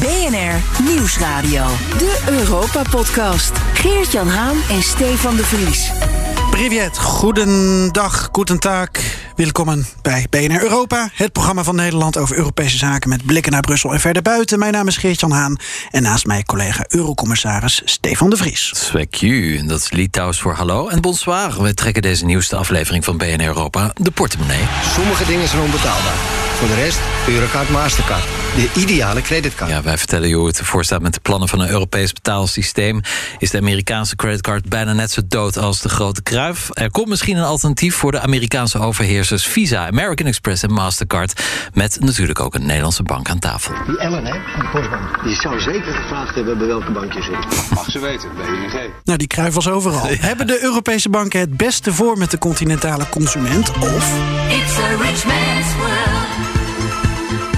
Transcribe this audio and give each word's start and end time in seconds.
BNR 0.00 0.84
Nieuwsradio. 0.94 1.66
De 1.98 2.22
Europa-podcast. 2.28 3.52
Geert-Jan 3.74 4.28
Haan 4.28 4.56
en 4.70 4.82
Stefan 4.82 5.36
de 5.36 5.44
Vries. 5.44 5.90
Privet, 6.50 6.98
goedendag, 6.98 8.28
goedendag. 8.32 8.88
Welkom 9.36 9.84
bij 10.02 10.26
BNR 10.30 10.62
Europa, 10.62 11.08
het 11.12 11.32
programma 11.32 11.62
van 11.64 11.74
Nederland 11.74 12.16
over 12.16 12.36
Europese 12.36 12.76
zaken 12.76 13.08
met 13.08 13.26
blikken 13.26 13.52
naar 13.52 13.60
Brussel 13.60 13.92
en 13.92 14.00
verder 14.00 14.22
buiten. 14.22 14.58
Mijn 14.58 14.72
naam 14.72 14.86
is 14.86 14.96
Geert-Jan 14.96 15.30
Haan 15.30 15.56
en 15.90 16.02
naast 16.02 16.26
mij 16.26 16.42
collega 16.42 16.84
Eurocommissaris 16.88 17.82
Stefan 17.84 18.30
de 18.30 18.36
Vries. 18.36 18.70
Zwekju, 18.74 19.66
dat 19.66 19.80
is 19.80 19.90
Litouws 19.90 20.40
voor 20.40 20.54
hallo 20.54 20.88
en 20.88 21.00
bonsoir. 21.00 21.62
We 21.62 21.74
trekken 21.74 22.02
deze 22.02 22.24
nieuwste 22.24 22.56
aflevering 22.56 23.04
van 23.04 23.16
BNR 23.16 23.46
Europa 23.46 23.92
de 23.94 24.10
portemonnee. 24.10 24.66
Sommige 24.94 25.24
dingen 25.24 25.48
zijn 25.48 25.62
onbetaalbaar. 25.62 26.16
Voor 26.58 26.68
de 26.68 26.74
rest, 26.74 26.98
Eurocard 27.28 27.70
Mastercard. 27.70 28.45
De 28.56 28.70
ideale 28.76 29.20
creditcard. 29.22 29.70
Ja, 29.70 29.82
wij 29.82 29.98
vertellen 29.98 30.28
je 30.28 30.34
hoe 30.34 30.46
het 30.46 30.58
ervoor 30.58 30.84
staat 30.84 31.02
met 31.02 31.14
de 31.14 31.20
plannen 31.20 31.48
van 31.48 31.60
een 31.60 31.68
Europees 31.68 32.12
betaalsysteem. 32.12 33.00
Is 33.38 33.50
de 33.50 33.58
Amerikaanse 33.58 34.16
creditcard 34.16 34.68
bijna 34.68 34.92
net 34.92 35.10
zo 35.10 35.20
dood 35.28 35.56
als 35.58 35.80
de 35.80 35.88
grote 35.88 36.22
kruif? 36.22 36.68
Er 36.72 36.90
komt 36.90 37.08
misschien 37.08 37.36
een 37.36 37.44
alternatief 37.44 37.94
voor 37.94 38.12
de 38.12 38.20
Amerikaanse 38.20 38.78
overheersers 38.78 39.46
Visa, 39.46 39.86
American 39.86 40.26
Express 40.26 40.62
en 40.62 40.72
Mastercard. 40.72 41.42
Met 41.74 42.00
natuurlijk 42.00 42.40
ook 42.40 42.54
een 42.54 42.66
Nederlandse 42.66 43.02
bank 43.02 43.28
aan 43.28 43.38
tafel. 43.38 43.74
Die 43.86 43.98
Ellen, 43.98 44.24
hè, 44.24 44.32
van 44.32 44.60
de 44.60 44.68
Postbank. 44.72 45.24
Die 45.24 45.34
zou 45.34 45.60
zeker 45.60 45.94
gevraagd 45.94 46.34
hebben 46.34 46.58
bij 46.58 46.66
welke 46.66 46.92
bank 46.92 47.12
je 47.12 47.22
zit. 47.22 47.70
Mag 47.70 47.90
ze 47.90 47.98
weten, 47.98 48.28
BNG. 48.36 48.90
Nou, 49.04 49.18
die 49.18 49.28
kruif 49.28 49.54
was 49.54 49.68
overal. 49.68 50.06
Hebben 50.06 50.46
de 50.46 50.62
Europese 50.62 51.08
banken 51.08 51.40
het 51.40 51.56
beste 51.56 51.92
voor 51.92 52.18
met 52.18 52.30
de 52.30 52.38
continentale 52.38 53.08
consument? 53.08 53.70
Of 53.70 54.14
It's 54.48 54.78
a 54.78 54.88
rich 54.88 55.24
man's 55.24 55.74
world. 55.78 56.55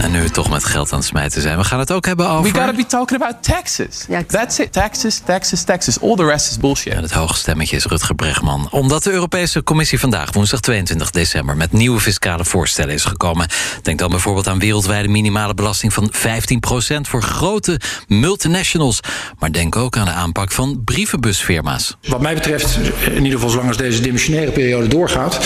En 0.02 0.10
nu 0.10 0.22
we 0.22 0.30
toch 0.30 0.50
met 0.50 0.64
geld 0.64 0.92
aan 0.92 0.98
het 0.98 1.06
smijten 1.06 1.42
zijn, 1.42 1.58
we 1.58 1.64
gaan 1.64 1.78
het 1.78 1.92
ook 1.92 2.06
hebben 2.06 2.28
over... 2.28 2.52
We 2.52 2.58
gotta 2.58 2.77
be 2.77 2.86
talking 2.86 3.22
about 3.22 3.42
taxes. 3.42 4.06
That's 4.27 4.58
it. 4.58 4.72
Taxes, 4.72 5.18
taxes, 5.24 5.62
taxes. 5.62 6.00
All 6.00 6.16
the 6.16 6.24
rest 6.24 6.50
is 6.50 6.58
bullshit. 6.58 6.92
En 6.92 7.02
het 7.02 7.12
hoge 7.12 7.34
stemmetje 7.34 7.77
is 7.77 7.84
Rutger 7.84 8.14
Bregman. 8.14 8.69
Omdat 8.70 9.02
de 9.02 9.10
Europese 9.10 9.62
Commissie 9.62 9.98
vandaag, 9.98 10.32
woensdag 10.32 10.60
22 10.60 11.10
december... 11.10 11.56
met 11.56 11.72
nieuwe 11.72 12.00
fiscale 12.00 12.44
voorstellen 12.44 12.94
is 12.94 13.04
gekomen. 13.04 13.48
Denk 13.82 13.98
dan 13.98 14.10
bijvoorbeeld 14.10 14.48
aan 14.48 14.58
wereldwijde 14.58 15.08
minimale 15.08 15.54
belasting 15.54 15.92
van 15.92 16.12
15% 16.12 17.00
voor 17.00 17.22
grote 17.22 17.80
multinationals. 18.08 19.00
Maar 19.38 19.52
denk 19.52 19.76
ook 19.76 19.96
aan 19.96 20.04
de 20.04 20.10
aanpak 20.10 20.52
van 20.52 20.82
brievenbusfirma's. 20.84 21.96
Wat 22.08 22.20
mij 22.20 22.34
betreft, 22.34 22.78
in 23.04 23.24
ieder 23.24 23.32
geval 23.32 23.50
zolang 23.50 23.69
als 23.69 23.76
deze 23.76 24.00
dimensionaire 24.00 24.52
periode 24.52 24.88
doorgaat, 24.88 25.38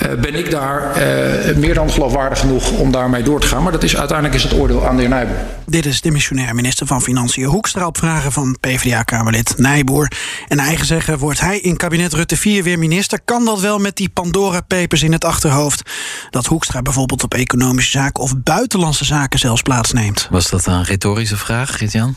eh, 0.00 0.12
ben 0.12 0.34
ik 0.34 0.50
daar 0.50 0.94
eh, 0.94 1.56
meer 1.56 1.74
dan 1.74 1.90
geloofwaardig 1.90 2.38
genoeg 2.38 2.70
om 2.70 2.90
daarmee 2.90 3.22
door 3.22 3.40
te 3.40 3.46
gaan. 3.46 3.62
Maar 3.62 3.72
dat 3.72 3.82
is 3.82 3.89
uiteindelijk 3.98 4.36
is 4.36 4.42
het 4.42 4.52
oordeel 4.52 4.86
aan 4.86 4.94
de 4.94 5.00
heer 5.00 5.10
Nijboer. 5.10 5.36
dit 5.66 5.86
is 5.86 6.00
de 6.00 6.10
missionair 6.10 6.54
minister 6.54 6.86
van 6.86 7.02
Financiën 7.02 7.44
Hoekstra 7.44 7.86
op 7.86 7.98
vragen 7.98 8.32
van 8.32 8.56
PvdA-kamerlid 8.60 9.54
Nijboer. 9.56 10.12
En 10.48 10.56
naar 10.56 10.66
eigen 10.66 10.86
zeggen 10.86 11.18
wordt 11.18 11.40
hij 11.40 11.58
in 11.58 11.76
kabinet 11.76 12.12
Rutte 12.12 12.36
4 12.36 12.62
weer 12.62 12.78
minister. 12.78 13.20
Kan 13.24 13.44
dat 13.44 13.60
wel 13.60 13.78
met 13.78 13.96
die 13.96 14.08
Pandora-papers 14.08 15.02
in 15.02 15.12
het 15.12 15.24
achterhoofd? 15.24 15.90
Dat 16.30 16.46
Hoekstra 16.46 16.82
bijvoorbeeld 16.82 17.22
op 17.22 17.34
economische 17.34 17.90
zaken 17.90 18.22
of 18.22 18.32
buitenlandse 18.36 19.04
zaken 19.04 19.38
zelfs 19.38 19.62
plaatsneemt. 19.62 20.28
Was 20.30 20.50
dat 20.50 20.66
een 20.66 20.84
retorische 20.84 21.36
vraag, 21.36 21.76
Gert-Jan? 21.78 22.16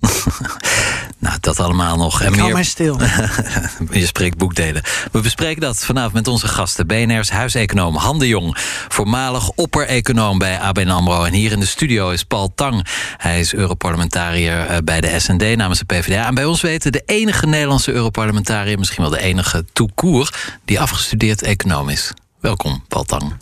nou, 1.18 1.36
dat 1.40 1.60
allemaal 1.60 1.96
nog. 1.96 2.22
En 2.22 2.52
mij 2.52 2.64
stil. 2.64 3.00
Je 3.90 4.06
spreekt 4.06 4.36
boekdelen. 4.36 4.82
We 5.12 5.20
bespreken 5.20 5.60
dat 5.60 5.84
vanavond 5.84 6.12
met 6.12 6.28
onze 6.28 6.48
gasten. 6.48 6.86
BNR's 6.86 7.30
huiseconoom 7.30 7.96
Han 7.96 8.18
de 8.18 8.28
Jong. 8.28 8.56
Voormalig 8.88 9.50
opper-econoom 9.50 10.38
bij 10.38 10.58
ABN 10.58 10.88
AMRO. 10.88 11.24
En 11.24 11.32
hier 11.32 11.52
in 11.52 11.60
de 11.60 11.66
studio 11.66 12.10
is 12.10 12.24
Paul 12.24 12.52
Tang. 12.54 12.86
Hij 13.16 13.40
is 13.40 13.54
Europarlementariër 13.54 14.66
eh, 14.66 14.76
bij 14.84 15.00
de 15.00 15.20
SND 15.20 15.56
namens 15.56 15.78
de 15.78 15.84
PvdA. 15.84 16.26
En 16.26 16.34
bij 16.34 16.44
ons 16.44 16.60
weten 16.60 16.92
de 16.92 17.02
enige 17.06 17.46
Nederlandse 17.46 17.92
Europarlementariër... 17.92 18.78
misschien 18.78 19.02
wel 19.02 19.12
de 19.12 19.20
enige 19.20 19.64
toekoer 19.72 20.34
die 20.64 20.80
afgestudeerd 20.80 21.42
econoom 21.42 21.88
is. 21.88 22.12
Welkom, 22.40 22.84
Paul 22.88 23.04
Tang. 23.04 23.36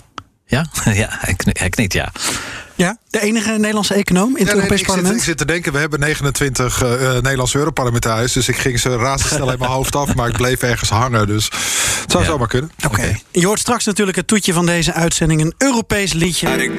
Ja? 0.46 0.66
Ja, 0.84 1.08
hij 1.10 1.34
knikt, 1.34 1.58
hij 1.58 1.68
knikt 1.68 1.92
ja. 1.92 2.12
Ja, 2.76 2.96
de 3.10 3.20
enige 3.20 3.50
Nederlandse 3.50 3.94
econoom 3.94 4.28
in 4.28 4.32
het 4.32 4.40
Ja, 4.40 4.44
nee, 4.46 4.54
Europees 4.54 4.78
zit, 4.78 4.86
Parlement. 4.86 5.16
ik 5.16 5.22
zit 5.22 5.38
te 5.38 5.44
denken, 5.44 5.72
we 5.72 5.78
hebben 5.78 6.00
29 6.00 6.82
eh, 6.82 6.92
eh, 7.06 7.12
Nederlandse 7.22 7.58
Europarlementariërs. 7.58 8.32
Dus 8.32 8.48
ik 8.48 8.56
ging 8.56 8.80
ze 8.80 8.96
razendsnel 8.96 9.52
in 9.52 9.58
mijn 9.58 9.70
hoofd 9.70 9.96
af, 9.96 10.14
maar 10.14 10.28
ik 10.28 10.36
bleef 10.36 10.62
ergens 10.62 10.90
hangen. 10.90 11.26
Dus 11.26 11.44
het 12.00 12.10
zou 12.10 12.24
Ja. 12.24 12.30
zomaar 12.30 12.48
kunnen. 12.48 12.70
Oké. 12.86 13.16
Je 13.30 13.46
hoort 13.46 13.58
straks 13.60 13.84
natuurlijk 13.84 14.16
het 14.16 14.26
toetje 14.26 14.52
van 14.52 14.66
deze 14.66 14.92
uitzending. 14.92 15.40
Een 15.40 15.54
Europees 15.58 16.12
liedje. 16.12 16.70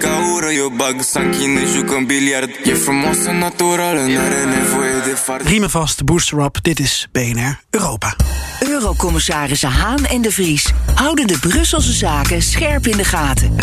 Riemen 5.43 5.69
vast, 5.69 6.05
booster 6.05 6.39
up. 6.43 6.57
Dit 6.61 6.79
is 6.79 7.07
BNR 7.11 7.59
Europa. 7.69 8.15
Eurocommissarissen 8.59 9.69
Haan 9.69 10.05
en 10.05 10.21
de 10.21 10.31
Vries 10.31 10.71
houden 10.95 11.27
de 11.27 11.39
Brusselse 11.39 11.93
zaken 11.93 12.41
scherp 12.41 12.87
in 12.87 12.97
de 12.97 13.03
gaten. 13.03 13.55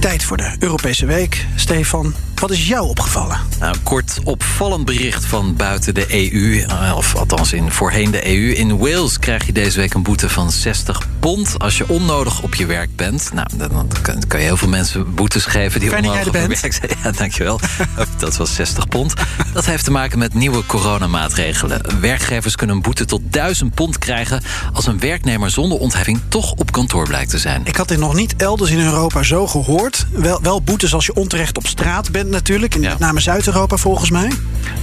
Tijd 0.00 0.24
voor 0.24 0.36
de 0.36 0.56
Europese 0.58 1.06
Week. 1.06 1.46
Stefan, 1.68 2.14
wat 2.40 2.50
is 2.50 2.68
jou 2.68 2.88
opgevallen? 2.88 3.40
Nou, 3.58 3.74
een 3.74 3.82
kort 3.82 4.18
opvallend 4.24 4.84
bericht 4.84 5.24
van 5.24 5.56
buiten 5.56 5.94
de 5.94 6.06
EU, 6.08 6.60
eh, 6.60 6.96
of 6.96 7.14
althans 7.14 7.52
in 7.52 7.70
voorheen 7.70 8.10
de 8.10 8.26
EU. 8.26 8.52
In 8.52 8.78
Wales 8.78 9.18
krijg 9.18 9.46
je 9.46 9.52
deze 9.52 9.80
week 9.80 9.94
een 9.94 10.02
boete 10.02 10.28
van 10.28 10.52
60 10.52 11.06
pond 11.18 11.58
als 11.58 11.78
je 11.78 11.88
onnodig 11.88 12.42
op 12.42 12.54
je 12.54 12.66
werk 12.66 12.96
bent. 12.96 13.30
Nou, 13.32 13.46
dan, 13.56 13.88
kan, 14.02 14.40
je 14.40 14.46
heel 14.46 14.56
veel 14.56 14.68
mensen 14.68 15.14
boetes 15.14 15.44
geven 15.44 15.80
die 15.80 15.88
Fijn 15.88 16.04
onnodig 16.04 16.26
op 16.26 16.34
hun 16.34 16.48
werk 16.48 16.72
zijn. 16.72 16.90
Ja, 17.02 17.10
dankjewel. 17.10 17.60
dat 18.18 18.36
was 18.36 18.54
60 18.54 18.88
pond. 18.88 19.14
Dat 19.52 19.66
heeft 19.66 19.84
te 19.84 19.90
maken 19.90 20.18
met 20.18 20.34
nieuwe 20.34 20.66
coronamaatregelen. 20.66 22.00
Werkgevers 22.00 22.56
kunnen 22.56 22.76
een 22.76 22.82
boete 22.82 23.04
tot 23.04 23.20
1000 23.24 23.74
pond 23.74 23.98
krijgen 23.98 24.42
als 24.72 24.86
een 24.86 25.00
werknemer 25.00 25.50
zonder 25.50 25.78
ontheffing 25.78 26.20
toch 26.28 26.52
op 26.52 26.72
kantoor 26.72 27.06
blijkt 27.06 27.30
te 27.30 27.38
zijn. 27.38 27.62
Ik 27.64 27.76
had 27.76 27.88
dit 27.88 27.98
nog 27.98 28.14
niet 28.14 28.36
elders 28.36 28.70
in 28.70 28.80
Europa 28.80 29.22
zo 29.22 29.46
gehoord. 29.46 30.06
Wel, 30.10 30.42
wel 30.42 30.62
boetes 30.62 30.94
als 30.94 31.06
je 31.06 31.14
onterecht 31.14 31.56
op 31.56 31.66
straat 31.66 32.10
bent 32.10 32.27
natuurlijk. 32.30 32.74
In 32.74 32.82
Ja. 32.82 32.88
met 32.88 32.98
name 32.98 33.20
Zuid-Europa 33.20 33.76
volgens 33.76 34.10
mij. 34.10 34.32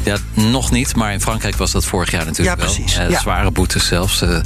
Ja, 0.04 0.18
nog 0.34 0.72
niet, 0.72 0.96
maar 0.96 1.14
in 1.14 1.22
Frankrijk 1.22 1.56
was 1.56 1.72
dat 1.72 1.86
vorig 1.86 2.12
jaar 2.12 2.26
natuurlijk 2.26 2.58
Ja, 2.60 2.66
wel. 2.66 2.74
precies. 2.74 2.98
Eh, 2.98 3.10
Ja. 3.10 3.20
Zware 3.20 3.52
boetes 3.52 3.86
zelfs. 3.88 4.22
Eh, 4.22 4.38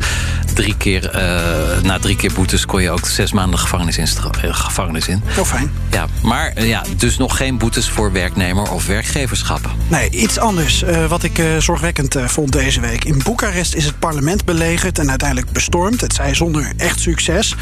drie 0.54 0.76
keer, 0.78 1.10
eh, 1.10 1.82
na 1.82 2.00
drie 2.00 2.16
keer 2.16 2.34
boetes 2.34 2.66
kon 2.66 2.82
je 2.82 2.92
ook 2.92 3.08
zes 3.08 3.32
maanden 3.32 3.60
gevangenis 3.60 3.98
in. 3.98 4.08
eh, 4.42 4.54
gevangenis 4.56 5.08
in. 5.08 5.22
Heel 5.26 5.46
fijn. 5.46 5.72
Ja, 5.92 6.06
maar 6.24 6.52
eh, 6.56 6.68
ja, 6.68 6.84
dus 6.98 7.18
nog 7.18 7.38
geen 7.38 7.58
boetes 7.58 7.90
voor 7.90 8.12
werknemer 8.12 8.72
of 8.72 8.86
werkgeverschap. 8.86 9.70
Nee, 9.88 10.10
iets 10.10 10.38
anders 10.38 10.84
eh, 10.84 11.06
wat 11.06 11.24
ik 11.24 11.38
eh, 11.40 11.46
zorgwekkend 11.58 12.16
eh, 12.16 12.28
vond 12.28 12.52
deze 12.52 12.80
week. 12.82 13.04
In 13.06 13.22
Boekarest 13.24 13.74
is 13.74 13.86
het 13.86 14.00
parlement 14.00 14.46
belegerd 14.46 15.00
en 15.00 15.10
uiteindelijk 15.10 15.52
bestormd. 15.52 16.02
Het 16.02 16.14
zij 16.14 16.34
zonder 16.36 16.72
echt 16.78 17.00
succes. 17.00 17.56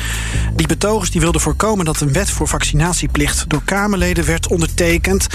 Die 0.56 0.68
betogers 0.68 1.12
die 1.12 1.22
wilden 1.22 1.42
voorkomen 1.42 1.86
dat 1.86 2.02
een 2.02 2.14
wet 2.14 2.30
voor 2.30 2.48
vaccinatieplicht 2.48 3.44
door 3.50 3.62
Kamerleden 3.66 4.26
werd 4.26 4.48
ondertekend. 4.48 5.27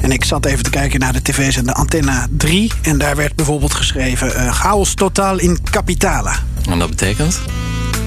En 0.00 0.12
ik 0.12 0.24
zat 0.24 0.44
even 0.44 0.64
te 0.64 0.70
kijken 0.70 1.00
naar 1.00 1.12
de 1.12 1.22
tv's 1.22 1.56
en 1.56 1.64
de 1.64 1.74
Antenna 1.74 2.26
3. 2.30 2.72
En 2.82 2.98
daar 2.98 3.16
werd 3.16 3.34
bijvoorbeeld 3.34 3.74
geschreven: 3.74 4.34
eh, 4.34 4.52
chaos 4.52 4.94
totaal 4.94 5.38
in 5.38 5.58
capitale. 5.70 6.32
En 6.70 6.78
dat 6.78 6.88
betekent? 6.88 7.40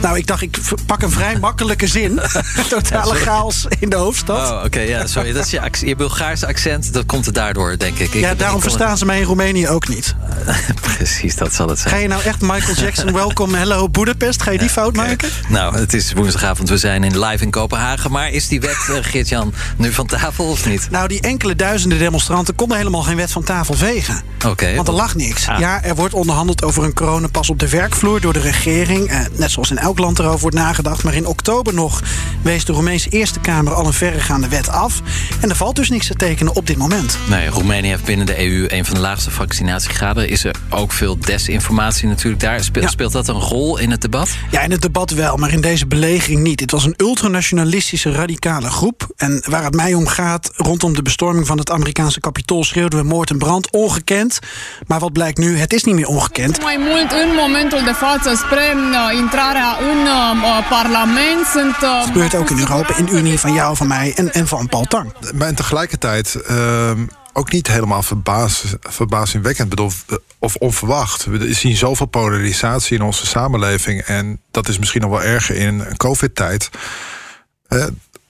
Nou, 0.07 0.19
ik 0.19 0.27
dacht, 0.27 0.41
ik 0.41 0.57
pak 0.85 1.01
een 1.01 1.11
vrij 1.11 1.39
makkelijke 1.39 1.87
zin. 1.87 2.19
Totale 2.69 3.15
chaos 3.15 3.65
in 3.79 3.89
de 3.89 3.95
hoofdstad. 3.95 4.51
Oh, 4.51 4.63
oké, 4.63 4.79
ja, 4.79 5.07
sorry. 5.07 5.33
Dat 5.33 5.45
is 5.45 5.51
je, 5.51 5.61
je 5.85 5.95
Bulgaarse 5.95 6.47
accent, 6.47 6.93
dat 6.93 7.05
komt 7.05 7.25
er 7.25 7.33
daardoor, 7.33 7.77
denk 7.77 7.97
ik. 7.97 8.13
ik 8.13 8.21
ja, 8.21 8.35
daarom 8.35 8.61
verstaan 8.61 8.97
ze 8.97 9.05
mij 9.05 9.19
in 9.19 9.25
Roemenië 9.25 9.67
ook 9.67 9.87
niet. 9.87 10.15
Precies, 10.95 11.35
dat 11.35 11.53
zal 11.53 11.69
het 11.69 11.79
zijn. 11.79 11.93
Ga 11.93 11.99
je 11.99 12.07
nou 12.07 12.23
echt 12.23 12.41
Michael 12.41 12.75
Jackson 12.75 13.13
Welcome 13.23 13.57
Hello 13.57 13.89
Budapest? 13.89 14.41
Ga 14.41 14.51
je 14.51 14.57
die 14.57 14.69
fout 14.69 14.95
maken? 14.95 15.29
Nou, 15.49 15.77
het 15.77 15.93
is 15.93 16.13
woensdagavond, 16.13 16.69
we 16.69 16.77
zijn 16.77 17.03
in 17.03 17.19
live 17.19 17.43
in 17.43 17.51
Kopenhagen. 17.51 18.11
Maar 18.11 18.29
is 18.29 18.47
die 18.47 18.59
wet, 18.59 18.89
eh, 18.89 18.95
Geert-Jan, 19.01 19.53
nu 19.77 19.93
van 19.93 20.07
tafel 20.07 20.45
of 20.45 20.65
niet? 20.65 20.87
Nou, 20.91 21.07
die 21.07 21.21
enkele 21.21 21.55
duizenden 21.55 21.99
demonstranten 21.99 22.55
konden 22.55 22.77
helemaal 22.77 23.03
geen 23.03 23.15
wet 23.15 23.31
van 23.31 23.43
tafel 23.43 23.73
vegen. 23.73 24.21
Oké. 24.45 24.75
Want 24.75 24.87
er 24.87 24.93
lag 24.93 25.15
niks. 25.15 25.47
Ah. 25.47 25.59
Ja, 25.59 25.83
er 25.83 25.95
wordt 25.95 26.13
onderhandeld 26.13 26.63
over 26.63 26.83
een 26.83 26.93
coronapas 26.93 27.49
op 27.49 27.59
de 27.59 27.69
werkvloer 27.69 28.21
door 28.21 28.33
de 28.33 28.39
regering. 28.39 29.07
Eh, 29.07 29.19
net 29.31 29.51
zoals 29.51 29.71
in 29.71 29.77
elk 29.77 29.96
welk 29.97 30.09
land 30.09 30.19
erover 30.19 30.41
wordt 30.41 30.55
nagedacht. 30.55 31.03
Maar 31.03 31.13
in 31.13 31.25
oktober 31.25 31.73
nog 31.73 32.01
wees 32.41 32.65
de 32.65 32.73
Roemeense 32.73 33.09
Eerste 33.09 33.39
Kamer 33.39 33.73
al 33.73 33.85
een 33.85 33.93
verregaande 33.93 34.47
wet 34.47 34.69
af. 34.69 35.01
En 35.41 35.49
er 35.49 35.55
valt 35.55 35.75
dus 35.75 35.89
niks 35.89 36.07
te 36.07 36.13
tekenen 36.13 36.55
op 36.55 36.67
dit 36.67 36.77
moment. 36.77 37.17
Nee, 37.29 37.47
Roemenië 37.47 37.87
heeft 37.87 38.05
binnen 38.05 38.25
de 38.25 38.39
EU 38.39 38.65
een 38.67 38.85
van 38.85 38.95
de 38.95 39.01
laagste 39.01 39.31
vaccinatiegraden. 39.31 40.29
Is 40.29 40.43
er 40.43 40.55
ook 40.69 40.91
veel 40.91 41.19
desinformatie 41.19 42.07
natuurlijk 42.07 42.41
daar? 42.41 42.63
Speelt, 42.63 42.89
speelt 42.89 43.11
dat 43.11 43.27
een 43.27 43.39
rol 43.39 43.77
in 43.77 43.91
het 43.91 44.01
debat? 44.01 44.29
Ja, 44.51 44.61
in 44.61 44.71
het 44.71 44.81
debat 44.81 45.11
wel, 45.11 45.37
maar 45.37 45.51
in 45.51 45.61
deze 45.61 45.87
belegering 45.87 46.41
niet. 46.41 46.59
Het 46.59 46.71
was 46.71 46.83
een 46.85 46.93
ultranationalistische 46.97 48.11
radicale 48.11 48.69
groep. 48.69 49.07
En 49.15 49.43
waar 49.49 49.63
het 49.63 49.75
mij 49.75 49.93
om 49.93 50.07
gaat, 50.07 50.51
rondom 50.55 50.93
de 50.93 51.01
bestorming 51.01 51.47
van 51.47 51.57
het 51.57 51.71
Amerikaanse 51.71 52.19
kapitool 52.19 52.63
schreeuwden 52.63 52.99
we 52.99 53.05
moord 53.05 53.29
en 53.29 53.37
brand. 53.37 53.71
Ongekend. 53.71 54.39
Maar 54.87 54.99
wat 54.99 55.13
blijkt 55.13 55.37
nu? 55.37 55.57
Het 55.57 55.73
is 55.73 55.83
niet 55.83 55.95
meer 55.95 56.07
ongekend. 56.07 56.61
Mai 56.61 56.77
mult 56.77 57.11
în 57.11 57.35
momentul 57.35 57.83
de 57.83 57.93
față 57.93 58.35
spre 58.35 58.73
uh, 58.75 59.19
intrarea 59.19 59.76
în 59.79 59.97
uh, 59.97 60.69
parlement 60.69 61.45
sunt... 61.45 61.75
Het 61.75 62.05
gebeurt 62.05 62.35
ook 62.35 62.49
in 62.49 62.59
Europa, 62.59 62.97
in 62.97 63.07
Unie 63.11 63.39
van 63.39 63.53
jou, 63.53 63.75
van 63.75 63.87
mij 63.87 64.13
en, 64.15 64.33
en 64.33 64.47
van 64.47 64.67
Paul 64.67 64.83
Tang. 64.83 65.13
Maar 65.35 65.47
en 65.47 65.55
tegelijkertijd 65.55 66.35
ehm, 66.35 67.05
ook 67.33 67.51
niet 67.51 67.67
helemaal 67.67 68.03
verbaas, 68.03 68.63
verbazingwekkend 68.79 69.69
bedoel, 69.69 69.91
of 70.39 70.55
onverwacht. 70.55 71.25
We 71.25 71.53
zien 71.53 71.75
zoveel 71.75 72.05
polarisatie 72.05 72.97
in 72.97 73.03
onze 73.03 73.25
samenleving. 73.25 74.01
En 74.01 74.41
dat 74.51 74.67
is 74.67 74.79
misschien 74.79 75.01
nog 75.01 75.09
wel 75.09 75.23
erger 75.23 75.55
in 75.55 75.79
een 75.79 75.97
COVID-tijd. 75.97 76.69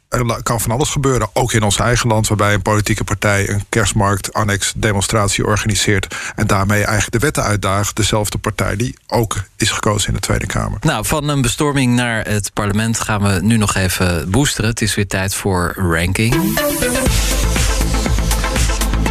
Er 0.09 0.44
kan 0.44 0.62
van 0.62 0.71
alles 0.71 0.89
gebeuren, 0.89 1.30
ook 1.33 1.54
in 1.54 1.63
ons 1.63 1.80
eigen 1.80 2.09
land, 2.09 2.27
waarbij 2.27 2.54
een 2.54 2.62
politieke 2.62 3.04
partij 3.04 3.50
een 3.50 3.65
kerstmarkt, 3.69 4.33
annex, 4.33 4.74
demonstratie 4.75 5.45
organiseert 5.45 6.15
en 6.36 6.48
daarmee 6.48 6.83
eigenlijk 6.83 7.12
de 7.12 7.19
wetten 7.19 7.44
uitdaagt. 7.44 7.95
Dezelfde 7.95 8.38
partij 8.38 8.75
die 8.75 8.98
ook 9.07 9.44
is 9.56 9.71
gekozen 9.71 10.07
in 10.07 10.13
de 10.13 10.19
Tweede 10.19 10.45
Kamer. 10.45 10.80
Nou, 10.81 11.06
van 11.06 11.30
een 11.30 11.42
bestorming 11.42 11.95
naar 11.95 12.25
het 12.27 12.54
parlement 12.54 13.00
gaan 13.00 13.21
we 13.21 13.39
nu 13.42 13.57
nog 13.57 13.75
even 13.75 14.31
boosteren. 14.31 14.69
Het 14.69 14.81
is 14.81 14.95
weer 14.95 15.07
tijd 15.07 15.33
voor 15.33 15.74
ranking. 15.75 16.36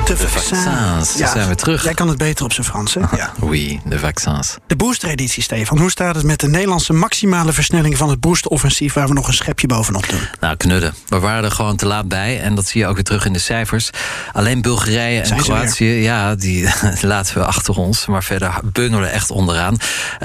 De 0.06 0.17
vaccins. 0.17 1.14
Ja, 1.17 1.32
zijn 1.32 1.49
we 1.49 1.55
terug. 1.55 1.85
Jij 1.85 1.94
kan 1.94 2.08
het 2.08 2.19
beter 2.19 2.44
op 2.44 2.53
zijn 2.53 2.67
Frans, 2.67 2.94
hè? 2.94 3.00
Ja. 3.17 3.32
Oui, 3.41 3.81
de 3.85 3.99
vaccins. 3.99 4.56
De 4.67 4.76
boostereditie, 4.76 5.43
Stefan. 5.43 5.79
Hoe 5.79 5.91
staat 5.91 6.14
het 6.14 6.25
met 6.25 6.41
de 6.41 6.49
Nederlandse 6.49 6.93
maximale 6.93 7.53
versnelling 7.53 7.97
van 7.97 8.08
het 8.08 8.20
boosteroffensief... 8.20 8.93
waar 8.93 9.08
we 9.08 9.14
nog 9.14 9.29
een 9.29 9.35
schepje 9.35 9.67
bovenop 9.67 10.08
doen? 10.08 10.20
Nou, 10.41 10.56
knudden. 10.56 10.94
We 11.08 11.19
waren 11.19 11.44
er 11.44 11.50
gewoon 11.50 11.76
te 11.76 11.87
laat 11.87 12.08
bij. 12.08 12.41
En 12.41 12.55
dat 12.55 12.67
zie 12.67 12.81
je 12.81 12.87
ook 12.87 12.94
weer 12.94 13.05
terug 13.05 13.25
in 13.25 13.32
de 13.32 13.38
cijfers. 13.38 13.91
Alleen 14.32 14.62
Bulgarije 14.62 15.20
en 15.20 15.37
Kroatië, 15.37 15.85
ja, 15.85 16.35
die 16.35 16.69
laten 17.00 17.38
we 17.38 17.44
achter 17.44 17.76
ons. 17.76 18.06
Maar 18.06 18.25
verder 18.25 18.61
bungelen 18.73 19.12
echt 19.12 19.31
onderaan. 19.31 19.76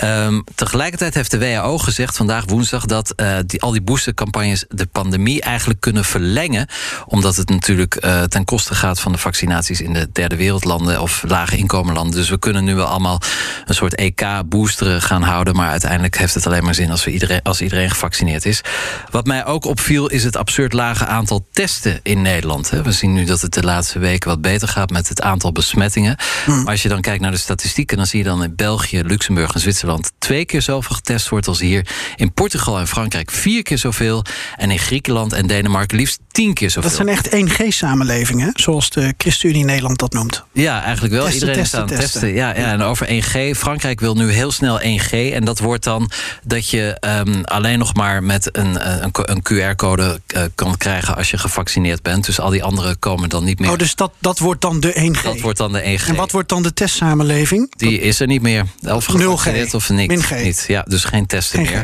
Um, 0.04 0.44
tegelijkertijd 0.56 1.13
heeft 1.13 1.31
de 1.31 1.39
WHO 1.39 1.78
gezegd 1.78 2.18
vandaag 2.18 2.44
woensdag... 2.48 2.86
dat 2.86 3.13
uh, 3.16 3.38
die, 3.45 3.62
al 3.62 3.72
die 3.72 3.81
boostercampagnes 3.81 4.66
de 4.69 4.86
pandemie 4.86 5.42
eigenlijk 5.42 5.80
kunnen 5.80 6.06
verlengen. 6.06 6.68
Omdat 7.06 7.36
het 7.36 7.50
natuurlijk 7.50 8.06
uh, 8.06 8.24
ten 8.24 8.45
koste 8.45 8.75
gaat 8.75 9.00
van 9.00 9.12
de 9.12 9.18
vaccinatie 9.18 9.69
in 9.79 9.94
de 9.94 10.09
derde 10.12 10.35
wereldlanden 10.35 11.01
of 11.01 11.23
lage 11.27 11.57
inkomenlanden. 11.57 12.15
Dus 12.15 12.29
we 12.29 12.39
kunnen 12.39 12.63
nu 12.63 12.75
wel 12.75 12.85
allemaal 12.85 13.21
een 13.65 13.75
soort 13.75 13.95
EK-boosteren 13.95 15.01
gaan 15.01 15.21
houden. 15.21 15.56
Maar 15.56 15.69
uiteindelijk 15.69 16.18
heeft 16.18 16.33
het 16.33 16.45
alleen 16.45 16.63
maar 16.63 16.75
zin 16.75 16.91
als, 16.91 17.03
we 17.03 17.12
iedereen, 17.12 17.41
als 17.44 17.62
iedereen 17.62 17.89
gevaccineerd 17.89 18.45
is. 18.45 18.62
Wat 19.09 19.25
mij 19.25 19.45
ook 19.45 19.65
opviel 19.65 20.07
is 20.07 20.23
het 20.23 20.35
absurd 20.35 20.73
lage 20.73 21.06
aantal 21.06 21.45
testen 21.51 22.00
in 22.03 22.21
Nederland. 22.21 22.69
We 22.69 22.91
zien 22.91 23.13
nu 23.13 23.25
dat 23.25 23.41
het 23.41 23.53
de 23.53 23.63
laatste 23.63 24.00
weken 24.00 24.29
wat 24.29 24.41
beter 24.41 24.68
gaat 24.68 24.89
met 24.89 25.09
het 25.09 25.21
aantal 25.21 25.51
besmettingen. 25.51 26.15
Maar 26.45 26.65
als 26.65 26.81
je 26.81 26.89
dan 26.89 27.01
kijkt 27.01 27.21
naar 27.21 27.31
de 27.31 27.38
statistieken, 27.38 27.97
dan 27.97 28.06
zie 28.06 28.19
je 28.19 28.25
dan 28.25 28.44
in 28.44 28.56
België, 28.56 29.03
Luxemburg 29.03 29.53
en 29.53 29.59
Zwitserland 29.59 30.12
twee 30.18 30.45
keer 30.45 30.62
zoveel 30.62 30.95
getest 30.95 31.29
wordt 31.29 31.47
als 31.47 31.59
hier. 31.59 31.88
In 32.15 32.33
Portugal 32.33 32.79
en 32.79 32.88
Frankrijk 32.88 33.31
vier 33.31 33.63
keer 33.63 33.77
zoveel. 33.77 34.23
En 34.56 34.71
in 34.71 34.79
Griekenland 34.79 35.33
en 35.33 35.47
Denemarken 35.47 35.97
liefst 35.97 36.19
tien 36.31 36.53
keer 36.53 36.69
zoveel. 36.69 36.89
Dat 36.89 36.97
zijn 36.97 37.09
echt 37.09 37.29
1G-samenlevingen, 37.29 38.51
zoals 38.53 38.89
de 38.89 39.13
ChristenUnie 39.18 39.61
Nederland 39.66 40.00
dat 40.00 40.13
noemt. 40.13 40.44
Ja, 40.52 40.84
eigenlijk 40.84 41.13
wel. 41.13 41.25
Testen, 41.25 41.40
Iedereen 41.40 41.62
testen, 41.63 41.84
is 41.84 41.92
aan 41.92 41.98
het 41.98 42.12
testen. 42.12 42.34
Ja, 42.34 42.50
ja, 42.50 42.72
en 42.72 42.81
over 42.81 43.08
1G. 43.08 43.58
Frankrijk 43.58 44.00
wil 44.00 44.16
nu 44.16 44.31
heel 44.31 44.52
snel 44.52 44.80
1G. 44.80 45.12
En 45.12 45.46
dat 45.46 45.60
wordt 45.60 45.84
dan 45.84 46.12
dat 46.44 46.69
je 46.69 46.98
um, 47.25 47.44
alleen 47.44 47.80
nog 47.80 47.94
maar 47.94 48.24
met 48.24 48.58
een, 48.58 49.04
een, 49.04 49.12
een 49.13 49.44
QR-code 49.52 50.22
uh, 50.36 50.42
kan 50.56 50.78
krijgen 50.78 51.16
als 51.16 51.30
je 51.31 51.38
gevaccineerd 51.38 52.02
bent. 52.02 52.25
Dus 52.25 52.40
al 52.40 52.50
die 52.50 52.63
anderen 52.63 53.00
komen 53.00 53.30
dan 53.30 53.44
niet 53.44 53.60
meer. 53.60 53.72
Oh, 53.72 53.78
dus 53.78 53.96
dat, 53.96 54.12
dat 54.19 54.40
wordt 54.40 54.62
dan 54.62 54.80
de 54.80 55.13
1G? 55.16 55.24
Dat 55.24 55.40
wordt 55.40 55.58
dan 55.58 55.72
de 55.72 56.00
1G. 56.00 56.07
En 56.07 56.16
wat 56.16 56.31
wordt 56.31 56.50
dan 56.50 56.64
de 56.64 56.74
testsamenleving? 56.74 57.74
Die 57.78 58.00
is 58.00 58.19
er 58.19 58.28
niet 58.28 58.42
meer. 58.42 58.66
Of 58.88 59.06
gevaccineerd 59.06 59.74
of 59.74 59.90
niks. 59.90 60.14
Min 60.14 60.24
G. 60.24 60.44
Niet. 60.44 60.66
Ja, 60.68 60.86
dus 60.88 61.04
geen 61.04 61.25
testen 61.25 61.66
geen 61.66 61.75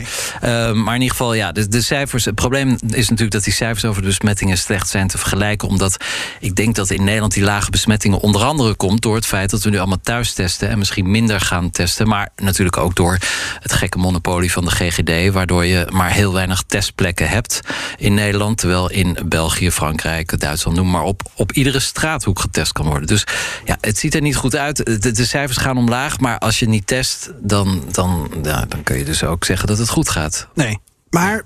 meer. 0.41 0.69
Uh, 0.69 0.83
maar 0.83 0.95
in 0.95 1.01
ieder 1.01 1.18
geval, 1.18 1.33
ja, 1.33 1.51
de, 1.51 1.68
de 1.68 1.81
cijfers. 1.81 2.25
Het 2.25 2.35
probleem 2.35 2.69
is 2.71 3.09
natuurlijk 3.09 3.31
dat 3.31 3.44
die 3.44 3.53
cijfers 3.53 3.85
over 3.85 4.01
de 4.01 4.07
besmettingen 4.07 4.57
slecht 4.57 4.89
zijn 4.89 5.07
te 5.07 5.18
vergelijken. 5.18 5.68
Omdat 5.68 5.97
ik 6.39 6.56
denk 6.56 6.75
dat 6.75 6.89
in 6.89 7.03
Nederland 7.03 7.33
die 7.33 7.44
besmettingen 7.69 8.19
onder 8.19 8.43
andere 8.43 8.75
komt 8.75 9.01
door 9.01 9.15
het 9.15 9.25
feit 9.25 9.49
dat 9.49 9.63
we 9.63 9.69
nu 9.69 9.77
allemaal 9.77 10.01
thuis 10.01 10.33
testen 10.33 10.69
en 10.69 10.77
misschien 10.77 11.11
minder 11.11 11.41
gaan 11.41 11.69
testen. 11.69 12.07
Maar 12.07 12.29
natuurlijk 12.35 12.77
ook 12.77 12.95
door 12.95 13.17
het 13.59 13.73
gekke 13.73 13.97
monopolie 13.97 14.51
van 14.51 14.65
de 14.65 14.71
GGD, 14.71 15.33
waardoor 15.33 15.65
je 15.65 15.87
maar 15.91 16.11
heel 16.11 16.33
weinig 16.33 16.63
testplekken 16.67 17.29
hebt 17.29 17.59
in 17.97 18.13
Nederland. 18.13 18.57
Terwijl 18.57 18.89
in 18.89 19.17
België, 19.25 19.71
Frankrijk, 19.71 20.39
Duitsland, 20.39 20.77
noem 20.77 20.89
maar 20.89 21.03
op, 21.03 21.21
op 21.35 21.51
iedere 21.51 21.79
straathoek 21.79 22.39
getest 22.39 22.71
kan 22.71 22.85
worden. 22.85 23.07
Dus 23.07 23.23
ja, 23.65 23.77
het 23.81 23.97
ziet 23.97 24.15
er 24.15 24.21
niet 24.21 24.35
goed 24.35 24.55
uit. 24.55 25.01
De, 25.15 25.25
cijfers 25.25 25.57
gaan 25.57 25.77
omlaag, 25.77 26.19
maar 26.19 26.37
als 26.37 26.59
je 26.59 26.67
niet 26.67 26.87
test, 26.87 27.31
dan, 27.39 27.83
dan, 27.91 28.29
dan 28.41 28.83
kun 28.83 28.97
je 28.97 29.05
dus 29.05 29.23
ook 29.23 29.45
zeggen 29.45 29.67
dat 29.67 29.77
het 29.77 29.89
goed 29.89 30.09
gaat. 30.09 30.47
Nee. 30.53 30.79
Maar 31.09 31.44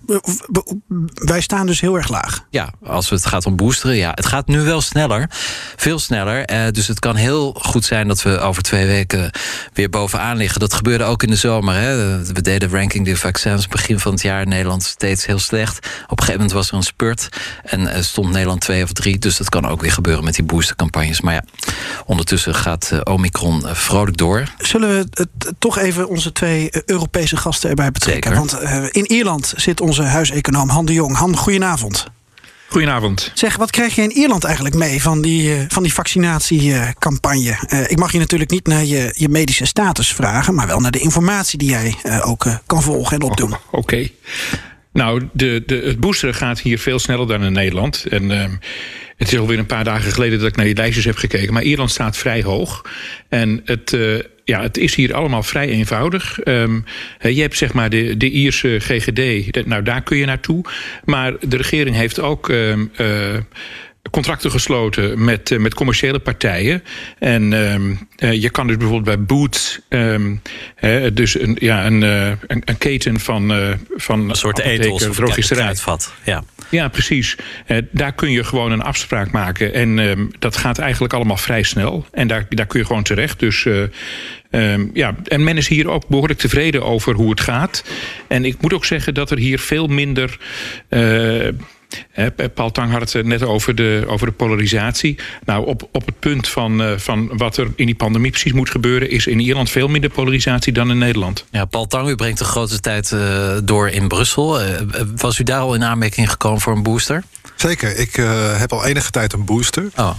wij 1.14 1.42
staan 1.42 1.66
dus 1.66 1.82
heel 1.82 1.96
erg 1.96 2.10
laag. 2.10 2.46
Ja, 2.50 2.74
als 2.84 3.10
het 3.10 3.26
gaat 3.26 3.46
om 3.46 3.56
boosteren, 3.56 3.96
ja. 3.96 4.12
Het 4.14 4.26
gaat 4.26 4.48
nu 4.48 4.62
wel 4.62 4.82
sneller. 4.82 5.30
Veel 5.76 6.00
sneller. 6.00 6.46
Eh, 6.46 6.68
dus 6.72 6.88
het 6.88 7.00
kan 7.00 7.16
heel 7.16 7.54
goed 7.62 7.86
zijn 7.86 8.08
dat 8.08 8.22
we 8.22 8.40
over 8.40 8.64
twee 8.64 8.86
weken 8.88 9.32
weer 9.74 9.90
bovenaan 9.90 10.38
liggen. 10.38 10.60
Dat 10.60 10.74
gebeurde 10.74 11.04
ook 11.04 11.24
in 11.24 11.30
de 11.30 11.36
zomer. 11.36 11.76
Hè. 11.76 12.24
We 12.26 12.42
deden 12.42 12.70
ranking 12.70 13.06
de 13.06 13.18
vaccins 13.18 13.68
begin 13.68 14.00
van 14.00 14.12
het 14.12 14.22
jaar 14.22 14.42
in 14.42 14.50
Nederland 14.50 14.84
steeds 14.84 15.26
heel 15.26 15.40
slecht. 15.40 15.78
Op 15.78 15.84
een 16.20 16.26
gegeven 16.26 16.34
moment 16.34 16.52
was 16.52 16.70
er 16.70 16.76
een 16.76 16.84
spurt. 16.84 17.30
En 17.64 17.82
uh, 17.82 17.90
stond 18.00 18.32
Nederland 18.32 18.62
twee 18.62 18.84
of 18.84 18.92
drie. 18.92 19.20
Dus 19.20 19.38
dat 19.38 19.50
kan 19.50 19.68
ook 19.68 19.82
weer 19.82 19.92
gebeuren 19.92 20.24
met 20.24 20.36
die 20.36 20.44
boostercampagnes. 20.44 21.22
Maar 21.22 21.34
ja, 21.34 21.44
ondertussen 22.06 22.56
gaat 22.56 22.90
uh, 22.94 23.00
Omicron 23.04 23.64
vrolijk 23.66 24.18
door. 24.18 24.44
Zullen 24.58 24.90
we 24.90 25.08
het, 25.14 25.54
toch 25.60 25.78
even 25.78 26.08
onze 26.08 26.32
twee 26.32 26.70
Europese 26.86 27.38
gasten 27.38 27.70
erbij 27.70 27.92
betrekken? 27.92 28.36
Zeker. 28.36 28.60
Want 28.60 28.94
in 28.94 29.12
Ierland 29.12 29.51
zit 29.56 29.82
onze 29.82 30.02
huiseconoom 30.02 30.70
Han 30.70 30.86
de 30.86 30.94
Jong. 30.94 31.16
Han, 31.16 31.38
goedenavond. 31.38 32.08
Goedenavond. 32.68 33.32
Zeg, 33.34 33.56
wat 33.56 33.72
krijg 33.72 33.96
je 33.96 34.02
in 34.02 34.12
Ierland 34.12 34.44
eigenlijk 34.44 34.76
mee 34.76 35.02
van 35.02 35.22
die, 35.22 35.58
uh, 35.58 35.64
van 35.68 35.84
die 35.84 35.94
vaccinatiecampagne? 35.94 37.58
Uh, 37.74 37.82
ik 37.92 37.98
mag 37.98 38.12
je 38.12 38.20
natuurlijk 38.20 38.52
niet 38.52 38.68
naar 38.68 38.86
je, 38.86 39.14
je 39.18 39.30
medische 39.30 39.66
status 39.66 40.14
vragen, 40.14 40.54
maar 40.54 40.68
wel 40.68 40.80
naar 40.80 40.92
de 40.92 41.00
informatie 41.00 41.58
die 41.58 41.70
jij 41.70 41.96
uh, 42.04 42.30
ook 42.30 42.46
kan 42.66 42.82
volgen 42.82 43.20
en 43.20 43.24
opdoen. 43.24 43.52
Oh, 43.52 43.60
Oké. 43.72 43.78
Okay. 43.78 44.14
Nou, 44.94 45.30
de, 45.34 45.64
de, 45.66 45.76
het 45.76 46.00
boosteren 46.00 46.36
gaat 46.36 46.60
hier 46.60 46.80
veel 46.80 47.00
sneller 47.00 47.28
dan 47.28 47.44
in 47.44 47.52
Nederland. 47.52 48.06
En 48.06 48.32
ehm, 48.32 48.52
het 49.18 49.32
is 49.32 49.40
alweer 49.40 49.60
een 49.60 49.66
paar 49.66 49.84
dagen 49.84 50.12
geleden 50.12 50.40
dat 50.40 50.48
ik 50.48 50.56
naar 50.56 50.66
die 50.66 50.76
lijstjes 50.76 51.06
heb 51.06 51.18
gekeken. 51.18 51.54
Maar 51.54 51.64
Ierland 51.64 51.92
staat 51.92 52.18
vrij 52.18 52.44
hoog. 52.44 52.86
En 53.30 53.62
het, 53.66 53.92
uh, 53.92 54.20
ja, 54.52 54.62
het 54.62 54.78
is 54.78 54.96
hier 54.96 55.14
allemaal 55.14 55.44
vrij 55.44 55.68
eenvoudig. 55.68 56.40
Um, 56.46 56.86
je 57.20 57.42
hebt 57.42 57.58
zeg 57.58 57.74
maar 57.74 57.90
de, 57.90 58.18
de 58.18 58.30
Ierse 58.30 58.80
GGD. 58.80 59.66
Nou, 59.66 59.84
daar 59.84 60.02
kun 60.02 60.18
je 60.18 60.26
naartoe. 60.26 60.66
Maar 61.06 61.34
de 61.48 61.58
regering 61.58 61.96
heeft 61.96 62.20
ook... 62.20 62.48
Um, 62.48 62.92
uh, 62.98 63.08
contracten 64.12 64.52
gesloten 64.52 65.24
met, 65.24 65.52
uh, 65.52 65.60
met 65.60 65.74
commerciële 65.74 66.20
partijen. 66.20 66.84
En 67.20 67.54
um, 67.54 68.08
uh, 68.20 68.42
je 68.42 68.50
kan 68.50 68.68
dus 68.68 68.78
bijvoorbeeld 68.78 69.16
bij 69.18 69.26
Boots, 69.26 69.80
um, 69.90 70.42
uh, 70.80 71.08
dus 71.14 71.40
een, 71.40 71.58
ja, 71.60 71.86
een, 71.86 72.02
een, 72.02 72.62
een 72.66 72.78
keten 72.78 73.20
van, 73.20 73.54
van 73.96 74.30
een 74.30 74.36
soort 74.36 74.60
etels 74.60 75.08
of 75.08 75.16
drogisterij. 75.16 75.76
Ja. 76.24 76.44
ja, 76.70 76.88
precies. 76.88 77.36
daar 77.92 78.14
kun 78.14 78.32
je 78.32 78.44
gewoon 78.44 78.72
een 78.72 78.82
afspraak 78.82 79.32
maken. 79.32 79.74
En 79.74 79.98
um, 79.98 80.32
dat 80.40 80.58
gaat 80.58 80.78
eigenlijk 80.78 81.14
allemaal 81.14 81.38
vrij 81.38 81.64
snel. 81.64 82.06
En 82.12 82.28
daar, 82.28 82.46
daar 82.50 82.66
kun 82.66 82.80
je 82.80 82.86
gewoon 82.86 83.04
terecht. 83.04 83.40
Dus 83.40 83.68
Um, 84.52 84.92
ja, 84.94 85.16
en 85.24 85.44
men 85.44 85.58
is 85.58 85.68
hier 85.68 85.90
ook 85.90 86.08
behoorlijk 86.08 86.40
tevreden 86.40 86.84
over 86.84 87.16
hoe 87.16 87.30
het 87.30 87.40
gaat. 87.42 87.84
En 88.28 88.46
ik 88.46 88.56
moet 88.62 88.74
ook 88.74 88.86
zeggen 88.86 89.14
dat 89.14 89.32
er 89.32 89.38
hier 89.38 89.60
veel 89.60 89.88
minder. 89.88 90.40
Uh, 90.90 91.48
Paul 92.54 92.72
Tang 92.72 92.92
had 92.92 93.12
het 93.12 93.26
net 93.26 93.44
over 93.44 93.76
de, 93.76 94.04
over 94.08 94.28
de 94.28 94.34
polarisatie. 94.34 95.18
Nou, 95.46 95.66
op, 95.66 95.90
op 95.92 96.06
het 96.06 96.20
punt 96.20 96.48
van, 96.48 96.82
uh, 96.82 96.92
van 96.98 97.38
wat 97.38 97.58
er 97.58 97.68
in 97.76 97.86
die 97.86 97.96
pandemie 97.96 98.32
precies 98.32 98.54
moet 98.54 98.70
gebeuren... 98.70 99.10
is 99.10 99.28
in 99.28 99.40
Ierland 99.40 99.70
veel 99.70 99.88
minder 99.88 100.10
polarisatie 100.10 100.74
dan 100.74 100.90
in 100.90 100.98
Nederland. 100.98 101.46
Ja, 101.52 101.66
Paul 101.66 101.88
Tang, 101.88 102.10
u 102.10 102.16
brengt 102.16 102.38
de 102.38 102.46
grootste 102.46 102.80
tijd 102.80 103.12
uh, 103.12 103.58
door 103.64 103.90
in 103.90 104.08
Brussel. 104.08 104.62
Uh, 104.62 104.68
was 105.16 105.40
u 105.40 105.44
daar 105.44 105.60
al 105.60 105.76
in 105.76 105.84
aanmerking 105.84 106.32
gekomen 106.32 106.62
voor 106.62 106.74
een 106.74 106.84
booster? 106.84 107.24
Zeker. 107.56 107.98
Ik 107.98 108.16
heb 108.58 108.72
al 108.72 108.86
enige 108.86 109.12
tijd 109.12 109.34
een 109.34 109.46
booster. 109.46 109.90
Oh. 109.96 110.12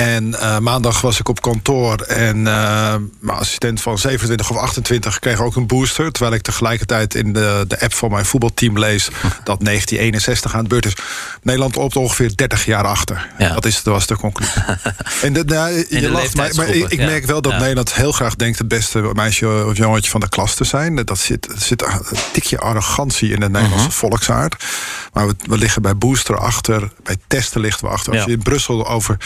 En 0.00 0.28
uh, 0.28 0.58
maandag 0.58 1.00
was 1.00 1.18
ik 1.18 1.28
op 1.28 1.40
kantoor 1.40 2.00
en 2.00 2.36
uh, 2.36 2.94
mijn 3.20 3.38
assistent 3.38 3.80
van 3.80 3.98
27 3.98 4.50
of 4.50 4.56
28 4.56 5.18
kreeg 5.18 5.40
ook 5.40 5.56
een 5.56 5.66
booster. 5.66 6.12
Terwijl 6.12 6.34
ik 6.34 6.42
tegelijkertijd 6.42 7.14
in 7.14 7.32
de, 7.32 7.64
de 7.68 7.80
app 7.80 7.94
van 7.94 8.10
mijn 8.10 8.24
voetbalteam 8.24 8.78
lees 8.78 9.04
dat 9.50 9.64
1961 9.64 10.54
aan 10.54 10.62
de 10.62 10.68
beurt 10.68 10.86
is. 10.86 10.96
Nederland 11.42 11.74
loopt 11.74 11.96
ongeveer 11.96 12.36
30 12.36 12.64
jaar 12.64 12.84
achter. 12.84 13.28
Ja. 13.38 13.54
Dat, 13.54 13.64
is, 13.64 13.82
dat 13.82 13.94
was 13.94 14.06
de 14.06 14.16
conclusie. 14.16 14.62
en 15.22 15.32
de, 15.32 15.44
nou, 15.44 15.86
je 15.88 16.10
lacht, 16.10 16.36
maar, 16.36 16.54
maar 16.54 16.68
ik, 16.68 16.88
ik 16.88 16.98
ja. 16.98 17.06
merk 17.06 17.24
wel 17.24 17.42
dat 17.42 17.52
Ja. 17.52 17.58
Nederland 17.58 17.94
heel 17.94 18.12
graag 18.12 18.36
denkt 18.36 18.58
het 18.58 18.68
beste 18.68 19.10
meisje 19.14 19.64
of 19.66 19.76
jongetje 19.76 20.10
van 20.10 20.20
de 20.20 20.28
klas 20.28 20.54
te 20.54 20.64
zijn. 20.64 21.04
Dat 21.04 21.18
zit, 21.18 21.48
zit 21.56 21.82
een 21.82 22.18
tikje 22.32 22.58
arrogantie 22.58 23.32
in 23.32 23.40
de 23.40 23.48
Nederlandse 23.48 23.86
Mhm. 23.86 23.96
volksaard. 23.96 24.64
Maar 25.12 25.26
we, 25.26 25.34
we 25.46 25.58
liggen 25.58 25.82
bij 25.82 25.96
booster 25.96 26.38
achter, 26.38 26.92
bij 27.02 27.16
testen 27.26 27.60
liggen 27.60 27.84
we 27.84 27.90
achter. 27.92 28.12
Als 28.12 28.24
je 28.24 28.30
in 28.32 28.42
Brussel 28.42 28.88
over 28.88 29.16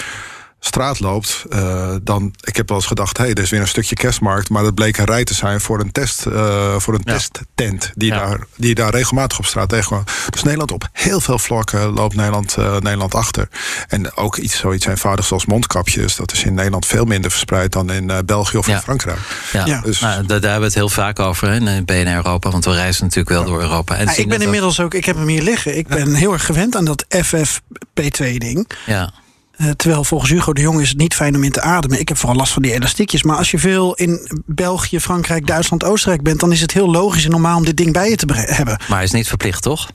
straat 0.66 1.00
loopt, 1.00 1.44
eh, 1.50 1.94
dan... 2.02 2.34
Ik 2.40 2.56
heb 2.56 2.68
wel 2.68 2.78
eens 2.78 2.86
gedacht, 2.86 3.16
hé, 3.16 3.24
hey, 3.24 3.34
er 3.34 3.42
is 3.42 3.50
weer 3.50 3.60
een 3.60 3.68
stukje 3.68 3.94
kerstmarkt... 3.94 4.48
maar 4.48 4.62
dat 4.62 4.74
bleek 4.74 4.96
een 4.96 5.04
rij 5.04 5.24
te 5.24 5.34
zijn 5.34 5.60
voor 5.60 5.80
een, 5.80 5.92
test, 5.92 6.26
eh, 6.26 6.74
voor 6.78 6.94
een 6.94 7.04
testtent... 7.04 7.92
Die, 7.94 8.10
daar, 8.10 8.38
die 8.56 8.74
daar 8.74 8.90
regelmatig 8.90 9.38
op 9.38 9.46
straat 9.46 9.68
tegenkwam. 9.68 10.04
Dus 10.30 10.42
Nederland 10.42 10.72
op 10.72 10.88
heel 10.92 11.20
veel 11.20 11.38
vlakken 11.38 11.92
loopt 11.92 12.14
Nederland, 12.14 12.56
eh, 12.56 12.72
Nederland 12.72 13.14
achter. 13.14 13.48
En 13.88 14.16
ook 14.16 14.36
iets 14.36 14.56
zoiets 14.56 14.86
eenvoudigs 14.86 15.32
als 15.32 15.46
mondkapjes... 15.46 16.16
dat 16.16 16.32
is 16.32 16.44
in 16.44 16.54
Nederland 16.54 16.86
veel 16.86 17.04
minder 17.04 17.30
verspreid 17.30 17.72
dan 17.72 17.92
in 17.92 18.10
eh, 18.10 18.18
België 18.26 18.56
of 18.56 18.68
in 18.68 18.78
Frankrijk. 18.78 19.18
Ja, 19.52 19.80
Dus, 19.80 20.00
nou, 20.00 20.26
daar, 20.26 20.40
daar 20.40 20.50
hebben 20.50 20.58
we 20.60 20.64
het 20.64 20.74
heel 20.74 20.88
vaak 20.88 21.18
over 21.18 21.48
hè, 21.48 21.54
in 21.54 21.84
BNR 21.84 22.14
Europa. 22.14 22.50
Want 22.50 22.64
we 22.64 22.72
reizen 22.72 23.04
natuurlijk 23.04 23.36
wel 23.36 23.44
door 23.44 23.60
Europa. 23.60 23.96
En 23.96 24.08
ik 24.16 24.28
ben 24.28 24.42
inmiddels 24.42 24.80
ook, 24.80 24.94
ik 24.94 25.04
heb 25.04 25.16
hem 25.16 25.28
hier 25.28 25.42
liggen. 25.42 25.76
Ik 25.76 25.88
ben 25.88 26.14
heel 26.14 26.32
erg 26.32 26.46
gewend 26.46 26.76
aan 26.76 26.84
dat 26.84 27.04
FFP2-ding. 27.08 28.70
Ja. 28.86 29.12
Eh, 29.56 29.70
terwijl 29.70 30.04
volgens 30.04 30.30
Hugo 30.30 30.52
de 30.52 30.60
Jong 30.60 30.80
is 30.80 30.88
het 30.88 30.98
niet 30.98 31.14
fijn 31.14 31.34
om 31.34 31.44
in 31.44 31.52
te 31.52 31.60
ademen. 31.60 32.00
Ik 32.00 32.08
heb 32.08 32.16
vooral 32.16 32.36
last 32.36 32.52
van 32.52 32.62
die 32.62 32.72
elastiekjes. 32.72 33.22
Maar 33.22 33.36
als 33.36 33.50
je 33.50 33.58
veel 33.58 33.94
in 33.94 34.42
België, 34.46 35.00
Frankrijk, 35.00 35.46
Duitsland, 35.46 35.84
Oostenrijk 35.84 36.22
bent... 36.22 36.40
dan 36.40 36.52
is 36.52 36.60
het 36.60 36.72
heel 36.72 36.90
logisch 36.90 37.24
en 37.24 37.30
normaal 37.30 37.56
om 37.56 37.64
dit 37.64 37.76
ding 37.76 37.92
bij 37.92 38.10
je 38.10 38.16
te 38.16 38.26
hebben. 38.32 38.78
Maar 38.88 38.96
hij 38.96 39.04
is 39.04 39.10
niet 39.10 39.28
verplicht, 39.28 39.62
toch? 39.62 39.90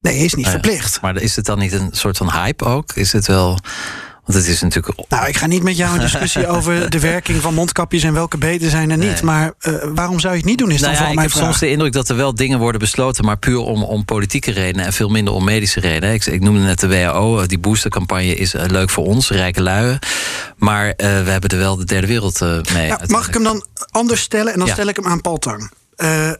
Nee, 0.00 0.16
hij 0.16 0.24
is 0.24 0.34
niet 0.34 0.46
Nou 0.46 0.60
verplicht. 0.60 1.00
Maar 1.00 1.16
is 1.16 1.36
het 1.36 1.44
dan 1.44 1.58
niet 1.58 1.72
een 1.72 1.88
soort 1.90 2.16
van 2.16 2.32
hype 2.32 2.64
ook? 2.64 2.92
Is 2.92 3.12
het 3.12 3.26
wel... 3.26 3.58
Want 4.28 4.40
het 4.40 4.48
is 4.54 4.60
natuurlijk... 4.62 4.98
Nou, 5.08 5.26
ik 5.28 5.36
ga 5.36 5.46
niet 5.46 5.62
met 5.62 5.76
jou 5.76 5.94
in 5.94 6.00
discussie 6.00 6.46
over 6.56 6.90
de 6.90 7.00
werking 7.00 7.40
van 7.42 7.54
mondkapjes... 7.54 8.02
en 8.02 8.12
welke 8.12 8.38
beter 8.38 8.70
zijn 8.70 8.90
er 8.90 8.96
niet. 8.96 9.08
Nee. 9.08 9.22
Maar 9.22 9.52
eh, 9.58 9.72
waarom 9.94 10.20
zou 10.20 10.32
je 10.32 10.38
het 10.38 10.48
niet 10.48 10.58
doen, 10.58 10.70
is 10.70 10.80
dan 10.80 10.90
Nou 10.90 10.92
ja, 10.92 10.96
vooral 10.98 11.10
ik 11.10 11.14
mijn 11.18 11.28
heb 11.28 11.36
vraag. 11.36 11.44
soms 11.48 11.58
de 11.60 11.70
indruk 11.70 11.92
dat 11.92 12.08
er 12.08 12.16
wel 12.16 12.34
dingen 12.34 12.58
worden 12.58 12.80
besloten, 12.80 13.24
maar 13.24 13.36
puur 13.36 13.58
om, 13.58 13.82
om 13.82 14.04
politieke 14.04 14.50
redenen 14.50 14.86
en 14.86 14.92
veel 14.92 15.08
minder 15.08 15.34
om 15.34 15.44
medische 15.44 15.80
redenen. 15.80 16.14
Ik, 16.14 16.26
ik 16.26 16.40
noemde 16.40 16.60
net 16.60 16.80
de 16.80 16.88
WHO, 16.88 17.46
die 17.46 17.58
boostercampagne 17.58 18.34
is 18.34 18.54
eh, 18.54 18.64
leuk 18.66 18.90
voor 18.90 19.04
ons, 19.04 19.30
rijke 19.30 19.62
lui. 19.62 19.98
Maar 20.56 20.86
eh, 20.88 20.96
we 21.22 21.30
hebben 21.30 21.50
er 21.50 21.58
wel 21.58 21.76
de 21.76 21.84
derde 21.84 22.06
wereld 22.06 22.40
eh, 22.40 22.58
mee. 22.74 22.88
Nou, 22.88 23.00
mag 23.06 23.28
ik 23.28 23.34
hem 23.34 23.42
dan 23.42 23.64
anders 23.90 24.20
stellen? 24.20 24.52
En 24.52 24.58
dan 24.58 24.68
Ja. 24.68 24.72
stel 24.74 24.86
ik 24.88 24.96
hem 24.96 25.06
aan 25.06 25.20
Paul 25.20 25.38
Tang. 25.38 25.70
Eh, 25.96 26.30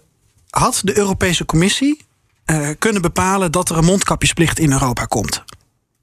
had 0.50 0.80
de 0.84 0.98
Europese 0.98 1.44
Commissie 1.44 2.06
eh, 2.44 2.68
kunnen 2.78 3.02
bepalen 3.02 3.52
dat 3.52 3.70
er 3.70 3.76
een 3.76 3.84
mondkapjesplicht 3.84 4.58
in 4.58 4.72
Europa 4.72 5.04
komt? 5.04 5.42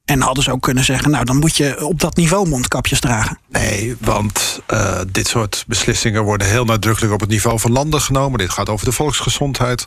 En 0.06 0.22
hadden 0.22 0.44
ze 0.44 0.52
ook 0.52 0.62
kunnen 0.62 0.84
zeggen, 0.84 1.12
nou 1.12 1.26
dan 1.26 1.38
moet 1.38 1.58
je 1.58 1.86
op 1.86 2.00
dat 2.00 2.16
niveau 2.16 2.48
mondkapjes 2.48 3.00
dragen. 3.00 3.40
Nee, 3.48 3.96
want 4.00 4.62
eh, 4.66 5.00
dit 5.12 5.28
soort 5.28 5.64
beslissingen 5.68 6.24
worden 6.24 6.48
heel 6.48 6.66
nadrukkelijk 6.66 7.14
op 7.14 7.20
het 7.20 7.30
niveau 7.30 7.60
van 7.60 7.72
landen 7.72 8.02
genomen. 8.02 8.40
Dit 8.40 8.50
gaat 8.50 8.70
over 8.70 8.86
de 8.86 8.92
volksgezondheid. 8.92 9.86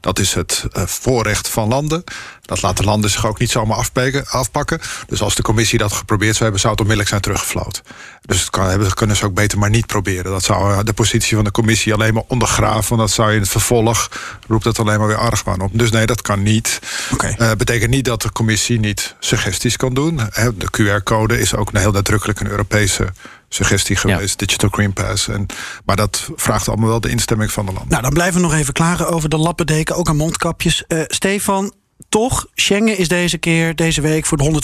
Dat 0.00 0.18
is 0.18 0.34
het 0.34 0.64
eh, 0.72 0.82
voorrecht 0.86 1.48
van 1.48 1.68
landen. 1.68 2.04
Dat 2.46 2.62
laten 2.62 2.84
landen 2.84 3.10
zich 3.10 3.26
ook 3.26 3.38
niet 3.38 3.50
zomaar 3.50 3.76
afpeken- 3.76 4.26
afpakken. 4.26 4.80
Dus 5.06 5.22
als 5.22 5.34
de 5.34 5.42
commissie 5.42 5.78
dat 5.78 5.92
geprobeerd 5.92 6.32
zou 6.32 6.42
hebben, 6.42 6.60
zou 6.60 6.72
het 6.72 6.80
onmiddellijk 6.80 7.08
zijn 7.08 7.20
teruggefloten. 7.20 7.82
Dus 8.22 8.40
het 8.40 8.50
kan, 8.50 8.68
hebben, 8.68 8.94
kunnen 8.94 9.16
ze 9.16 9.24
ook 9.24 9.34
beter 9.34 9.58
maar 9.58 9.70
niet 9.70 9.86
proberen. 9.86 10.30
Dat 10.30 10.44
zou 10.44 10.72
eh, 10.72 10.78
de 10.84 10.92
positie 10.92 11.34
van 11.34 11.44
de 11.44 11.50
commissie 11.50 11.94
alleen 11.94 12.14
maar 12.14 12.22
ondergraven. 12.26 12.88
Want 12.88 13.00
dat 13.00 13.10
zou 13.10 13.32
in 13.32 13.40
het 13.40 13.48
vervolg 13.48 14.10
roept 14.48 14.64
het 14.64 14.78
alleen 14.78 14.98
maar 14.98 15.08
weer 15.08 15.16
argwaan 15.16 15.60
op. 15.60 15.70
Dus 15.72 15.90
nee, 15.90 16.06
dat 16.06 16.22
kan 16.22 16.42
niet. 16.42 16.80
Eh, 17.18 17.50
betekent 17.58 17.90
niet 17.90 18.04
dat 18.04 18.22
de 18.22 18.32
commissie 18.32 18.80
niet 18.80 19.14
suggesties 19.20 19.76
kan 19.76 19.94
doen. 19.94 20.16
De 20.54 20.70
QR-code 20.70 21.40
is 21.40 21.54
ook 21.54 21.70
een 21.72 21.80
heel 21.80 21.92
nadrukkelijk 21.92 22.40
een 22.40 22.50
Europese 22.50 23.12
suggestie 23.48 23.96
geweest. 23.96 24.38
Digital 24.38 24.68
Green 24.68 24.92
Pass. 24.92 25.28
En, 25.28 25.46
maar 25.84 25.96
dat 25.96 26.30
vraagt 26.36 26.68
allemaal 26.68 26.88
wel 26.88 27.00
de 27.00 27.08
instemming 27.08 27.52
van 27.52 27.66
de 27.66 27.72
landen. 27.72 27.90
Nou, 27.90 28.02
dan 28.02 28.12
blijven 28.12 28.40
we 28.40 28.46
nog 28.46 28.54
even 28.54 28.72
klagen 28.72 29.08
over 29.08 29.28
de 29.28 29.36
lappendeken, 29.36 29.96
ook 29.96 30.08
aan 30.08 30.16
mondkapjes. 30.16 30.84
Eh, 30.86 31.00
Stefan, 31.06 31.72
toch, 32.16 32.46
Schengen 32.54 32.98
is 32.98 33.08
deze 33.08 33.38
keer, 33.38 33.74
deze 33.74 34.00
week... 34.00 34.26
voor 34.26 34.38
de 34.38 34.60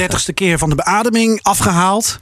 134ste 0.00 0.34
keer 0.34 0.58
van 0.58 0.68
de 0.68 0.74
beademing 0.74 1.42
afgehaald. 1.42 2.20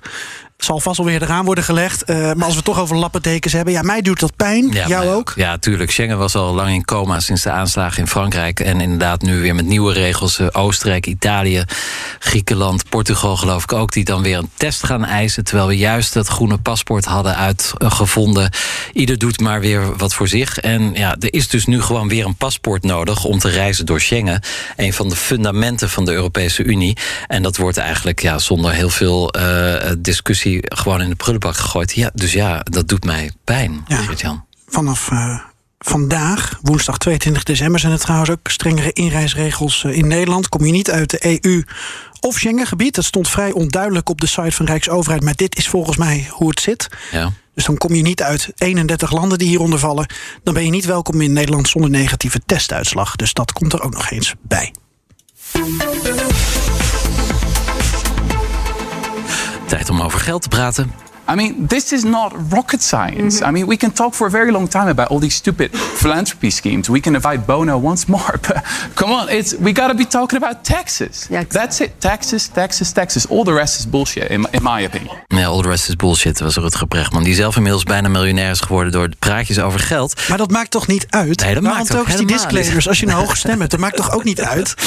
Zal 0.60 0.80
vast 0.80 0.98
alweer 0.98 1.22
eraan 1.22 1.44
worden 1.44 1.64
gelegd. 1.64 2.02
Eh, 2.04 2.32
maar 2.32 2.46
als 2.46 2.54
we 2.56 2.62
toch 2.62 2.78
over 2.80 2.96
lappendekens 2.96 3.52
hebben... 3.52 3.72
ja, 3.72 3.82
mij 3.82 4.00
doet 4.02 4.20
dat 4.20 4.36
pijn, 4.36 4.68
jou 4.68 4.90
maar- 4.90 5.14
ook. 5.14 5.32
Ja, 5.36 5.58
tuurlijk. 5.58 5.90
Schengen 5.90 6.18
was 6.18 6.34
al 6.34 6.54
lang 6.54 6.70
in 6.70 6.84
coma 6.84 7.20
sinds 7.20 7.42
de 7.42 7.50
aanslagen 7.50 7.98
in 7.98 8.06
Frankrijk. 8.08 8.60
En 8.60 8.80
inderdaad 8.80 9.22
nu 9.22 9.40
weer 9.40 9.54
met 9.54 9.66
nieuwe 9.66 9.92
regels. 9.92 10.38
eh, 10.38 10.46
Oostenrijk, 10.52 11.06
Italië, 11.06 11.64
Griekenland, 12.18 12.88
Portugal 12.88 13.36
geloof 13.36 13.62
ik 13.62 13.72
ook... 13.72 13.92
die 13.92 14.04
dan 14.04 14.22
weer 14.22 14.38
een 14.38 14.50
test 14.56 14.84
gaan 14.84 15.04
eisen. 15.04 15.44
Terwijl 15.44 15.68
we 15.68 15.76
juist 15.76 16.12
dat 16.12 16.26
groene 16.28 16.58
paspoort 16.58 17.04
hadden 17.04 17.36
uitgevonden. 17.36 18.50
Ieder 18.92 19.18
doet 19.18 19.40
maar 19.40 19.60
weer 19.60 19.96
wat 19.96 20.14
voor 20.14 20.28
zich. 20.28 20.58
En 20.58 20.90
ja, 20.94 21.16
er 21.20 21.32
is 21.34 21.48
dus 21.48 21.66
nu 21.66 21.82
gewoon 21.82 22.08
weer 22.08 22.24
een 22.24 22.36
paspoort 22.36 22.82
nodig... 22.82 23.24
om 23.24 23.38
te 23.38 23.48
reizen 23.48 23.86
door 23.86 24.00
Schengen. 24.00 24.42
Een 24.76 24.92
van 24.92 25.08
de 25.08 25.16
fundamenten 25.16 25.90
van 25.90 26.04
de 26.04 26.12
Europese 26.12 26.62
Unie. 26.64 26.96
En 27.26 27.42
dat 27.42 27.56
wordt 27.56 27.76
eigenlijk 27.76 28.22
ja, 28.22 28.38
zonder 28.38 28.72
heel 28.72 28.90
veel 28.90 29.30
eh, 29.30 29.90
discussie... 29.98 30.48
gewoon 30.58 31.00
in 31.00 31.08
de 31.08 31.14
prullenbak 31.14 31.56
gegooid. 31.56 31.92
Ja, 31.92 32.10
dus 32.14 32.32
ja, 32.32 32.60
dat 32.62 32.88
doet 32.88 33.04
mij 33.04 33.30
pijn, 33.44 33.84
Geert-Jan. 33.88 34.44
Vanaf 34.68 35.10
eh, 35.10 35.38
vandaag, 35.78 36.58
woensdag 36.62 36.98
22 36.98 37.42
december... 37.42 37.80
zijn 37.80 37.92
er 37.92 37.98
trouwens 37.98 38.30
ook 38.30 38.48
strengere 38.48 38.92
inreisregels 38.92 39.84
eh, 39.84 39.96
in 39.96 40.06
Nederland. 40.06 40.48
Kom 40.48 40.64
je 40.64 40.72
niet 40.72 40.90
uit 40.90 41.10
de 41.10 41.40
EU 41.42 41.64
of 42.20 42.34
Schengengebied. 42.34 42.94
Dat 42.94 43.04
stond 43.04 43.28
vrij 43.28 43.52
onduidelijk 43.52 44.08
op 44.08 44.20
de 44.20 44.26
site 44.26 44.52
van 44.52 44.66
Rijksoverheid... 44.66 45.22
maar 45.22 45.34
dit 45.34 45.56
is 45.56 45.68
volgens 45.68 45.96
mij 45.96 46.26
hoe 46.30 46.48
het 46.48 46.60
zit. 46.60 46.88
Ja. 47.12 47.32
Dus 47.54 47.64
dan 47.64 47.78
kom 47.78 47.94
je 47.94 48.02
niet 48.02 48.22
uit 48.22 48.52
31 48.56 49.12
landen 49.12 49.38
die 49.38 49.48
hieronder 49.48 49.78
vallen. 49.78 50.06
Dan 50.42 50.54
ben 50.54 50.64
je 50.64 50.70
niet 50.70 50.84
welkom 50.84 51.20
in 51.20 51.32
Nederland 51.32 51.68
zonder 51.68 51.90
negatieve 51.90 52.40
testuitslag. 52.46 53.16
Dus 53.16 53.32
dat 53.32 53.52
komt 53.52 53.72
er 53.72 53.82
ook 53.82 53.92
nog 53.92 54.10
eens 54.10 54.34
bij. 54.42 54.72
Tijd 59.70 59.90
om 59.90 60.00
over 60.00 60.20
geld 60.20 60.42
te 60.42 60.48
praten. 60.48 61.09
I 61.28 61.34
mean, 61.36 61.66
this 61.66 61.92
is 61.92 62.04
not 62.04 62.32
rocket 62.52 62.82
science. 62.82 63.42
I 63.42 63.50
mean, 63.50 63.66
we 63.66 63.76
can 63.76 63.90
talk 63.92 64.14
for 64.14 64.26
a 64.26 64.30
very 64.30 64.50
long 64.50 64.68
time 64.68 64.88
about 64.88 65.10
all 65.10 65.20
these 65.20 65.34
stupid 65.36 65.70
philanthropy 65.76 66.50
schemes. 66.50 66.88
We 66.88 67.00
can 67.00 67.14
invite 67.14 67.44
Bono 67.46 67.80
once 67.82 68.06
more, 68.08 68.38
but 68.48 68.62
come 68.94 69.12
on, 69.12 69.28
it's 69.28 69.54
we 69.58 69.72
got 69.72 69.88
to 69.88 69.94
be 69.94 70.06
talking 70.06 70.42
about 70.42 70.64
taxes. 70.64 71.28
That's 71.48 71.80
it. 71.80 71.90
Taxes, 72.00 72.48
taxes, 72.48 72.92
taxes. 72.92 73.26
All 73.28 73.44
the 73.44 73.52
rest 73.52 73.78
is 73.78 73.88
bullshit, 73.88 74.30
in, 74.30 74.46
in 74.50 74.62
my 74.62 74.84
opinion. 74.84 75.16
Ja, 75.26 75.46
all 75.46 75.62
the 75.62 75.68
rest 75.68 75.88
is 75.88 75.96
bullshit, 75.96 76.40
was 76.40 76.56
Rutger 76.56 76.86
Brechtman. 76.86 77.22
Die 77.22 77.34
zelf 77.34 77.56
inmiddels 77.56 77.82
bijna 77.82 78.08
miljonair 78.08 78.50
is 78.50 78.60
geworden 78.60 78.92
door 78.92 79.10
de 79.10 79.16
praatjes 79.18 79.58
over 79.58 79.80
geld. 79.80 80.20
Maar 80.28 80.38
dat 80.38 80.50
maakt 80.50 80.70
toch 80.70 80.86
niet 80.86 81.06
uit? 81.10 81.40
Nee, 81.40 81.54
dat 81.54 81.62
Waarom 81.62 81.80
maakt 81.80 81.96
ook 81.96 82.16
die 82.16 82.26
disclaimers 82.26 82.74
niet. 82.74 82.88
als 82.88 83.00
je 83.00 83.06
een 83.06 83.12
hoge 83.12 83.36
stem 83.36 83.58
hebt? 83.58 83.70
Dat 83.70 83.80
maakt 83.80 83.96
toch 83.96 84.12
ook 84.12 84.24
niet 84.24 84.40
uit? 84.40 84.74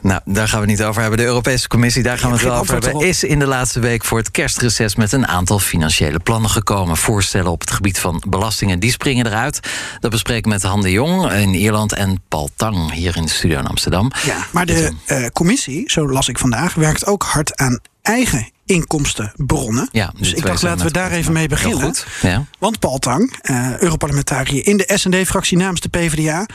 Nou, 0.00 0.20
daar 0.24 0.48
gaan 0.48 0.60
we 0.60 0.70
het 0.70 0.78
niet 0.78 0.86
over 0.86 1.00
hebben. 1.00 1.18
De 1.18 1.24
Europese 1.24 1.68
Commissie, 1.68 2.02
daar 2.02 2.18
gaan 2.18 2.30
we 2.30 2.36
het 2.36 2.44
wel 2.44 2.56
over 2.56 2.82
hebben. 2.82 3.00
Is 3.06 3.24
in 3.24 3.38
de 3.38 3.46
laatste 3.46 3.80
week 3.80 4.04
voor 4.04 4.18
het 4.18 4.30
kerstreces 4.30 4.96
met 4.96 5.12
een 5.12 5.26
aantal 5.26 5.58
financiële 5.76 6.18
plannen 6.18 6.50
gekomen. 6.50 6.96
Voorstellen 6.96 7.50
op 7.50 7.60
het 7.60 7.70
gebied 7.70 7.98
van 7.98 8.22
belastingen, 8.28 8.80
die 8.80 8.90
springen 8.90 9.26
eruit. 9.26 9.60
Dat 10.00 10.10
bespreken 10.10 10.42
we 10.42 10.48
met 10.48 10.62
Han 10.62 10.80
de 10.80 10.90
Jong 10.90 11.32
in 11.32 11.54
Ierland 11.54 11.92
en 11.92 12.22
Paul 12.28 12.50
Tang 12.56 12.92
hier 12.92 13.16
in 13.16 13.22
de 13.22 13.30
studio 13.30 13.58
in 13.58 13.66
Amsterdam. 13.66 14.10
Ja, 14.24 14.46
maar 14.52 14.66
de 14.66 14.92
eh, 15.06 15.26
commissie, 15.26 15.90
zo 15.90 16.08
las 16.08 16.28
ik 16.28 16.38
vandaag, 16.38 16.74
werkt 16.74 17.06
ook 17.06 17.22
hard 17.22 17.56
aan 17.56 17.78
eigen 18.02 18.50
inkomstenbronnen. 18.64 19.88
Ja, 19.92 20.12
dus 20.18 20.32
ik 20.32 20.42
dacht, 20.42 20.62
laten 20.62 20.86
we 20.86 20.92
daar 20.92 21.10
even 21.10 21.32
mee 21.32 21.48
beginnen. 21.48 21.80
goed. 21.80 22.06
Ja. 22.22 22.44
Want 22.58 22.78
Paul 22.78 22.98
Tang, 22.98 23.38
eh, 23.40 23.78
Europarlementariër 23.78 24.66
in 24.66 24.76
de 24.76 24.90
SND-fractie 24.94 25.56
namens 25.56 25.80
de 25.80 25.88
PvdA. 25.88 26.46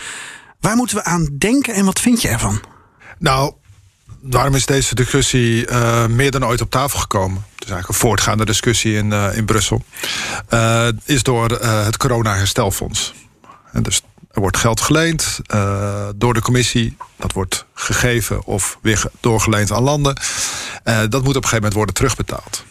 Waar 0.59 0.75
moeten 0.75 0.95
we 0.95 1.03
aan 1.03 1.29
denken 1.37 1.73
en 1.73 1.85
wat 1.85 1.99
vind 1.99 2.21
je 2.21 2.27
ervan? 2.27 2.61
Nou, 3.19 3.53
waarom 4.21 4.55
is 4.55 4.65
deze 4.65 4.95
discussie 4.95 5.65
eh, 5.65 6.05
meer 6.07 6.31
dan 6.31 6.45
ooit 6.45 6.61
op 6.61 6.69
tafel 6.69 6.99
gekomen? 6.99 7.35
Het 7.37 7.63
is 7.65 7.71
eigenlijk 7.71 7.87
een 7.87 8.07
voortgaande 8.07 8.45
discussie 8.45 8.93
in, 8.95 9.13
eh, 9.13 9.37
in 9.37 9.45
Brussel. 9.45 9.83
Eh, 10.49 10.87
is 11.05 11.23
door 11.23 11.49
het 11.61 11.97
corona-herstelfonds. 11.97 13.13
En 13.71 13.83
dus 13.83 14.01
er 14.31 14.39
wordt 14.41 14.57
geld 14.57 14.81
geleend 14.81 15.39
door 16.15 16.33
de 16.33 16.41
commissie. 16.41 16.97
Dat 17.17 17.33
wordt 17.33 17.65
gegeven 17.73 18.43
of 18.45 18.77
weer 18.81 18.97
ge- 18.97 19.11
doorgeleend 19.19 19.71
aan 19.71 19.83
landen. 19.83 20.19
Dat 20.83 21.11
moet 21.11 21.13
op 21.13 21.27
een 21.27 21.33
gegeven 21.33 21.55
moment 21.55 21.73
worden 21.73 21.95
terugbetaald. 21.95 22.63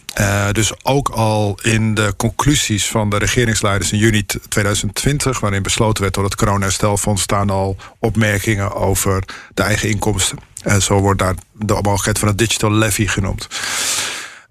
Dus 0.53 0.73
ook 0.85 1.09
al 1.09 1.59
in 1.63 1.95
de 1.95 2.15
conclusies 2.17 2.87
van 2.89 3.11
de 3.11 3.17
regeringsleiders 3.17 3.93
in 3.93 3.99
juni 3.99 4.27
t- 4.27 4.39
2020, 4.49 5.41
waarin 5.41 5.63
besloten 5.63 6.03
werd 6.03 6.15
door 6.15 6.25
het 6.25 6.35
corona-herstelfonds, 6.37 7.23
staan 7.23 7.51
al 7.51 7.77
opmerkingen 7.99 8.75
over 8.75 9.23
de 9.55 9.63
eigen 9.63 9.89
inkomsten. 9.89 10.39
En 10.63 10.83
zo 10.83 11.01
wordt 11.01 11.19
daar 11.19 11.35
de 11.53 11.75
mogelijkheid 11.75 12.19
van 12.19 12.29
het 12.29 12.39
digital 12.39 12.73
levy 12.73 13.07
genoemd. 13.07 13.49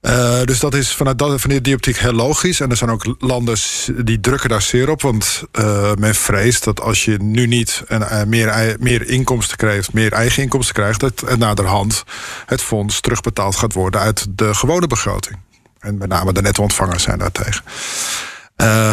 Uh, 0.01 0.44
dus 0.44 0.60
dat 0.60 0.74
is 0.74 0.94
vanuit, 0.94 1.18
dat, 1.18 1.42
vanuit 1.42 1.63
die 1.63 1.75
optiek 1.75 1.98
heel 1.98 2.13
logisch. 2.13 2.60
En 2.60 2.70
er 2.70 2.78
zijn 2.78 2.89
ook 2.89 3.16
landen 3.20 3.58
die 4.06 4.20
drukken 4.20 4.50
daar 4.50 4.62
zeer 4.62 4.89
op. 4.89 5.01
Want 5.01 5.44
uh, 5.60 5.94
men 5.94 6.16
vreest 6.16 6.63
dat 6.63 6.82
als 6.82 7.06
je 7.06 7.18
nu 7.22 7.48
niet 7.48 7.84
een, 7.88 8.01
uh, 8.01 8.24
meer, 8.24 8.75
meer 8.80 9.08
inkomsten 9.08 9.58
krijgt, 9.58 9.94
meer 9.94 10.13
eigen 10.13 10.44
inkomsten 10.44 10.75
krijgt, 10.75 11.00
dat 11.00 11.38
naderhand 11.38 12.04
het 12.46 12.62
fonds 12.62 13.00
terugbetaald 13.00 13.56
gaat 13.56 13.74
worden 13.74 14.01
uit 14.01 14.28
de 14.30 14.54
gewone 14.54 14.88
begroting. 14.88 15.38
En 15.80 15.98
met 15.98 16.10
name 16.10 16.34
de 16.34 16.42
netto-ontvangers 16.42 17.04
zijn 17.04 17.20
daartegen. 17.20 17.63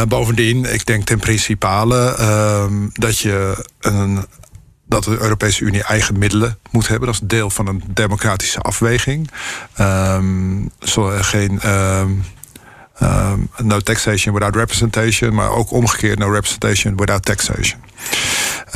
Bovendien, 0.09 0.73
ik 0.73 0.87
denk 0.87 1.07
ten 1.07 1.19
principale 1.19 2.17
uh, 2.21 2.89
dat 2.93 3.19
je 3.19 3.65
een 3.81 4.27
dat 4.87 5.05
de 5.05 5.19
Europese 5.21 5.65
Unie 5.65 5.83
eigen 5.83 6.19
middelen 6.19 6.59
moet 6.71 6.89
hebben. 6.89 7.07
Dat 7.07 7.15
is 7.23 7.29
deel 7.29 7.51
van 7.51 7.67
een 7.67 7.83
democratische 7.87 8.61
afweging. 8.61 9.31
Um, 9.81 10.71
zo, 10.79 11.11
geen 11.21 11.71
um, 11.71 12.25
um, 13.03 13.51
no 13.57 13.81
taxation 13.81 14.35
without 14.35 14.55
representation, 14.55 15.35
maar 15.35 15.51
ook 15.51 15.71
omgekeerd 15.71 16.19
no 16.19 16.31
representation 16.31 16.97
without 16.97 17.25
taxation. 17.25 17.81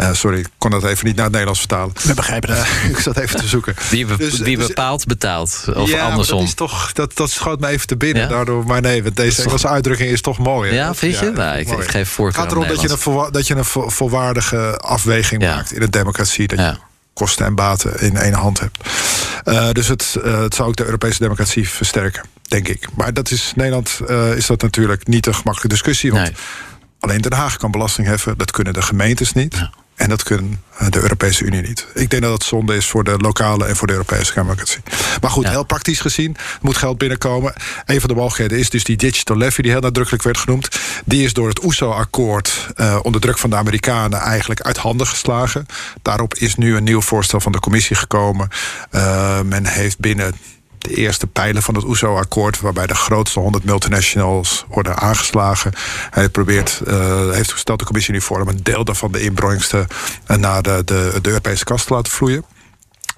Uh, 0.00 0.12
sorry, 0.12 0.39
ik 0.39 0.49
kon 0.59 0.71
dat 0.71 0.85
even 0.85 1.07
niet 1.07 1.15
naar 1.15 1.25
het 1.25 1.33
Nederlands 1.33 1.61
vertalen. 1.61 1.95
We 2.03 2.15
begrijpen 2.15 2.49
dat. 2.49 2.59
Uh, 2.59 2.91
ik 2.91 2.99
zat 2.99 3.17
even 3.17 3.41
te 3.41 3.49
zoeken. 3.49 3.75
Wie, 3.91 4.07
be 4.07 4.17
dus, 4.17 4.39
wie 4.39 4.59
bepaalt, 4.59 4.97
dus, 4.97 5.07
betaalt. 5.07 5.65
Of 5.75 5.89
ja, 5.89 6.09
andersom. 6.09 6.39
Dat, 6.39 6.49
is 6.49 6.55
toch, 6.55 6.93
dat, 6.93 7.17
dat 7.17 7.31
schoot 7.31 7.61
me 7.61 7.67
even 7.67 7.87
te 7.87 7.97
binnen. 7.97 8.23
Ja? 8.23 8.29
Daardoor, 8.29 8.67
maar 8.67 8.81
nee, 8.81 9.03
want 9.03 9.17
deze 9.17 9.43
Engelse 9.43 9.62
toch... 9.62 9.73
uitdrukking 9.73 10.11
is 10.11 10.21
toch 10.21 10.39
mooi. 10.39 10.71
Hè? 10.71 10.77
Ja, 10.77 10.95
vind 10.95 11.19
je? 11.19 11.25
Ja, 11.25 11.31
nou, 11.31 11.59
ik, 11.59 11.69
ik, 11.69 11.91
geef 11.91 12.11
voor. 12.11 12.27
Het 12.27 12.37
gaat 12.37 12.50
erom 12.50 12.67
dat 12.67 12.81
je, 12.81 12.89
een 12.89 13.33
dat 13.33 13.47
je 13.47 13.55
een 13.55 13.65
vol, 13.65 13.91
volwaardige 13.91 14.79
afweging 14.79 15.43
maakt 15.43 15.73
in 15.73 15.83
een 15.83 15.91
democratie. 15.91 16.47
Dat 16.47 16.59
je 16.59 16.77
kosten 17.12 17.47
en 17.47 17.55
baten 17.55 18.00
in 18.00 18.17
één 18.17 18.35
hand 18.35 18.61
hebt. 18.61 18.79
Uh, 19.45 19.71
dus 19.71 19.89
het, 19.89 20.17
het 20.23 20.55
zou 20.55 20.69
ook 20.69 20.77
de 20.77 20.85
Europese 20.85 21.19
democratie 21.19 21.69
versterken, 21.69 22.25
denk 22.50 22.69
ik. 22.69 22.87
Maar 22.97 23.12
dat 23.12 23.30
is, 23.30 23.52
Nederland 23.57 24.00
is 24.37 24.47
dat 24.47 24.62
natuurlijk 24.62 25.07
niet 25.07 25.26
een 25.26 25.35
gemakkelijke 25.35 25.69
discussie. 25.69 26.12
Want 26.12 26.25
nee. 26.25 26.35
Alleen 27.00 27.21
Den 27.21 27.33
Haag 27.33 27.57
kan 27.57 27.71
belasting 27.71 28.07
heffen, 28.07 28.38
dat 28.38 28.50
kunnen 28.50 28.73
de 28.73 28.83
gemeentes 28.83 29.33
niet. 29.33 29.54
Ja. 29.54 29.71
En 29.95 30.09
dat 30.09 30.23
kunnen 30.23 30.62
de 30.90 31.00
Europese 31.00 31.45
Unie 31.45 31.62
niet. 31.62 31.87
Ik 31.95 32.11
denk 32.11 32.23
dat 32.23 32.30
dat 32.30 32.45
zonde 32.45 32.76
is 32.76 32.87
voor 32.87 33.04
de 33.04 33.16
lokale 33.16 33.64
en 33.64 33.76
voor 33.76 33.87
de 33.87 33.92
Europese 33.92 34.35
democratie. 34.35 34.80
Maar 35.21 35.30
goed, 35.30 35.45
ja. 35.45 35.50
heel 35.50 35.64
praktisch 35.64 36.00
gezien 36.00 36.37
moet 36.61 36.76
geld 36.76 36.99
binnenkomen. 36.99 37.52
Een 37.85 38.00
van 38.00 38.09
de 38.09 38.14
mogelijkheden 38.14 38.59
is 38.59 38.71
dus 38.71 38.85
die 38.85 38.97
digital 38.97 39.37
levy, 39.37 39.62
die 39.62 39.71
heel 39.71 39.80
nadrukkelijk 39.80 40.23
werd 40.23 40.38
genoemd. 40.38 40.69
Die 41.04 41.25
is 41.25 41.33
door 41.33 41.49
het 41.49 41.64
OESO-akkoord 41.64 42.69
uh, 42.76 42.99
onder 43.02 43.21
druk 43.21 43.38
van 43.38 43.50
de 43.50 43.57
Amerikanen 43.57 44.21
eigenlijk 44.21 44.61
uit 44.61 44.76
handen 44.76 45.07
geslagen. 45.07 45.66
Daarop 46.02 46.35
is 46.35 46.54
nu 46.54 46.76
een 46.76 46.85
nieuw 46.85 47.00
voorstel 47.00 47.40
van 47.40 47.52
de 47.52 47.61
commissie 47.61 47.97
gekomen. 47.97 48.49
Uh, 48.90 49.40
men 49.40 49.66
heeft 49.66 49.99
binnen 49.99 50.35
de 50.81 50.95
eerste 50.95 51.27
pijlen 51.27 51.63
van 51.63 51.75
het 51.75 51.85
OESO-akkoord, 51.85 52.61
waarbij 52.61 52.87
de 52.87 52.95
grootste 52.95 53.41
100 53.41 53.65
multinationals 53.65 54.65
worden 54.69 54.97
aangeslagen. 54.97 55.73
Hij 56.11 56.29
probeert, 56.29 56.81
uh, 56.87 57.31
heeft 57.31 57.53
gesteld 57.53 57.79
de 57.79 57.85
commissie 57.85 58.15
nu 58.15 58.21
voor 58.21 58.41
om 58.41 58.49
een 58.49 58.63
deel 58.63 58.85
daarvan 58.85 59.13
de 59.13 59.23
inbrengsten 59.23 59.87
naar 60.27 60.63
de, 60.63 60.83
de, 60.85 61.19
de 61.23 61.29
Europese 61.29 61.65
kast 61.65 61.87
te 61.87 61.95
laten 61.95 62.13
vloeien. 62.13 62.45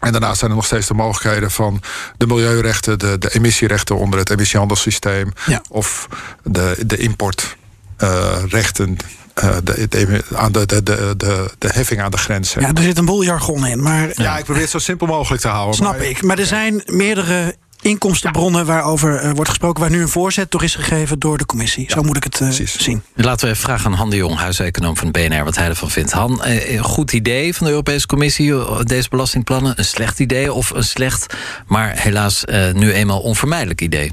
En 0.01 0.13
daarnaast 0.13 0.39
zijn 0.39 0.51
er 0.51 0.57
nog 0.57 0.67
steeds 0.67 0.87
de 0.87 0.95
mogelijkheden 0.95 1.51
van 1.51 1.83
de 2.17 2.27
milieurechten, 2.27 2.99
de, 2.99 3.19
de 3.19 3.35
emissierechten 3.35 3.97
onder 3.97 4.19
het 4.19 4.31
emissiehandelssysteem. 4.31 5.33
Ja. 5.47 5.63
Of 5.69 6.09
de, 6.43 6.77
de 6.87 6.97
importrechten. 6.97 8.91
Uh, 8.91 8.97
de, 9.35 9.87
de, 9.89 10.23
aan 10.35 10.53
de, 10.53 10.67
de, 10.67 10.83
de, 10.83 11.15
de, 11.17 11.51
de 11.59 11.69
heffing 11.69 12.01
aan 12.01 12.11
de 12.11 12.17
grens. 12.17 12.53
Ja, 12.53 12.73
er 12.73 12.83
zit 12.83 12.99
een 12.99 13.05
boel 13.05 13.23
jargon 13.23 13.67
in. 13.67 13.83
Maar, 13.83 14.11
ja, 14.15 14.39
ik 14.39 14.45
probeer 14.45 14.63
het 14.63 14.71
zo 14.71 14.79
simpel 14.79 15.07
mogelijk 15.07 15.43
te 15.43 15.49
houden. 15.49 15.75
Snap 15.75 15.97
maar, 15.97 16.07
ik. 16.07 16.23
Maar 16.23 16.39
er 16.39 16.47
zijn 16.47 16.83
meerdere 16.85 17.55
inkomstenbronnen 17.83 18.67
waarover 18.67 19.25
uh, 19.25 19.31
wordt 19.31 19.49
gesproken, 19.49 19.81
waar 19.81 19.91
nu 19.91 20.01
een 20.01 20.09
voorzet 20.09 20.51
door 20.51 20.63
is 20.63 20.75
gegeven 20.75 21.19
door 21.19 21.39
de 21.39 21.47
commissie. 21.47 21.85
Ja, 21.89 21.95
Zo 21.95 22.03
moet 22.03 22.17
ik 22.17 22.25
het 22.25 22.41
uh, 22.41 22.51
zien. 22.65 23.03
Laten 23.15 23.47
we 23.47 23.53
even 23.53 23.65
vragen 23.65 23.87
aan 23.91 23.97
Han 23.97 24.11
de 24.11 24.17
Jong, 24.17 24.37
huiseconoom 24.37 24.97
van 24.97 25.13
de 25.13 25.29
BNR, 25.29 25.45
wat 25.45 25.57
hij 25.57 25.69
ervan 25.69 25.91
vindt. 25.91 26.13
Han, 26.13 26.41
een 26.45 26.85
goed 26.85 27.13
idee 27.13 27.55
van 27.55 27.67
de 27.67 27.73
Europese 27.73 28.07
Commissie, 28.07 28.55
deze 28.85 29.09
belastingplannen? 29.09 29.79
Een 29.79 29.85
slecht 29.85 30.19
idee 30.19 30.53
of 30.53 30.71
een 30.71 30.85
slecht, 30.85 31.35
maar 31.67 31.93
helaas 31.99 32.45
uh, 32.45 32.73
nu 32.73 32.93
eenmaal 32.93 33.21
onvermijdelijk 33.21 33.81
idee? 33.81 34.13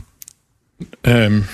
Um. 1.02 1.46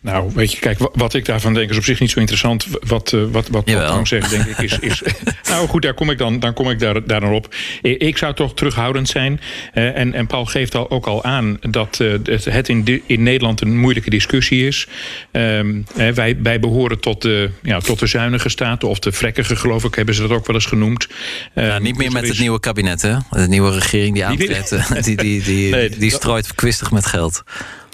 Nou, 0.00 0.30
weet 0.34 0.52
je, 0.52 0.58
kijk, 0.58 0.78
wat 0.92 1.14
ik 1.14 1.24
daarvan 1.24 1.54
denk 1.54 1.70
is 1.70 1.76
op 1.76 1.84
zich 1.84 2.00
niet 2.00 2.10
zo 2.10 2.18
interessant. 2.18 2.66
Wat, 2.86 3.12
uh, 3.12 3.24
wat, 3.30 3.48
wat 3.48 3.66
Tang 3.66 4.08
zegt, 4.08 4.30
denk 4.30 4.44
ik, 4.44 4.58
is. 4.58 4.78
is 4.78 5.02
nou 5.48 5.68
goed, 5.68 5.82
daar 5.82 5.94
kom 5.94 6.10
ik 6.10 6.18
dan, 6.18 6.38
dan 6.38 6.54
kom 6.54 6.70
ik 6.70 6.78
daar, 6.78 7.06
daar 7.06 7.30
op. 7.30 7.54
Ik 7.82 8.18
zou 8.18 8.34
toch 8.34 8.54
terughoudend 8.54 9.08
zijn. 9.08 9.40
Uh, 9.74 9.96
en, 9.96 10.14
en 10.14 10.26
Paul 10.26 10.44
geeft 10.44 10.74
al, 10.74 10.90
ook 10.90 11.06
al 11.06 11.24
aan 11.24 11.58
dat 11.60 11.98
uh, 12.02 12.14
het 12.44 12.68
in, 12.68 12.84
de, 12.84 13.02
in 13.06 13.22
Nederland 13.22 13.60
een 13.60 13.78
moeilijke 13.78 14.10
discussie 14.10 14.66
is. 14.66 14.88
Um, 15.32 15.86
wij, 16.14 16.36
wij 16.42 16.60
behoren 16.60 17.00
tot 17.00 17.22
de, 17.22 17.50
ja, 17.62 17.80
tot 17.80 17.98
de 17.98 18.06
zuinige 18.06 18.48
staten, 18.48 18.88
of 18.88 18.98
de 18.98 19.12
vrekkige, 19.12 19.56
geloof 19.56 19.84
ik, 19.84 19.94
hebben 19.94 20.14
ze 20.14 20.20
dat 20.20 20.30
ook 20.30 20.46
wel 20.46 20.56
eens 20.56 20.66
genoemd. 20.66 21.08
Ja, 21.54 21.78
niet 21.78 21.96
meer 21.96 22.12
met 22.12 22.22
is... 22.22 22.28
het 22.28 22.38
nieuwe 22.38 22.60
kabinet, 22.60 23.02
hè? 23.02 23.16
De 23.30 23.48
nieuwe 23.48 23.70
regering 23.70 24.14
die 24.14 24.24
aantreedt, 24.24 24.70
die, 24.70 25.02
die, 25.02 25.16
die, 25.16 25.42
die, 25.42 25.70
nee, 25.74 25.88
die 25.88 26.10
strooit 26.10 26.54
kwistig 26.54 26.90
met 26.90 27.06
geld. 27.06 27.42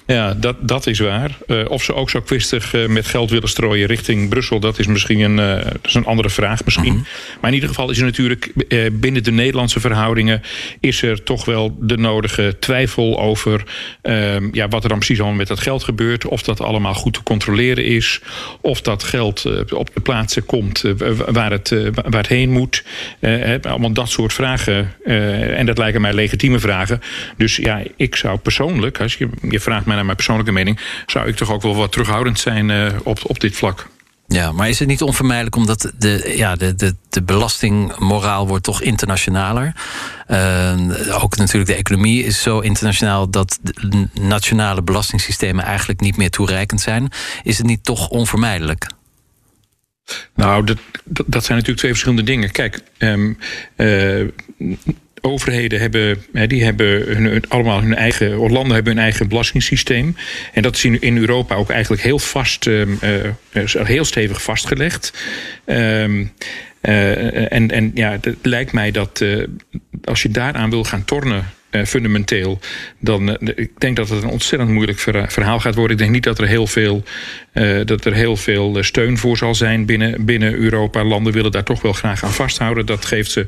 Ja, 0.07 0.35
dat, 0.35 0.57
dat 0.61 0.87
is 0.87 0.99
waar. 0.99 1.31
Uh, 1.47 1.65
of 1.69 1.83
ze 1.83 1.95
ook 1.95 2.11
zo 2.11 2.21
kwistig 2.21 2.75
uh, 2.75 2.89
met 2.89 3.07
geld 3.07 3.31
willen 3.31 3.49
strooien 3.49 3.87
richting 3.87 4.29
Brussel, 4.29 4.61
dat 4.61 4.79
is 4.79 4.87
misschien 4.87 5.21
een, 5.21 5.39
uh, 5.39 5.65
dat 5.65 5.79
is 5.83 5.95
een 5.95 6.05
andere 6.05 6.31
vraag 6.31 6.65
misschien. 6.65 6.93
Mm 6.93 6.97
-hmm. 6.97 7.07
Maar 7.41 7.51
in 7.51 7.55
ieder 7.55 7.69
geval 7.69 7.91
is 7.91 7.99
er 7.99 8.05
natuurlijk 8.05 8.53
binnen 8.93 9.25
de 9.25 9.33
Nederlandse 9.33 9.81
verhoudingen 9.81 10.43
is 10.81 11.03
er 11.03 11.23
toch 11.23 11.45
wel 11.45 11.77
de 11.81 11.97
nodige 11.97 12.57
twijfel 12.61 13.21
over 13.21 13.65
ehm, 14.03 14.49
ja, 14.53 14.69
wat 14.69 14.83
er 14.83 14.89
dan 14.89 14.99
precies 14.99 15.19
allemaal 15.19 15.39
met 15.39 15.49
dat 15.49 15.61
geld 15.61 15.85
gebeurt. 15.85 16.27
Of 16.27 16.43
dat 16.43 16.61
allemaal 16.61 16.95
goed 16.95 17.13
te 17.13 17.23
controleren 17.23 17.85
is. 17.85 18.21
Of 18.61 18.81
dat 18.81 19.03
geld 19.03 19.45
op 19.73 19.95
de 19.95 20.01
plaatsen 20.01 20.47
komt 20.47 20.83
waar, 21.27 21.51
het, 21.51 21.69
waar 21.95 22.21
het 22.21 22.27
heen 22.27 22.51
moet. 22.51 22.85
allemaal 23.63 23.93
dat 23.93 24.09
soort 24.09 24.33
vragen. 24.33 24.95
en 25.57 25.67
dat 25.67 25.79
lijken 25.79 26.01
mij 26.01 26.13
legitieme 26.13 26.59
vragen. 26.59 27.01
Dus 27.37 27.57
ja, 27.57 27.83
ik 27.97 28.17
zou 28.17 28.39
persoonlijk, 28.39 29.01
als 29.01 29.15
je, 29.15 29.29
je 29.51 29.61
vraagt 29.61 29.87
mij 29.87 29.94
naar 29.95 30.05
mijn 30.05 30.17
persoonlijke 30.17 30.53
mening, 30.53 30.81
zou 31.07 31.29
ik 31.29 31.37
toch 31.37 31.51
ook 31.51 31.63
wel 31.63 31.75
wat 31.75 31.93
terughoudend 31.93 32.39
zijn 32.39 32.69
uh, 32.69 32.89
op, 33.03 33.19
op 33.23 33.41
dit 33.41 33.57
vlak. 33.57 33.89
Ja, 34.27 34.53
maar 34.53 34.69
is 34.69 34.79
het 34.79 34.89
niet 34.89 35.03
onvermijdelijk 35.03 35.57
omdat 35.57 35.93
de, 35.99 36.33
ja, 36.37 36.57
de, 36.57 36.75
de, 36.75 36.95
de 37.09 37.23
belastingmoraal 37.23 38.49
wordt 38.49 38.65
toch 38.65 38.83
internationaler? 38.83 39.73
Uh, 40.29 41.23
ook 41.23 41.37
natuurlijk 41.37 41.67
de 41.67 41.77
economie 41.77 42.25
is 42.25 42.43
zo 42.43 42.59
internationaal 42.61 43.31
dat 43.31 43.59
de 43.63 44.09
nationale 44.21 44.83
belastingssystemen 44.83 45.65
eigenlijk 45.65 46.01
niet 46.01 46.17
meer 46.17 46.31
toereikend 46.31 46.81
zijn. 46.81 47.09
Is 47.43 47.59
het 47.59 47.67
niet 47.67 47.85
toch 47.85 48.09
onvermijdelijk? 48.09 48.87
Nou, 50.35 50.65
dat, 50.65 50.79
dat 51.05 51.45
zijn 51.45 51.59
natuurlijk 51.59 51.79
twee 51.79 51.91
verschillende 51.91 52.23
dingen. 52.23 52.51
Kijk, 52.51 52.83
um, 52.99 53.39
uh, 53.77 54.29
overheden 55.25 55.81
hebben, 55.81 56.25
die 56.47 56.65
hebben 56.65 57.43
allemaal 57.49 57.81
hun 57.81 57.95
eigen, 57.95 58.37
landen 58.37 58.75
hebben 58.75 58.93
hun 58.93 59.03
eigen 59.03 59.29
belastingssysteem. 59.29 60.17
En 60.53 60.63
dat 60.63 60.77
is 60.77 60.85
in, 60.85 61.01
in 61.01 61.19
Europa 61.19 61.55
ook 61.55 61.71
eigenlijk 61.71 62.03
heel 62.03 62.19
vast, 62.19 62.67
uh, 62.67 62.87
heel 63.73 64.05
stevig 64.05 64.43
vastgelegd. 64.43 65.13
Um, 65.67 66.33
uh, 66.83 67.53
en, 67.53 67.71
en 67.71 67.91
ja, 67.95 68.11
het 68.21 68.37
lijkt 68.43 68.73
mij 68.73 68.91
dat 68.91 69.21
uh, 69.21 69.47
als 70.05 70.23
je 70.23 70.31
daaraan 70.31 70.71
wil 70.71 70.85
gaan 70.85 71.05
tornen 71.05 71.45
fundamenteel, 71.87 72.59
dan 72.99 73.39
ik 73.55 73.71
denk 73.79 73.97
dat 73.97 74.09
het 74.09 74.23
een 74.23 74.29
ontzettend 74.29 74.71
moeilijk 74.71 74.99
verhaal 75.29 75.61
gaat 75.61 75.75
worden. 75.75 75.93
Ik 75.93 75.99
denk 75.99 76.11
niet 76.11 76.23
dat 76.25 76.39
er 76.39 76.47
heel 76.47 76.67
veel, 76.67 77.03
uh, 77.55 77.87
dat 77.87 78.05
er 78.05 78.13
heel 78.13 78.37
veel 78.37 78.77
steun 78.81 79.19
voor 79.19 79.37
zal 79.37 79.55
zijn 79.55 79.87
binnen, 79.87 80.25
binnen 80.25 80.55
Europa. 80.55 81.05
Landen 81.05 81.33
willen 81.33 81.53
daar 81.53 81.65
toch 81.65 81.83
wel 81.83 81.93
graag 81.93 82.25
aan 82.25 82.33
vasthouden. 82.33 82.87
Dat 82.87 83.05
geeft 83.05 83.31
ze, 83.31 83.47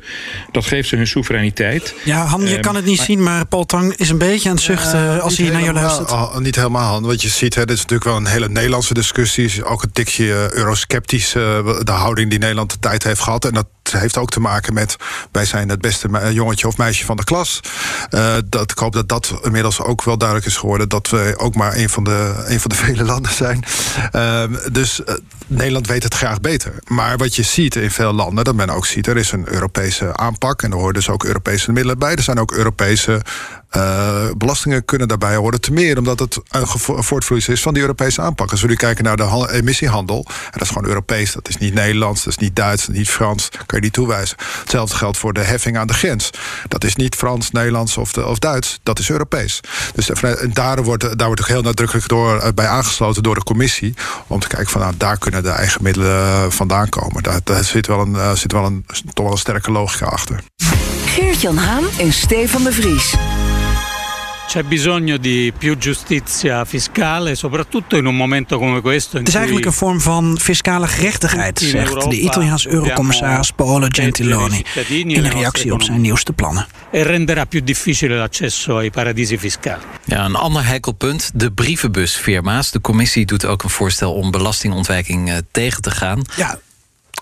dat 0.52 0.64
geeft 0.64 0.88
ze 0.88 0.96
hun 0.96 1.06
soevereiniteit. 1.06 1.94
Ja, 2.04 2.24
Han, 2.24 2.46
je 2.46 2.54
um, 2.54 2.60
kan 2.60 2.74
het 2.74 2.84
niet 2.84 2.96
maar, 2.96 3.06
zien, 3.06 3.22
maar 3.22 3.46
Paul 3.46 3.64
Tang 3.64 3.94
is 3.96 4.08
een 4.08 4.18
beetje 4.18 4.48
aan 4.48 4.54
het 4.54 4.64
zuchten 4.64 5.22
als 5.22 5.36
hij 5.36 5.50
naar 5.50 5.62
jou 5.62 5.74
luistert. 5.74 6.10
Al, 6.10 6.40
niet 6.40 6.56
helemaal, 6.56 6.92
Han. 6.92 7.02
Wat 7.02 7.22
je 7.22 7.28
ziet, 7.28 7.54
hè, 7.54 7.64
dit 7.64 7.76
is 7.76 7.82
natuurlijk 7.82 8.10
wel 8.10 8.16
een 8.16 8.26
hele 8.26 8.48
Nederlandse 8.48 8.94
discussie. 8.94 9.64
Ook 9.64 9.82
een 9.82 9.92
tikje 9.92 10.50
eurosceptisch, 10.52 11.32
de 11.32 11.82
houding 11.84 12.30
die 12.30 12.38
Nederland 12.38 12.70
de 12.70 12.78
tijd 12.78 13.02
heeft 13.02 13.20
gehad. 13.20 13.44
En 13.44 13.52
dat 13.52 13.66
heeft 13.92 14.18
ook 14.18 14.30
te 14.30 14.40
maken 14.40 14.74
met 14.74 14.96
wij 15.32 15.44
zijn 15.44 15.68
het 15.68 15.80
beste 15.80 16.08
jongetje 16.32 16.66
of 16.66 16.76
meisje 16.76 17.04
van 17.04 17.16
de 17.16 17.24
klas. 17.24 17.60
Uh, 18.10 18.34
dat, 18.44 18.70
ik 18.70 18.78
hoop 18.78 18.92
dat 18.92 19.08
dat 19.08 19.34
inmiddels 19.42 19.80
ook 19.80 20.04
wel 20.04 20.18
duidelijk 20.18 20.48
is 20.48 20.56
geworden 20.56 20.88
dat 20.88 21.08
we 21.08 21.34
ook 21.36 21.54
maar 21.54 21.76
een 21.76 21.88
van 21.88 22.04
de, 22.04 22.44
een 22.46 22.60
van 22.60 22.70
de 22.70 22.76
vele 22.84 23.04
landen 23.04 23.32
zijn. 23.32 23.64
Uh, 24.12 24.42
dus 24.72 25.00
uh, 25.00 25.14
Nederland 25.46 25.86
weet 25.86 26.02
het 26.02 26.14
graag 26.14 26.40
beter. 26.40 26.72
Maar 26.86 27.16
wat 27.16 27.36
je 27.36 27.42
ziet 27.42 27.76
in 27.76 27.90
veel 27.90 28.12
landen, 28.12 28.44
dat 28.44 28.54
men 28.54 28.70
ook 28.70 28.86
ziet, 28.86 29.06
er 29.06 29.16
is 29.16 29.32
een 29.32 29.52
Europese 29.52 30.16
aanpak 30.16 30.62
en 30.62 30.70
er 30.70 30.76
horen 30.76 30.94
dus 30.94 31.08
ook 31.08 31.24
Europese 31.24 31.72
middelen 31.72 31.98
bij. 31.98 32.14
Er 32.14 32.22
zijn 32.22 32.38
ook 32.38 32.52
Europese 32.52 33.22
Uh, 33.76 34.30
belastingen 34.36 34.84
kunnen 34.84 35.08
daarbij 35.08 35.36
horen. 35.36 35.60
Te 35.60 35.72
meer 35.72 35.98
omdat 35.98 36.18
het 36.18 36.38
een 36.48 36.66
voortvloeisel 37.04 37.52
is 37.52 37.62
van 37.62 37.72
die 37.72 37.82
Europese 37.82 38.20
aanpak. 38.20 38.50
Als 38.50 38.60
we 38.60 38.68
nu 38.68 38.74
kijken 38.74 39.04
naar 39.04 39.16
de 39.16 39.48
emissiehandel, 39.52 40.24
en 40.26 40.50
dat 40.50 40.62
is 40.62 40.68
gewoon 40.68 40.88
Europees, 40.88 41.32
dat 41.32 41.48
is 41.48 41.56
niet 41.56 41.74
Nederlands, 41.74 42.24
dat 42.24 42.32
is 42.32 42.38
niet 42.38 42.56
Duits, 42.56 42.86
dat 42.86 42.94
is 42.94 42.98
niet 43.00 43.10
Frans, 43.10 43.48
kan 43.50 43.78
je 43.78 43.80
niet 43.80 43.92
toewijzen. 43.92 44.36
Hetzelfde 44.60 44.96
geldt 44.96 45.18
voor 45.18 45.32
de 45.32 45.40
heffing 45.40 45.78
aan 45.78 45.86
de 45.86 45.94
grens. 45.94 46.30
Dat 46.68 46.84
is 46.84 46.96
niet 46.96 47.14
Frans, 47.14 47.50
Nederlands 47.50 47.96
of, 47.96 48.16
of 48.16 48.38
Duits, 48.38 48.78
dat 48.82 48.98
is 48.98 49.10
Europees. 49.10 49.60
Dus 49.94 50.10
daar 50.52 50.82
wordt, 50.82 51.18
daar 51.18 51.26
wordt 51.26 51.40
ook 51.40 51.48
heel 51.48 51.62
nadrukkelijk 51.62 52.08
door, 52.08 52.52
bij 52.54 52.66
aangesloten 52.66 53.22
door 53.22 53.34
de 53.34 53.44
commissie. 53.44 53.94
Om 54.26 54.40
te 54.40 54.48
kijken 54.48 54.70
van 54.70 54.80
nou, 54.80 54.94
daar 54.96 55.18
kunnen 55.18 55.42
de 55.42 55.50
eigen 55.50 55.82
middelen 55.82 56.52
vandaan 56.52 56.88
komen. 56.88 57.22
Daar, 57.22 57.40
daar 57.44 57.64
zit 57.64 57.86
wel, 57.86 58.00
een, 58.00 58.36
zit 58.36 58.52
wel 58.52 58.64
een, 58.64 58.86
toch 59.14 59.24
wel 59.24 59.32
een 59.32 59.38
sterke 59.38 59.70
logica 59.70 60.06
achter. 60.06 60.40
Geert-Jan 61.06 61.56
Haan 61.56 61.84
en 61.98 62.12
Stefan 62.12 62.62
de 62.62 62.72
Vries. 62.72 63.14
C'è 64.46 64.62
bisogno 64.62 65.16
di 65.16 65.52
più 65.58 65.76
giustizia 65.76 66.64
fiscale, 66.64 67.34
soprattutto 67.34 67.96
in 67.96 68.06
un 68.06 68.16
momento 68.16 68.58
come 68.58 68.80
questo. 68.80 69.18
Het 69.18 69.28
is 69.28 69.34
eigenlijk 69.34 69.66
een 69.66 69.72
vorm 69.72 70.00
van 70.00 70.38
fiscale 70.40 70.86
gerechtigheid, 70.86 71.58
zegt 71.58 72.10
de 72.10 72.20
Italiaanse 72.20 72.68
eurocommissaris 72.68 73.50
Paolo 73.50 73.86
Gentiloni 73.88 74.64
in 74.88 75.26
reactie 75.26 75.72
op 75.72 75.82
zijn 75.82 76.00
nieuwste 76.00 76.32
plannen. 76.32 76.66
E 76.90 77.02
renderà 77.02 77.46
più 77.48 77.60
difficile 77.60 78.16
l'accesso 78.16 78.76
ai 78.76 78.90
paradisi 78.90 79.38
fiscali. 79.38 79.82
Ja, 80.04 80.24
een 80.24 80.34
ander 80.34 80.66
heikel 80.66 80.92
punt, 80.92 81.30
de 81.34 81.50
brievenbusfirma's. 81.50 82.70
De 82.70 82.80
commissie 82.80 83.26
doet 83.26 83.44
ook 83.44 83.62
een 83.62 83.70
voorstel 83.70 84.12
om 84.12 84.30
belastingontwijking 84.30 85.30
eh, 85.30 85.36
tegen 85.50 85.82
te 85.82 85.90
gaan. 85.90 86.22
Ja, 86.36 86.58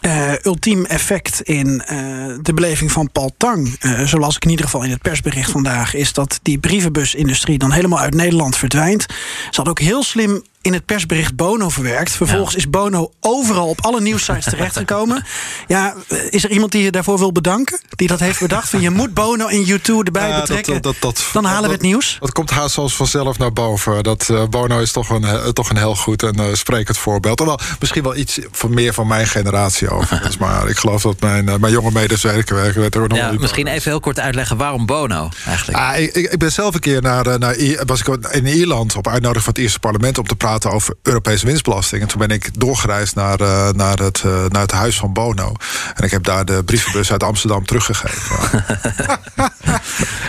uh, 0.07 0.33
ultiem 0.43 0.85
effect 0.85 1.41
in 1.41 1.67
uh, 1.67 2.35
de 2.43 2.55
beleving 2.55 2.93
van 2.93 3.11
Paul 3.13 3.35
Tang, 3.37 3.77
uh, 3.81 4.01
zoals 4.01 4.37
ik 4.37 4.45
in 4.45 4.51
ieder 4.51 4.65
geval 4.65 4.83
in 4.83 4.91
het 4.91 5.03
persbericht 5.03 5.51
vandaag, 5.51 5.95
is 5.95 6.13
dat 6.13 6.39
die 6.43 6.59
brievenbusindustrie 6.59 7.59
dan 7.59 7.73
helemaal 7.73 7.99
uit 7.99 8.15
Nederland 8.15 8.57
verdwijnt. 8.57 9.07
Ze 9.51 9.61
had 9.61 9.69
ook 9.69 9.81
heel 9.81 10.03
slim 10.03 10.43
in 10.65 10.73
het 10.73 10.85
persbericht 10.85 11.37
Bono 11.37 11.69
verwerkt. 11.69 12.11
Vervolgens 12.11 12.55
is 12.55 12.71
Bono 12.71 13.13
overal 13.21 13.69
op 13.69 13.81
alle 13.81 14.01
nieuwsites 14.01 14.45
terechtgekomen. 14.45 15.25
ja, 15.67 15.95
is 16.31 16.45
er 16.45 16.51
iemand 16.51 16.73
die 16.73 16.83
je 16.83 16.91
daarvoor 16.91 17.19
wil 17.19 17.33
bedanken? 17.33 17.81
Die 17.89 18.09
dat 18.09 18.21
heeft 18.21 18.41
bedacht? 18.41 18.69
Van 18.69 18.81
je 18.81 18.91
moet 18.91 19.15
Bono 19.15 19.47
en 19.47 19.67
U2 19.67 19.85
erbij 20.05 20.29
ja, 20.29 20.41
betrekken. 20.41 20.83
Dat, 20.83 20.97
dat, 21.01 21.25
Dan 21.33 21.45
halen 21.45 21.69
we 21.69 21.75
het 21.75 21.83
nieuws. 21.83 22.17
Dat 22.21 22.33
komt 22.33 22.51
haast 22.51 22.75
zoals 22.75 22.97
vanzelf 22.97 23.39
naar 23.39 23.53
boven. 23.53 24.03
Dat 24.03 24.29
uh, 24.31 24.45
Bono 24.51 24.79
is 24.79 24.93
toch 24.93 25.09
een, 25.09 25.23
uh, 25.23 25.47
toch 25.49 25.71
een 25.71 25.77
heel 25.77 25.97
goed 25.97 26.23
en 26.23 26.41
uh, 26.41 26.47
sprekend 26.53 26.99
voorbeeld. 26.99 27.37
Terwijl 27.37 27.59
misschien 27.81 28.03
wel 28.03 28.17
iets 28.17 28.39
van 28.51 28.75
meer 28.75 28.95
van 28.95 29.07
mijn 29.07 29.27
generatie 29.27 29.91
over. 29.91 30.31
maar 30.41 30.69
ik 30.69 30.77
geloof 30.77 31.03
dat 31.03 31.21
mijn, 31.21 31.45
mijn 31.45 31.73
jonge 31.73 31.91
medewerker. 31.93 32.57
Er 32.59 33.09
nog 33.09 33.19
ja, 33.19 33.33
misschien 33.33 33.67
even 33.67 33.91
heel 33.91 34.01
kort 34.01 34.21
uitleggen 34.21 34.57
waarom 34.57 34.87
Bono 34.87 35.29
eigenlijk. 35.47 35.79
Ah, 35.79 35.99
ik, 35.99 36.15
ik, 36.15 36.39
ben 36.39 36.53
zelf 36.53 36.75
een 36.75 36.81
keer 36.81 37.03
naar, 37.03 37.39
naar 37.39 37.57
was 37.87 38.01
ik 38.01 38.27
in 38.31 38.47
Ierland 38.47 38.97
op 38.97 39.09
uitnodiging 39.09 39.45
van 39.45 39.53
het 39.53 39.63
eerste 39.63 39.79
parlement 39.79 40.19
om 40.19 40.27
te 40.27 40.37
praten 40.37 40.54
over 40.63 40.95
Europese 41.03 41.47
winstbelasting. 41.47 42.03
En 42.03 42.09
toen 42.09 42.19
ben 42.19 42.31
ik 42.31 42.61
doorgereisd 42.61 43.15
naar, 43.15 43.41
uh, 43.41 43.71
naar, 43.71 43.99
het, 43.99 44.23
uh, 44.27 44.45
naar 44.49 44.61
het 44.61 44.71
huis 44.71 44.97
van 44.97 45.13
Bono. 45.13 45.55
En 45.95 46.05
ik 46.05 46.11
heb 46.11 46.25
daar 46.25 46.45
de 46.45 46.65
brievenbus 46.65 47.13
uit 47.13 47.23
Amsterdam 47.23 47.65
teruggegeven. 47.65 48.65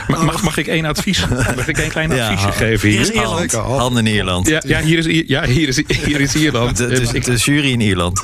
mag, 0.26 0.42
mag 0.42 0.58
ik 0.58 0.68
één 0.68 0.86
advies? 0.86 1.28
Mag 1.56 1.68
ik 1.68 1.78
één 1.78 1.90
klein 1.90 2.12
adviesje 2.12 2.52
geven 2.52 2.90
hier? 2.90 2.98
Hier 3.00 3.08
is 3.08 3.10
Ierland. 3.10 3.52
Handen 3.52 4.08
in 4.08 4.14
Ierland. 4.14 4.48
Ja, 4.48 4.62
ja, 4.66 4.82
hier, 4.82 4.98
is, 4.98 5.24
ja 5.28 5.44
hier, 5.44 5.68
is, 5.68 5.82
hier 5.88 6.22
is 6.22 6.36
Ierland. 6.36 6.78
De, 6.78 6.88
de, 6.88 7.20
de 7.20 7.36
jury 7.36 7.72
in 7.72 7.82
Ierland. 7.82 8.24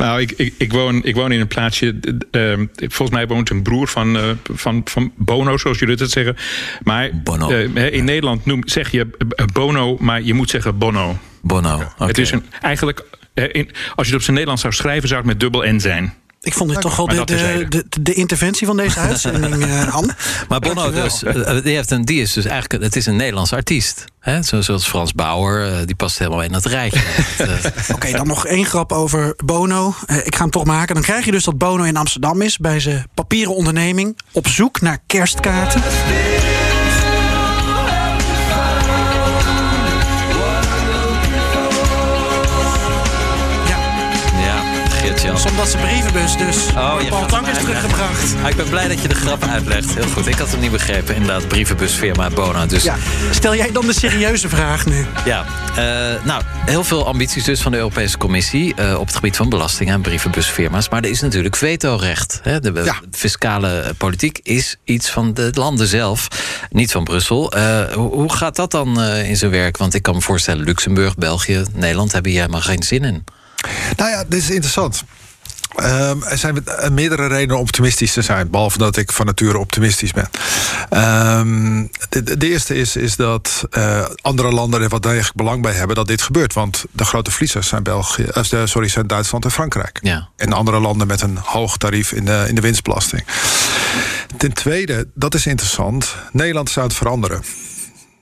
Nou, 0.00 0.20
ik, 0.20 0.32
ik, 0.36 0.54
ik, 0.56 0.72
woon, 0.72 1.04
ik 1.04 1.14
woon 1.14 1.32
in 1.32 1.40
een 1.40 1.48
plaatsje. 1.48 1.98
Uh, 2.30 2.52
volgens 2.78 3.10
mij 3.10 3.26
woont 3.26 3.50
een 3.50 3.62
broer 3.62 3.88
van, 3.88 4.16
uh, 4.16 4.22
van, 4.52 4.80
van 4.84 5.12
Bono, 5.16 5.56
zoals 5.56 5.78
jullie 5.78 5.96
het 5.96 6.10
zeggen. 6.10 6.36
Maar 6.82 7.10
uh, 7.48 7.92
in 7.92 8.04
Nederland 8.04 8.44
noem, 8.44 8.68
zeg 8.68 8.90
je 8.90 9.08
Bono, 9.52 9.96
maar 10.00 10.22
je 10.22 10.34
moet 10.34 10.50
zeggen 10.50 10.78
Bono. 10.78 11.18
Bono. 11.42 11.74
Okay. 11.74 12.06
Het 12.06 12.18
is 12.18 12.30
een, 12.30 12.44
eigenlijk, 12.60 13.04
in, 13.34 13.70
als 13.94 14.06
je 14.06 14.12
het 14.12 14.14
op 14.14 14.22
zijn 14.22 14.32
Nederlands 14.32 14.62
zou 14.62 14.74
schrijven, 14.74 15.08
zou 15.08 15.20
het 15.20 15.30
met 15.30 15.40
dubbel 15.40 15.72
N 15.72 15.78
zijn. 15.78 16.14
Ik 16.42 16.54
vond 16.54 16.70
dit 16.70 16.80
toch 16.80 16.96
wel 16.96 17.06
de, 17.06 17.24
de, 17.24 17.66
de, 17.68 18.02
de, 18.02 18.14
interventie 18.14 18.66
van 18.66 18.76
deze 18.76 18.98
uitzending, 18.98 19.64
Han. 19.90 20.10
Maar 20.48 20.60
Bono 20.60 20.90
dus, 20.90 21.22
uh, 21.22 21.62
die, 21.62 21.74
heeft 21.74 21.90
een, 21.90 22.04
die 22.04 22.20
is 22.20 22.32
dus 22.32 22.44
eigenlijk, 22.44 22.82
het 22.82 22.96
is 22.96 23.06
een 23.06 23.16
Nederlands 23.16 23.52
artiest. 23.52 24.04
Hè? 24.20 24.42
Zoals 24.42 24.88
Frans 24.88 25.12
Bauer, 25.12 25.86
die 25.86 25.94
past 25.94 26.18
helemaal 26.18 26.42
in 26.42 26.52
dat 26.52 26.64
rijtje. 26.64 27.00
Oké, 27.38 27.92
okay, 27.92 28.12
dan 28.12 28.26
nog 28.26 28.46
één 28.46 28.64
grap 28.64 28.92
over 28.92 29.34
Bono. 29.44 29.94
ik 30.24 30.34
ga 30.34 30.42
hem 30.42 30.50
toch 30.50 30.64
maken. 30.64 30.94
Dan 30.94 31.04
krijg 31.04 31.24
je 31.24 31.30
dus 31.30 31.44
dat 31.44 31.58
Bono 31.58 31.82
in 31.82 31.96
Amsterdam 31.96 32.42
is 32.42 32.58
bij 32.58 32.80
zijn 32.80 33.06
papieren 33.14 33.54
onderneming 33.54 34.18
op 34.32 34.48
zoek 34.48 34.80
naar 34.80 34.98
kerstkaarten. 35.06 35.82
Omdat 45.30 45.68
zijn 45.68 45.86
brievenbus 45.86 46.36
dus 46.36 46.66
oh, 46.66 47.08
Paul 47.08 47.26
Tang 47.26 47.48
is 47.48 47.58
teruggebracht. 47.58 48.34
Ah, 48.42 48.48
ik 48.48 48.56
ben 48.56 48.68
blij 48.68 48.88
dat 48.88 49.02
je 49.02 49.08
de 49.08 49.14
grap 49.14 49.44
uitlegt. 49.44 49.94
Heel 49.94 50.08
goed. 50.08 50.26
Ik 50.26 50.34
had 50.34 50.50
hem 50.50 50.60
niet 50.60 50.70
begrepen. 50.70 51.14
Inderdaad, 51.14 51.48
brievenbusfirma 51.48 52.30
Bona. 52.30 52.66
Dus... 52.66 52.82
Ja. 52.82 52.96
Stel 53.30 53.54
jij 53.54 53.72
dan 53.72 53.86
de 53.86 53.92
serieuze 53.92 54.48
vraag 54.48 54.86
nu? 54.86 55.06
Ja. 55.24 55.44
Uh, 55.70 56.24
nou, 56.24 56.42
heel 56.66 56.84
veel 56.84 57.06
ambities 57.06 57.44
dus 57.44 57.60
van 57.60 57.72
de 57.72 57.78
Europese 57.78 58.18
Commissie... 58.18 58.74
Uh, 58.78 58.98
op 58.98 59.06
het 59.06 59.14
gebied 59.14 59.36
van 59.36 59.48
belastingen 59.48 59.94
en 59.94 60.00
brievenbusfirma's. 60.00 60.88
Maar 60.88 61.02
er 61.02 61.10
is 61.10 61.20
natuurlijk 61.20 61.56
vetorecht. 61.56 62.40
Hè? 62.42 62.60
De 62.60 62.82
ja. 62.84 63.00
fiscale 63.10 63.94
politiek 63.96 64.40
is 64.42 64.76
iets 64.84 65.10
van 65.10 65.34
de 65.34 65.50
landen 65.54 65.86
zelf. 65.86 66.28
Niet 66.70 66.92
van 66.92 67.04
Brussel. 67.04 67.56
Uh, 67.56 67.92
hoe 67.92 68.32
gaat 68.32 68.56
dat 68.56 68.70
dan 68.70 69.02
in 69.02 69.36
zijn 69.36 69.50
werk? 69.50 69.76
Want 69.76 69.94
ik 69.94 70.02
kan 70.02 70.14
me 70.14 70.20
voorstellen... 70.20 70.64
Luxemburg, 70.64 71.16
België, 71.16 71.64
Nederland 71.72 72.12
hebben 72.12 72.30
hier 72.30 72.40
helemaal 72.40 72.62
geen 72.62 72.82
zin 72.82 73.04
in. 73.04 73.24
Nou 73.96 74.10
ja, 74.10 74.24
dit 74.28 74.42
is 74.42 74.50
interessant. 74.50 75.04
Um, 75.82 76.22
er 76.22 76.38
zijn 76.38 76.64
meerdere 76.92 77.26
redenen 77.26 77.56
om 77.56 77.62
optimistisch 77.62 78.12
te 78.12 78.22
zijn. 78.22 78.50
Behalve 78.50 78.78
dat 78.78 78.96
ik 78.96 79.12
van 79.12 79.26
nature 79.26 79.58
optimistisch 79.58 80.12
ben. 80.12 80.28
Um, 81.38 81.90
de, 82.08 82.36
de, 82.36 82.48
eerste 82.48 82.74
is, 82.74 82.96
is 82.96 83.16
dat 83.16 83.64
uh, 83.70 84.06
andere 84.20 84.50
landen 84.50 84.82
er 84.82 84.88
wat 84.88 85.02
degelijk 85.02 85.34
belang 85.34 85.62
bij 85.62 85.72
hebben 85.72 85.96
dat 85.96 86.06
dit 86.06 86.22
gebeurt. 86.22 86.52
Want 86.52 86.84
de 86.92 87.04
grote 87.04 87.30
verliezers 87.30 87.68
zijn, 87.68 87.82
België, 87.82 88.26
uh, 88.36 88.62
sorry, 88.64 88.88
zijn 88.88 89.06
Duitsland 89.06 89.44
en 89.44 89.50
Frankrijk. 89.50 89.98
Ja. 90.02 90.28
En 90.36 90.52
andere 90.52 90.80
landen 90.80 91.06
met 91.06 91.20
een 91.22 91.36
hoog 91.36 91.76
tarief 91.76 92.12
in 92.12 92.24
de, 92.24 92.44
in 92.48 92.54
de 92.54 92.60
winstbelasting. 92.60 93.24
Ten 94.36 94.52
tweede, 94.52 95.08
dat 95.14 95.34
is 95.34 95.46
interessant. 95.46 96.14
Nederland 96.32 96.68
is 96.68 96.78
aan 96.78 96.84
het 96.84 96.94
veranderen. 96.94 97.42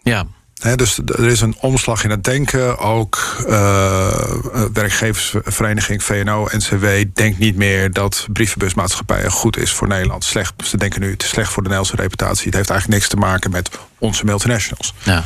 Ja 0.03 0.27
dus 0.59 0.99
er 0.99 1.27
is 1.27 1.41
een 1.41 1.57
omslag 1.61 2.05
in 2.05 2.11
het 2.11 2.25
denken. 2.25 2.79
Ook 2.79 3.37
uh, 3.49 4.33
werkgeversvereniging 4.73 6.03
VNO, 6.03 6.49
NCW 6.51 6.87
denkt 7.13 7.39
niet 7.39 7.57
meer 7.57 7.93
dat 7.93 8.27
brievenbusmaatschappijen 8.33 9.31
goed 9.31 9.57
is 9.57 9.73
voor 9.73 9.89
Nederland. 9.89 10.25
Slecht, 10.25 10.55
ze 10.65 10.77
denken 10.77 11.01
nu 11.01 11.11
het 11.11 11.23
is 11.23 11.29
slecht 11.29 11.53
voor 11.53 11.63
de 11.63 11.69
Nederlandse 11.69 12.03
reputatie. 12.03 12.47
Het 12.47 12.55
heeft 12.55 12.71
eigenlijk 12.71 13.01
niks 13.01 13.11
te 13.13 13.17
maken 13.17 13.51
met 13.51 13.71
onze 13.99 14.25
multinationals. 14.25 14.95
Ja. 15.03 15.25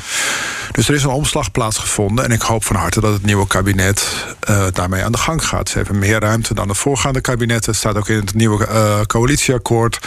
Dus 0.73 0.89
er 0.89 0.95
is 0.95 1.03
een 1.03 1.11
omslag 1.11 1.51
plaatsgevonden. 1.51 2.25
En 2.25 2.31
ik 2.31 2.43
hoop 2.43 2.65
van 2.65 2.77
harte 2.77 3.01
dat 3.01 3.13
het 3.13 3.25
nieuwe 3.25 3.47
kabinet 3.47 4.27
uh, 4.51 4.67
daarmee 4.73 5.05
aan 5.05 5.13
de 5.13 5.19
gang 5.19 5.45
gaat. 5.45 5.69
Ze 5.69 5.77
hebben 5.77 5.99
meer 5.99 6.21
ruimte 6.21 6.55
dan 6.55 6.69
de 6.69 6.75
voorgaande 6.75 7.21
kabinetten. 7.21 7.71
Het 7.71 7.81
staat 7.81 7.97
ook 7.97 8.09
in 8.09 8.17
het 8.17 8.35
nieuwe 8.35 8.67
uh, 8.69 9.01
coalitieakkoord. 9.01 9.99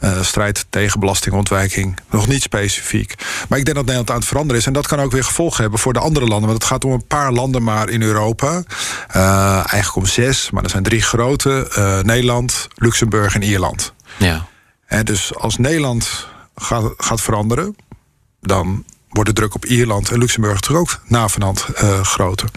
Uh, 0.00 0.22
strijd 0.22 0.66
tegen 0.70 1.00
belastingontwijking. 1.00 1.96
Nog 2.10 2.26
niet 2.26 2.42
specifiek. 2.42 3.14
Maar 3.48 3.58
ik 3.58 3.64
denk 3.64 3.76
dat 3.76 3.86
Nederland 3.86 4.10
aan 4.10 4.16
het 4.16 4.26
veranderen 4.26 4.60
is. 4.60 4.66
En 4.66 4.72
dat 4.72 4.86
kan 4.86 5.00
ook 5.00 5.12
weer 5.12 5.24
gevolgen 5.24 5.60
hebben 5.60 5.78
voor 5.78 5.92
de 5.92 5.98
andere 5.98 6.26
landen. 6.26 6.48
Want 6.48 6.62
het 6.62 6.72
gaat 6.72 6.84
om 6.84 6.92
een 6.92 7.06
paar 7.06 7.32
landen 7.32 7.62
maar 7.62 7.88
in 7.88 8.02
Europa. 8.02 8.62
eigenlijk 9.12 9.96
om 9.96 10.06
zes, 10.06 10.50
maar 10.50 10.62
er 10.62 10.70
zijn 10.70 10.82
drie 10.82 11.02
grote. 11.02 11.70
Nederland, 12.04 12.68
Luxemburg 12.74 13.34
en 13.34 13.42
Ierland. 13.42 13.92
Ja. 14.16 14.46
En 14.86 15.04
dus 15.04 15.34
als 15.34 15.56
Nederland 15.56 16.26
gaat, 16.54 16.92
gaat 16.96 17.20
veranderen 17.20 17.76
dan 18.40 18.84
wordt 19.08 19.28
de 19.28 19.34
druk 19.34 19.54
op 19.54 19.64
Ierland 19.64 20.10
en 20.10 20.18
Luxemburg 20.18 20.60
toch 20.60 20.76
ook 20.76 21.00
navenant 21.04 21.66
uh, 21.82 22.00
groter. 22.00 22.48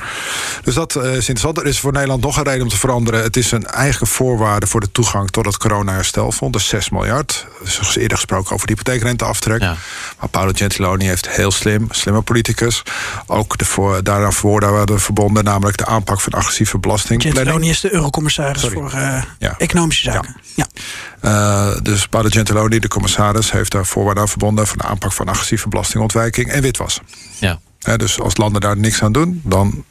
Dus 0.64 0.74
dat 0.74 0.96
uh, 0.96 1.04
is 1.04 1.12
interessant. 1.12 1.58
Er 1.58 1.66
is 1.66 1.80
voor 1.80 1.92
Nederland 1.92 2.22
nog 2.22 2.38
een 2.38 2.44
reden 2.44 2.62
om 2.62 2.70
te 2.70 2.78
veranderen. 2.78 3.24
Het 3.24 3.38
is 3.38 3.52
een 3.52 3.66
eigen 3.66 4.08
voorwaarde 4.08 4.68
voor 4.68 4.80
de 4.80 4.92
toegang 4.92 5.30
tot 5.30 5.46
het 5.46 5.58
corona-herstelfonds. 5.58 6.54
Dat 6.54 6.62
is 6.62 6.68
6 6.68 6.90
miljard. 6.90 7.48
Er 7.64 7.68
is 7.68 7.96
eerder 7.96 8.18
gesproken 8.18 8.54
over 8.54 8.68
de 8.68 8.74
hypotheekrenteaftrek. 8.74 9.62
Ja. 9.62 9.76
Maar 10.20 10.30
Paolo 10.30 10.52
Gentiloni 10.56 11.06
heeft 11.06 11.30
heel 11.30 11.52
slim, 11.52 11.88
slimme 11.90 12.22
politicus. 12.22 12.84
Ook 13.26 13.58
de 13.58 13.66
voor, 13.66 14.04
daaraan 14.04 14.34
voorwaarden 14.34 15.00
verbonden, 15.00 15.44
namelijk 15.44 15.78
de 15.78 15.86
aanpak 15.86 16.22
van 16.22 16.34
agressieve 16.34 16.78
belasting. 16.78 17.22
Gentiloni 17.22 17.70
is 17.70 17.80
de 17.80 17.94
eurocommissaris 17.94 18.62
voor 18.62 18.92
uh, 18.96 19.24
ja. 19.40 19.56
economische 19.58 20.12
zaken. 20.12 20.36
Ja. 20.56 20.68
ja. 20.74 20.82
Dus 21.82 22.08
Paolo 22.08 22.30
Gentiloni, 22.30 22.80
de 22.80 22.88
commissaris, 22.88 23.52
heeft 23.52 23.72
daar 23.72 23.86
voorwaarden 23.86 24.24
aan 24.24 24.30
verbonden... 24.30 24.68
van 24.68 24.78
de 24.78 24.84
aanpak 24.84 25.14
van 25.14 25.28
agressieve 25.28 25.70
belastingontwijking 25.70 26.50
en 26.50 26.62
witwassen. 26.62 27.04
Ja. 27.40 27.60
dus 27.98 28.20
als 28.20 28.38
landen 28.38 28.62
daar 28.62 28.78
niks 28.78 29.04
aan 29.04 29.12
doen, 29.12 29.42
dan 29.44 29.84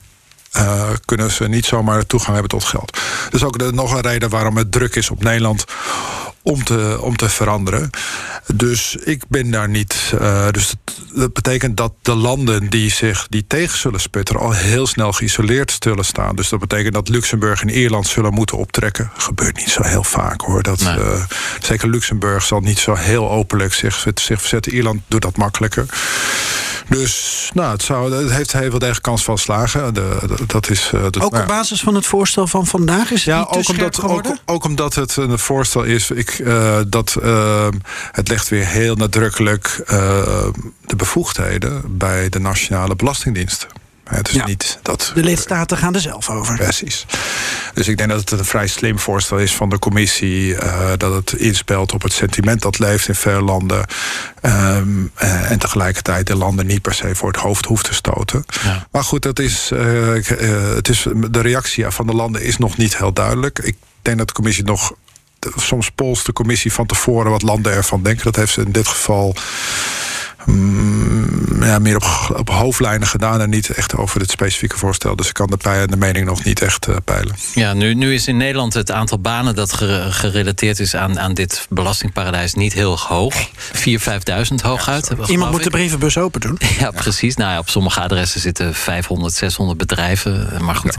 uh, 0.56 0.90
kunnen 1.04 1.30
ze 1.30 1.48
niet 1.48 1.64
zomaar 1.64 2.06
toegang 2.06 2.32
hebben 2.32 2.50
tot 2.50 2.64
geld. 2.64 2.98
Dus 3.30 3.44
ook 3.44 3.58
de, 3.58 3.72
nog 3.72 3.94
een 3.94 4.00
reden 4.00 4.30
waarom 4.30 4.56
het 4.56 4.72
druk 4.72 4.96
is 4.96 5.10
op 5.10 5.22
Nederland 5.22 5.64
om 6.42 6.64
te, 6.64 6.98
om 7.00 7.16
te 7.16 7.28
veranderen. 7.28 7.90
Dus 8.54 8.96
ik 8.96 9.22
ben 9.28 9.50
daar 9.50 9.68
niet. 9.68 10.12
Uh, 10.20 10.48
dus 10.50 10.74
dat, 11.14 11.32
betekent 11.32 11.76
dat 11.76 11.92
de 12.02 12.14
landen 12.14 12.70
die 12.70 12.90
zich 12.90 13.26
die 13.28 13.44
tegen 13.46 13.78
zullen 13.78 14.00
sputteren 14.00 14.42
al 14.42 14.52
heel 14.52 14.86
snel 14.86 15.12
geïsoleerd 15.12 15.76
zullen 15.78 16.04
staan. 16.04 16.36
Dus 16.36 16.48
dat 16.48 16.60
betekent 16.60 16.94
dat 16.94 17.08
Luxemburg 17.08 17.62
en 17.62 17.68
Ierland 17.68 18.06
zullen 18.06 18.34
moeten 18.34 18.56
optrekken. 18.56 19.10
Gebeurt 19.16 19.56
niet 19.56 19.70
zo 19.70 19.82
heel 19.82 20.04
vaak 20.04 20.40
hoor. 20.40 20.62
Dat, 20.62 20.80
uh, 20.80 21.24
zeker 21.60 21.88
Luxemburg 21.88 22.44
zal 22.44 22.60
niet 22.60 22.78
zo 22.78 22.94
heel 22.94 23.30
openlijk 23.30 23.74
zich, 23.74 24.06
zich 24.14 24.40
verzetten. 24.40 24.74
Ierland 24.74 25.00
doet 25.08 25.22
dat 25.22 25.36
makkelijker. 25.36 25.86
Dus 26.90 27.50
nou, 27.54 27.72
het, 27.72 27.82
zou, 27.82 28.14
het 28.14 28.32
heeft 28.32 28.52
heel 28.52 28.70
wel 28.70 28.78
degelijk 28.78 29.02
kans 29.02 29.24
van 29.24 29.38
slagen. 29.38 29.94
De, 29.94 30.18
dat 30.46 30.70
is, 30.70 30.92
uh, 30.94 31.04
ook 31.04 31.38
op 31.38 31.44
basis 31.46 31.80
van 31.80 31.94
het 31.94 32.06
voorstel 32.06 32.46
van 32.46 32.66
vandaag 32.66 33.10
is 33.10 33.24
het 33.24 33.34
ja, 33.34 33.40
ook 33.40 33.68
omdat, 33.68 34.02
ook, 34.02 34.36
ook, 34.44 34.64
omdat 34.64 34.94
het 34.94 35.16
een 35.16 35.38
voorstel 35.38 35.82
is. 35.82 36.10
Ik, 36.10 36.38
uh, 36.38 36.78
dat, 36.86 37.16
uh, 37.22 37.68
het 38.12 38.28
legt 38.28 38.48
weer 38.48 38.66
heel 38.66 38.94
nadrukkelijk 38.94 39.82
de 40.86 40.96
bevoegdheden 40.96 41.98
bij 41.98 42.28
de 42.28 42.38
nationale 42.38 42.96
belastingdiensten. 42.96 43.68
Het 44.10 44.28
is 44.28 44.44
niet 44.44 44.78
dat, 44.82 45.12
de 45.14 45.22
lidstaten 45.22 45.76
gaan 45.76 45.94
er 45.94 46.00
zelf 46.00 46.30
over. 46.30 46.56
Precies. 46.56 47.06
Dus 47.74 47.88
ik 47.88 47.96
denk 47.96 48.10
dat 48.10 48.30
het 48.30 48.30
een 48.30 48.44
vrij 48.44 48.66
slim 48.66 48.98
voorstel 48.98 49.38
is 49.38 49.54
van 49.54 49.68
de 49.68 49.78
commissie. 49.78 50.54
Uh, 50.54 50.90
dat 50.96 51.14
het 51.14 51.32
inspeelt 51.32 51.92
op 51.92 52.02
het 52.02 52.12
sentiment 52.12 52.62
dat 52.62 52.78
leeft 52.78 53.08
in 53.08 53.14
veel 53.14 53.40
landen. 53.40 53.86
Um, 54.42 55.12
uh, 55.22 55.50
en 55.50 55.58
tegelijkertijd 55.58 56.26
de 56.26 56.36
landen 56.36 56.66
niet 56.66 56.82
per 56.82 56.94
se 56.94 57.14
voor 57.14 57.28
het 57.28 57.40
hoofd 57.40 57.64
hoeft 57.64 57.84
te 57.84 57.94
stoten. 57.94 58.44
Ja. 58.62 58.86
Maar 58.90 59.04
goed, 59.04 59.22
dat 59.22 59.38
is, 59.38 59.70
uh, 59.72 60.14
het 60.74 60.88
is, 60.88 61.06
de 61.30 61.40
reactie 61.40 61.90
van 61.90 62.06
de 62.06 62.14
landen 62.14 62.42
is 62.42 62.56
nog 62.56 62.76
niet 62.76 62.96
heel 62.96 63.12
duidelijk. 63.12 63.58
Ik 63.58 63.76
denk 64.02 64.18
dat 64.18 64.26
de 64.28 64.34
commissie 64.34 64.64
nog 64.64 64.92
soms 65.56 65.90
polst 65.90 66.26
de 66.26 66.32
commissie 66.32 66.72
van 66.72 66.86
tevoren 66.86 67.30
wat 67.30 67.42
landen 67.42 67.72
ervan 67.72 68.02
denken. 68.02 68.24
Dat 68.24 68.36
heeft 68.36 68.52
ze 68.52 68.60
in 68.60 68.72
dit 68.72 68.88
geval 68.88 69.34
Mm, 70.50 71.64
ja, 71.64 71.78
meer 71.78 71.96
op, 71.96 72.34
op 72.36 72.50
hoofdlijnen 72.50 73.08
gedaan 73.08 73.40
en 73.40 73.50
niet 73.50 73.70
echt 73.70 73.96
over 73.96 74.20
het 74.20 74.30
specifieke 74.30 74.78
voorstel. 74.78 75.16
Dus 75.16 75.28
ik 75.28 75.34
kan 75.34 75.46
de, 75.46 75.86
de 75.90 75.96
mening 75.96 76.26
nog 76.26 76.44
niet 76.44 76.62
echt 76.62 76.88
uh, 76.88 76.96
peilen. 77.04 77.34
Ja, 77.54 77.72
nu, 77.72 77.94
nu 77.94 78.14
is 78.14 78.26
in 78.26 78.36
Nederland 78.36 78.74
het 78.74 78.90
aantal 78.90 79.18
banen 79.18 79.54
dat 79.54 79.72
gerelateerd 80.10 80.80
is 80.80 80.94
aan, 80.94 81.20
aan 81.20 81.34
dit 81.34 81.66
belastingparadijs 81.68 82.54
niet 82.54 82.72
heel 82.72 82.98
hoog. 82.98 83.48
4.000, 83.48 83.52
5.000 83.82 84.54
hooguit. 84.62 85.10
Ja, 85.18 85.26
Iemand 85.26 85.50
moet 85.50 85.62
de 85.62 85.70
brievenbus 85.70 86.18
open 86.18 86.40
doen. 86.40 86.58
Ja, 86.78 86.90
precies. 86.90 87.36
Nou 87.36 87.52
ja, 87.52 87.58
op 87.58 87.68
sommige 87.68 88.00
adressen 88.00 88.40
zitten 88.40 88.74
500, 88.74 89.34
600 89.34 89.78
bedrijven. 89.78 90.64
Maar 90.64 90.74
goed, 90.74 90.96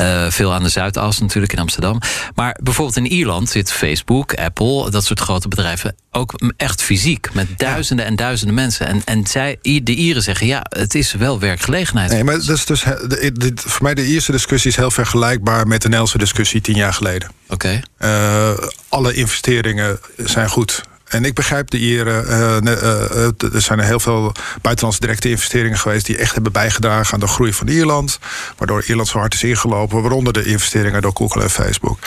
uh, 0.00 0.30
veel 0.30 0.54
aan 0.54 0.62
de 0.62 0.68
Zuidas 0.68 1.18
natuurlijk 1.18 1.52
in 1.52 1.58
Amsterdam. 1.58 2.00
Maar 2.34 2.56
bijvoorbeeld 2.62 2.96
in 2.96 3.06
Ierland 3.06 3.50
zit 3.50 3.72
Facebook, 3.72 4.34
Apple, 4.34 4.90
dat 4.90 5.04
soort 5.04 5.20
grote 5.20 5.48
bedrijven 5.48 5.94
ook 6.10 6.52
echt 6.56 6.82
fysiek. 6.82 7.28
Met 7.32 7.58
duizenden 7.58 8.04
en 8.04 8.16
duizenden 8.16 8.54
mensen. 8.54 8.86
En, 8.90 9.02
en 9.04 9.26
zij, 9.26 9.58
de 9.62 9.94
Ieren 9.94 10.22
zeggen, 10.22 10.46
ja, 10.46 10.66
het 10.68 10.94
is 10.94 11.12
wel 11.12 11.38
werkgelegenheid. 11.38 12.10
Nee, 12.10 12.24
maar 12.24 12.34
dat 12.34 12.56
is 12.56 12.64
dus, 12.64 12.82
de, 12.82 13.52
voor 13.54 13.82
mij 13.82 13.94
de 13.94 14.06
Ierse 14.06 14.32
discussie 14.32 14.70
is 14.70 14.76
heel 14.76 14.90
vergelijkbaar 14.90 15.66
met 15.66 15.78
de 15.78 15.84
Nederlandse 15.84 16.18
discussie 16.18 16.60
tien 16.60 16.76
jaar 16.76 16.92
geleden. 16.92 17.30
Oké. 17.48 17.80
Eh, 17.96 18.52
alle 18.88 19.14
investeringen 19.14 20.00
zijn 20.16 20.48
goed. 20.48 20.82
En 21.08 21.24
ik 21.24 21.34
begrijp 21.34 21.70
de 21.70 21.78
Ieren. 21.78 22.24
Uh, 22.28 22.74
uh, 22.74 23.54
er 23.54 23.62
zijn 23.62 23.80
heel 23.80 24.00
veel 24.00 24.32
buitenlandse 24.62 25.00
directe 25.00 25.30
investeringen 25.30 25.78
geweest. 25.78 26.06
die 26.06 26.16
echt 26.16 26.34
hebben 26.34 26.52
bijgedragen 26.52 27.14
aan 27.14 27.20
de 27.20 27.26
groei 27.26 27.52
van 27.52 27.68
Ierland. 27.68 28.18
Waardoor 28.56 28.84
Ierland 28.84 29.08
zo 29.08 29.18
hard 29.18 29.34
is 29.34 29.42
ingelopen. 29.42 30.02
Waaronder 30.02 30.32
de 30.32 30.44
investeringen 30.44 31.02
door 31.02 31.12
Google 31.14 31.42
en 31.42 31.50
Facebook. 31.50 31.98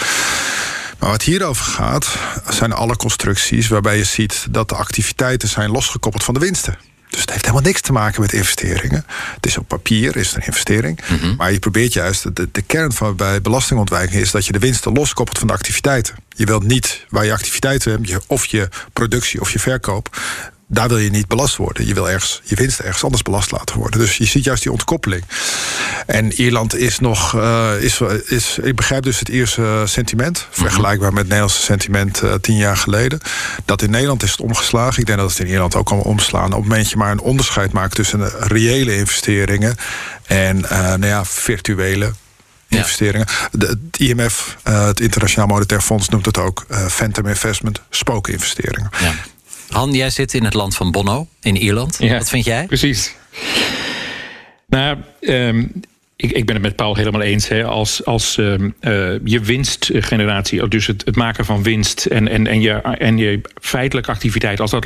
Maar 1.04 1.12
wat 1.12 1.22
hierover 1.22 1.66
gaat, 1.66 2.18
zijn 2.50 2.72
alle 2.72 2.96
constructies 2.96 3.68
waarbij 3.68 3.98
je 3.98 4.04
ziet 4.04 4.46
dat 4.50 4.70
de 4.70 4.76
activiteiten 4.76 5.50
zijn 5.50 5.72
losgekoppeld 5.72 6.24
van 6.24 6.34
de 6.34 6.40
winsten. 6.40 6.78
Dus 7.10 7.22
het 7.22 7.30
heeft 7.30 7.42
helemaal 7.42 7.66
niks 7.66 7.82
te 7.82 7.92
maken 7.92 8.22
met 8.22 8.34
investeringen. 8.34 9.06
Het 9.36 9.46
is 9.46 9.58
op 9.58 9.68
papier, 9.68 10.16
is 10.16 10.34
een 10.34 10.46
investering. 10.46 11.00
Mhm. 11.10 11.36
Maar 11.36 11.52
je 11.52 11.60
probeert 11.60 11.94
juist, 11.94 12.36
de, 12.36 12.50
de 12.52 12.62
kern 12.62 12.92
van 12.92 13.16
bij 13.16 13.42
belastingontwijking 13.42 14.22
is 14.22 14.32
dat 14.32 14.46
je 14.46 14.52
de 14.52 14.60
winsten 14.60 14.94
loskoppelt 14.94 15.38
van 15.38 15.48
de 15.48 15.54
activiteiten. 15.54 16.16
Je 16.30 16.46
wilt 16.46 16.64
niet 16.64 17.06
waar 17.10 17.26
je 17.26 17.34
activiteiten 17.34 17.92
hebt, 17.92 18.26
of 18.28 18.46
je 18.46 18.70
productie 18.94 19.42
of 19.42 19.52
je 19.52 19.60
verkoop, 19.60 20.18
daar 20.68 20.88
wil 20.88 20.98
je 20.98 21.10
niet 21.10 21.28
belast 21.28 21.56
worden. 21.56 21.88
Je 21.88 21.94
wil 21.94 22.10
ergens 22.10 22.42
je 22.44 22.56
winst 22.56 22.80
ergens 22.80 23.04
anders 23.04 23.22
belast 23.22 23.52
laten 23.52 23.78
worden. 23.78 24.00
Dus 24.00 24.18
je 24.18 24.26
ziet 24.26 24.44
juist 24.44 24.64
die 24.64 24.72
ontkoppeling. 24.72 25.24
En 26.06 26.32
Ierland 26.32 26.76
is 26.76 27.00
nog. 27.00 27.34
Uh, 27.36 27.72
is, 27.80 28.02
is, 28.26 28.58
ik 28.62 28.76
begrijp 28.76 29.04
dus 29.04 29.20
het 29.20 29.30
Ierse 29.30 29.84
sentiment. 29.86 30.48
Mhm. 30.50 30.62
Vergelijkbaar 30.62 31.10
met 31.10 31.18
het 31.18 31.28
Nederlandse 31.28 31.62
sentiment 31.62 32.24
uh, 32.24 32.34
tien 32.34 32.58
jaar 32.58 32.78
geleden. 32.78 33.20
Dat 33.66 33.82
in 33.82 33.90
Nederland 33.90 34.24
is 34.24 34.32
het 34.32 34.42
omgeslagen. 34.42 35.00
Ik 35.00 35.06
denk 35.06 35.20
dat 35.20 35.30
het 35.30 35.40
in 35.40 35.48
Ierland 35.48 35.76
ook 35.76 35.86
kan 35.86 36.00
omslaan. 36.00 36.54
Op 36.54 36.60
het 36.60 36.70
moment 36.70 36.90
je 36.90 36.98
maar 36.98 37.12
een 37.12 37.20
onderscheid 37.20 37.72
maakt 37.72 37.96
tussen 37.96 38.30
reële 38.40 38.96
investeringen 38.96 39.76
en 40.26 40.58
uh, 40.58 40.72
nou 40.72 41.06
ja, 41.06 41.26
virtuele 41.26 42.14
investeringen. 42.68 43.28
De, 43.52 43.66
het 43.66 44.00
IMF, 44.00 44.58
het 44.64 45.00
Internationaal 45.00 45.48
Monetair 45.48 45.82
Fonds, 45.82 46.10
noemt 46.10 46.26
het 46.26 46.38
ook 46.38 46.66
phantom 46.88 47.28
investment, 47.28 47.82
spookinvesteringen. 47.90 48.90
Ja. 49.00 49.14
Han, 49.74 49.92
jij 49.94 50.10
zit 50.10 50.34
in 50.34 50.44
het 50.44 50.54
land 50.54 50.76
van 50.76 50.92
Bono, 50.92 51.28
in 51.42 51.56
Ierland. 51.56 51.98
Wat 51.98 52.30
vind 52.30 52.46
jij? 52.46 52.66
Precies. 52.66 53.16
Nou, 54.68 54.98
um, 55.20 55.72
ik, 56.24 56.32
ik 56.32 56.46
ben 56.46 56.56
het 56.56 56.64
met 56.64 56.76
Paul 56.76 56.96
helemaal 56.96 57.22
eens. 57.22 57.48
Hè. 57.48 57.64
Als, 57.66 58.06
als 58.06 58.38
uh, 58.38 58.56
je 59.24 59.40
winstgeneratie, 59.40 60.68
dus 60.68 60.88
het, 60.88 61.06
het, 61.06 61.16
maken 61.16 61.46
van 61.46 61.64
winst 61.64 62.06
en, 62.06 62.28
en, 62.28 62.48
en, 62.48 62.62
je, 62.62 62.72
en 62.82 63.18
je 63.18 63.42
feitelijke 63.62 64.12
activiteit, 64.12 64.60
als 64.60 64.72
dat 64.72 64.84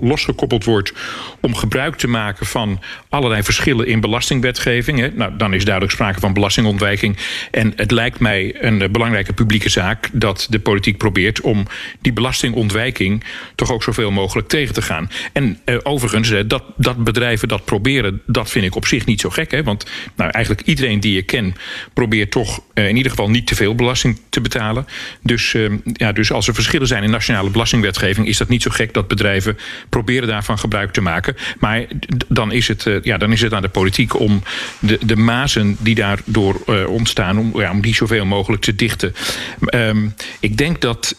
losgekoppeld, 0.00 0.64
wordt 0.64 0.92
om 1.40 1.54
gebruik 1.54 1.96
te 1.96 2.08
maken 2.08 2.46
van 2.46 2.80
allerlei 3.08 3.42
verschillen 3.42 3.86
in 3.86 4.00
belastingwetgeving, 4.00 4.98
hè, 4.98 5.08
nou, 5.08 5.36
dan 5.36 5.54
is 5.54 5.64
duidelijk 5.64 5.94
sprake 5.94 6.20
van 6.20 6.32
belastingontwijking. 6.32 7.16
En 7.50 7.72
het 7.76 7.90
lijkt 7.90 8.18
mij 8.18 8.54
een 8.64 8.92
belangrijke 8.92 9.32
publieke 9.32 9.68
zaak 9.68 10.08
dat 10.12 10.46
de 10.50 10.60
politiek 10.60 10.96
probeert 10.96 11.40
om 11.40 11.66
die 12.00 12.12
belastingontwijking 12.12 13.24
toch 13.54 13.72
ook 13.72 13.82
zoveel 13.82 14.10
mogelijk 14.10 14.48
tegen 14.48 14.74
te 14.74 14.82
gaan. 14.82 15.10
En 15.32 15.58
uh, 15.64 15.76
overigens, 15.82 16.32
dat, 16.46 16.64
dat 16.76 17.04
bedrijven 17.04 17.48
dat 17.48 17.64
proberen, 17.64 18.22
dat 18.26 18.50
vind 18.50 18.64
ik 18.64 18.74
op 18.74 18.86
zich 18.86 19.06
niet 19.06 19.20
zo 19.20 19.30
gek. 19.30 19.50
Hè, 19.50 19.62
want 19.62 19.86
nou, 20.16 20.30
eigenlijk 20.30 20.70
iedereen 20.72 21.00
die 21.00 21.14
je 21.14 21.22
ken 21.22 21.54
probeert 21.92 22.30
toch 22.30 22.60
uh, 22.74 22.88
in 22.88 22.96
ieder 22.96 23.10
geval 23.10 23.30
niet 23.30 23.46
te 23.46 23.54
veel 23.54 23.74
belasting 23.74 24.20
te 24.28 24.40
betalen. 24.40 24.86
Dus, 25.22 25.54
uh, 25.54 25.72
ja, 25.92 26.12
dus 26.12 26.32
als 26.32 26.48
er 26.48 26.54
verschillen 26.54 26.86
zijn 26.86 27.02
in 27.02 27.10
nationale 27.10 27.50
belastingwetgeving, 27.50 28.26
is 28.26 28.36
dat 28.36 28.48
niet 28.48 28.62
zo 28.62 28.70
gek 28.70 28.94
dat 28.94 29.08
bedrijven 29.08 29.58
proberen 29.88 30.28
daarvan 30.28 30.58
gebruik 30.58 30.92
te 30.92 31.00
maken. 31.00 31.36
Maar 31.58 31.86
dan 32.28 32.52
is 32.52 32.68
het, 32.68 32.84
uh, 32.84 33.02
ja, 33.02 33.18
dan 33.18 33.32
is 33.32 33.40
het 33.40 33.52
aan 33.52 33.62
de 33.62 33.68
politiek 33.68 34.20
om 34.20 34.42
de, 34.78 34.98
de 35.04 35.16
mazen 35.16 35.76
die 35.80 35.94
daardoor 35.94 36.86
ontstaan, 36.86 37.38
om, 37.38 37.60
ja, 37.60 37.70
om 37.70 37.80
die 37.80 37.94
zoveel 37.94 38.24
mogelijk 38.24 38.62
te 38.62 38.74
dichten. 38.74 39.14
Um, 39.74 40.14
ik 40.40 40.56
denk 40.56 40.80
dat. 40.80 41.16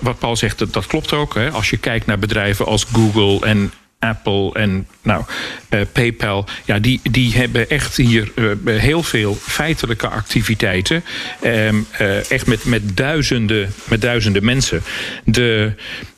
wat 0.00 0.18
Paul 0.18 0.36
zegt, 0.36 0.58
dat, 0.58 0.72
dat 0.72 0.86
klopt 0.86 1.12
ook. 1.12 1.34
Hè. 1.34 1.50
Als 1.50 1.70
je 1.70 1.76
kijkt 1.76 2.06
naar 2.06 2.18
bedrijven 2.18 2.66
als 2.66 2.84
Google 2.92 3.46
en 3.46 3.72
Apple 4.00 4.52
en 4.52 4.86
nou, 5.02 5.24
uh, 5.70 5.80
PayPal, 5.92 6.46
ja, 6.64 6.78
die, 6.78 7.00
die 7.10 7.34
hebben 7.34 7.70
echt 7.70 7.96
hier 7.96 8.32
uh, 8.34 8.78
heel 8.80 9.02
veel 9.02 9.34
feitelijke 9.34 10.08
activiteiten. 10.08 11.04
Um, 11.44 11.86
uh, 12.00 12.30
echt 12.30 12.46
met, 12.46 12.64
met, 12.64 12.96
duizenden, 12.96 13.72
met 13.84 14.00
duizenden 14.00 14.44
mensen. 14.44 14.82
De, 15.24 15.72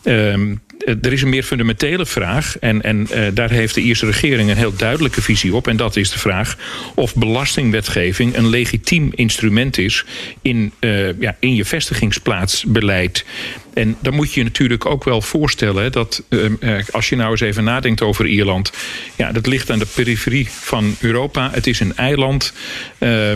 um, 0.05 0.61
er 0.85 1.13
is 1.13 1.23
een 1.23 1.29
meer 1.29 1.43
fundamentele 1.43 2.07
vraag. 2.07 2.59
En, 2.59 2.83
en 2.83 3.09
uh, 3.13 3.27
daar 3.35 3.51
heeft 3.51 3.75
de 3.75 3.81
Ierse 3.81 4.07
regering 4.07 4.51
een 4.51 4.57
heel 4.57 4.77
duidelijke 4.77 5.23
visie 5.23 5.55
op. 5.55 5.69
En 5.69 5.77
dat 5.77 5.97
is 5.97 6.11
de 6.11 6.19
vraag 6.19 6.57
of 6.95 7.15
belastingwetgeving 7.15 8.37
een 8.37 8.49
legitiem 8.49 9.11
instrument 9.15 9.79
is 9.79 10.05
in, 10.43 10.73
uh, 10.81 11.21
ja, 11.21 11.37
in 11.39 11.55
je 11.55 11.65
vestigingsplaatsbeleid. 11.65 13.25
En 13.75 13.97
dan 14.01 14.15
moet 14.15 14.33
je 14.33 14.41
je 14.41 14.47
natuurlijk 14.47 14.87
ook 14.87 15.05
wel 15.05 15.23
voorstellen 15.23 15.93
dat 15.93 16.23
als 16.91 17.09
je 17.09 17.17
nou 17.17 17.31
eens 17.31 17.41
even 17.41 17.65
nadenkt 17.65 18.03
over 18.03 18.27
Ierland. 18.27 18.73
Ja, 19.17 19.33
dat 19.33 19.47
ligt 19.47 19.71
aan 19.71 19.79
de 19.79 19.87
periferie 19.95 20.49
van 20.51 20.97
Europa. 21.01 21.51
Het 21.53 21.67
is 21.67 21.81
een 21.81 21.97
eiland. 21.97 22.53
Uh, 23.03 23.33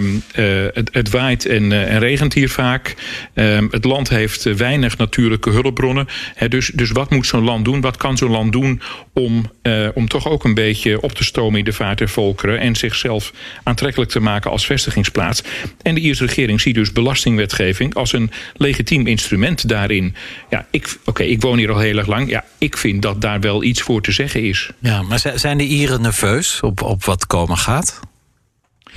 het, 0.73 0.89
het, 0.93 1.11
waait 1.11 1.47
en, 1.47 1.63
uh, 1.63 1.93
en, 1.93 1.99
regent 1.99 2.35
hier 2.35 2.51
vaak. 2.51 2.95
Ehm, 3.35 3.67
het 3.71 3.85
land 3.85 4.09
heeft 4.09 4.43
weinig 4.43 4.97
natuurlijke 4.97 5.51
hulpbronnen. 5.51 6.07
dus, 6.49 6.71
dus 6.75 6.91
wat 6.91 7.11
moet 7.11 7.27
zo'n 7.27 7.45
land 7.45 7.65
doen? 7.65 7.81
Wat 7.81 7.97
kan 7.97 8.17
zo'n 8.17 8.31
land 8.31 8.53
doen 8.53 8.81
om, 9.13 9.51
om 9.95 10.09
toch 10.09 10.29
ook 10.29 10.45
een 10.45 10.55
beetje 10.55 11.01
op 11.01 11.13
te 11.13 11.25
stomen 11.25 11.59
in 11.59 11.65
de 11.65 11.73
vaart 11.73 11.99
der 11.99 12.09
volkeren. 12.09 12.59
En 12.61 12.77
zichzelf 12.77 13.33
aantrekkelijk 13.63 14.11
te 14.11 14.21
maken 14.21 14.51
als 14.51 14.67
vestigingsplaats. 14.67 15.43
En 15.83 15.95
de 15.95 16.01
Ierse 16.01 16.27
regering 16.27 16.61
ziet 16.61 16.75
dus 16.75 16.93
belastingwetgeving 16.93 17.95
als 17.95 18.13
een 18.13 18.31
legitiem 18.55 19.07
instrument 19.07 19.69
daarin. 19.69 20.15
Ja, 20.51 20.67
oké, 21.05 21.23
ik 21.23 21.41
woon 21.41 21.59
hier 21.59 21.73
al 21.73 21.79
heel 21.79 21.99
erg 21.99 22.07
lang. 22.07 22.31
Ja, 22.31 22.45
ik 22.59 22.77
vind 22.77 23.03
dat 23.03 23.21
daar 23.21 23.41
wel 23.41 23.63
iets 23.63 23.83
voor 23.83 24.03
te 24.03 24.13
zeggen 24.13 24.43
is. 24.43 24.71
Ja, 24.81 25.03
maar 25.03 25.23
zijn 25.35 25.59
de 25.59 25.65
Ieren 25.65 26.01
nerveus 26.01 26.61
op, 26.61 26.83
op 26.83 27.05
wat 27.05 27.27
komen 27.27 27.57
gaat? 27.57 28.01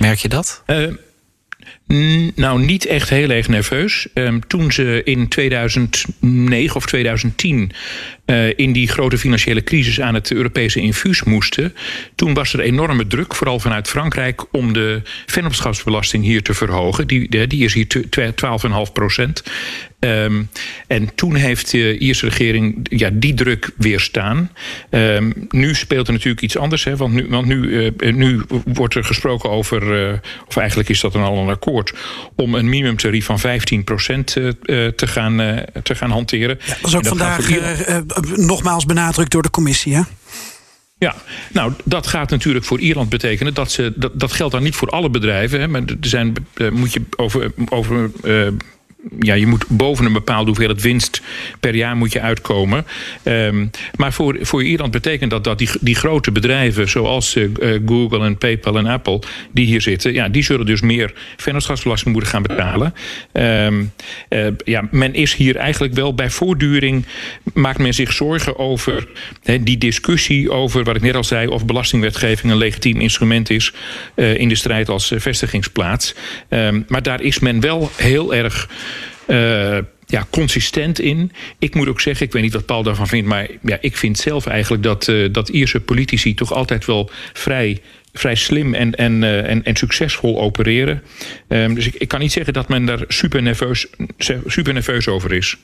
Merk 0.00 0.18
je 0.18 0.28
dat? 0.28 0.62
Uh, 0.66 0.94
Nou, 2.34 2.64
niet 2.64 2.86
echt 2.86 3.08
heel 3.08 3.30
erg 3.30 3.48
nerveus. 3.48 4.06
Um, 4.14 4.46
toen 4.46 4.72
ze 4.72 5.00
in 5.04 5.28
2009 5.28 6.76
of 6.76 6.86
2010 6.86 7.72
uh, 8.30 8.58
in 8.58 8.72
die 8.72 8.88
grote 8.88 9.18
financiële 9.18 9.64
crisis 9.64 10.00
aan 10.00 10.14
het 10.14 10.32
Europese 10.32 10.80
infuus 10.80 11.22
moesten, 11.22 11.74
toen 12.14 12.34
was 12.34 12.52
er 12.52 12.60
enorme 12.60 13.06
druk, 13.06 13.34
vooral 13.34 13.60
vanuit 13.60 13.88
Frankrijk, 13.88 14.54
om 14.54 14.72
de 14.72 15.02
vennootschapsbelasting 15.26 16.24
hier 16.24 16.42
te 16.42 16.54
verhogen. 16.54 17.06
Die, 17.06 17.46
die 17.46 17.64
is 17.64 17.74
hier 17.74 17.86
12,5 18.86 18.92
procent. 18.92 19.42
Um, 20.00 20.48
en 20.86 21.14
toen 21.14 21.34
heeft 21.34 21.70
de 21.70 21.98
Ierse 21.98 22.26
regering 22.26 22.86
ja, 22.90 23.10
die 23.12 23.34
druk 23.34 23.70
weerstaan. 23.76 24.50
Um, 24.90 25.46
nu 25.48 25.74
speelt 25.74 26.06
er 26.06 26.12
natuurlijk 26.12 26.42
iets 26.42 26.56
anders. 26.56 26.84
Hè, 26.84 26.96
want 26.96 27.14
nu, 27.14 27.26
want 27.28 27.46
nu, 27.46 27.56
uh, 27.56 28.12
nu 28.14 28.42
wordt 28.64 28.94
er 28.94 29.04
gesproken 29.04 29.50
over, 29.50 30.20
of 30.46 30.56
eigenlijk 30.56 30.88
is 30.88 31.00
dat 31.00 31.12
dan 31.12 31.22
al 31.22 31.38
een 31.38 31.48
akkoord, 31.48 31.79
om 32.36 32.54
een 32.54 32.68
minimumtarief 32.68 33.24
van 33.24 33.38
15 33.38 33.84
procent 33.84 34.36
uh, 34.36 34.50
te, 34.88 35.06
gaan, 35.06 35.64
te 35.82 35.94
gaan 35.94 36.10
hanteren. 36.10 36.58
Ja, 36.66 36.74
dat 36.80 36.86
is 36.86 36.94
ook 36.96 37.02
dat 37.02 37.18
vandaag 37.18 37.48
nogmaals 38.36 38.84
benadrukt 38.84 39.30
door 39.30 39.42
de 39.42 39.50
commissie. 39.50 39.94
Hè? 39.94 40.02
Ja, 40.98 41.14
nou, 41.52 41.72
dat 41.84 42.06
gaat 42.06 42.30
natuurlijk 42.30 42.64
voor 42.64 42.80
Ierland 42.80 43.08
betekenen 43.08 43.54
dat 43.54 43.72
ze. 43.72 43.92
Dat, 43.96 44.20
dat 44.20 44.32
geldt 44.32 44.52
dan 44.52 44.62
niet 44.62 44.74
voor 44.74 44.88
alle 44.88 45.10
bedrijven. 45.10 45.60
Hè, 45.60 45.68
maar 45.68 45.82
er 45.84 45.96
zijn, 46.00 46.32
moet 46.72 46.92
je 46.92 47.02
over. 47.16 47.52
over 47.68 48.10
uh, 48.22 48.48
ja, 49.20 49.34
je 49.34 49.46
moet 49.46 49.64
boven 49.68 50.06
een 50.06 50.12
bepaalde 50.12 50.46
hoeveelheid 50.46 50.82
winst 50.82 51.22
per 51.60 51.74
jaar 51.74 51.96
moet 51.96 52.12
je 52.12 52.20
uitkomen. 52.20 52.86
Um, 53.24 53.70
maar 53.96 54.12
voor, 54.12 54.38
voor 54.40 54.64
Ierland 54.64 54.90
betekent 54.90 55.30
dat 55.30 55.44
dat 55.44 55.58
die, 55.58 55.68
die 55.80 55.94
grote 55.94 56.32
bedrijven, 56.32 56.88
zoals 56.88 57.36
uh, 57.36 57.48
Google 57.86 58.24
en 58.24 58.38
PayPal 58.38 58.78
en 58.78 58.86
Apple, 58.86 59.20
die 59.52 59.66
hier 59.66 59.80
zitten, 59.80 60.12
ja, 60.12 60.28
die 60.28 60.42
zullen 60.42 60.66
dus 60.66 60.80
meer 60.80 61.12
vennootschapsbelasting 61.36 62.12
moeten 62.12 62.30
gaan 62.30 62.42
betalen. 62.42 62.94
Um, 63.32 63.92
uh, 64.28 64.46
ja, 64.64 64.88
men 64.90 65.14
is 65.14 65.34
hier 65.34 65.56
eigenlijk 65.56 65.94
wel 65.94 66.14
bij 66.14 66.30
voortduring, 66.30 67.06
maakt 67.54 67.78
men 67.78 67.94
zich 67.94 68.12
zorgen 68.12 68.58
over 68.58 69.08
die 69.60 69.78
discussie 69.78 70.50
over, 70.50 70.84
wat 70.84 70.96
ik 70.96 71.02
net 71.02 71.14
al 71.14 71.24
zei, 71.24 71.46
of 71.46 71.66
belastingwetgeving 71.66 72.52
een 72.52 72.58
legitiem 72.58 73.00
instrument 73.00 73.50
is 73.50 73.72
in 74.14 74.48
de 74.48 74.54
strijd 74.54 74.88
als 74.88 75.12
vestigingsplaats. 75.16 76.14
Um, 76.48 76.84
maar 76.88 77.02
daar 77.02 77.20
is 77.20 77.38
men 77.38 77.60
wel 77.60 77.90
heel 77.96 78.34
erg 78.34 78.68
uh, 79.30 79.78
ja, 80.06 80.26
consistent 80.30 81.00
in. 81.00 81.32
Ik 81.58 81.74
moet 81.74 81.88
ook 81.88 82.00
zeggen, 82.00 82.26
ik 82.26 82.32
weet 82.32 82.42
niet 82.42 82.52
wat 82.52 82.66
Paul 82.66 82.82
daarvan 82.82 83.08
vindt... 83.08 83.28
maar 83.28 83.48
ja, 83.62 83.78
ik 83.80 83.96
vind 83.96 84.18
zelf 84.18 84.46
eigenlijk 84.46 84.82
dat, 84.82 85.08
uh, 85.08 85.32
dat 85.32 85.48
Ierse 85.48 85.80
politici... 85.80 86.34
toch 86.34 86.52
altijd 86.52 86.84
wel 86.84 87.10
vrij 87.32 87.80
vrij 88.12 88.34
slim 88.34 88.74
en, 88.74 88.94
en, 88.94 89.22
uh, 89.22 89.66
en, 89.66 89.76
succesvol 89.76 90.40
opereren. 90.40 91.02
Um, 91.48 91.74
dus 91.74 91.86
ik, 91.86 91.94
ik 91.94 92.08
kan 92.08 92.20
niet 92.20 92.32
zeggen 92.32 92.52
dat 92.52 92.68
men 92.68 92.84
daar 92.84 93.04
super 93.08 93.42
nerveus, 93.42 93.86
super 94.46 94.72
nerveus 94.72 95.08
over 95.08 95.32
is. 95.32 95.56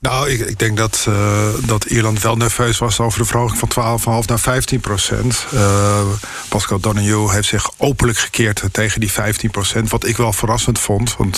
Nou, 0.00 0.30
ik, 0.30 0.40
ik 0.40 0.58
denk 0.58 0.76
dat, 0.76 1.06
uh, 1.08 1.48
dat 1.64 1.84
Ierland 1.84 2.22
wel 2.22 2.36
nerveus 2.36 2.78
was 2.78 3.00
over 3.00 3.18
de 3.18 3.24
verhoging 3.24 3.72
van 3.72 4.00
12,5 4.22 4.26
naar 4.26 4.38
15 4.38 4.80
procent. 4.80 5.46
Uh, 5.54 6.00
Pascal 6.48 6.80
Donahue 6.80 7.32
heeft 7.32 7.48
zich 7.48 7.70
openlijk 7.76 8.18
gekeerd 8.18 8.62
tegen 8.72 9.00
die 9.00 9.12
15 9.12 9.50
procent. 9.50 9.90
Wat 9.90 10.06
ik 10.06 10.16
wel 10.16 10.32
verrassend 10.32 10.78
vond, 10.78 11.16
want 11.16 11.34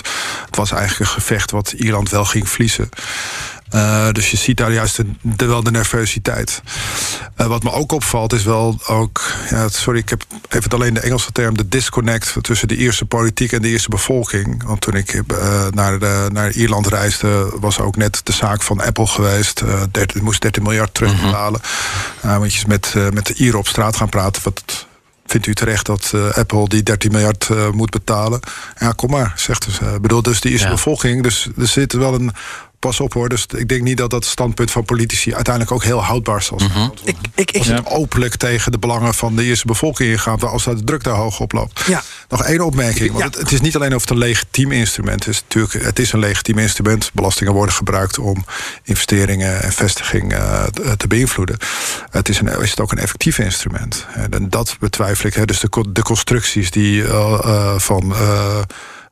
het 0.47 0.57
was 0.57 0.71
eigenlijk 0.71 1.01
een 1.01 1.17
gevecht 1.17 1.51
wat 1.51 1.73
Ierland 1.73 2.11
wel 2.11 2.25
ging 2.25 2.49
verliezen. 2.49 2.89
Uh, 3.75 4.11
dus 4.13 4.31
je 4.31 4.37
ziet 4.37 4.57
daar 4.57 4.73
juist 4.73 4.97
de, 4.97 5.05
de 5.23 5.47
wel 5.47 5.63
de 5.63 5.71
nervositeit. 5.71 6.63
Uh, 7.37 7.47
wat 7.47 7.63
me 7.63 7.73
ook 7.73 7.93
opvalt 7.93 8.33
is 8.33 8.43
wel 8.43 8.79
ook... 8.87 9.33
Ja, 9.51 9.69
sorry, 9.69 9.99
ik 9.99 10.09
heb 10.09 10.25
even 10.49 10.71
alleen 10.71 10.95
de 10.95 11.01
Engelse 11.01 11.33
term... 11.33 11.57
de 11.57 11.69
disconnect 11.69 12.35
tussen 12.41 12.69
de 12.69 12.77
Ierse 12.77 13.05
politiek 13.05 13.53
en 13.53 13.63
de 13.63 13.69
Ierse 13.69 13.89
bevolking. 13.89 14.65
Want 14.65 14.81
toen 14.81 14.95
ik 14.95 15.13
uh, 15.13 15.67
naar, 15.71 15.99
de, 15.99 16.29
naar 16.33 16.51
Ierland 16.51 16.87
reisde... 16.87 17.57
was 17.61 17.81
ook 17.81 17.97
net 17.97 18.21
de 18.25 18.33
zaak 18.33 18.63
van 18.63 18.81
Apple 18.81 19.07
geweest. 19.07 19.63
13, 19.91 20.23
moest 20.23 20.41
13 20.41 20.63
miljard 20.63 20.95
terugbetalen. 20.95 21.61
Mm 21.63 22.31
-hmm. 22.31 22.39
moet 22.39 22.55
je 22.55 22.65
met, 22.67 22.95
met 23.13 23.27
de 23.27 23.35
Ieren 23.35 23.59
op 23.59 23.69
straat 23.69 23.97
gaan 23.97 24.09
praten... 24.09 24.43
wat 24.43 24.87
vindt 25.31 25.47
u 25.47 25.55
terecht 25.55 25.87
dat 25.87 26.13
uh, 26.15 26.31
Apple 26.31 26.69
die 26.69 26.83
13 26.83 27.13
miljard 27.13 27.49
uh, 27.53 27.71
moet 27.71 27.91
betalen? 27.91 28.41
Ja, 28.79 28.93
kom 28.93 29.11
maar, 29.11 29.33
zegt 29.37 29.67
ze. 29.71 29.85
Uh, 29.85 29.95
bedoel, 30.01 30.23
dus 30.23 30.41
die 30.41 30.53
is 30.53 30.63
ja. 30.63 30.71
bevolking. 30.71 31.23
Dus 31.23 31.49
er 31.59 31.67
zit 31.67 31.93
wel 31.93 32.15
een 32.15 32.33
pas 32.79 33.01
op 33.01 33.13
hoor. 33.13 33.29
Dus 33.29 33.47
ik 33.57 33.69
denk 33.69 33.83
niet 33.83 33.97
dat 33.97 34.11
dat 34.11 34.25
standpunt 34.25 34.71
van 34.71 34.85
politici 34.85 35.35
uiteindelijk 35.35 35.75
ook 35.75 35.85
heel 35.85 36.03
houdbaar 36.03 36.43
zal 36.43 36.59
zijn. 36.59 36.71
Mm 36.71 36.77
-hmm. 36.77 36.93
ik, 37.05 37.17
ik, 37.35 37.51
ik, 37.51 37.59
als 37.59 37.67
het 37.67 37.87
openlijk 37.87 38.37
tegen 38.37 38.73
de 38.73 38.79
belangen 38.79 39.15
van 39.15 39.37
de 39.37 39.45
eerste 39.45 39.67
bevolking 39.67 40.11
ingaat, 40.11 40.45
als 40.45 40.65
de 40.65 40.85
druk 40.85 41.05
daar 41.05 41.15
hoog 41.15 41.41
oploopt. 41.41 41.83
Ja. 41.87 42.03
Nog 42.29 42.45
één 42.45 42.61
opmerking. 42.61 43.13
Want 43.13 43.19
ja. 43.19 43.31
het, 43.31 43.39
het, 43.39 43.53
is 43.53 43.61
niet 43.61 43.77
alleen 43.77 43.95
of 43.95 44.01
het 44.01 44.11
een 44.11 44.19
legitiem 44.19 44.73
instrument 44.73 45.27
is. 45.27 45.43
Natuurlijk, 45.43 45.85
het 45.85 45.99
is 45.99 46.13
een 46.13 46.19
legitiem 46.19 46.59
instrument. 46.59 47.11
Belastingen 47.15 47.53
worden 47.53 47.75
gebruikt 47.75 48.19
om 48.19 48.45
investeringen 48.85 49.63
en 49.63 49.73
vestiging 49.73 50.33
uh, 50.33 50.63
te 50.97 51.07
beïnvloeden. 51.07 51.57
Het 52.11 52.29
is, 52.29 52.41
een, 52.41 52.61
is 52.61 52.71
het 52.71 52.81
ook 52.81 52.93
een 52.93 52.99
effectief 52.99 53.39
instrument. 53.39 54.07
En 54.31 54.49
dat 54.51 54.77
betwijfel 54.81 55.29
ik. 55.29 55.35
Hè. 55.35 55.45
Dus 55.45 55.61
de, 55.61 55.85
de 55.89 56.03
constructies 56.03 56.71
die 56.71 57.03
uh, 57.03 57.39
uh, 57.45 57.79
van 57.79 58.15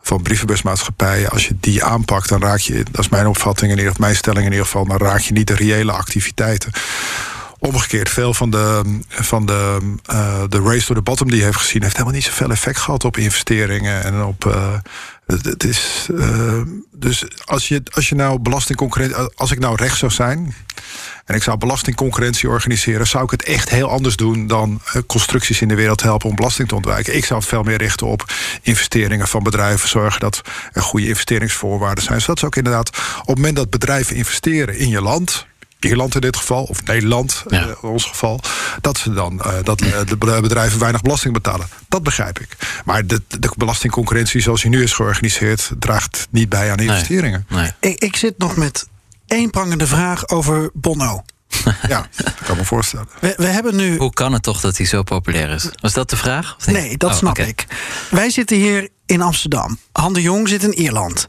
van 0.07 0.23
brievenbusmaatschappijen. 0.23 1.31
Als 1.31 1.47
je 1.47 1.57
die 1.61 1.85
aanpakt, 1.85 2.29
dan 2.29 2.43
raak 2.43 2.59
je, 2.59 2.85
dat 2.91 3.01
is 3.01 3.09
mijn 3.09 3.27
opvatting 3.27 3.71
in 3.71 3.77
ieder 3.77 3.93
geval, 3.93 4.07
mijn 4.07 4.17
stelling 4.17 4.45
in 4.45 4.51
ieder 4.51 4.67
geval, 4.67 4.87
dan 4.87 4.97
raak 4.97 5.21
je 5.21 5.33
niet 5.33 5.47
de 5.47 5.55
reële 5.55 5.93
activiteiten. 5.93 6.73
Omgekeerd, 7.59 8.09
veel 8.09 8.35
van 8.35 8.51
de, 8.51 9.01
van 9.09 9.47
de, 9.47 9.79
uh, 10.13 10.43
de 10.49 10.61
race 10.61 10.87
to 10.87 10.95
the 10.95 11.03
bottom 11.03 11.29
die 11.29 11.39
je 11.39 11.45
heeft 11.45 11.57
gezien, 11.57 11.83
heeft 11.83 11.95
helemaal 11.97 12.15
niet 12.15 12.25
zoveel 12.25 12.51
effect 12.51 12.79
gehad 12.79 13.05
op 13.05 13.17
investeringen 13.17 14.05
en 14.05 14.23
op. 14.23 14.45
Uh, 14.45 14.75
het 15.27 15.65
is, 15.65 16.09
uh, 16.11 16.61
dus 16.93 17.25
als 17.45 17.69
je, 17.69 17.83
als 17.93 18.09
je 18.09 18.15
nou 18.15 18.39
belastingconcurrentie. 18.39 19.17
Als 19.35 19.51
ik 19.51 19.59
nou 19.59 19.77
recht 19.77 19.99
zou 19.99 20.13
zijn. 20.13 20.55
en 21.25 21.35
ik 21.35 21.43
zou 21.43 21.59
belastingconcurrentie 21.59 22.49
organiseren. 22.49 23.07
zou 23.07 23.25
ik 23.25 23.31
het 23.31 23.43
echt 23.43 23.69
heel 23.69 23.91
anders 23.91 24.17
doen. 24.17 24.47
dan 24.47 24.81
constructies 25.07 25.61
in 25.61 25.69
de 25.69 25.75
wereld 25.75 26.03
helpen 26.03 26.29
om 26.29 26.37
belasting 26.37 26.69
te 26.69 26.75
ontwijken. 26.75 27.17
Ik 27.17 27.25
zou 27.25 27.41
het 27.41 27.49
veel 27.49 27.63
meer 27.63 27.79
richten 27.79 28.07
op 28.07 28.25
investeringen 28.63 29.29
van 29.29 29.43
bedrijven. 29.43 29.89
zorgen 29.89 30.21
dat 30.21 30.41
er 30.73 30.83
goede 30.83 31.09
investeringsvoorwaarden 31.09 32.05
zijn. 32.05 32.21
Zodat 32.21 32.39
ze 32.39 32.47
ook 32.47 32.57
inderdaad. 32.57 32.89
op 33.21 33.27
het 33.27 33.37
moment 33.37 33.57
dat 33.57 33.71
bedrijven 33.71 34.17
investeren 34.17 34.79
in 34.79 34.89
je 34.89 35.01
land 35.01 35.47
Ierland 35.81 36.15
in 36.15 36.21
dit 36.21 36.37
geval, 36.37 36.65
of 36.65 36.85
Nederland 36.85 37.45
ja. 37.49 37.63
uh, 37.63 37.69
in 37.69 37.89
ons 37.89 38.05
geval, 38.05 38.41
dat 38.81 38.99
ze 38.99 39.13
dan 39.13 39.43
uh, 39.47 39.53
dat 39.63 39.83
uh, 39.83 39.99
de 40.07 40.17
bedrijven 40.17 40.79
weinig 40.79 41.03
belasting 41.03 41.33
betalen. 41.33 41.69
Dat 41.89 42.03
begrijp 42.03 42.39
ik. 42.39 42.57
Maar 42.85 43.07
de, 43.07 43.23
de 43.29 43.51
belastingconcurrentie 43.57 44.41
zoals 44.41 44.63
die 44.63 44.71
nu 44.71 44.83
is 44.83 44.93
georganiseerd, 44.93 45.71
draagt 45.79 46.27
niet 46.31 46.49
bij 46.49 46.71
aan 46.71 46.79
investeringen. 46.79 47.47
Nee. 47.49 47.73
Nee. 47.81 47.93
Ik, 47.93 48.03
ik 48.03 48.17
zit 48.17 48.39
nog 48.39 48.57
met 48.57 48.87
één 49.27 49.51
prangende 49.51 49.87
vraag 49.87 50.29
over 50.29 50.71
Bono. 50.73 51.25
ja, 51.89 52.09
dat 52.17 52.35
kan 52.45 52.57
me 52.57 52.65
voorstellen. 52.65 53.09
We, 53.21 53.35
we, 53.37 53.47
hebben 53.47 53.77
nu... 53.77 53.97
Hoe 53.97 54.13
kan 54.13 54.33
het 54.33 54.43
toch 54.43 54.61
dat 54.61 54.77
hij 54.77 54.87
zo 54.87 55.03
populair 55.03 55.51
is? 55.51 55.71
Was 55.81 55.93
dat 55.93 56.11
de 56.11 56.17
vraag? 56.17 56.57
Nee, 56.67 56.77
nee 56.77 56.97
dat 56.97 57.11
oh, 57.11 57.17
snap 57.17 57.31
okay. 57.31 57.49
ik. 57.49 57.67
Wij 58.11 58.31
zitten 58.31 58.57
hier 58.57 58.89
in 59.07 59.23
Amsterdam. 59.23 59.79
Han 59.93 60.13
de 60.13 60.23
Jong 60.23 60.49
zit 60.49 60.63
in 60.63 60.73
Ierland. 60.73 61.27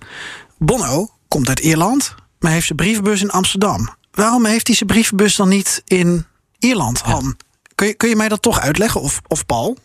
Bono 0.57 1.09
komt 1.27 1.47
uit 1.47 1.59
Ierland, 1.59 2.15
maar 2.39 2.51
heeft 2.51 2.65
zijn 2.65 2.77
brievenbus 2.77 3.21
in 3.21 3.29
Amsterdam. 3.29 3.96
Waarom 4.17 4.45
heeft 4.45 4.67
hij 4.67 4.75
zijn 4.75 4.89
brievenbus 4.89 5.35
dan 5.35 5.49
niet 5.49 5.81
in 5.85 6.25
Ierland, 6.59 7.01
Han? 7.01 7.23
Ja. 7.23 7.45
Kun, 7.75 7.87
je, 7.87 7.93
kun 7.93 8.09
je 8.09 8.15
mij 8.15 8.27
dat 8.27 8.41
toch 8.41 8.59
uitleggen? 8.59 9.01
Of, 9.01 9.21
of 9.27 9.45
Paul? 9.45 9.77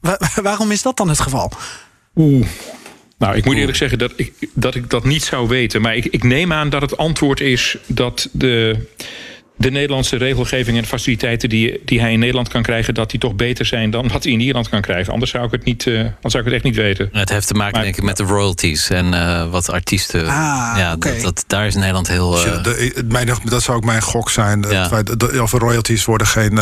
Waar, 0.00 0.32
waarom 0.42 0.70
is 0.70 0.82
dat 0.82 0.96
dan 0.96 1.08
het 1.08 1.20
geval? 1.20 1.52
Oeh. 2.16 2.46
Nou, 3.18 3.36
ik 3.36 3.44
moet 3.44 3.56
eerlijk 3.56 3.76
zeggen 3.76 3.98
dat 3.98 4.12
ik 4.16 4.32
dat, 4.54 4.74
ik 4.74 4.90
dat 4.90 5.04
niet 5.04 5.22
zou 5.22 5.48
weten. 5.48 5.80
Maar 5.80 5.96
ik, 5.96 6.04
ik 6.04 6.22
neem 6.22 6.52
aan 6.52 6.70
dat 6.70 6.80
het 6.80 6.96
antwoord 6.96 7.40
is 7.40 7.76
dat 7.86 8.28
de 8.32 8.86
de 9.58 9.70
Nederlandse 9.70 10.16
regelgeving 10.16 10.76
en 10.78 10.86
faciliteiten 10.86 11.48
die, 11.48 11.80
die 11.84 12.00
hij 12.00 12.12
in 12.12 12.18
Nederland 12.18 12.48
kan 12.48 12.62
krijgen, 12.62 12.94
dat 12.94 13.10
die 13.10 13.20
toch 13.20 13.34
beter 13.34 13.66
zijn 13.66 13.90
dan 13.90 14.08
wat 14.08 14.22
hij 14.22 14.32
in 14.32 14.40
Ierland 14.40 14.68
kan 14.68 14.80
krijgen. 14.80 15.12
Anders 15.12 15.30
zou 15.30 15.44
ik 15.44 15.50
het, 15.50 15.64
niet, 15.64 15.86
uh, 15.86 15.98
anders 15.98 16.14
zou 16.20 16.38
ik 16.38 16.44
het 16.44 16.54
echt 16.54 16.64
niet 16.64 16.76
weten. 16.76 17.08
Het 17.12 17.28
heeft 17.28 17.46
te 17.46 17.54
maken, 17.54 17.72
maar, 17.72 17.82
denk 17.82 17.96
ik, 17.96 18.02
met 18.02 18.16
de 18.16 18.22
royalties 18.22 18.90
en 18.90 19.12
uh, 19.12 19.50
wat 19.50 19.70
artiesten. 19.70 20.26
Ah, 20.26 20.74
ja, 20.76 20.92
okay. 20.94 21.12
dat, 21.12 21.22
dat, 21.22 21.44
daar 21.46 21.66
is 21.66 21.74
Nederland 21.74 22.08
heel. 22.08 22.46
Uh... 22.46 22.62
De, 22.62 23.04
mijn, 23.08 23.30
dat 23.44 23.62
zou 23.62 23.76
ook 23.76 23.84
mijn 23.84 24.02
gok 24.02 24.30
zijn. 24.30 24.64
Ja. 24.70 25.02
Over 25.40 25.58
royalties 25.58 26.04
worden 26.04 26.26
geen. 26.26 26.58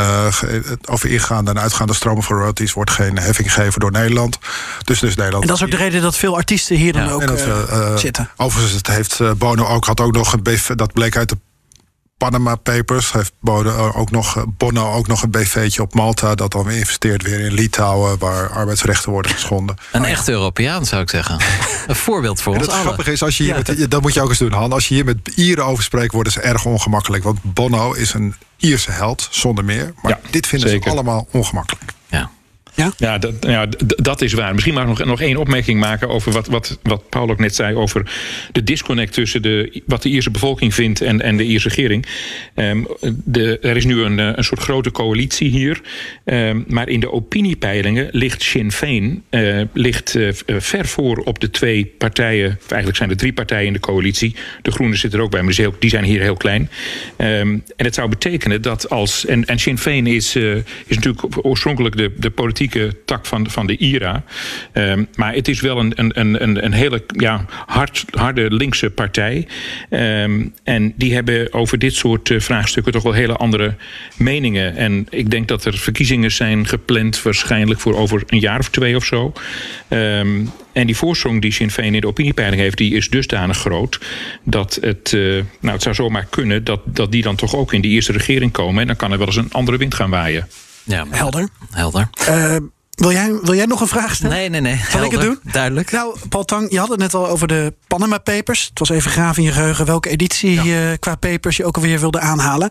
over 0.85 1.11
ingaande 1.11 1.51
en 1.51 1.59
uitgaande 1.59 1.95
stromen 1.95 2.23
van 2.23 2.37
royalties 2.37 2.73
wordt 2.73 2.91
geen 2.91 3.19
heffing 3.19 3.53
gegeven 3.53 3.81
door 3.81 3.91
Nederland. 3.91 4.39
Dus, 4.85 5.01
dus 5.01 5.15
Nederland. 5.15 5.43
En 5.43 5.49
dat 5.49 5.57
is 5.57 5.65
ook 5.65 5.71
de 5.71 5.77
reden 5.77 6.03
dat 6.03 6.17
veel 6.17 6.37
artiesten 6.37 6.77
hier 6.77 6.93
dan 6.93 7.05
ja. 7.05 7.11
ook 7.11 7.27
dat, 7.27 8.01
zitten. 8.01 8.31
Overigens, 8.37 8.75
het 8.75 8.87
heeft 8.87 9.39
Bono 9.39 9.67
ook, 9.67 9.85
had 9.85 10.01
ook 10.01 10.13
nog 10.13 10.33
een 10.33 10.43
BV, 10.43 10.69
dat 10.69 10.93
bleek 10.93 11.17
uit 11.17 11.29
de 11.29 11.37
Panama 12.19 12.55
Papers 12.55 13.13
heeft 13.13 13.33
Bono 13.41 13.93
ook 13.93 14.11
nog, 14.11 14.45
Bono 14.57 14.93
ook 14.93 15.07
nog 15.07 15.23
een 15.23 15.31
BV'tje 15.31 15.83
op 15.83 15.95
Malta... 15.95 16.35
dat 16.35 16.53
dan 16.53 16.65
weer 16.65 16.77
investeert 16.77 17.23
weer 17.23 17.41
in 17.41 17.53
Litouwen... 17.53 18.19
waar 18.19 18.51
arbeidsrechten 18.51 19.11
worden 19.11 19.31
geschonden. 19.31 19.77
Een 19.93 20.05
echte 20.05 20.31
Europeaan, 20.31 20.87
zou 20.87 21.03
ik 21.03 21.11
zeggen. 21.11 21.41
een 21.87 21.97
voorbeeld 21.97 22.43
voor 22.43 22.55
en 22.55 22.59
ons 22.59 22.69
Het 22.69 22.81
grappige 22.81 23.13
is, 23.13 23.23
als 23.23 23.37
je 23.37 23.43
hier 23.43 23.53
ja, 23.53 23.63
met, 23.67 23.91
dat 23.91 24.03
moet 24.03 24.15
je 24.15 24.23
ook 24.23 24.29
eens 24.29 24.39
doen, 24.39 24.53
Han. 24.53 24.73
Als 24.73 24.89
je 24.89 24.95
hier 24.95 25.05
met 25.05 25.29
Ieren 25.35 25.65
over 25.65 25.85
spreekt, 25.85 26.13
worden 26.13 26.33
ze 26.33 26.41
erg 26.41 26.65
ongemakkelijk. 26.65 27.25
Want 27.25 27.39
Bono 27.43 27.93
is 27.93 28.15
een 28.15 28.35
Ierse 28.57 28.91
held, 28.91 29.29
zonder 29.31 29.65
meer. 29.65 29.95
Maar 30.03 30.13
ja, 30.13 30.31
dit 30.31 30.47
vinden 30.47 30.69
zeker. 30.69 30.85
ze 30.85 30.91
allemaal 30.91 31.29
ongemakkelijk. 31.31 31.96
Ja. 32.77 32.93
Ja, 32.97 33.19
dat, 33.19 33.35
ja 33.41 33.67
dat 33.97 34.23
is 34.23 34.33
waar. 34.33 34.55
Misschien 34.55 34.79
ik 34.79 34.87
nog, 34.87 35.05
nog 35.05 35.21
één 35.21 35.37
opmerking 35.37 35.81
maken 35.81 36.09
over 36.09 36.33
wat, 36.33 36.47
wat, 36.47 36.79
wat 36.83 37.09
Paul 37.09 37.31
ook 37.31 37.39
net 37.39 37.55
zei 37.55 37.75
over 37.75 38.11
de 38.53 38.63
disconnect 38.63 39.13
tussen 39.13 39.43
de, 39.43 39.83
wat 39.87 40.03
de 40.03 40.09
Ierse 40.09 40.31
bevolking 40.31 40.75
vindt 40.75 41.01
en, 41.01 41.21
en 41.21 41.37
de 41.37 41.45
Ierse 41.45 41.69
regering. 41.69 42.07
Ehm, 42.55 42.85
de, 43.25 43.59
er 43.59 43.77
is 43.77 43.85
nu 43.85 44.03
een, 44.03 44.19
een 44.19 44.45
soort 44.45 44.61
grote 44.61 44.91
coalitie 44.91 45.51
hier. 45.51 45.81
Ehm, 46.25 46.63
maar 46.67 46.89
in 46.89 47.01
de 47.01 47.13
opiniepeilingen 47.13 48.09
ligt 48.13 48.43
Sinn 48.43 48.73
Féin 48.73 49.23
uh, 49.31 49.61
ligt, 49.73 50.15
uh, 50.15 50.33
ver 50.47 50.87
voor 50.87 51.19
op 51.19 51.41
de 51.41 51.51
twee 51.51 51.87
partijen. 51.99 52.59
Eigenlijk 52.69 52.97
zijn 52.97 53.11
er 53.11 53.17
drie 53.17 53.33
partijen 53.33 53.67
in 53.67 53.73
de 53.73 53.81
coalitie. 53.81 54.35
De 54.63 54.71
Groenen 54.71 54.99
zitten 54.99 55.19
er 55.19 55.25
ook 55.25 55.31
bij, 55.31 55.43
maar 55.43 55.55
die 55.79 55.91
zijn 55.91 56.05
hier 56.05 56.21
heel 56.21 56.37
klein. 56.37 56.71
Um, 57.19 57.63
en 57.77 57.85
het 57.85 57.95
zou 57.95 58.09
betekenen 58.09 58.63
dat 58.63 58.91
als. 58.91 59.27
En, 59.27 59.45
en 59.45 59.59
Sinn 59.59 59.79
Féin 59.79 60.07
is, 60.07 60.37
is 60.87 60.97
natuurlijk 60.97 61.47
oorspronkelijk 61.47 61.97
de, 61.97 62.13
de 62.17 62.31
politieke 62.67 63.05
tak 63.05 63.27
van, 63.27 63.51
van 63.51 63.67
de 63.67 63.77
IRA. 63.77 64.25
Um, 64.73 65.09
maar 65.15 65.35
het 65.35 65.49
is 65.49 65.61
wel 65.61 65.79
een, 65.79 65.93
een, 65.95 66.43
een, 66.43 66.65
een 66.65 66.73
hele 66.73 67.05
ja, 67.07 67.45
hard, 67.67 68.05
harde 68.11 68.51
linkse 68.51 68.91
partij. 68.91 69.47
Um, 69.91 70.55
en 70.65 70.93
die 70.97 71.15
hebben 71.15 71.53
over 71.53 71.79
dit 71.79 71.95
soort 71.95 72.35
vraagstukken 72.39 72.93
toch 72.93 73.03
wel 73.03 73.13
hele 73.13 73.37
andere 73.37 73.75
meningen. 74.17 74.77
En 74.77 75.07
ik 75.11 75.31
denk 75.31 75.49
dat 75.49 75.65
er 75.65 75.79
verkiezingen 75.79 76.33
zijn 76.33 76.67
gepland, 76.67 77.23
waarschijnlijk 77.23 77.81
voor 77.81 77.97
over 77.97 78.23
een 78.27 78.41
jaar 78.41 78.59
of 78.59 78.69
twee 78.69 78.97
of 78.97 79.05
zo. 79.05 79.33
Um, 79.89 80.51
en 80.73 80.87
die 80.87 80.97
voorsprong 80.97 81.41
die 81.41 81.53
Sinn 81.53 81.71
Féin 81.71 81.95
in 81.95 82.01
de 82.01 82.07
opiniepeiling 82.07 82.61
heeft, 82.61 82.77
die 82.77 82.95
is 82.95 83.09
dusdanig 83.09 83.57
groot 83.57 84.01
dat 84.43 84.79
het, 84.81 85.13
uh, 85.13 85.43
nou, 85.61 85.75
het 85.75 85.83
zou 85.83 85.95
zomaar 85.95 86.27
kunnen 86.31 86.65
dat, 86.65 86.81
dat 86.85 87.13
die 87.13 87.23
dan 87.23 87.37
toch 87.37 87.55
ook 87.55 87.73
in 87.73 87.81
die 87.81 87.91
eerste 87.91 88.13
regering 88.13 88.53
komen. 88.53 88.81
En 88.81 88.87
dan 88.87 88.97
kan 88.97 89.13
er 89.13 89.19
wel 89.19 89.27
eens 89.27 89.37
een 89.37 89.53
andere 89.53 89.77
wind 89.77 89.95
gaan 89.95 90.11
waaien. 90.11 90.49
Ja, 90.87 91.05
helder. 91.11 91.49
Helder. 91.71 92.09
Uh, 92.29 92.57
wil 92.95 93.13
jij, 93.13 93.39
wil 93.43 93.55
jij 93.55 93.67
nog 93.67 93.81
een 93.81 93.89
vraag 93.89 94.15
stellen? 94.15 94.37
Nee, 94.37 94.49
nee, 94.49 94.61
nee. 94.61 94.81
Zal 94.91 95.05
ik 95.05 95.11
het 95.11 95.21
doen? 95.21 95.39
Duidelijk. 95.43 95.91
Nou, 95.91 96.17
Paul 96.29 96.45
Tang, 96.45 96.71
je 96.71 96.79
had 96.79 96.89
het 96.89 96.99
net 96.99 97.15
al 97.15 97.29
over 97.29 97.49
de 97.49 97.75
Panama 97.87 98.19
Papers. 98.19 98.67
Het 98.69 98.79
was 98.79 98.89
even 98.89 99.11
graaf 99.11 99.37
in 99.37 99.43
je 99.43 99.53
geheugen 99.53 99.87
welke 99.87 100.09
editie 100.09 100.63
ja. 100.63 100.91
uh, 100.91 100.97
qua 100.99 101.15
papers 101.15 101.57
je 101.57 101.65
ook 101.65 101.77
alweer 101.77 102.01
wilde 102.01 102.21
aanhalen. 102.21 102.71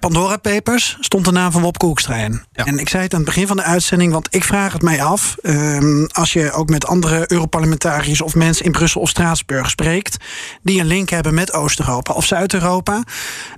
Pandora 0.00 0.36
Papers 0.36 0.96
stond 1.00 1.24
de 1.24 1.30
naam 1.30 1.52
van 1.52 1.62
Wopke 1.62 1.86
Hoekstra 1.86 2.14
in. 2.14 2.42
Ja. 2.52 2.64
En 2.64 2.78
ik 2.78 2.88
zei 2.88 3.02
het 3.02 3.12
aan 3.12 3.20
het 3.20 3.28
begin 3.28 3.46
van 3.46 3.56
de 3.56 3.62
uitzending, 3.62 4.12
want 4.12 4.34
ik 4.34 4.44
vraag 4.44 4.72
het 4.72 4.82
mij 4.82 5.02
af. 5.02 5.36
Um, 5.42 6.06
als 6.12 6.32
je 6.32 6.52
ook 6.52 6.68
met 6.68 6.86
andere 6.86 7.24
Europarlementariërs 7.32 8.20
of 8.20 8.34
mensen 8.34 8.64
in 8.64 8.72
Brussel 8.72 9.00
of 9.00 9.08
Straatsburg 9.08 9.70
spreekt. 9.70 10.16
die 10.62 10.80
een 10.80 10.86
link 10.86 11.10
hebben 11.10 11.34
met 11.34 11.52
Oost-Europa 11.52 12.12
of 12.12 12.24
Zuid-Europa. 12.24 13.02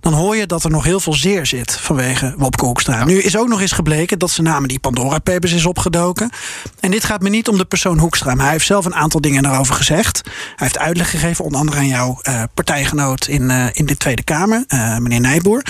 dan 0.00 0.12
hoor 0.12 0.36
je 0.36 0.46
dat 0.46 0.64
er 0.64 0.70
nog 0.70 0.84
heel 0.84 1.00
veel 1.00 1.12
zeer 1.12 1.46
zit 1.46 1.72
vanwege 1.72 2.34
Wopke 2.36 2.64
Hoekstra. 2.64 2.98
Ja. 2.98 3.04
Nu 3.04 3.22
is 3.22 3.36
ook 3.36 3.48
nog 3.48 3.60
eens 3.60 3.72
gebleken 3.72 4.18
dat 4.18 4.30
zijn 4.30 4.46
naam 4.46 4.62
in 4.62 4.68
die 4.68 4.78
Pandora 4.78 5.18
Papers 5.18 5.52
is 5.52 5.66
opgedoken. 5.66 6.30
En 6.80 6.90
dit 6.90 7.04
gaat 7.04 7.22
me 7.22 7.28
niet 7.28 7.48
om 7.48 7.58
de 7.58 7.64
persoon 7.64 7.98
Hoekstra. 7.98 8.34
Maar 8.34 8.44
hij 8.44 8.52
heeft 8.52 8.66
zelf 8.66 8.84
een 8.84 8.94
aantal 8.94 9.20
dingen 9.20 9.42
daarover 9.42 9.74
gezegd. 9.74 10.20
Hij 10.24 10.32
heeft 10.56 10.78
uitleg 10.78 11.10
gegeven, 11.10 11.44
onder 11.44 11.60
andere 11.60 11.78
aan 11.78 11.86
jouw 11.86 12.20
uh, 12.22 12.42
partijgenoot 12.54 13.26
in, 13.26 13.50
uh, 13.50 13.66
in 13.72 13.86
de 13.86 13.96
Tweede 13.96 14.22
Kamer, 14.22 14.64
uh, 14.68 14.96
meneer 14.98 15.20
Nijboer 15.20 15.62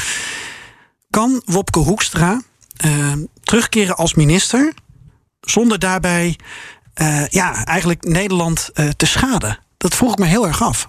kan 1.11 1.42
Wopke 1.44 1.78
Hoekstra 1.78 2.40
uh, 2.84 3.12
terugkeren 3.42 3.96
als 3.96 4.14
minister 4.14 4.72
zonder 5.40 5.78
daarbij 5.78 6.38
uh, 7.02 7.26
ja, 7.26 7.64
eigenlijk 7.64 8.04
Nederland 8.04 8.70
uh, 8.74 8.88
te 8.88 9.06
schaden? 9.06 9.59
Dat 9.76 9.94
vroeg 9.94 10.12
ik 10.12 10.18
me 10.18 10.26
heel 10.26 10.46
erg 10.46 10.62
af. 10.62 10.88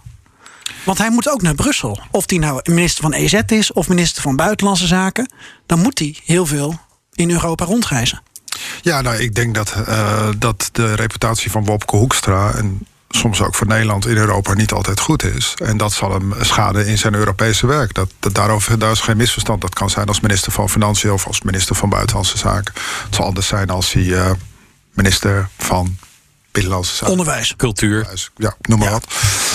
Want 0.85 0.97
hij 0.97 1.09
moet 1.09 1.29
ook 1.29 1.41
naar 1.41 1.55
Brussel. 1.55 1.99
Of 2.11 2.23
hij 2.29 2.37
nou 2.37 2.61
minister 2.63 3.03
van 3.03 3.13
EZ 3.13 3.41
is 3.45 3.73
of 3.73 3.89
minister 3.89 4.21
van 4.21 4.35
Buitenlandse 4.35 4.87
Zaken, 4.87 5.31
dan 5.65 5.79
moet 5.79 5.99
hij 5.99 6.17
heel 6.25 6.45
veel 6.45 6.79
in 7.13 7.31
Europa 7.31 7.65
rondreizen. 7.65 8.21
Ja, 8.81 9.01
nou, 9.01 9.17
ik 9.17 9.35
denk 9.35 9.55
dat, 9.55 9.75
dat 10.37 10.69
de 10.71 10.93
reputatie 10.93 11.51
van 11.51 11.65
Wopke 11.65 11.95
Hoekstra 11.95 12.53
en 12.53 12.87
soms 13.09 13.41
ook 13.41 13.55
voor 13.55 13.67
Nederland 13.67 14.07
in 14.07 14.17
Europa 14.17 14.53
niet 14.53 14.71
altijd 14.71 14.99
goed 14.99 15.23
is. 15.23 15.53
En 15.63 15.77
dat 15.77 15.91
zal 15.91 16.11
hem 16.11 16.33
schaden 16.41 16.87
in 16.87 16.97
zijn 16.97 17.15
Europese 17.15 17.67
werk. 17.67 17.93
Dat, 17.93 18.09
daarover 18.19 18.79
daar 18.79 18.91
is 18.91 18.99
geen 18.99 19.17
misverstand. 19.17 19.61
Dat 19.61 19.75
kan 19.75 19.89
zijn 19.89 20.07
als 20.07 20.19
minister 20.19 20.51
van 20.51 20.69
Financiën 20.69 21.11
of 21.11 21.27
als 21.27 21.41
minister 21.41 21.75
van 21.75 21.89
Buitenlandse 21.89 22.37
Zaken. 22.37 22.73
Het 23.05 23.15
zal 23.15 23.25
anders 23.25 23.47
zijn 23.47 23.69
als 23.69 23.93
hij 23.93 24.03
uh, 24.03 24.31
minister 24.93 25.49
van 25.57 25.97
Binnenlandse 26.51 26.95
Zaken. 26.95 27.11
Onderwijs. 27.11 27.53
Cultuur. 27.57 28.07
Ja, 28.35 28.55
noem 28.61 28.79
maar 28.79 28.87
ja. 28.87 28.93
wat. 28.93 29.07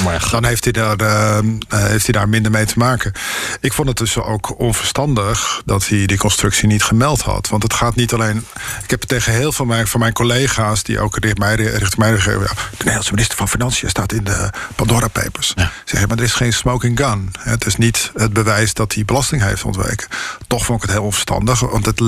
Maar 0.04 0.28
Dan 0.30 0.44
heeft 0.44 0.64
hij, 0.64 0.72
daar, 0.72 1.00
uh, 1.00 1.38
heeft 1.68 2.04
hij 2.04 2.14
daar 2.14 2.28
minder 2.28 2.50
mee 2.50 2.64
te 2.64 2.78
maken. 2.78 3.12
Ik 3.60 3.72
vond 3.72 3.88
het 3.88 3.96
dus 3.96 4.18
ook 4.18 4.58
onverstandig 4.58 5.62
dat 5.64 5.88
hij 5.88 6.06
die 6.06 6.18
constructie 6.18 6.66
niet 6.66 6.82
gemeld 6.82 7.20
had. 7.20 7.48
Want 7.48 7.62
het 7.62 7.72
gaat 7.72 7.94
niet 7.94 8.12
alleen. 8.12 8.46
Ik 8.82 8.90
heb 8.90 9.00
het 9.00 9.08
tegen 9.08 9.32
heel 9.32 9.52
veel 9.52 9.64
mijn, 9.64 9.86
van 9.86 10.00
mijn 10.00 10.12
collega's 10.12 10.82
die 10.82 11.00
ook 11.00 11.16
richting 11.16 11.38
mij, 11.38 11.54
richting 11.54 11.96
mij 11.96 12.10
de 12.10 12.48
Nederlandse 12.78 13.10
minister 13.10 13.36
van 13.36 13.48
Financiën 13.48 13.88
staat 13.88 14.12
in 14.12 14.24
de 14.24 14.50
Pandora 14.74 15.08
Papers. 15.08 15.52
Ja. 15.54 15.72
Zeggen, 15.84 16.08
maar 16.08 16.18
er 16.18 16.24
is 16.24 16.34
geen 16.34 16.52
smoking 16.52 16.98
gun. 16.98 17.30
Het 17.38 17.66
is 17.66 17.76
niet 17.76 18.10
het 18.14 18.32
bewijs 18.32 18.74
dat 18.74 18.94
hij 18.94 19.04
belasting 19.04 19.42
heeft 19.42 19.64
ontweken. 19.64 20.08
Toch 20.46 20.64
vond 20.64 20.78
ik 20.78 20.84
het 20.84 20.96
heel 20.96 21.04
onverstandig. 21.04 21.60
Want 21.60 21.86
het, 21.86 21.98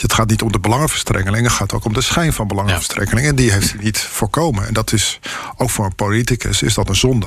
het 0.00 0.12
gaat 0.12 0.28
niet 0.28 0.42
om 0.42 0.52
de 0.52 0.60
belangenverstrengeling. 0.60 1.46
Het 1.46 1.54
gaat 1.54 1.72
ook 1.72 1.84
om 1.84 1.92
de 1.92 2.00
schijn 2.00 2.32
van 2.32 2.46
belangenverstrengeling. 2.46 3.26
En 3.26 3.36
die 3.36 3.52
heeft 3.52 3.72
hij 3.72 3.82
niet 3.82 3.98
voorkomen. 4.12 4.66
En 4.66 4.74
dat 4.74 4.92
is 4.92 5.20
ook 5.56 5.70
voor 5.70 5.84
een 5.84 5.94
politicus 5.94 6.62
is 6.62 6.74
dat 6.74 6.88
een 6.88 6.96
zonde. 6.96 7.26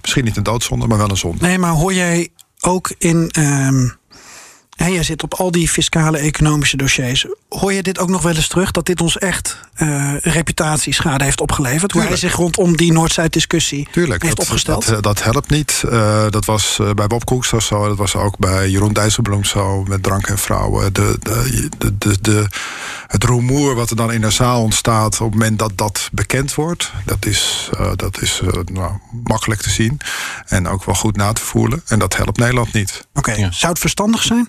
Misschien 0.00 0.24
niet 0.24 0.36
een 0.36 0.42
doodzonde, 0.42 0.86
maar 0.86 0.98
wel 0.98 1.10
een 1.10 1.16
zonde. 1.16 1.46
Nee, 1.46 1.58
maar 1.58 1.72
hoor 1.72 1.94
jij 1.94 2.28
ook 2.60 2.92
in. 2.98 3.30
Um, 3.38 4.00
ja, 4.76 4.88
jij 4.88 5.02
zit 5.02 5.22
op 5.22 5.34
al 5.34 5.50
die 5.50 5.68
fiscale 5.68 6.18
economische 6.18 6.76
dossiers. 6.76 7.26
Hoor 7.48 7.72
je 7.72 7.82
dit 7.82 7.98
ook 7.98 8.08
nog 8.08 8.22
wel 8.22 8.34
eens 8.34 8.48
terug? 8.48 8.70
Dat 8.70 8.86
dit 8.86 9.00
ons 9.00 9.18
echt 9.18 9.58
uh, 9.76 10.14
reputatieschade 10.20 11.24
heeft 11.24 11.40
opgeleverd? 11.40 11.90
Tuurlijk. 11.90 12.10
Hoe 12.10 12.18
hij 12.20 12.28
zich 12.28 12.38
rondom 12.38 12.76
die 12.76 12.92
Noord-Zuid-discussie 12.92 13.88
heeft 13.92 14.20
dat, 14.20 14.38
opgesteld? 14.38 14.86
Dat, 14.86 15.02
dat, 15.02 15.22
helpt 15.22 15.50
niet. 15.50 15.82
Uh, 15.86 16.24
dat 16.30 16.44
was 16.44 16.78
uh, 16.80 16.90
bij 16.90 17.06
Bob 17.06 17.24
Koekstra 17.24 17.60
zo. 17.60 17.88
Dat 17.88 17.96
was 17.96 18.16
ook 18.16 18.38
bij 18.38 18.70
Jeroen 18.70 18.92
Dijsselbloem 18.92 19.44
zo. 19.44 19.82
Met 19.82 20.02
drank 20.02 20.26
en 20.26 20.38
vrouwen. 20.38 20.92
De, 20.92 21.16
de, 21.20 21.68
de, 21.78 21.98
de, 21.98 22.20
de, 22.20 22.46
het 23.06 23.24
rumoer 23.24 23.74
wat 23.74 23.90
er 23.90 23.96
dan 23.96 24.12
in 24.12 24.20
de 24.20 24.30
zaal 24.30 24.62
ontstaat... 24.62 25.20
op 25.20 25.30
het 25.30 25.38
moment 25.38 25.58
dat 25.58 25.72
dat 25.74 26.08
bekend 26.12 26.54
wordt... 26.54 26.92
dat 27.04 27.26
is, 27.26 27.70
dat 27.96 28.22
is 28.22 28.40
nou, 28.64 28.92
makkelijk 29.24 29.60
te 29.60 29.70
zien. 29.70 30.00
En 30.46 30.68
ook 30.68 30.84
wel 30.84 30.94
goed 30.94 31.16
na 31.16 31.32
te 31.32 31.42
voelen. 31.42 31.82
En 31.86 31.98
dat 31.98 32.16
helpt 32.16 32.38
Nederland 32.38 32.72
niet. 32.72 33.06
Oké, 33.14 33.30
okay. 33.30 33.40
ja. 33.40 33.52
zou 33.52 33.72
het 33.72 33.80
verstandig 33.80 34.22
zijn? 34.22 34.48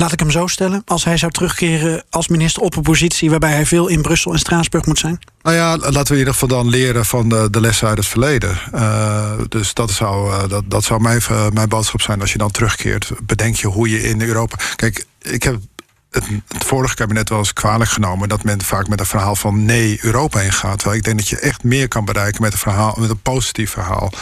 Laat 0.00 0.12
ik 0.12 0.18
hem 0.18 0.30
zo 0.30 0.46
stellen. 0.46 0.82
Als 0.84 1.04
hij 1.04 1.16
zou 1.16 1.32
terugkeren 1.32 2.04
als 2.10 2.28
minister 2.28 2.62
op 2.62 2.76
een 2.76 2.82
positie 2.82 3.30
waarbij 3.30 3.52
hij 3.52 3.66
veel 3.66 3.88
in 3.88 4.02
Brussel 4.02 4.32
en 4.32 4.38
Straatsburg 4.38 4.86
moet 4.86 4.98
zijn? 4.98 5.18
Nou 5.42 5.56
ja, 5.56 5.76
laten 5.76 6.06
we 6.06 6.12
in 6.12 6.18
ieder 6.18 6.32
geval 6.32 6.48
dan 6.48 6.68
leren 6.68 7.04
van 7.04 7.28
de, 7.28 7.48
de 7.50 7.60
lessen 7.60 7.88
uit 7.88 7.98
het 7.98 8.06
verleden. 8.06 8.58
Uh, 8.74 9.32
dus 9.48 9.74
dat 9.74 9.90
zou, 9.90 10.32
uh, 10.32 10.48
dat, 10.48 10.64
dat 10.66 10.84
zou 10.84 11.00
mijn, 11.00 11.22
uh, 11.30 11.48
mijn 11.48 11.68
boodschap 11.68 12.00
zijn. 12.00 12.20
Als 12.20 12.32
je 12.32 12.38
dan 12.38 12.50
terugkeert, 12.50 13.12
bedenk 13.22 13.56
je 13.56 13.66
hoe 13.66 13.90
je 13.90 14.02
in 14.02 14.22
Europa. 14.22 14.56
Kijk, 14.76 15.04
ik 15.20 15.42
heb 15.42 15.58
het, 16.10 16.24
het, 16.48 16.64
vorige 16.64 16.94
kabinet 16.94 17.28
wel 17.28 17.38
eens 17.38 17.52
kwalijk 17.52 17.90
genomen 17.90 18.28
dat 18.28 18.44
men 18.44 18.62
vaak 18.62 18.88
met 18.88 19.00
een 19.00 19.06
verhaal 19.06 19.36
van 19.36 19.64
nee 19.64 19.98
Europa 20.00 20.40
ingaat. 20.40 20.78
Terwijl 20.78 20.98
ik 20.98 21.04
denk 21.04 21.18
dat 21.18 21.28
je 21.28 21.38
echt 21.38 21.64
meer 21.64 21.88
kan 21.88 22.04
bereiken 22.04 22.42
met 22.42 22.52
een 22.52 22.58
verhaal, 22.58 22.96
met 22.98 23.10
een 23.10 23.22
positief 23.22 23.70
verhaal. 23.70 24.12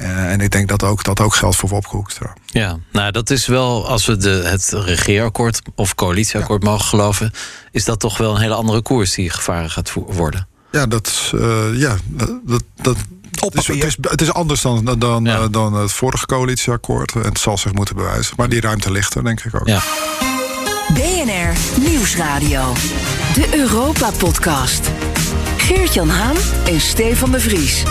Uh, 0.00 0.32
en 0.32 0.40
ik 0.40 0.50
denk 0.50 0.68
dat 0.68 0.82
ook, 0.82 1.04
dat 1.04 1.20
ook 1.20 1.34
geldt 1.34 1.56
voor 1.56 1.68
Wopke 1.68 1.96
Hoekstra. 1.96 2.32
Ja, 2.46 2.78
nou 2.92 3.10
dat 3.12 3.30
is 3.30 3.46
wel, 3.46 3.88
als 3.88 4.06
we 4.06 4.16
de, 4.16 4.30
het 4.30 4.68
regeerakkoord 4.68 5.60
of 5.74 5.94
coalitieakkoord 5.94 6.62
ja. 6.62 6.70
mogen 6.70 6.84
geloven, 6.84 7.32
is 7.70 7.84
dat 7.84 8.00
toch 8.00 8.18
wel 8.18 8.34
een 8.34 8.40
hele 8.40 8.54
andere 8.54 8.82
koers 8.82 9.14
die 9.14 9.30
gevaren 9.30 9.70
gaat 9.70 9.92
worden. 9.94 10.48
Ja, 10.70 10.86
dat, 10.86 11.32
uh, 11.34 11.80
ja, 11.80 11.96
dat, 12.06 12.62
dat, 12.82 12.96
het 13.30 13.54
is, 13.54 13.66
het, 13.66 13.84
is, 13.84 13.96
het 14.00 14.20
is, 14.20 14.32
anders 14.32 14.60
dan, 14.60 14.96
dan, 14.98 15.24
ja. 15.24 15.38
uh, 15.38 15.46
dan 15.50 15.74
het 15.74 15.92
vorige 15.92 16.26
coalitieakkoord. 16.26 17.14
En 17.14 17.22
het 17.22 17.38
zal 17.38 17.58
zich 17.58 17.72
moeten 17.72 17.96
bewijzen. 17.96 18.34
Maar 18.36 18.48
die 18.48 18.60
ruimte 18.60 18.90
ligt 18.90 19.14
er, 19.14 19.24
denk 19.24 19.44
ik 19.44 19.54
ook. 19.54 19.66
Ja. 19.66 19.82
BNR 20.92 21.80
Nieuwsradio. 21.80 22.72
De 23.34 23.48
Europa-podcast. 23.56 24.90
Geert-Jan 25.56 26.08
Haan 26.08 26.36
en 26.66 26.80
Stefan 26.80 27.30
de 27.30 27.40
Vries. 27.40 27.84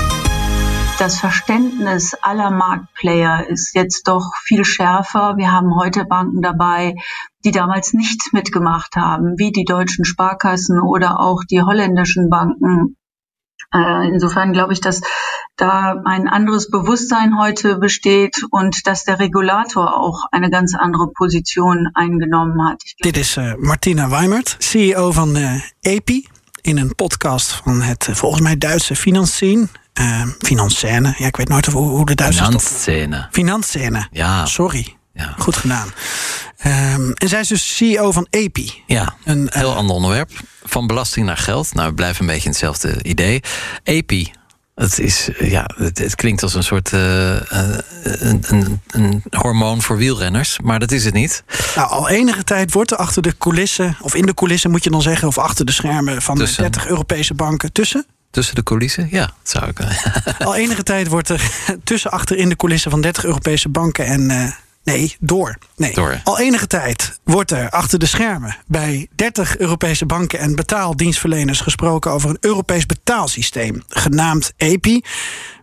Das 1.00 1.20
Verständnis 1.20 2.16
aller 2.22 2.50
Marktplayer 2.50 3.48
ist 3.48 3.76
jetzt 3.76 4.08
doch 4.08 4.32
viel 4.44 4.66
schärfer. 4.66 5.36
Wir 5.38 5.52
haben 5.52 5.76
heute 5.76 6.06
Banken 6.06 6.42
dabei, 6.42 6.96
die 7.46 7.52
damals 7.52 7.94
nicht 7.94 8.34
mitgemacht 8.34 8.96
haben, 8.96 9.36
wie 9.38 9.52
die 9.52 9.64
deutschen 9.64 10.06
Sparkassen 10.06 10.82
oder 10.82 11.20
auch 11.20 11.44
die 11.50 11.62
holländischen 11.62 12.30
Banken. 12.32 12.98
Insofern 13.72 14.54
glaube 14.54 14.74
ich, 14.74 14.82
dass 14.82 15.02
da 15.56 16.02
ein 16.06 16.28
anderes 16.28 16.72
Bewusstsein 16.72 17.40
heute 17.40 17.78
besteht 17.78 18.44
und 18.50 18.88
dass 18.88 19.04
der 19.04 19.20
Regulator 19.20 20.00
auch 20.00 20.26
eine 20.32 20.50
ganz 20.50 20.74
andere 20.76 21.12
Position 21.16 21.90
eingenommen 21.94 22.68
hat. 22.68 22.82
Dit 23.04 23.18
is 23.18 23.38
uh, 23.38 23.56
Martina 23.60 24.10
Weimert, 24.10 24.58
CEO 24.60 25.10
uh, 25.10 25.60
EPI, 25.82 26.28
in 26.62 26.78
een 26.78 26.96
podcast 26.96 27.52
van 27.52 27.82
het 27.82 28.08
uh, 28.08 28.16
volgens 28.16 28.42
mij 28.42 28.58
Duitse 28.58 28.96
Financien. 28.96 29.70
Uh, 30.00 30.22
Financene, 30.40 31.16
ja, 31.18 31.28
ik 31.28 31.36
weet 31.36 31.48
nooit 31.48 31.66
hoe, 31.66 31.90
hoe 31.90 32.06
de 32.06 32.16
Duitsers. 32.16 32.48
Finanzscene. 33.32 34.08
Ja. 34.12 34.46
Sorry. 34.46 34.96
Ja. 35.14 35.34
Goed 35.38 35.56
gedaan. 35.56 35.88
Ehm, 36.58 37.12
en 37.12 37.30
zij 37.30 37.40
is 37.40 37.48
dus 37.48 37.76
CEO 37.76 38.12
van 38.12 38.28
EPI. 38.30 38.84
Ja, 38.88 39.16
een 39.24 39.48
heel 39.52 39.76
ander 39.76 39.96
onderwerp. 39.96 40.32
Van 40.64 40.88
belasting 40.88 41.26
naar 41.26 41.38
geld. 41.38 41.74
Nou, 41.74 41.88
we 41.88 41.94
blijven 41.94 42.22
een 42.22 42.34
beetje 42.34 42.50
hetzelfde 42.50 43.04
idee. 43.04 43.42
EPI, 43.84 44.32
het, 44.76 45.00
is, 45.00 45.30
ja, 45.40 45.70
het, 45.76 45.98
het 45.98 46.16
klinkt 46.16 46.44
als 46.44 46.54
een 46.54 46.64
soort 46.64 46.92
uh, 46.92 47.36
een, 48.04 48.44
een, 48.48 48.82
een, 48.88 49.24
hormoon 49.30 49.82
voor 49.82 49.98
wielrenners, 49.98 50.60
maar 50.64 50.80
dat 50.80 50.92
is 50.92 51.06
het 51.06 51.14
niet. 51.14 51.44
Nou, 51.76 51.90
al 51.90 52.10
enige 52.10 52.44
tijd 52.44 52.72
wordt 52.72 52.92
er 52.92 52.98
achter 52.98 53.22
de 53.22 53.38
coulissen, 53.38 53.98
of 54.02 54.16
in 54.16 54.26
de 54.26 54.34
coulissen 54.34 54.72
moet 54.72 54.84
je 54.84 54.90
dan 54.90 55.02
zeggen, 55.02 55.28
of 55.28 55.38
achter 55.38 55.66
de 55.66 55.72
schermen 55.72 56.22
van 56.22 56.38
tussen, 56.38 56.64
de 56.64 56.70
30 56.70 56.88
Europese 56.88 57.34
banken 57.34 57.72
tussen. 57.72 58.06
Tussen 58.32 58.56
de 58.56 58.64
coulissen? 58.64 59.08
Ja, 59.12 59.26
dat 59.26 59.34
zou 59.44 59.68
ik. 59.68 59.80
al 60.46 60.56
enige 60.56 60.84
tijd 60.84 61.08
wordt 61.08 61.30
er 61.30 61.52
tussen 61.84 62.12
achter 62.12 62.38
in 62.38 62.50
de 62.50 62.56
coulissen 62.56 62.92
van 62.92 63.02
30 63.02 63.26
Europese 63.26 63.70
banken 63.70 64.06
en. 64.06 64.30
Uh, 64.30 64.52
Nee, 64.84 65.16
door. 65.20 65.58
Nee. 65.76 65.94
door. 65.94 66.22
Al 66.24 66.40
enige 66.40 66.68
tijd 66.68 67.20
wordt 67.24 67.52
er 67.52 67.70
achter 67.70 68.00
de 68.00 68.06
schermen 68.06 68.58
bij 68.68 69.08
30 69.16 69.58
Europese 69.58 70.06
banken 70.06 70.40
en 70.40 70.56
betaaldienstverleners 70.56 71.60
gesproken 71.60 72.12
over 72.12 72.30
een 72.30 72.38
Europees 72.40 72.86
betaalsysteem, 72.86 73.84
genaamd 73.88 74.54
EPI. 74.58 75.02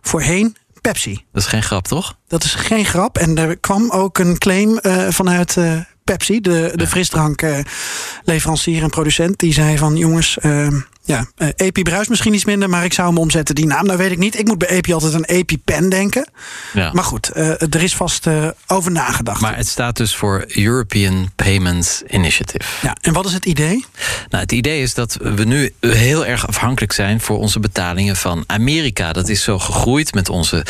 Voorheen 0.01 0.55
Pepsi. 0.81 1.25
Dat 1.31 1.41
is 1.41 1.47
geen 1.47 1.63
grap, 1.63 1.87
toch? 1.87 2.17
Dat 2.27 2.43
is 2.43 2.53
geen 2.53 2.85
grap. 2.85 3.17
En 3.17 3.37
er 3.37 3.57
kwam 3.57 3.91
ook 3.91 4.17
een 4.17 4.37
claim 4.37 4.79
uh, 4.81 5.07
vanuit 5.09 5.55
uh, 5.55 5.79
Pepsi, 6.03 6.41
de, 6.41 6.71
de 6.75 6.87
frisdrankleverancier 6.87 8.83
en 8.83 8.89
producent. 8.89 9.39
Die 9.39 9.53
zei 9.53 9.77
van 9.77 9.95
jongens, 9.95 10.37
uh, 10.41 10.67
ja, 11.05 11.25
uh, 11.37 11.49
Epi 11.55 11.81
bruist 11.81 12.09
misschien 12.09 12.33
iets 12.33 12.45
minder, 12.45 12.69
maar 12.69 12.85
ik 12.85 12.93
zou 12.93 13.07
hem 13.07 13.17
omzetten. 13.17 13.55
Die 13.55 13.65
naam, 13.65 13.85
nou 13.85 13.97
weet 13.97 14.11
ik 14.11 14.17
niet. 14.17 14.39
Ik 14.39 14.47
moet 14.47 14.57
bij 14.57 14.67
Epi 14.67 14.93
altijd 14.93 15.13
aan 15.13 15.23
Epi 15.23 15.57
Pen 15.57 15.89
denken. 15.89 16.27
Ja. 16.73 16.91
Maar 16.93 17.03
goed, 17.03 17.31
uh, 17.35 17.61
er 17.61 17.83
is 17.83 17.95
vast 17.95 18.27
uh, 18.27 18.47
over 18.67 18.91
nagedacht. 18.91 19.41
Maar 19.41 19.55
het 19.55 19.67
staat 19.67 19.97
dus 19.97 20.15
voor 20.15 20.45
European 20.47 21.31
Payments 21.35 22.03
Initiative. 22.07 22.69
Ja, 22.81 22.97
en 23.01 23.13
wat 23.13 23.25
is 23.25 23.33
het 23.33 23.45
idee? 23.45 23.85
Nou, 24.29 24.43
het 24.43 24.51
idee 24.51 24.81
is 24.81 24.93
dat 24.93 25.17
we 25.21 25.43
nu 25.43 25.73
heel 25.79 26.25
erg 26.25 26.47
afhankelijk 26.47 26.91
zijn 26.91 27.21
voor 27.21 27.39
onze 27.39 27.59
betalingen 27.59 28.15
van 28.15 28.43
Amerika. 28.47 29.13
Dat 29.13 29.29
is 29.29 29.43
zo 29.43 29.59
gegroeid 29.59 30.13
met 30.13 30.29
onze 30.29 30.65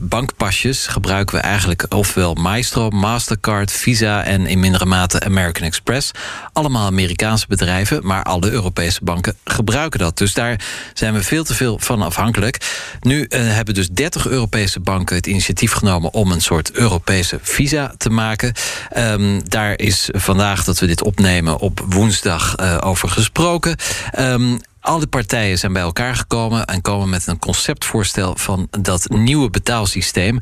bankpasjes. 0.00 0.86
Gebruiken 0.86 1.36
we 1.36 1.42
eigenlijk 1.42 1.86
ofwel 1.88 2.34
Maestro, 2.34 2.90
Mastercard, 2.90 3.72
Visa 3.72 4.24
en 4.24 4.46
in 4.46 4.60
mindere 4.60 4.84
mate 4.84 5.20
American 5.20 5.66
Express. 5.66 6.10
Allemaal 6.52 6.86
Amerikaanse 6.86 7.46
bedrijven, 7.48 8.06
maar 8.06 8.22
alle 8.22 8.50
Europese 8.50 9.00
banken 9.02 9.36
gebruiken 9.58 9.98
dat. 9.98 10.18
Dus 10.18 10.34
daar 10.34 10.60
zijn 10.94 11.14
we 11.14 11.22
veel 11.22 11.44
te 11.44 11.54
veel 11.54 11.78
van 11.78 12.02
afhankelijk. 12.02 12.58
Nu 13.00 13.26
uh, 13.28 13.40
hebben 13.40 13.74
dus 13.74 13.88
30 13.88 14.26
Europese 14.26 14.80
banken 14.80 15.16
het 15.16 15.26
initiatief 15.26 15.72
genomen 15.72 16.12
om 16.12 16.32
een 16.32 16.40
soort 16.40 16.72
Europese 16.72 17.38
visa 17.42 17.94
te 17.96 18.10
maken. 18.10 18.52
Um, 18.96 19.48
daar 19.48 19.78
is 19.78 20.08
vandaag 20.12 20.64
dat 20.64 20.78
we 20.78 20.86
dit 20.86 21.02
opnemen 21.02 21.58
op 21.58 21.84
woensdag 21.88 22.54
uh, 22.60 22.78
over 22.80 23.08
gesproken. 23.08 23.76
Um, 24.18 24.58
alle 24.80 25.06
partijen 25.06 25.58
zijn 25.58 25.72
bij 25.72 25.82
elkaar 25.82 26.16
gekomen 26.16 26.64
en 26.64 26.80
komen 26.80 27.08
met 27.08 27.26
een 27.26 27.38
conceptvoorstel 27.38 28.36
van 28.36 28.68
dat 28.70 29.08
nieuwe 29.08 29.50
betaalsysteem 29.50 30.38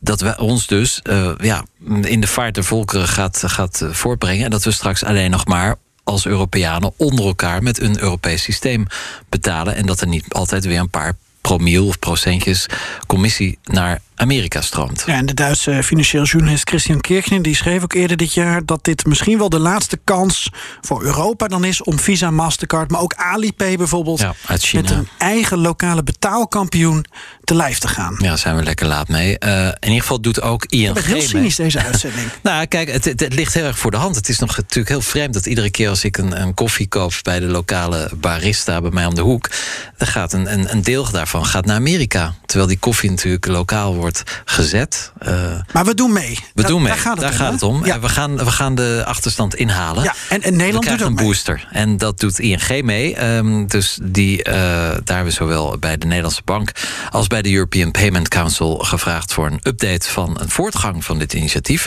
dat 0.00 0.20
we 0.20 0.38
ons 0.38 0.66
dus 0.66 1.00
uh, 1.10 1.30
ja, 1.40 1.64
in 2.00 2.20
de 2.20 2.26
vaart 2.26 2.54
der 2.54 2.64
volkeren 2.64 3.08
gaat, 3.08 3.42
gaat 3.46 3.82
voortbrengen. 3.90 4.44
En 4.44 4.50
dat 4.50 4.64
we 4.64 4.70
straks 4.70 5.04
alleen 5.04 5.30
nog 5.30 5.46
maar 5.46 5.76
als 6.08 6.26
Europeanen 6.26 6.92
onder 6.96 7.24
elkaar 7.24 7.62
met 7.62 7.80
een 7.80 8.00
Europees 8.00 8.42
systeem 8.42 8.86
betalen. 9.28 9.74
En 9.74 9.86
dat 9.86 10.00
er 10.00 10.06
niet 10.06 10.24
altijd 10.28 10.64
weer 10.64 10.80
een 10.80 10.90
paar 10.90 11.16
promiel 11.40 11.86
of 11.86 11.98
procentjes 11.98 12.66
commissie 13.06 13.58
naar 13.64 14.00
Amerika 14.18 14.60
stroomt. 14.60 15.02
Ja, 15.06 15.14
en 15.14 15.26
de 15.26 15.34
Duitse 15.34 15.82
financieel 15.82 16.24
journalist 16.24 16.68
Christian 16.68 17.00
Kirchner 17.00 17.42
die 17.42 17.54
schreef 17.54 17.82
ook 17.82 17.92
eerder 17.92 18.16
dit 18.16 18.34
jaar 18.34 18.64
dat 18.64 18.84
dit 18.84 19.06
misschien 19.06 19.38
wel 19.38 19.48
de 19.48 19.58
laatste 19.58 19.98
kans 20.04 20.50
voor 20.80 21.02
Europa 21.02 21.48
dan 21.48 21.64
is 21.64 21.82
om 21.82 21.98
Visa, 21.98 22.30
Mastercard, 22.30 22.90
maar 22.90 23.00
ook 23.00 23.14
Alipay 23.14 23.76
bijvoorbeeld 23.76 24.20
ja, 24.20 24.34
uit 24.46 24.62
China. 24.62 24.82
met 24.82 24.90
een 24.90 25.08
eigen 25.18 25.58
lokale 25.58 26.02
betaalkampioen 26.02 27.04
te 27.44 27.54
lijf 27.54 27.78
te 27.78 27.88
gaan. 27.88 28.16
Ja, 28.18 28.36
zijn 28.36 28.56
we 28.56 28.62
lekker 28.62 28.86
laat 28.86 29.08
mee. 29.08 29.36
Uh, 29.44 29.66
in 29.66 29.74
ieder 29.80 30.00
geval 30.00 30.20
doet 30.20 30.40
ook 30.40 30.64
ING. 30.64 30.96
Ik 30.96 31.04
heel 31.04 31.20
cynisch 31.20 31.56
deze 31.56 31.82
uitzending. 31.88 32.30
nou, 32.42 32.66
kijk, 32.66 32.92
het, 32.92 33.04
het, 33.04 33.20
het, 33.20 33.34
ligt 33.34 33.54
heel 33.54 33.64
erg 33.64 33.78
voor 33.78 33.90
de 33.90 33.96
hand. 33.96 34.16
Het 34.16 34.28
is 34.28 34.38
nog 34.38 34.56
natuurlijk 34.56 34.88
heel 34.88 35.00
vreemd 35.00 35.34
dat 35.34 35.46
iedere 35.46 35.70
keer 35.70 35.88
als 35.88 36.04
ik 36.04 36.16
een, 36.16 36.40
een 36.40 36.54
koffie 36.54 36.88
koop 36.88 37.12
bij 37.22 37.40
de 37.40 37.46
lokale 37.46 38.10
barista 38.16 38.80
bij 38.80 38.90
mij 38.90 39.06
om 39.06 39.14
de 39.14 39.20
hoek, 39.20 39.50
dan 39.96 40.08
gaat 40.08 40.32
een, 40.32 40.52
een, 40.52 40.72
een 40.72 40.82
deel 40.82 41.10
daarvan 41.10 41.46
gaat 41.46 41.64
naar 41.64 41.76
Amerika. 41.76 42.34
Terwijl 42.46 42.68
die 42.68 42.78
koffie 42.78 43.10
natuurlijk 43.10 43.46
lokaal 43.46 43.94
wordt 43.94 44.07
gezet. 44.44 45.12
Uh, 45.28 45.32
maar 45.72 45.84
we 45.84 45.94
doen 45.94 46.12
mee. 46.12 46.38
We 46.54 46.62
doen 46.62 46.82
mee. 46.82 46.92
Daar 46.92 47.00
gaat 47.00 47.12
het, 47.12 47.20
daar 47.20 47.30
om, 47.30 47.36
gaat 47.36 47.52
het 47.52 47.62
om. 47.62 47.84
Ja. 47.84 48.00
We, 48.00 48.08
gaan, 48.08 48.36
we 48.36 48.50
gaan 48.50 48.74
de 48.74 49.02
achterstand 49.06 49.54
inhalen. 49.54 50.02
Ja, 50.04 50.14
en, 50.28 50.42
en 50.42 50.56
Nederland 50.56 50.88
doet 50.88 51.00
een 51.00 51.14
mee. 51.14 51.24
booster. 51.24 51.68
En 51.70 51.96
dat 51.96 52.20
doet 52.20 52.38
ING 52.38 52.82
mee. 52.82 53.24
Um, 53.24 53.66
dus 53.66 53.98
die, 54.02 54.38
uh, 54.38 54.52
daar 54.54 55.02
hebben 55.04 55.24
we 55.24 55.30
zowel 55.30 55.78
bij 55.78 55.98
de 55.98 56.06
Nederlandse 56.06 56.42
Bank 56.44 56.72
als 57.10 57.26
bij 57.26 57.42
de 57.42 57.52
European 57.52 57.90
Payment 57.90 58.28
Council 58.28 58.78
gevraagd 58.78 59.32
voor 59.32 59.46
een 59.46 59.60
update 59.62 60.10
van 60.10 60.36
een 60.40 60.50
voortgang 60.50 61.04
van 61.04 61.18
dit 61.18 61.32
initiatief. 61.32 61.86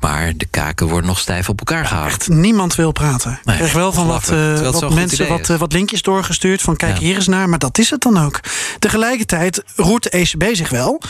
Maar 0.00 0.32
de 0.36 0.46
kaken 0.46 0.86
worden 0.86 1.06
nog 1.06 1.18
stijf 1.18 1.48
op 1.48 1.58
elkaar 1.58 1.86
gehouden. 1.86 2.18
Echt 2.18 2.28
niemand 2.28 2.74
wil 2.74 2.92
praten. 2.92 3.32
Ik 3.32 3.44
Nee, 3.44 3.56
krijg 3.56 3.72
wel 3.72 3.92
van 3.92 4.06
wat, 4.06 4.30
uh, 4.32 4.68
goed 4.68 4.94
mensen 4.94 5.28
wat, 5.28 5.48
uh, 5.48 5.56
wat 5.56 5.72
linkjes 5.72 6.02
doorgestuurd 6.02 6.62
van 6.62 6.76
kijk 6.76 6.98
hier 6.98 7.14
eens 7.14 7.26
naar, 7.26 7.48
maar 7.48 7.58
dat 7.58 7.78
is 7.78 7.90
het 7.90 8.00
dan 8.00 8.18
ook. 8.18 8.40
Tegelijkertijd 8.78 9.62
roert 9.76 10.02
de 10.02 10.10
ECB 10.10 10.44
zich 10.52 10.68
wel. 10.68 11.02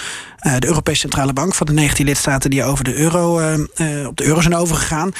Uh, 0.42 0.56
de 0.58 0.66
Europese 0.66 1.00
Centrale 1.00 1.32
Bank 1.32 1.54
van 1.54 1.66
de 1.66 1.72
19 1.72 2.04
lidstaten 2.04 2.50
die 2.50 2.64
over 2.64 2.84
de 2.84 2.94
euro, 2.94 3.40
uh, 3.40 4.06
op 4.06 4.16
de 4.16 4.24
euro 4.24 4.40
zijn 4.40 4.54
overgegaan. 4.54 5.12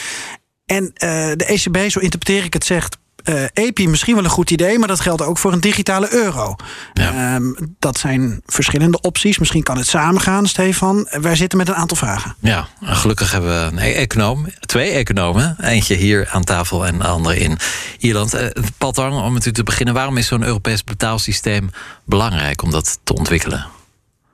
En 0.67 0.85
uh, 0.85 0.91
de 1.37 1.45
ECB, 1.45 1.91
zo 1.91 1.99
interpreteer 1.99 2.45
ik 2.45 2.53
het, 2.53 2.65
zegt. 2.65 2.99
Uh, 3.25 3.43
EPI 3.53 3.89
misschien 3.89 4.15
wel 4.15 4.25
een 4.25 4.31
goed 4.31 4.51
idee, 4.51 4.79
maar 4.79 4.89
dat 4.89 5.01
geldt 5.01 5.23
ook 5.23 5.39
voor 5.39 5.53
een 5.53 5.61
digitale 5.61 6.15
euro. 6.15 6.57
Ja. 6.93 7.35
Um, 7.35 7.77
dat 7.79 7.99
zijn 7.99 8.43
verschillende 8.47 9.01
opties. 9.01 9.39
Misschien 9.39 9.63
kan 9.63 9.77
het 9.77 9.87
samengaan, 9.87 10.47
Stefan. 10.47 11.09
Wij 11.11 11.37
zitten 11.37 11.59
met 11.59 11.69
een 11.69 11.75
aantal 11.75 11.97
vragen. 11.97 12.37
Ja, 12.41 12.69
gelukkig 12.83 13.33
hebben 13.33 13.51
we 13.51 13.77
een 13.77 13.79
e- 13.79 13.93
econoom, 13.93 14.47
twee 14.61 14.91
economen. 14.91 15.57
Eentje 15.61 15.95
hier 15.95 16.29
aan 16.33 16.45
tafel 16.45 16.87
en 16.87 16.99
de 16.99 17.05
andere 17.05 17.39
in 17.39 17.59
Ierland. 17.99 18.35
Uh, 18.35 18.47
Paul 18.79 18.93
Tang, 18.93 19.15
om 19.15 19.33
met 19.33 19.47
u 19.47 19.53
te 19.53 19.63
beginnen. 19.63 19.95
Waarom 19.95 20.17
is 20.17 20.27
zo'n 20.27 20.45
Europees 20.45 20.85
betaalsysteem 20.85 21.71
belangrijk 22.05 22.63
om 22.63 22.71
dat 22.71 22.99
te 23.05 23.15
ontwikkelen? 23.15 23.67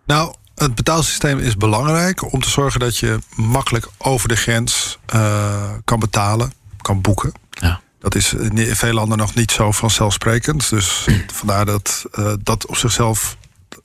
Nou, 0.06 0.34
het 0.56 0.74
betaalsysteem 0.74 1.38
is 1.38 1.56
belangrijk 1.56 2.32
om 2.32 2.40
te 2.40 2.50
zorgen 2.50 2.80
dat 2.80 2.98
je 2.98 3.18
makkelijk 3.34 3.88
over 3.98 4.28
de 4.28 4.36
grens 4.36 4.98
uh, 5.14 5.70
kan 5.84 5.98
betalen, 5.98 6.52
kan 6.80 7.00
boeken. 7.00 7.32
Ja. 7.50 7.80
Dat 8.00 8.14
is 8.14 8.32
in 8.32 8.76
veel 8.76 8.92
landen 8.92 9.18
nog 9.18 9.34
niet 9.34 9.50
zo 9.50 9.72
vanzelfsprekend. 9.72 10.70
Dus 10.70 11.06
vandaar 11.32 11.66
dat 11.66 12.04
uh, 12.18 12.32
dat 12.42 12.66
op 12.66 12.76
zichzelf 12.76 13.36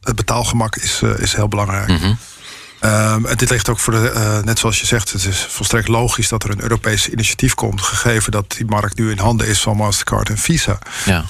het 0.02 0.16
betaalgemak 0.16 0.76
is, 0.76 1.02
uh, 1.02 1.20
is 1.20 1.34
heel 1.34 1.48
belangrijk. 1.48 1.88
Mm 1.88 1.98
-hmm. 1.98 2.18
Um, 2.84 3.26
en 3.26 3.38
dit 3.38 3.50
ligt 3.50 3.70
ook 3.70 3.80
voor 3.80 3.94
de, 3.94 4.14
uh, 4.16 4.44
net 4.44 4.60
zoals 4.60 4.80
je 4.80 4.86
zegt, 4.86 5.12
het 5.12 5.26
is 5.26 5.46
volstrekt 5.50 5.88
logisch 5.88 6.28
dat 6.28 6.44
er 6.44 6.50
een 6.50 6.62
Europees 6.62 7.10
initiatief 7.10 7.54
komt, 7.54 7.82
gegeven 7.82 8.32
dat 8.32 8.52
die 8.52 8.66
markt 8.66 8.98
nu 8.98 9.12
in 9.12 9.18
handen 9.18 9.48
is 9.48 9.62
van 9.62 9.78
Mastercard 9.78 10.30
en 10.30 10.38
Visa. 10.38 10.80
Ja. 11.06 11.26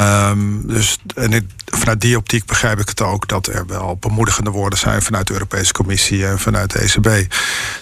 Um, 0.00 0.66
dus 0.66 0.98
en 1.14 1.50
vanuit 1.64 2.00
die 2.00 2.16
optiek 2.16 2.46
begrijp 2.46 2.78
ik 2.78 2.88
het 2.88 3.00
ook 3.00 3.28
dat 3.28 3.46
er 3.46 3.66
wel 3.66 3.96
bemoedigende 4.00 4.50
woorden 4.50 4.78
zijn 4.78 5.02
vanuit 5.02 5.26
de 5.26 5.32
Europese 5.32 5.72
Commissie 5.72 6.26
en 6.26 6.38
vanuit 6.38 6.72
de 6.72 6.78
ECB. 6.78 7.04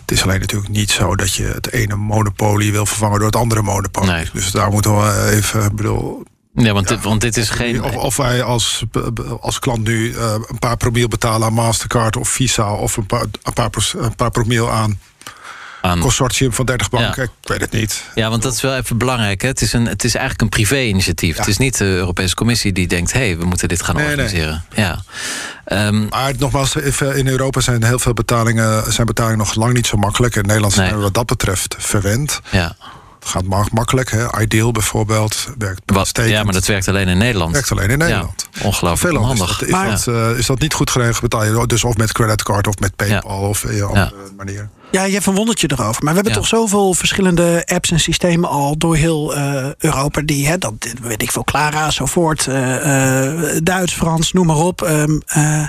Het 0.00 0.10
is 0.10 0.22
alleen 0.22 0.40
natuurlijk 0.40 0.72
niet 0.72 0.90
zo 0.90 1.16
dat 1.16 1.34
je 1.34 1.44
het 1.44 1.72
ene 1.72 1.96
monopolie 1.96 2.72
wil 2.72 2.86
vervangen 2.86 3.18
door 3.18 3.26
het 3.26 3.36
andere 3.36 3.62
monopolie. 3.62 4.10
Nee. 4.10 4.28
Dus 4.32 4.50
daar 4.50 4.70
moeten 4.70 4.96
we 4.96 5.30
even, 5.30 5.76
bedoel. 5.76 6.24
Ja, 6.54 6.72
want, 6.72 6.88
ja, 6.88 6.98
want 6.98 7.20
dit 7.20 7.36
is 7.36 7.50
geen. 7.50 7.82
Of, 7.82 7.96
of 7.96 8.16
wij 8.16 8.42
als, 8.42 8.84
als 9.40 9.58
klant 9.58 9.84
nu 9.84 10.12
uh, 10.12 10.34
een 10.46 10.58
paar 10.58 10.76
promiel 10.76 11.08
betalen 11.08 11.46
aan 11.46 11.52
Mastercard 11.52 12.16
of 12.16 12.28
Visa 12.28 12.72
of 12.72 12.96
een 12.96 13.06
paar, 13.06 13.26
een 13.42 13.52
paar, 13.52 13.70
een 13.96 14.14
paar 14.14 14.30
promiel 14.30 14.70
aan 14.70 14.98
aan. 15.86 15.98
Consortium 15.98 16.52
van 16.52 16.66
30 16.66 16.90
banken, 16.90 17.22
Ja. 17.22 17.28
ik 17.42 17.48
weet 17.48 17.60
het 17.60 17.70
niet. 17.72 18.02
Ja, 18.14 18.30
want 18.30 18.42
dat 18.42 18.52
is 18.54 18.60
wel 18.62 18.76
even 18.76 18.98
belangrijk. 18.98 19.42
Hè? 19.42 19.48
Het, 19.48 19.60
is 19.60 19.72
een, 19.72 19.86
het 19.86 20.04
is 20.04 20.14
eigenlijk 20.14 20.42
een 20.42 20.48
privé-initiatief. 20.48 21.36
Het 21.36 21.46
is 21.46 21.56
niet 21.56 21.78
de 21.78 21.84
Europese 21.84 22.34
Commissie 22.34 22.72
die 22.72 22.86
denkt: 22.86 23.12
hé, 23.12 23.18
hey, 23.26 23.38
we 23.38 23.44
moeten 23.44 23.68
dit 23.68 23.82
gaan 23.82 23.94
Nee, 23.96 24.04
nee. 24.04 24.14
organiseren. 24.14 24.64
Ja. 24.74 24.98
Ehm, 25.64 26.06
Maar 26.08 26.32
nogmaals, 26.38 26.76
in 27.14 27.28
Europa 27.28 27.60
zijn 27.60 27.84
heel 27.84 27.98
veel 27.98 28.14
betalingen, 28.14 28.92
zijn 28.92 29.06
betalingen 29.06 29.38
nog 29.38 29.54
lang 29.54 29.72
niet 29.72 29.86
zo 29.86 29.96
makkelijk. 29.96 30.36
En 30.36 30.46
Nederland 30.46 30.72
zijn 30.72 30.86
Nee. 30.86 30.96
we 30.96 31.02
wat 31.02 31.14
dat 31.14 31.26
betreft 31.26 31.74
verwend. 31.78 32.40
ja. 32.50 32.76
Het 33.20 33.34
gaat 33.34 33.44
ma- 33.44 33.66
makkelijk. 33.72 34.10
Hè. 34.10 34.40
Ideal 34.40 34.72
bijvoorbeeld 34.72 35.46
werkt 35.58 35.80
Wat, 35.84 36.10
ja, 36.24 36.42
maar 36.42 36.52
dat 36.52 36.66
werkt 36.66 36.88
alleen 36.88 37.08
in 37.08 37.18
Nederland. 37.18 37.52
werkt 37.52 37.70
alleen 37.72 37.90
in 37.90 37.98
Nederland. 37.98 38.46
Ja, 38.52 38.60
ongelooflijk 38.66 39.12
Veel 39.12 39.20
landen 39.22 39.46
is 39.48 39.50
dat, 39.58 39.62
is, 39.62 39.70
Maar- 39.72 39.90
dat, 39.90 40.06
eh, 40.06 40.38
is 40.38 40.46
dat 40.46 40.58
niet 40.58 40.74
goed 40.74 40.90
geregeld, 40.90 41.20
betaal 41.20 41.44
je 41.44 41.66
dus 41.66 41.84
of 41.84 41.96
met 41.96 42.12
creditcard 42.12 42.66
of 42.66 42.78
met 42.78 42.96
PayPal 42.96 43.38
of 43.48 43.64
op 43.64 43.70
andere 43.70 44.12
manier. 44.36 44.68
Ja, 44.96 45.04
je 45.04 45.20
verwondert 45.20 45.60
je 45.60 45.70
erover. 45.70 46.04
Maar 46.04 46.14
we 46.14 46.20
hebben 46.20 46.32
Ja. 46.32 46.38
toch 46.38 46.48
zoveel 46.48 46.94
verschillende 46.94 47.62
apps 47.66 47.90
en 47.90 48.00
systemen 48.00 48.48
al 48.48 48.76
door 48.78 48.96
heel 48.96 49.34
eh, 49.36 49.68
Europa. 49.78 50.20
Die, 50.20 50.46
hè, 50.46 50.58
dat 50.58 50.72
weet 51.02 51.22
ik 51.22 51.30
veel, 51.32 51.44
Clara, 51.44 51.90
zo 51.90 52.06
voort. 52.06 52.46
eh, 52.46 53.26
eh, 53.56 53.60
Duits, 53.62 53.92
Frans, 53.94 54.32
noem 54.32 54.46
maar 54.46 54.56
op. 54.56 54.82
Ehm, 54.82 55.18
eh, 55.26 55.66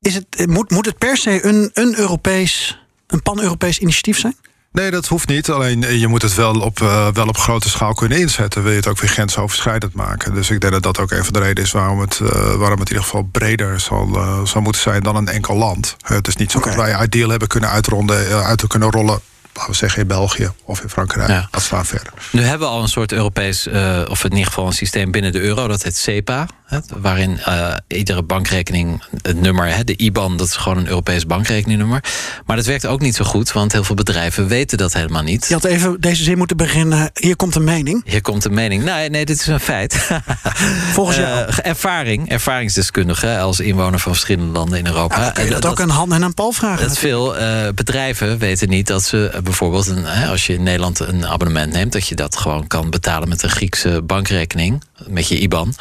is 0.00 0.14
het, 0.14 0.46
moet, 0.46 0.70
moet 0.70 0.86
het 0.86 0.98
per 0.98 1.16
se 1.16 1.44
een, 1.46 1.70
een 1.74 1.98
Europees, 1.98 2.80
een 3.06 3.22
pan-Europees 3.22 3.78
initiatief 3.78 4.18
zijn? 4.18 4.36
Nee, 4.74 4.90
dat 4.90 5.06
hoeft 5.06 5.28
niet. 5.28 5.50
Alleen 5.50 5.98
je 5.98 6.06
moet 6.06 6.22
het 6.22 6.34
wel 6.34 6.60
op, 6.60 6.80
uh, 6.80 7.08
wel 7.12 7.26
op 7.26 7.36
grote 7.36 7.68
schaal 7.68 7.94
kunnen 7.94 8.18
inzetten. 8.18 8.62
Wil 8.62 8.70
je 8.70 8.76
het 8.76 8.86
ook 8.88 9.00
weer 9.00 9.10
grensoverschrijdend 9.10 9.94
maken. 9.94 10.34
Dus 10.34 10.50
ik 10.50 10.60
denk 10.60 10.72
dat 10.72 10.82
dat 10.82 10.98
ook 10.98 11.10
een 11.10 11.24
van 11.24 11.32
de 11.32 11.38
redenen 11.38 11.62
is 11.62 11.72
waarom 11.72 12.00
het, 12.00 12.20
uh, 12.22 12.28
waarom 12.54 12.78
het 12.78 12.88
in 12.88 12.94
ieder 12.94 13.02
geval 13.02 13.28
breder 13.32 13.80
zal, 13.80 14.08
uh, 14.14 14.44
zal 14.44 14.60
moeten 14.60 14.82
zijn 14.82 15.02
dan 15.02 15.16
een 15.16 15.28
enkel 15.28 15.56
land. 15.56 15.96
het 16.02 16.28
is 16.28 16.36
niet 16.36 16.50
zo 16.50 16.58
okay. 16.58 16.76
dat 16.76 16.84
wij 16.84 17.04
ideal 17.04 17.28
hebben 17.28 17.48
kunnen 17.48 17.70
uitronden, 17.70 18.44
uit 18.44 18.66
kunnen 18.66 18.90
rollen 18.90 19.20
laten 19.54 19.70
we 19.70 19.76
zeggen 19.76 20.02
in 20.02 20.08
België 20.08 20.50
of 20.64 20.80
in 20.80 20.88
Frankrijk. 20.88 21.28
Ja. 21.28 21.48
Dat 21.50 21.62
slaan 21.62 21.86
verder. 21.86 22.12
Nu 22.30 22.42
hebben 22.42 22.68
we 22.68 22.74
al 22.74 22.82
een 22.82 22.88
soort 22.88 23.12
Europees, 23.12 23.66
uh, 23.66 24.00
of 24.08 24.24
in 24.24 24.30
ieder 24.30 24.46
geval 24.46 24.66
een 24.66 24.72
systeem 24.72 25.10
binnen 25.10 25.32
de 25.32 25.40
euro, 25.40 25.68
dat 25.68 25.82
heet 25.82 25.96
SEPA. 25.96 26.46
Hè, 26.64 26.78
waarin 26.96 27.40
uh, 27.48 27.74
iedere 27.88 28.22
bankrekening, 28.22 29.02
het 29.22 29.40
nummer, 29.40 29.74
hè, 29.74 29.84
de 29.84 29.96
IBAN, 29.96 30.36
dat 30.36 30.46
is 30.46 30.56
gewoon 30.56 30.78
een 30.78 30.88
Europees 30.88 31.26
bankrekeningnummer. 31.26 32.04
Maar 32.46 32.56
dat 32.56 32.66
werkt 32.66 32.86
ook 32.86 33.00
niet 33.00 33.14
zo 33.14 33.24
goed, 33.24 33.52
want 33.52 33.72
heel 33.72 33.84
veel 33.84 33.94
bedrijven 33.94 34.48
weten 34.48 34.78
dat 34.78 34.92
helemaal 34.92 35.22
niet. 35.22 35.46
Je 35.48 35.54
had 35.54 35.64
even 35.64 36.00
deze 36.00 36.22
zin 36.22 36.38
moeten 36.38 36.56
beginnen. 36.56 37.10
Hier 37.14 37.36
komt 37.36 37.54
een 37.54 37.64
mening. 37.64 38.02
Hier 38.04 38.20
komt 38.20 38.44
een 38.44 38.54
mening. 38.54 38.84
Nee, 38.84 39.10
nee 39.10 39.24
dit 39.24 39.40
is 39.40 39.46
een 39.46 39.60
feit. 39.60 39.94
Volgens 40.92 41.16
jou? 41.16 41.48
Uh, 41.48 41.58
ervaring, 41.62 42.30
ervaringsdeskundige 42.30 43.38
als 43.38 43.60
inwoner 43.60 43.98
van 43.98 44.12
verschillende 44.12 44.52
landen 44.52 44.78
in 44.78 44.86
Europa. 44.86 45.20
Ja, 45.20 45.30
kun 45.30 45.44
je 45.44 45.50
dat, 45.50 45.62
dat 45.62 45.70
ook 45.70 45.80
aan 45.80 45.88
Han 45.88 46.12
en 46.12 46.24
aan 46.24 46.34
Paul 46.34 46.52
vragen? 46.52 46.88
Dat 46.88 46.98
veel 46.98 47.34
bedrijven 47.74 48.38
weten 48.38 48.68
niet 48.68 48.86
dat 48.86 49.02
ze 49.02 49.40
bijvoorbeeld, 49.44 49.86
een, 49.86 50.06
als 50.06 50.46
je 50.46 50.52
in 50.52 50.62
Nederland 50.62 50.98
een 50.98 51.26
abonnement 51.26 51.72
neemt, 51.72 51.92
dat 51.92 52.08
je 52.08 52.14
dat 52.14 52.36
gewoon 52.36 52.66
kan 52.66 52.90
betalen 52.90 53.28
met 53.28 53.42
een 53.42 53.50
Griekse 53.50 54.02
bankrekening, 54.02 54.82
met 55.06 55.28
je 55.28 55.38
IBAN. 55.38 55.74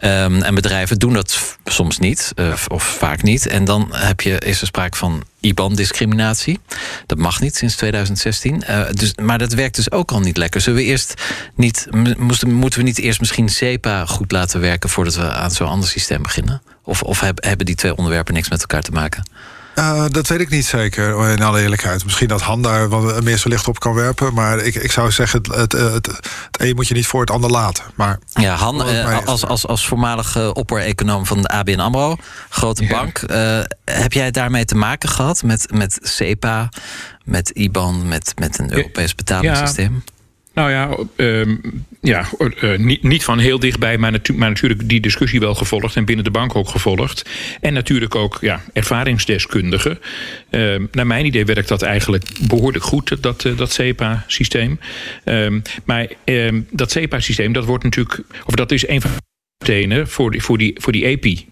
Ja. 0.00 0.24
Um, 0.24 0.42
en 0.42 0.54
bedrijven 0.54 0.98
doen 0.98 1.12
dat 1.12 1.56
soms 1.64 1.98
niet, 1.98 2.32
uh, 2.36 2.52
of 2.68 2.82
vaak 2.82 3.22
niet. 3.22 3.46
En 3.46 3.64
dan 3.64 3.88
heb 3.92 4.20
je, 4.20 4.38
is 4.38 4.60
er 4.60 4.66
sprake 4.66 4.96
van 4.96 5.24
IBAN-discriminatie. 5.40 6.60
Dat 7.06 7.18
mag 7.18 7.40
niet 7.40 7.56
sinds 7.56 7.76
2016. 7.76 8.62
Uh, 8.68 8.80
dus, 8.92 9.14
maar 9.14 9.38
dat 9.38 9.52
werkt 9.52 9.76
dus 9.76 9.90
ook 9.90 10.12
al 10.12 10.20
niet 10.20 10.36
lekker. 10.36 10.60
Zullen 10.60 10.78
we 10.78 10.84
eerst 10.84 11.14
niet, 11.54 11.86
moesten, 12.18 12.52
moeten 12.52 12.78
we 12.78 12.84
niet 12.84 12.98
eerst 12.98 13.20
misschien 13.20 13.48
SEPA 13.48 14.06
goed 14.06 14.32
laten 14.32 14.60
werken 14.60 14.90
voordat 14.90 15.14
we 15.14 15.30
aan 15.32 15.50
zo'n 15.50 15.68
ander 15.68 15.88
systeem 15.88 16.22
beginnen? 16.22 16.62
Of, 16.82 17.02
of 17.02 17.20
hebben 17.20 17.66
die 17.66 17.74
twee 17.74 17.96
onderwerpen 17.96 18.34
niks 18.34 18.48
met 18.48 18.60
elkaar 18.60 18.82
te 18.82 18.92
maken? 18.92 19.22
Uh, 19.78 20.04
dat 20.08 20.26
weet 20.26 20.40
ik 20.40 20.50
niet 20.50 20.66
zeker, 20.66 21.28
in 21.30 21.42
alle 21.42 21.60
eerlijkheid. 21.60 22.04
Misschien 22.04 22.28
dat 22.28 22.40
Han 22.40 22.62
daar 22.62 22.88
wat 22.88 23.22
meer 23.24 23.38
zijn 23.38 23.52
licht 23.52 23.68
op 23.68 23.78
kan 23.78 23.94
werpen. 23.94 24.34
Maar 24.34 24.58
ik, 24.58 24.74
ik 24.74 24.92
zou 24.92 25.10
zeggen, 25.10 25.38
het, 25.38 25.56
het, 25.56 25.72
het, 25.72 26.06
het 26.06 26.60
een 26.60 26.74
moet 26.74 26.88
je 26.88 26.94
niet 26.94 27.06
voor 27.06 27.20
het 27.20 27.30
ander 27.30 27.50
laten. 27.50 27.84
Maar, 27.94 28.18
ja, 28.32 28.54
Han, 28.54 28.88
uh, 28.88 29.26
als, 29.26 29.44
als, 29.44 29.66
als 29.66 29.86
voormalige 29.86 30.54
opper-econoom 30.54 31.26
van 31.26 31.42
de 31.42 31.48
ABN 31.48 31.78
AMRO, 31.78 32.16
grote 32.48 32.82
ja. 32.82 32.88
bank... 32.88 33.22
Uh, 33.30 33.60
heb 33.84 34.12
jij 34.12 34.30
daarmee 34.30 34.64
te 34.64 34.74
maken 34.74 35.08
gehad 35.08 35.42
met, 35.42 35.72
met 35.72 35.98
CEPA, 36.02 36.68
met 37.24 37.50
IBAN, 37.50 38.08
met, 38.08 38.32
met 38.38 38.58
een 38.58 38.72
Europees 38.72 39.14
betalingssysteem? 39.14 40.02
Ja. 40.06 40.17
Nou 40.58 40.70
ja, 40.70 40.98
um, 41.16 41.60
ja 42.00 42.28
uh, 42.60 42.78
niet, 43.02 43.24
van 43.24 43.38
heel 43.38 43.58
dichtbij, 43.58 43.98
maar, 43.98 44.10
natu 44.10 44.34
maar, 44.34 44.48
natuurlijk 44.48 44.88
die 44.88 45.00
discussie 45.00 45.40
wel 45.40 45.54
gevolgd 45.54 45.96
en 45.96 46.04
binnen 46.04 46.24
de 46.24 46.30
bank 46.30 46.54
ook 46.54 46.68
gevolgd. 46.68 47.30
En 47.60 47.72
natuurlijk 47.72 48.14
ook 48.14 48.38
ja, 48.40 48.60
ervaringsdeskundigen. 48.72 49.98
Uh, 50.50 50.80
naar 50.92 51.06
mijn 51.06 51.26
idee 51.26 51.44
werkt 51.44 51.68
dat 51.68 51.82
eigenlijk 51.82 52.24
behoorlijk 52.48 52.84
goed, 52.84 53.22
dat, 53.22 53.48
dat 53.56 53.72
CEPA-systeem. 53.72 54.80
Um, 55.24 55.62
maar 55.84 56.08
dat 56.70 56.90
CEPA-systeem, 56.90 57.52
dat 57.52 57.64
wordt 57.64 57.84
natuurlijk, 57.84 58.20
of 58.44 58.54
dat 58.54 58.72
is 58.72 58.88
een 58.88 59.00
van 59.00 59.10
de 59.58 60.06
voor 60.06 60.30
die, 60.30 60.42
voor 60.42 60.58
die, 60.58 60.76
voor 60.80 60.92
die 60.92 61.04
EPI. 61.04 61.46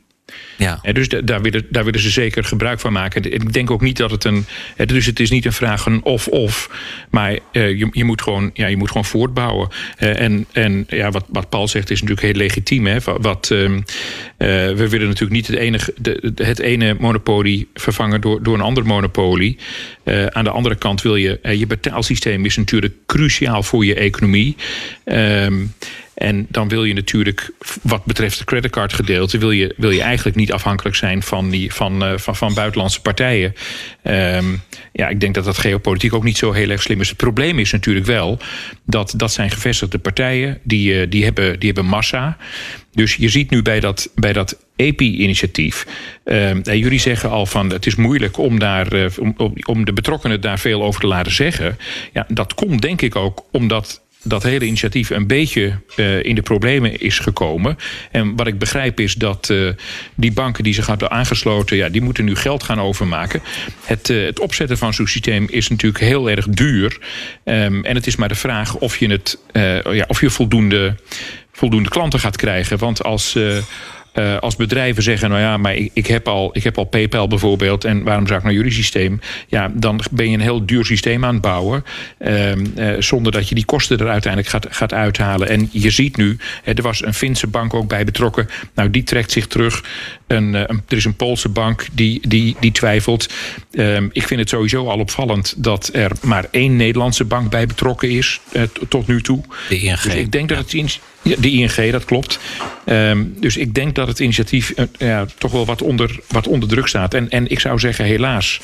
Ja. 0.56 0.80
dus 0.92 1.08
daar 1.08 1.42
willen, 1.42 1.66
daar 1.70 1.84
willen 1.84 2.00
ze 2.00 2.10
zeker 2.10 2.44
gebruik 2.44 2.80
van 2.80 2.92
maken. 2.92 3.32
Ik 3.32 3.52
denk 3.52 3.70
ook 3.70 3.80
niet 3.80 3.96
dat 3.96 4.10
het 4.10 4.24
een. 4.24 4.46
Dus 4.86 5.06
het 5.06 5.20
is 5.20 5.30
niet 5.30 5.44
een 5.44 5.52
vraag 5.52 5.82
van 5.82 6.02
of-of. 6.02 6.70
Maar 7.10 7.32
uh, 7.32 7.38
je, 7.52 7.88
je, 7.92 8.04
moet 8.04 8.22
gewoon, 8.22 8.50
ja, 8.54 8.66
je 8.66 8.76
moet 8.76 8.88
gewoon 8.88 9.04
voortbouwen. 9.04 9.68
Uh, 9.98 10.20
en 10.20 10.46
en 10.52 10.84
ja, 10.88 11.10
wat, 11.10 11.24
wat 11.28 11.48
Paul 11.48 11.68
zegt 11.68 11.90
is 11.90 12.00
natuurlijk 12.00 12.26
heel 12.26 12.36
legitiem. 12.36 12.86
Hè? 12.86 12.98
Wat, 13.00 13.50
uh, 13.52 13.80
we 14.36 14.88
willen 14.88 15.06
natuurlijk 15.06 15.32
niet 15.32 15.46
het, 15.46 15.56
enige, 15.56 15.94
de, 15.98 16.32
het 16.34 16.58
ene 16.58 16.96
monopolie 16.98 17.68
vervangen 17.74 18.20
door, 18.20 18.42
door 18.42 18.54
een 18.54 18.60
ander 18.60 18.86
monopolie. 18.86 19.58
aan 20.30 20.44
de 20.44 20.50
andere 20.50 20.74
kant 20.74 21.02
wil 21.02 21.16
je. 21.16 21.38
je 21.42 21.66
betaalsysteem 21.66 22.44
is 22.44 22.56
natuurlijk 22.56 22.94
cruciaal 23.06 23.62
voor 23.62 23.84
je 23.84 23.94
economie. 23.94 24.56
Ehm, 26.16 26.28
en 26.28 26.46
dan 26.48 26.68
wil 26.68 26.84
je 26.84 26.94
natuurlijk, 26.94 27.50
wat 27.82 28.04
betreft 28.04 28.38
het 28.38 28.46
creditcardgedeelte, 28.46 29.38
wil 29.38 29.50
je, 29.50 29.74
wil 29.76 29.90
je 29.90 30.02
eigenlijk 30.02 30.36
niet 30.36 30.52
afhankelijk 30.52 30.96
zijn 30.96 31.22
van, 31.22 31.50
die, 31.50 31.72
van, 31.72 32.04
uh, 32.04 32.18
van, 32.18 32.36
van 32.36 32.54
buitenlandse 32.54 33.00
partijen. 33.00 33.54
Um, 34.02 34.62
ja, 34.92 35.08
ik 35.08 35.20
denk 35.20 35.34
dat 35.34 35.44
dat 35.44 35.58
geopolitiek 35.58 36.14
ook 36.14 36.24
niet 36.24 36.38
zo 36.38 36.52
heel 36.52 36.70
erg 36.70 36.82
slim 36.82 37.00
is. 37.00 37.08
Het 37.08 37.16
probleem 37.16 37.58
is 37.58 37.72
natuurlijk 37.72 38.06
wel 38.06 38.38
dat 38.84 39.14
dat 39.16 39.32
zijn 39.32 39.50
gevestigde 39.50 39.98
partijen, 39.98 40.58
die, 40.62 40.92
uh, 40.92 41.06
die, 41.10 41.24
hebben, 41.24 41.58
die 41.58 41.72
hebben 41.72 41.90
massa. 41.90 42.36
Dus 42.92 43.14
je 43.14 43.28
ziet 43.28 43.50
nu 43.50 43.62
bij 43.62 43.80
dat, 43.80 44.10
bij 44.14 44.32
dat 44.32 44.58
EPI-initiatief. 44.76 45.86
Uh, 46.24 46.62
jullie 46.62 46.98
zeggen 46.98 47.30
al 47.30 47.46
van 47.46 47.70
het 47.70 47.86
is 47.86 47.94
moeilijk 47.94 48.38
om, 48.38 48.58
daar, 48.58 48.94
uh, 48.94 49.06
om, 49.18 49.54
om 49.66 49.84
de 49.84 49.92
betrokkenen 49.92 50.40
daar 50.40 50.58
veel 50.58 50.82
over 50.82 51.00
te 51.00 51.06
laten 51.06 51.32
zeggen. 51.32 51.78
Ja, 52.12 52.26
dat 52.28 52.54
komt 52.54 52.82
denk 52.82 53.02
ik 53.02 53.16
ook 53.16 53.44
omdat 53.52 54.05
dat 54.26 54.42
hele 54.42 54.64
initiatief 54.64 55.10
een 55.10 55.26
beetje 55.26 55.78
uh, 55.96 56.24
in 56.24 56.34
de 56.34 56.42
problemen 56.42 57.00
is 57.00 57.18
gekomen. 57.18 57.76
En 58.10 58.36
wat 58.36 58.46
ik 58.46 58.58
begrijp 58.58 59.00
is 59.00 59.14
dat 59.14 59.48
uh, 59.48 59.70
die 60.14 60.32
banken 60.32 60.64
die 60.64 60.74
zich 60.74 60.86
hebben 60.86 61.10
aangesloten, 61.10 61.76
ja, 61.76 61.88
die 61.88 62.02
moeten 62.02 62.24
nu 62.24 62.36
geld 62.36 62.62
gaan 62.62 62.80
overmaken. 62.80 63.42
Het, 63.84 64.08
uh, 64.08 64.26
het 64.26 64.40
opzetten 64.40 64.78
van 64.78 64.94
zo'n 64.94 65.06
systeem 65.06 65.46
is 65.50 65.68
natuurlijk 65.68 66.04
heel 66.04 66.30
erg 66.30 66.48
duur. 66.48 66.98
Um, 67.44 67.84
en 67.84 67.94
het 67.94 68.06
is 68.06 68.16
maar 68.16 68.28
de 68.28 68.34
vraag 68.34 68.76
of 68.76 68.96
je, 68.96 69.08
het, 69.08 69.38
ja, 69.92 70.04
of 70.06 70.20
je 70.20 70.30
voldoende, 70.30 70.96
voldoende 71.52 71.88
klanten 71.88 72.20
gaat 72.20 72.36
krijgen. 72.36 72.78
Want 72.78 73.04
als 73.04 73.38
uh, 74.18 74.36
als 74.38 74.56
bedrijven 74.56 75.02
zeggen, 75.02 75.30
nou 75.30 75.40
ja, 75.40 75.56
maar 75.56 75.74
ik, 75.74 75.90
ik, 75.92 76.06
heb 76.06 76.28
al, 76.28 76.50
ik 76.52 76.64
heb 76.64 76.78
al 76.78 76.84
PayPal 76.84 77.28
bijvoorbeeld, 77.28 77.84
en 77.84 78.02
waarom 78.02 78.26
zou 78.26 78.38
ik 78.38 78.44
naar 78.44 78.54
jullie 78.54 78.72
systeem? 78.72 79.20
Ja, 79.46 79.70
dan 79.74 80.00
ben 80.10 80.30
je 80.30 80.34
een 80.34 80.42
heel 80.42 80.66
duur 80.66 80.84
systeem 80.84 81.24
aan 81.24 81.32
het 81.32 81.42
bouwen, 81.42 81.84
uh, 82.18 82.54
uh, 82.54 82.56
zonder 82.98 83.32
dat 83.32 83.48
je 83.48 83.54
die 83.54 83.64
kosten 83.64 83.98
er 83.98 84.08
uiteindelijk 84.08 84.52
gaat, 84.52 84.66
gaat 84.70 84.92
uithalen. 84.92 85.48
En 85.48 85.68
je 85.72 85.90
ziet 85.90 86.16
nu, 86.16 86.38
er 86.64 86.82
was 86.82 87.04
een 87.04 87.14
Finse 87.14 87.46
bank 87.46 87.74
ook 87.74 87.88
bij 87.88 88.04
betrokken, 88.04 88.48
nou 88.74 88.90
die 88.90 89.02
trekt 89.02 89.32
zich 89.32 89.46
terug. 89.46 89.84
Een, 90.26 90.54
een, 90.54 90.82
er 90.88 90.96
is 90.96 91.04
een 91.04 91.16
Poolse 91.16 91.48
bank 91.48 91.86
die, 91.92 92.28
die, 92.28 92.56
die 92.60 92.72
twijfelt. 92.72 93.28
Ehm, 93.72 94.08
ik 94.12 94.26
vind 94.26 94.40
het 94.40 94.48
sowieso 94.48 94.86
al 94.86 94.98
opvallend 94.98 95.54
dat 95.56 95.90
er 95.92 96.10
maar 96.22 96.46
één 96.50 96.76
Nederlandse 96.76 97.24
bank 97.24 97.50
bij 97.50 97.66
betrokken 97.66 98.10
is 98.10 98.40
tot 98.88 99.06
nu 99.06 99.22
toe. 99.22 99.40
De 99.68 99.78
ING. 99.78 100.00
Dus 100.00 100.14
ik 100.14 100.32
denk 100.32 100.48
dat 100.48 100.58
het 100.58 100.72
de 101.38 101.50
ING, 101.50 101.90
dat 101.90 102.04
klopt. 102.04 102.38
Um, 102.86 103.34
dus 103.40 103.56
ik 103.56 103.74
denk 103.74 103.94
dat 103.94 104.08
het 104.08 104.18
initiatief 104.18 104.72
uh, 104.76 104.84
ja, 104.98 105.26
toch 105.38 105.52
wel 105.52 105.66
wat 105.66 105.82
onder, 105.82 106.20
wat 106.28 106.48
druk 106.68 106.86
staat. 106.86 107.14
En, 107.14 107.30
en 107.30 107.50
ik 107.50 107.60
zou 107.60 107.78
zeggen, 107.78 108.04
helaas. 108.04 108.60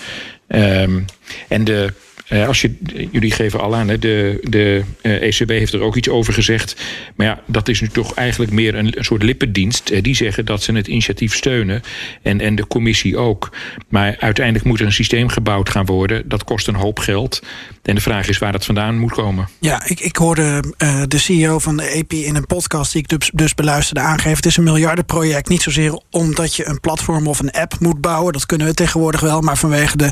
Um, 0.49 1.05
en 1.49 1.65
de 1.65 1.93
uh, 2.33 2.47
als 2.47 2.61
je, 2.61 2.75
jullie 3.11 3.31
geven 3.31 3.61
al 3.61 3.75
aan, 3.75 3.87
de, 3.87 4.39
de 4.43 4.83
ECB 5.03 5.49
heeft 5.49 5.73
er 5.73 5.81
ook 5.81 5.97
iets 5.97 6.09
over 6.09 6.33
gezegd. 6.33 6.83
Maar 7.15 7.27
ja, 7.27 7.41
dat 7.47 7.69
is 7.69 7.81
nu 7.81 7.89
toch 7.89 8.15
eigenlijk 8.15 8.53
meer 8.53 8.75
een, 8.75 8.95
soort 8.99 9.23
lippendienst. 9.23 10.03
Die 10.03 10.15
zeggen 10.15 10.45
dat 10.45 10.63
ze 10.63 10.73
het 10.73 10.87
initiatief 10.87 11.35
steunen. 11.35 11.83
En, 12.23 12.41
en 12.41 12.55
de 12.55 12.67
commissie 12.67 13.17
ook. 13.17 13.53
Maar 13.89 14.17
uiteindelijk 14.19 14.65
moet 14.67 14.81
er 14.81 14.87
een 14.87 14.93
systeem 14.93 15.29
gebouwd 15.29 15.69
gaan 15.69 15.87
worden. 15.87 16.29
Dat 16.29 16.45
kost 16.45 16.69
een 16.69 16.75
hoop 16.75 16.99
geld. 16.99 17.43
En 17.83 17.95
de 17.95 18.01
vraag 18.01 18.29
is 18.29 18.39
waar 18.39 18.53
dat 18.53 18.65
vandaan 18.65 18.99
moet 18.99 19.13
komen. 19.13 19.49
Ja, 19.59 19.87
ik, 19.87 20.01
ik 20.01 20.17
hoorde 20.17 20.63
de 21.09 21.19
CEO 21.19 21.59
van 21.59 21.77
de 21.77 21.85
EP 21.85 22.13
in 22.13 22.37
een 22.37 22.47
podcast 22.47 22.93
die 22.93 23.03
ik 23.03 23.09
dus, 23.09 23.31
dus 23.35 23.55
beluisterde 23.55 24.01
aangeven. 24.01 24.37
Het 24.37 24.47
is 24.47 24.57
een 24.57 24.65
miljardenproject. 24.65 25.49
Niet 25.49 25.63
zozeer 25.63 26.01
omdat 26.11 26.57
je 26.57 26.67
een 26.67 26.81
platform 26.81 27.27
of 27.27 27.39
een 27.39 27.51
app 27.51 27.75
moet 27.81 28.01
bouwen. 28.01 28.33
Dat 28.33 28.47
kunnen 28.47 28.67
we 28.67 28.75
tegenwoordig 28.75 29.21
wel. 29.21 29.41
Maar 29.41 29.57
vanwege 29.57 29.97
de 29.97 30.11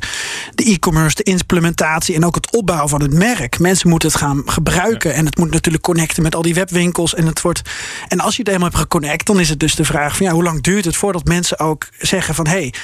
e-commerce, 0.54 1.16
de, 1.16 1.22
de 1.22 1.30
implementatie 1.30 2.14
en 2.14 2.24
ook 2.24 2.34
het 2.34 2.56
opbouwen 2.56 2.88
van 2.88 3.02
het 3.02 3.12
merk. 3.12 3.58
Mensen 3.58 3.88
moeten 3.88 4.08
het 4.08 4.18
gaan 4.18 4.42
gebruiken. 4.46 5.14
En 5.14 5.24
het 5.24 5.38
moet 5.38 5.50
natuurlijk 5.50 5.84
connecten 5.84 6.22
met 6.22 6.34
al 6.34 6.42
die 6.42 6.54
webwinkels. 6.54 7.14
En, 7.14 7.26
het 7.26 7.40
wordt, 7.40 7.62
en 8.08 8.20
als 8.20 8.36
je 8.36 8.42
het 8.42 8.52
eenmaal 8.52 8.68
hebt 8.68 8.80
geconnect, 8.80 9.26
dan 9.26 9.40
is 9.40 9.48
het 9.48 9.60
dus 9.60 9.74
de 9.74 9.84
vraag 9.84 10.16
van 10.16 10.26
ja, 10.26 10.32
hoe 10.32 10.42
lang 10.42 10.62
duurt 10.62 10.84
het 10.84 10.96
voordat 10.96 11.24
mensen 11.24 11.58
ook 11.58 11.88
zeggen 11.98 12.34
van 12.34 12.46
hé, 12.46 12.52
hey, 12.52 12.74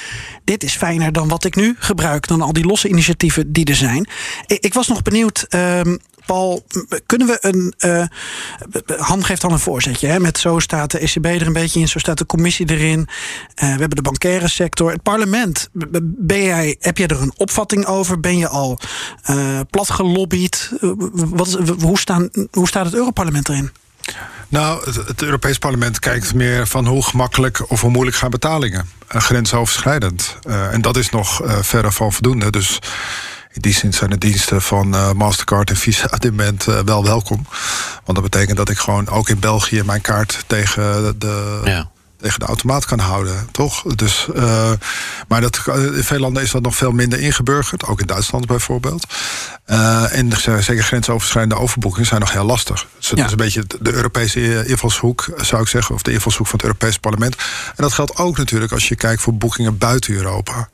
dit 0.43 0.63
is 0.63 0.75
fijner 0.75 1.11
dan 1.11 1.27
wat 1.27 1.43
ik 1.43 1.55
nu 1.55 1.75
gebruik, 1.79 2.27
dan 2.27 2.41
al 2.41 2.53
die 2.53 2.65
losse 2.65 2.87
initiatieven 2.87 3.51
die 3.51 3.65
er 3.65 3.75
zijn. 3.75 4.07
Ik, 4.45 4.63
ik 4.63 4.73
was 4.77 4.87
nog 4.87 5.01
benieuwd. 5.01 5.45
Um, 5.49 5.99
Paul, 6.25 6.65
kunnen 7.05 7.27
we 7.27 7.37
een. 7.41 7.73
Uh, 7.85 8.03
Han 8.99 9.25
geeft 9.25 9.41
dan 9.41 9.51
een 9.51 9.59
voorzetje. 9.59 10.07
Hè, 10.07 10.19
met 10.19 10.37
zo 10.37 10.59
staat 10.59 10.91
de 10.91 10.99
ECB 10.99 11.25
er 11.25 11.47
een 11.47 11.53
beetje 11.53 11.79
in, 11.79 11.87
zo 11.87 11.99
staat 11.99 12.17
de 12.17 12.25
commissie 12.25 12.69
erin. 12.69 12.99
Uh, 12.99 13.05
we 13.55 13.65
hebben 13.65 13.89
de 13.89 14.01
bankaire 14.01 14.47
sector. 14.47 14.91
Het 14.91 15.03
parlement. 15.03 15.69
Ben 16.01 16.43
jij, 16.43 16.75
heb 16.79 16.97
jij 16.97 17.07
er 17.07 17.21
een 17.21 17.33
opvatting 17.37 17.85
over? 17.85 18.19
Ben 18.19 18.37
je 18.37 18.47
al 18.47 18.79
uh, 19.29 19.59
plat 19.69 19.89
gelobbyd? 19.89 20.71
Wat 21.13 21.59
hoe, 21.79 21.99
staan, 21.99 22.29
hoe 22.51 22.67
staat 22.67 22.85
het 22.85 22.95
Europarlement 22.95 23.49
erin? 23.49 23.71
Nou, 24.47 24.85
het, 24.85 24.95
het, 24.95 25.21
Europees 25.21 25.57
Parlement 25.57 25.99
kijkt 25.99 26.33
meer 26.33 26.67
van 26.67 26.85
hoe 26.85 27.03
gemakkelijk 27.03 27.71
of 27.71 27.81
hoe 27.81 27.91
moeilijk 27.91 28.17
gaan 28.17 28.29
betalingen. 28.29 28.89
Grensoverschrijdend. 29.07 30.37
En 30.71 30.81
dat 30.81 30.97
is 30.97 31.09
nog 31.09 31.41
verre 31.61 31.91
van 31.91 32.13
voldoende. 32.13 32.51
Dus 32.51 32.79
In 33.51 33.61
die 33.61 33.73
zin 33.73 33.93
zijn 33.93 34.09
de 34.09 34.17
diensten 34.17 34.61
van 34.61 34.95
uh, 34.95 35.11
Mastercard 35.11 35.69
en 35.69 35.75
Visa 35.75 36.07
op 36.11 36.19
dit 36.19 36.31
moment 36.31 36.63
wel 36.63 37.03
welkom. 37.03 37.45
Want 38.03 38.21
dat 38.21 38.21
betekent 38.21 38.57
dat 38.57 38.69
ik 38.69 38.77
gewoon 38.77 39.07
ook 39.09 39.29
in 39.29 39.39
België 39.39 39.83
mijn 39.83 40.01
kaart 40.01 40.43
tegen 40.47 41.19
de. 41.19 41.61
Ja 41.63 41.89
tegen 42.17 42.39
de 42.39 42.45
automaat 42.45 42.85
kan 42.85 42.99
houden, 42.99 43.47
toch? 43.51 43.81
Dus, 43.95 44.27
uh, 44.35 44.71
maar 45.27 45.41
dat, 45.41 45.61
in 45.75 46.03
veel 46.03 46.19
landen 46.19 46.43
is 46.43 46.51
dat 46.51 46.61
nog 46.61 46.75
veel 46.75 46.91
minder 46.91 47.19
ingeburgerd, 47.19 47.85
ook 47.85 47.99
in 47.99 48.07
Duitsland 48.07 48.45
bijvoorbeeld. 48.45 49.05
Uh, 49.67 50.17
en 50.17 50.31
zeker 50.41 50.83
grensoverschrijdende 50.83 51.61
overboekingen 51.61 52.07
zijn 52.07 52.19
nog 52.19 52.31
heel 52.31 52.45
lastig. 52.45 52.87
Dus 52.97 53.09
dat 53.09 53.25
is 53.25 53.31
een 53.31 53.37
beetje 53.37 53.63
de 53.79 53.93
Europese 53.93 54.65
invalshoek, 54.65 55.29
zou 55.35 55.61
ik 55.61 55.67
zeggen, 55.67 55.95
of 55.95 56.01
de 56.01 56.11
invalshoek 56.11 56.47
van 56.47 56.55
het 56.55 56.67
Europese 56.67 56.99
parlement. 56.99 57.35
En 57.35 57.83
dat 57.83 57.93
geldt 57.93 58.17
ook 58.17 58.37
natuurlijk 58.37 58.71
als 58.71 58.87
je 58.87 58.95
kijkt 58.95 59.21
voor 59.21 59.35
boekingen 59.35 59.77
buiten 59.77 60.13
Europa. 60.13 60.69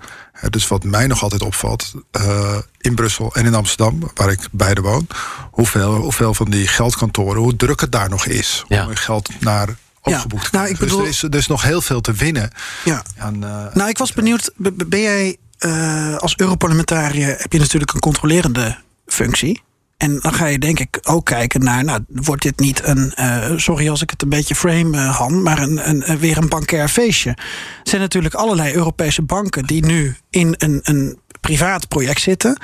Dus 0.50 0.68
wat 0.68 0.84
mij 0.84 1.08
nog 1.08 1.24
altijd 1.24 1.42
opvalt, 1.42 1.94
uh, 2.12 2.58
in 2.78 2.96
Brussel 2.96 3.36
en 3.36 3.46
in 3.46 3.56
Amsterdam, 3.56 4.12
waar 4.14 4.32
ik 4.32 4.48
beide 4.52 4.82
woon, 4.82 5.08
hoeveel, 5.52 5.96
hoeveel 5.96 6.34
van 6.34 6.50
die 6.50 6.68
geldkantoren, 6.68 7.42
hoe 7.42 7.56
druk 7.56 7.82
het 7.82 7.92
daar 7.92 8.10
nog 8.10 8.26
is 8.26 8.64
om 8.68 8.96
geld 8.96 9.30
naar 9.40 9.76
opgeboekt. 10.04 10.50
Ja, 10.52 10.58
nou, 10.58 10.70
ik 10.70 10.78
bedoel... 10.78 10.98
Dus 10.98 11.24
er 11.24 11.30
is, 11.30 11.40
is 11.40 11.48
nog 11.48 11.62
heel 11.62 11.82
veel 11.82 12.02
te 12.02 12.12
winnen. 12.12 12.52
Ja. 12.86 13.04
Aan, 13.18 13.44
uh, 13.44 13.66
nou, 13.74 13.90
ik 13.90 13.98
was 13.98 14.14
benieuwd, 14.14 14.52
ben 14.88 15.02
jij 15.02 15.38
uh, 15.60 16.18
als 16.18 16.38
Europarlementariër 16.38 17.36
heb 17.38 17.54
je 17.54 17.60
natuurlijk 17.60 17.94
een 17.94 18.00
controlerende 18.00 18.78
functie. 19.06 19.62
En 19.98 20.20
dan 20.20 20.34
ga 20.34 20.46
je 20.46 20.60
denk 20.60 20.80
ik 20.80 21.00
ook 21.02 21.26
kijken 21.26 21.64
naar, 21.64 21.84
nou, 21.84 22.04
wordt 22.08 22.42
dit 22.42 22.60
niet 22.60 22.84
een, 22.84 23.14
uh, 23.20 23.52
sorry 23.56 23.90
als 23.90 24.02
ik 24.02 24.10
het 24.10 24.22
een 24.22 24.30
beetje 24.30 24.56
frame, 24.56 24.98
uh, 24.98 25.18
Han, 25.18 25.42
maar 25.42 25.62
een, 25.62 25.90
een, 25.90 26.20
weer 26.20 26.38
een 26.38 26.50
bankair 26.50 26.90
feestje. 26.90 27.30
Er 27.30 27.38
zijn 27.84 28.02
natuurlijk 28.02 28.34
allerlei 28.34 28.74
Europese 28.74 29.22
banken 29.22 29.66
die 29.66 29.86
nu 29.86 30.16
in 30.30 30.56
een, 30.58 30.80
een 30.84 31.20
privaat 31.42 31.88
project 31.88 32.22
zitten. 32.22 32.58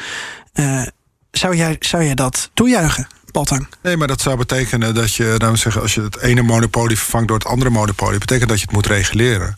Zou, 1.31 1.55
jij, 1.55 1.75
zou 1.79 2.03
jij 2.03 2.15
dat 2.15 2.49
toejuichen? 2.53 3.07
Nee, 3.81 3.97
maar 3.97 4.07
dat 4.07 4.21
zou 4.21 4.37
betekenen 4.37 4.93
dat 4.93 5.13
je, 5.13 5.35
nou 5.37 5.57
zeggen, 5.57 5.81
als 5.81 5.93
je 5.93 6.01
het 6.01 6.17
ene 6.17 6.41
monopolie 6.41 6.97
vervangt 6.97 7.27
door 7.27 7.37
het 7.37 7.47
andere 7.47 7.69
monopolie, 7.69 8.19
betekent 8.19 8.49
dat 8.49 8.59
je 8.59 8.65
het 8.65 8.75
moet 8.75 8.85
reguleren. 8.85 9.55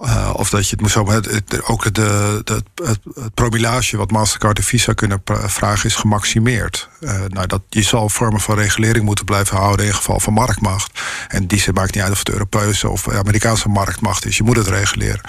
Uh, 0.00 0.30
of 0.32 0.50
dat 0.50 0.64
je 0.64 0.70
het 0.70 0.80
moet 0.80 0.90
zo. 0.90 1.10
Het, 1.10 1.62
ook 1.64 1.94
de, 1.94 2.42
het, 2.44 3.00
promilage 3.34 3.96
wat 3.96 4.10
Mastercard 4.10 4.58
en 4.58 4.64
Visa 4.64 4.92
kunnen 4.92 5.22
vragen 5.24 5.88
is 5.88 5.94
gemaximeerd. 5.94 6.88
Uh, 7.00 7.20
nou, 7.28 7.46
dat, 7.46 7.62
je 7.68 7.82
zal 7.82 8.08
vormen 8.08 8.40
van 8.40 8.54
regulering 8.54 9.04
moeten 9.04 9.24
blijven 9.24 9.56
houden 9.56 9.86
in 9.86 9.94
geval 9.94 10.20
van 10.20 10.32
marktmacht. 10.32 11.00
En 11.28 11.46
die 11.46 11.72
maakt 11.72 11.94
niet 11.94 12.02
uit 12.02 12.12
of 12.12 12.18
het 12.18 12.30
Europese 12.30 12.88
of 12.88 13.08
Amerikaanse 13.08 13.68
marktmacht 13.68 14.26
is. 14.26 14.36
Je 14.36 14.42
moet 14.42 14.56
het 14.56 14.68
reguleren. 14.68 15.20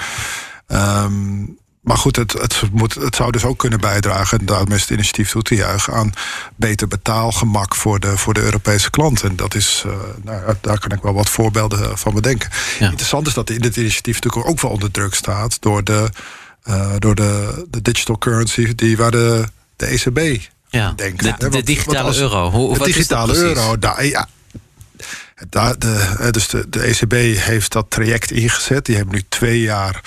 Um, 0.67 1.57
maar 1.84 1.97
goed, 1.97 2.15
het, 2.15 2.34
het, 2.34 2.61
moet, 2.71 2.93
het 2.93 3.15
zou 3.15 3.31
dus 3.31 3.43
ook 3.43 3.57
kunnen 3.57 3.79
bijdragen, 3.79 4.39
en 4.39 4.45
daarom 4.45 4.71
is 4.71 4.81
het 4.81 4.89
initiatief 4.89 5.29
toe 5.29 5.41
te 5.41 5.55
juichen, 5.55 5.93
aan 5.93 6.13
beter 6.55 6.88
betaalgemak 6.88 7.75
voor 7.75 7.99
de, 7.99 8.17
voor 8.17 8.34
de 8.34 8.41
Europese 8.41 8.89
klant. 8.89 9.23
En 9.23 9.36
dat 9.36 9.55
is, 9.55 9.84
uh, 9.88 9.93
nou, 10.23 10.53
daar 10.61 10.79
kan 10.79 10.91
ik 10.91 11.01
wel 11.01 11.13
wat 11.13 11.29
voorbeelden 11.29 11.97
van 11.97 12.13
bedenken. 12.13 12.49
Interessant 12.79 13.27
is 13.27 13.34
dat 13.34 13.49
in 13.49 13.59
dit 13.59 13.75
initiatief 13.75 14.15
natuurlijk 14.15 14.47
ook 14.47 14.61
wel 14.61 14.71
onder 14.71 14.91
druk 14.91 15.13
staat 15.13 15.61
door 15.61 15.84
de, 15.84 16.09
uh, 16.65 16.93
door 16.99 17.15
de, 17.15 17.65
de 17.69 17.81
digital 17.81 18.17
currency 18.17 18.75
die 18.75 18.97
waar 18.97 19.11
de, 19.11 19.43
de 19.75 19.86
ECB 19.86 20.41
ja, 20.69 20.93
denkt. 20.95 21.39
De, 21.39 21.49
de 21.49 21.63
digitale 21.63 22.15
euro. 22.15 22.49
Hoe, 22.49 22.77
de 22.77 22.84
digitale 22.84 23.36
euro, 23.36 23.79
daar, 23.79 24.05
ja, 24.05 24.27
daar, 25.49 25.79
de, 25.79 26.27
dus 26.31 26.47
de, 26.47 26.69
de 26.69 26.79
ECB 26.79 27.13
heeft 27.39 27.71
dat 27.71 27.86
traject 27.89 28.31
ingezet. 28.31 28.86
Die 28.86 28.95
hebben 28.95 29.15
nu 29.15 29.23
twee 29.29 29.61
jaar 29.61 30.01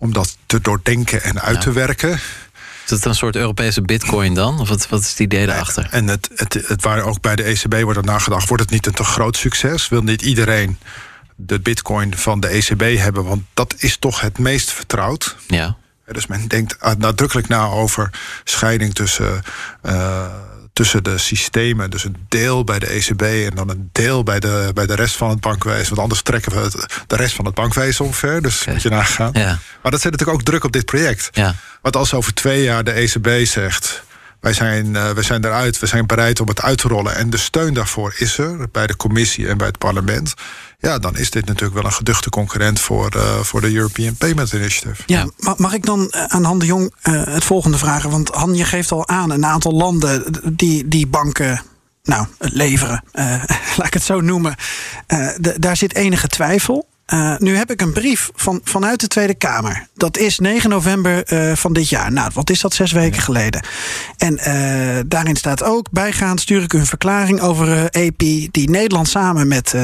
om 0.00 0.12
dat 0.12 0.36
te 0.46 0.60
doordenken 0.60 1.22
en 1.22 1.40
uit 1.40 1.60
te 1.60 1.72
werken. 1.72 2.12
Is 2.84 2.90
het 2.90 3.04
een 3.04 3.14
soort 3.14 3.36
Europese 3.36 3.82
bitcoin 3.82 4.34
dan? 4.34 4.60
Of 4.60 4.68
wat, 4.68 4.88
wat 4.88 5.00
is 5.00 5.08
het 5.08 5.18
idee 5.18 5.46
daarachter? 5.46 5.88
En 5.90 6.08
het, 6.08 6.30
het, 6.34 6.54
het 6.54 6.82
waar 6.82 7.02
ook 7.02 7.20
bij 7.20 7.36
de 7.36 7.42
ECB 7.42 7.82
wordt 7.82 7.98
er 7.98 8.04
nagedacht... 8.04 8.48
wordt 8.48 8.62
het 8.62 8.72
niet 8.72 8.86
een 8.86 8.92
te 8.92 9.04
groot 9.04 9.36
succes? 9.36 9.88
Wil 9.88 10.02
niet 10.02 10.22
iedereen 10.22 10.78
de 11.36 11.60
bitcoin 11.60 12.16
van 12.16 12.40
de 12.40 12.48
ECB 12.48 12.98
hebben? 12.98 13.24
Want 13.24 13.42
dat 13.54 13.74
is 13.78 13.96
toch 13.96 14.20
het 14.20 14.38
meest 14.38 14.70
vertrouwd. 14.70 15.36
Ja. 15.46 15.76
Dus 16.12 16.26
men 16.26 16.48
denkt 16.48 16.76
nadrukkelijk 16.98 17.48
na 17.48 17.64
over 17.64 18.10
scheiding 18.44 18.94
tussen... 18.94 19.42
Uh, 19.82 20.24
tussen 20.80 21.04
de 21.04 21.18
systemen. 21.18 21.90
Dus 21.90 22.04
een 22.04 22.16
deel 22.28 22.64
bij 22.64 22.78
de 22.78 22.86
ECB 22.86 23.22
en 23.22 23.54
dan 23.54 23.70
een 23.70 23.88
deel 23.92 24.22
bij 24.22 24.40
de, 24.40 24.70
bij 24.74 24.86
de 24.86 24.94
rest 24.94 25.16
van 25.16 25.30
het 25.30 25.40
bankwezen. 25.40 25.88
Want 25.88 25.98
anders 25.98 26.22
trekken 26.22 26.52
we 26.52 26.58
het, 26.58 26.86
de 27.06 27.16
rest 27.16 27.34
van 27.34 27.44
het 27.44 27.54
bankwezen 27.54 28.04
omver. 28.04 28.42
Dus 28.42 28.64
moet 28.66 28.82
je 28.82 28.88
nagaan. 28.88 29.30
Ja. 29.32 29.58
Maar 29.82 29.90
dat 29.90 30.00
zet 30.00 30.10
natuurlijk 30.10 30.38
ook 30.38 30.44
druk 30.44 30.64
op 30.64 30.72
dit 30.72 30.84
project. 30.84 31.28
Ja. 31.32 31.54
Want 31.82 31.96
als 31.96 32.14
over 32.14 32.34
twee 32.34 32.62
jaar 32.62 32.84
de 32.84 32.90
ECB 32.90 33.46
zegt. 33.46 34.02
Wij 34.40 34.52
zijn, 34.52 34.86
uh, 34.86 35.10
wij 35.10 35.22
zijn 35.22 35.44
eruit, 35.44 35.78
we 35.78 35.86
zijn 35.86 36.06
bereid 36.06 36.40
om 36.40 36.48
het 36.48 36.62
uit 36.62 36.78
te 36.78 36.88
rollen. 36.88 37.14
En 37.14 37.30
de 37.30 37.36
steun 37.36 37.74
daarvoor 37.74 38.14
is 38.16 38.38
er 38.38 38.68
bij 38.72 38.86
de 38.86 38.96
commissie 38.96 39.48
en 39.48 39.58
bij 39.58 39.66
het 39.66 39.78
parlement 39.78 40.34
ja, 40.80 40.98
dan 40.98 41.16
is 41.16 41.30
dit 41.30 41.46
natuurlijk 41.46 41.74
wel 41.74 41.84
een 41.84 41.92
geduchte 41.92 42.30
concurrent 42.30 42.80
voor, 42.80 43.16
uh, 43.16 43.38
voor 43.38 43.60
de 43.60 43.74
European 43.74 44.14
Payment 44.14 44.52
Initiative. 44.52 45.02
Ja, 45.06 45.28
mag 45.56 45.74
ik 45.74 45.86
dan 45.86 46.10
eh, 46.10 46.24
aan 46.24 46.44
Han 46.44 46.58
de 46.58 46.66
Jong 46.66 46.94
uh, 47.02 47.24
het 47.24 47.44
volgende 47.44 47.78
vragen? 47.78 48.10
Want 48.10 48.28
Han, 48.28 48.54
je 48.54 48.64
geeft 48.64 48.92
al 48.92 49.08
aan 49.08 49.30
een 49.30 49.46
aantal 49.46 49.72
landen 49.72 50.24
die, 50.56 50.88
die 50.88 51.06
banken 51.06 51.62
nou, 52.02 52.26
leveren, 52.38 53.04
laat 53.76 53.86
ik 53.86 53.94
het 53.94 54.02
zo 54.02 54.20
noemen. 54.20 54.54
daar 55.58 55.76
zit 55.76 55.94
enige 55.94 56.28
twijfel. 56.28 56.88
Uh, 57.12 57.36
nu 57.38 57.56
heb 57.56 57.70
ik 57.70 57.80
een 57.80 57.92
brief 57.92 58.30
van, 58.34 58.60
vanuit 58.64 59.00
de 59.00 59.06
Tweede 59.06 59.34
Kamer. 59.34 59.86
Dat 59.94 60.18
is 60.18 60.38
9 60.38 60.70
november 60.70 61.32
uh, 61.32 61.56
van 61.56 61.72
dit 61.72 61.88
jaar. 61.88 62.12
Nou, 62.12 62.30
wat 62.34 62.50
is 62.50 62.60
dat? 62.60 62.74
Zes 62.74 62.92
weken 62.92 63.22
geleden. 63.22 63.64
En 64.16 64.32
uh, 64.34 65.00
daarin 65.06 65.36
staat 65.36 65.62
ook: 65.62 65.90
bijgaand 65.90 66.40
stuur 66.40 66.62
ik 66.62 66.72
u 66.72 66.78
een 66.78 66.86
verklaring 66.86 67.40
over 67.40 67.88
EPI. 67.90 68.48
die 68.50 68.70
Nederland 68.70 69.08
samen 69.08 69.48
met 69.48 69.74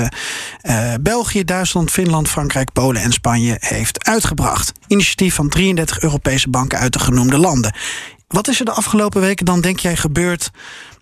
België, 1.01 1.45
Duitsland, 1.45 1.91
Finland, 1.91 2.29
Frankrijk, 2.29 2.73
Polen 2.73 3.03
en 3.03 3.13
Spanje 3.13 3.57
heeft 3.61 4.05
uitgebracht. 4.05 4.73
Initiatief 4.87 5.35
van 5.35 5.49
33 5.49 6.01
Europese 6.01 6.51
banken 6.51 6.79
uit 6.79 6.93
de 6.93 6.99
genoemde 6.99 7.39
landen. 7.39 7.75
Wat 8.29 8.49
is 8.49 8.59
er 8.59 8.65
de 8.65 8.73
afgelopen 8.73 9.21
weken 9.21 9.45
dan, 9.45 9.61
denk 9.61 9.79
jij, 9.79 9.97
gebeurd 9.97 10.51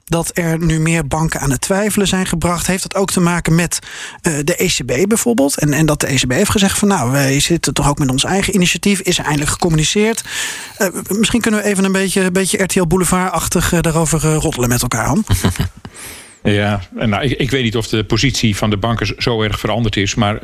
dat 0.05 0.31
er 0.35 0.59
nu 0.59 0.81
meer 0.81 1.07
banken 1.07 1.41
aan 1.41 1.51
het 1.51 1.61
twijfelen 1.61 2.07
zijn 2.07 2.27
gebracht. 2.27 2.67
Heeft 2.67 2.83
dat 2.83 2.95
ook 2.95 3.11
te 3.11 3.21
maken 3.21 3.55
met 3.55 3.79
uh, 4.23 4.39
de 4.45 4.57
ECB 4.57 5.09
bijvoorbeeld? 5.09 5.59
En, 5.59 5.73
en 5.73 5.87
dat 5.87 6.01
de 6.01 6.07
ECB 6.07 6.31
heeft 6.31 6.51
gezegd 6.51 6.79
van 6.79 6.89
nou, 6.89 7.11
wij 7.11 7.41
zitten 7.41 7.75
toch 7.75 7.89
ook 7.89 7.99
met 7.99 8.11
ons 8.11 8.25
eigen 8.25 8.55
initiatief. 8.55 9.01
Is 9.01 9.19
er 9.19 9.25
eindelijk 9.25 9.51
gecommuniceerd? 9.51 10.25
Uh, 10.79 10.89
misschien 11.09 11.41
kunnen 11.41 11.63
we 11.63 11.67
even 11.67 11.85
een 11.85 11.93
beetje, 11.93 12.21
een 12.21 12.33
beetje 12.33 12.63
RTL 12.63 12.87
Boulevard-achtig 12.87 13.73
uh, 13.73 13.81
daarover 13.81 14.33
roddelen 14.35 14.69
met 14.69 14.83
elkaar, 14.83 15.07
Han. 15.07 15.25
Ja, 16.43 16.81
nou, 16.91 17.23
ik, 17.23 17.39
ik, 17.39 17.51
weet 17.51 17.63
niet 17.63 17.77
of 17.77 17.89
de 17.89 18.05
positie 18.05 18.57
van 18.57 18.71
de 18.71 18.77
banken 18.77 19.15
zo 19.19 19.43
erg 19.43 19.61
veranderd 19.61 19.97
is, 19.97 20.15
maar... 20.15 20.39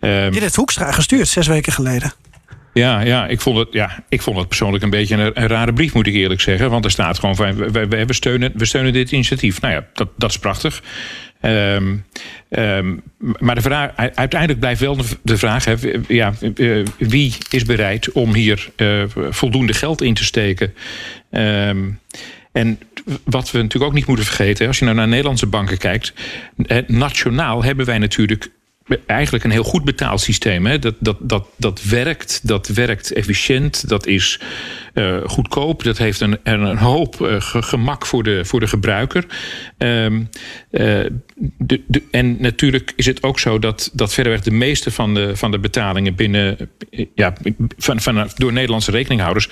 Je 0.00 0.30
hebt 0.30 0.56
Hoekstra 0.56 0.92
gestuurd 0.92 1.28
zes 1.28 1.46
weken 1.46 1.72
geleden. 1.72 2.12
Ja, 2.78 3.00
ja, 3.00 3.26
ik 3.26 3.40
vond 3.40 3.58
het, 3.58 3.68
ja, 3.70 4.04
ik 4.08 4.22
vond 4.22 4.38
het 4.38 4.48
persoonlijk 4.48 4.84
een 4.84 4.90
beetje 4.90 5.16
een, 5.16 5.46
rare 5.46 5.72
brief, 5.72 5.94
moet 5.94 6.06
ik 6.06 6.14
eerlijk 6.14 6.40
zeggen. 6.40 6.70
Want 6.70 6.84
er 6.84 6.90
staat 6.90 7.18
gewoon 7.18 7.36
van, 7.36 7.54
we, 7.54 7.86
we, 7.86 8.04
we, 8.06 8.12
steunen, 8.12 8.52
we 8.54 8.64
steunen 8.64 8.92
dit 8.92 9.12
initiatief. 9.12 9.60
Nou 9.60 9.74
ja, 9.74 9.86
dat, 9.92 10.08
dat 10.16 10.30
is 10.30 10.38
prachtig. 10.38 10.82
Um, 11.42 12.04
um, 12.50 13.02
maar 13.38 13.54
de 13.54 13.60
vraag, 13.60 13.90
uiteindelijk 13.96 14.60
blijft 14.60 14.80
wel 14.80 14.96
de 15.22 15.38
vraag: 15.38 15.64
hè, 15.64 15.74
ja, 16.08 16.32
eh, 16.54 16.82
wie 16.98 17.36
is 17.50 17.64
bereid 17.64 18.12
om 18.12 18.34
hier 18.34 18.68
uh, 18.76 19.02
voldoende 19.30 19.72
geld 19.72 20.02
in 20.02 20.14
te 20.14 20.24
steken? 20.24 20.74
Um, 21.30 22.00
en 22.52 22.78
wat 23.24 23.50
we 23.50 23.58
natuurlijk 23.58 23.90
ook 23.90 23.96
niet 23.96 24.06
moeten 24.06 24.26
vergeten, 24.26 24.66
als 24.66 24.78
je 24.78 24.84
nou 24.84 24.96
naar 24.96 25.08
Nederlandse 25.08 25.46
banken 25.46 25.78
kijkt, 25.78 26.12
nationaal 26.86 27.64
hebben 27.64 27.86
wij 27.86 27.98
natuurlijk 27.98 28.50
eigenlijk 29.06 29.44
een 29.44 29.50
heel 29.50 29.62
goed 29.62 29.84
betaalsysteem. 29.84 30.66
Hè? 30.66 30.78
Dat, 30.78 30.94
dat, 30.98 31.16
dat, 31.20 31.46
dat 31.56 31.82
werkt, 31.82 32.40
dat 32.42 32.68
werkt 32.68 33.12
efficiënt, 33.12 33.88
dat 33.88 34.06
is 34.06 34.40
uh, 34.94 35.16
goedkoop. 35.24 35.82
Dat 35.82 35.98
heeft 35.98 36.20
een, 36.20 36.38
een 36.42 36.76
hoop 36.76 37.20
uh, 37.20 37.34
gemak 37.38 38.06
voor 38.06 38.22
de, 38.22 38.44
voor 38.44 38.60
de 38.60 38.66
gebruiker. 38.66 39.26
Um, 39.78 40.28
uh, 40.70 41.06
de, 41.58 41.82
de, 41.86 42.02
en 42.10 42.36
natuurlijk 42.40 42.92
is 42.96 43.06
het 43.06 43.22
ook 43.22 43.38
zo 43.38 43.58
dat, 43.58 43.90
dat 43.92 44.14
verreweg 44.14 44.40
de 44.40 44.50
meeste 44.50 44.90
van 44.90 45.14
de, 45.14 45.36
van 45.36 45.50
de 45.50 45.58
betalingen 45.58 46.14
binnen, 46.14 46.70
ja, 47.14 47.32
van, 47.76 48.00
van, 48.00 48.30
door 48.36 48.52
Nederlandse 48.52 48.90
rekeninghouders 48.90 49.48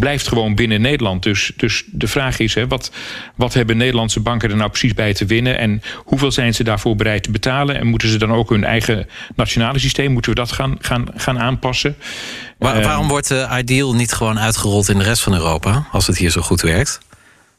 blijft 0.00 0.28
gewoon 0.28 0.54
binnen 0.54 0.80
Nederland. 0.80 1.22
Dus, 1.22 1.52
dus 1.56 1.84
de 1.86 2.08
vraag 2.08 2.38
is: 2.38 2.54
hè, 2.54 2.66
wat, 2.66 2.92
wat 3.34 3.54
hebben 3.54 3.76
Nederlandse 3.76 4.20
banken 4.20 4.50
er 4.50 4.56
nou 4.56 4.70
precies 4.70 4.94
bij 4.94 5.14
te 5.14 5.24
winnen? 5.24 5.58
En 5.58 5.82
hoeveel 5.96 6.32
zijn 6.32 6.54
ze 6.54 6.64
daarvoor 6.64 6.96
bereid 6.96 7.22
te 7.22 7.30
betalen? 7.30 7.78
En 7.78 7.86
moeten 7.86 8.08
ze 8.08 8.18
dan 8.18 8.32
ook 8.32 8.50
hun 8.50 8.64
eigen 8.64 9.06
nationale 9.36 9.78
systeem, 9.78 10.12
moeten 10.12 10.30
we 10.30 10.36
dat 10.36 10.52
gaan, 10.52 10.76
gaan, 10.80 11.06
gaan 11.14 11.38
aanpassen? 11.38 11.96
Ehm, 12.58 12.82
waarom 12.82 13.08
wordt 13.08 13.28
de 13.28 13.48
Ideal 13.58 13.94
niet 13.94 14.12
gewoon 14.12 14.38
uitgerold 14.38 14.88
in 14.88 14.98
de 14.98 15.04
rest 15.04 15.22
van 15.22 15.34
Europa, 15.34 15.88
als 15.92 16.06
het 16.06 16.18
hier 16.18 16.30
zo 16.30 16.40
goed 16.40 16.60
werkt? 16.60 17.00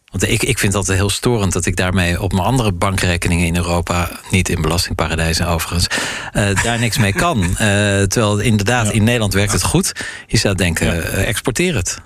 Want 0.10 0.28
ik, 0.28 0.44
ik 0.44 0.60
vind 0.60 0.74
dat 0.74 0.88
heel 0.88 1.10
storend 1.10 1.54
dat 1.54 1.66
ik 1.66 1.76
daarmee 1.76 2.22
op 2.22 2.32
mijn 2.32 2.46
andere 2.46 2.72
bankrekeningen 2.72 3.46
in 3.46 3.56
Europa, 3.56 4.10
niet 4.30 4.50
in 4.50 4.62
belastingparadijzen 4.62 5.48
overigens, 5.48 5.88
uh, 6.34 6.64
daar 6.64 6.80
niks 6.80 6.98
mee 6.98 7.14
kan. 7.14 7.44
Uh, 7.44 7.58
terwijl 8.12 8.40
inderdaad 8.40 8.92
in 8.92 9.04
Nederland 9.04 9.34
werkt 9.34 9.52
het 9.52 9.64
goed. 9.64 9.92
Je 10.28 10.38
zou 10.38 10.56
denken, 10.56 10.98
uh, 10.98 11.28
exporteer 11.28 11.76
het. 11.76 12.02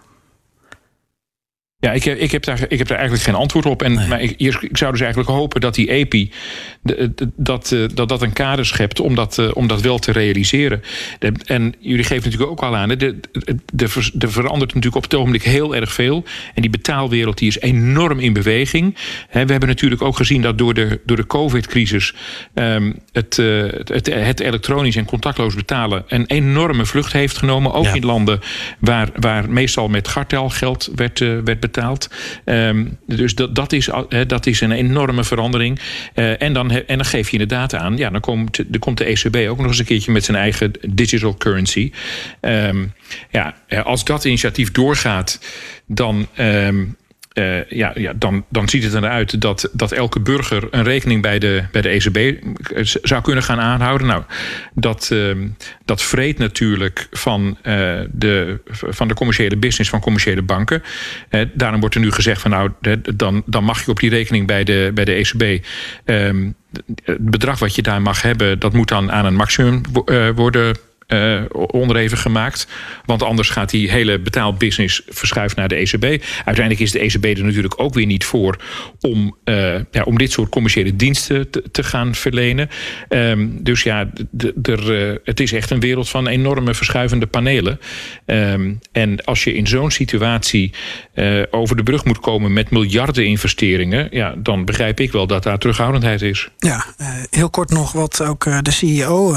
Ja, 1.84 1.92
ik 1.92 2.04
heb, 2.04 2.18
ik, 2.18 2.32
heb 2.32 2.44
daar, 2.44 2.66
ik 2.68 2.78
heb 2.78 2.88
daar 2.88 2.98
eigenlijk 2.98 3.28
geen 3.28 3.36
antwoord 3.36 3.66
op. 3.66 3.82
En, 3.82 3.94
Maar 3.94 4.22
ik, 4.22 4.34
ik 4.38 4.78
zou 4.78 4.92
dus 4.92 5.02
eigenlijk 5.02 5.30
hopen 5.30 5.62
dat 5.62 5.76
die 5.76 5.90
EPI... 5.90 6.32
dat, 7.36 7.72
eh, 7.72 7.80
dat 7.94 8.10
dat 8.10 8.22
een 8.22 8.34
kader 8.34 8.66
schept 8.66 9.00
om 9.00 9.16
dat, 9.16 9.38
eh, 9.38 9.50
om 9.54 9.68
dat 9.68 9.82
wel 9.82 10.00
te 10.00 10.12
realiseren. 10.12 10.82
en 11.46 11.74
jullie 11.80 12.04
geven 12.04 12.24
natuurlijk 12.24 12.52
ook 12.52 12.62
al 12.62 12.76
aan... 12.76 12.90
De, 12.90 12.96
de, 12.96 13.20
de, 13.74 14.10
de 14.14 14.28
verandert 14.28 14.74
natuurlijk 14.74 14.96
op 14.96 15.04
het 15.04 15.16
ogenblik 15.16 15.44
heel 15.44 15.76
erg 15.76 15.94
veel. 15.94 16.24
En 16.54 16.62
die 16.62 16.72
betaalwereld 16.72 17.38
die 17.38 17.48
is 17.48 17.60
enorm 17.60 18.20
in 18.20 18.34
beweging. 18.34 18.96
we 19.32 19.40
hebben 19.40 19.68
natuurlijk 19.68 20.02
ook 20.02 20.16
gezien 20.16 20.42
dat 20.42 20.58
door 20.58 20.74
de, 20.74 21.00
door 21.06 21.18
de 21.18 21.28
COVID-crisis... 21.28 22.14
Ehm, 22.54 22.92
het, 23.12 23.38
uh, 23.38 23.64
het, 23.84 24.06
het 24.06 24.40
elektronisch 24.40 24.96
en 24.96 25.06
contactloos 25.06 25.56
betalen... 25.56 26.04
een 26.08 26.26
enorme 26.26 26.86
vlucht 26.86 27.14
heeft 27.14 27.38
genomen. 27.38 27.74
Ook 27.74 27.86
in 27.86 28.06
landen 28.06 28.40
waar, 28.80 29.10
waar 29.20 29.50
meestal 29.50 29.88
met 29.88 30.08
gartelgeld 30.08 30.90
werd, 30.96 31.20
werd 31.20 31.44
betaald 31.46 31.72
Ehm, 32.46 32.86
dus 33.08 33.36
dat, 33.36 33.56
dat, 33.56 33.74
is, 33.74 33.90
dat 34.28 34.46
is 34.46 34.62
een 34.62 34.72
enorme 34.72 35.24
verandering. 35.24 35.80
Uh, 36.16 36.42
en, 36.42 36.54
dan, 36.54 36.72
en 36.72 36.98
dan 36.98 37.06
geef 37.06 37.26
je 37.26 37.32
inderdaad 37.32 37.76
aan, 37.76 37.98
ja, 37.98 38.10
dan 38.10 38.22
komt, 38.22 38.74
de, 38.74 38.80
komt 38.80 38.98
de 38.98 39.06
ECB 39.06 39.50
ook 39.50 39.58
nog 39.58 39.68
eens 39.68 39.80
een 39.80 39.86
keertje 39.86 40.12
met 40.12 40.24
zijn 40.24 40.38
eigen 40.38 40.72
digital 40.88 41.38
currency. 41.38 41.92
Um, 42.42 42.94
ja, 43.32 43.56
als 43.84 44.04
dat 44.04 44.26
initiatief 44.26 44.72
doorgaat, 44.72 45.40
dan. 45.86 46.28
Um, 46.38 46.96
uh, 47.34 47.70
ja, 47.70 47.92
ja, 47.96 48.14
dan, 48.16 48.46
dan 48.50 48.70
ziet 48.70 48.84
het 48.84 48.94
eruit 48.94 49.42
dat, 49.42 49.70
dat 49.72 49.92
elke 49.92 50.20
burger 50.20 50.68
een 50.72 50.84
rekening 50.84 51.22
bij 51.22 51.40
de, 51.40 51.64
bij 51.72 51.82
de 51.82 51.90
ECB 51.90 52.18
eh, 52.18 52.84
zou 52.84 53.22
kunnen 53.22 53.44
gaan 53.44 53.60
aanhouden. 53.60 54.08
Nou, 54.08 54.24
dat, 54.74 55.10
uh, 55.14 55.36
dat 55.86 56.02
vreet 56.02 56.38
natuurlijk 56.38 57.08
van, 57.12 57.58
uh, 57.64 58.00
de, 58.12 58.60
van 58.72 59.08
de 59.08 59.14
commerciële 59.14 59.58
business 59.58 59.90
van 59.90 60.00
commerciële 60.00 60.42
banken. 60.42 60.84
daarom 61.54 61.80
wordt 61.80 61.96
er 61.96 62.02
nu 62.02 62.12
gezegd 62.12 62.42
van 62.42 62.52
nou, 62.52 62.72
dan, 63.16 63.44
dan 63.46 63.64
mag 63.64 63.86
je 63.86 63.92
op 63.92 64.00
die 64.00 64.10
rekening 64.10 64.48
bij 64.48 64.64
de, 64.64 64.92
bij 64.94 65.06
de 65.06 65.14
ECB. 65.14 65.66
Ehm, 66.06 66.52
het 67.04 67.30
bedrag 67.30 67.60
wat 67.60 67.76
je 67.76 67.82
daar 67.82 68.02
mag 68.02 68.22
hebben, 68.22 68.60
dat 68.60 68.74
moet 68.74 68.88
dan 68.88 69.12
aan 69.12 69.26
een 69.26 69.36
maximum 69.36 69.82
worden 70.36 70.76
uh, 71.14 71.42
onderhevig 71.52 72.22
gemaakt. 72.22 72.68
Want 73.06 73.24
anders 73.24 73.50
gaat 73.50 73.70
die 73.70 73.92
hele 73.92 74.20
betaalbusiness 74.20 75.02
verschuiven 75.08 75.60
naar 75.60 75.68
de 75.68 75.76
ECB. 75.76 76.24
Uiteindelijk 76.46 76.80
is 76.80 76.92
de 76.92 77.00
ECB 77.00 77.24
er 77.24 77.44
natuurlijk 77.44 77.80
ook 77.82 77.94
weer 77.94 78.06
niet 78.06 78.26
voor 78.26 78.58
om, 79.04 79.36
uh, 79.46 79.74
ja, 79.92 80.04
om 80.06 80.18
dit 80.18 80.32
soort 80.32 80.50
commerciële 80.50 80.96
diensten 80.96 81.50
te, 81.50 81.64
te 81.72 81.84
gaan 81.84 82.16
verlenen. 82.16 82.70
Um, 83.10 83.64
dus 83.64 83.84
ja, 83.84 84.10
uh, 84.64 85.14
het 85.24 85.40
is 85.40 85.54
echt 85.54 85.70
een 85.70 85.80
wereld 85.80 86.10
van 86.10 86.28
enorme 86.28 86.74
verschuivende 86.74 87.28
panelen. 87.28 87.80
Um, 88.26 88.80
en 88.92 89.24
als 89.24 89.44
je 89.44 89.54
in 89.54 89.68
zo'n 89.68 89.92
situatie 89.92 90.74
over 91.52 91.76
de 91.76 91.84
brug 91.84 92.06
moet 92.06 92.20
komen 92.20 92.54
met 92.54 92.70
miljarden 92.70 93.26
investeringen, 93.26 94.08
ja, 94.12 94.36
dan 94.38 94.66
begrijp 94.66 95.00
ik 95.00 95.12
wel 95.12 95.28
dat 95.28 95.44
daar 95.44 95.58
terughoudendheid 95.58 96.22
is. 96.22 96.50
Ja, 96.58 96.86
heel 97.30 97.50
kort 97.50 97.70
nog 97.70 97.92
wat 97.92 98.22
ook 98.22 98.64
de 98.64 98.72
CEO 98.72 99.36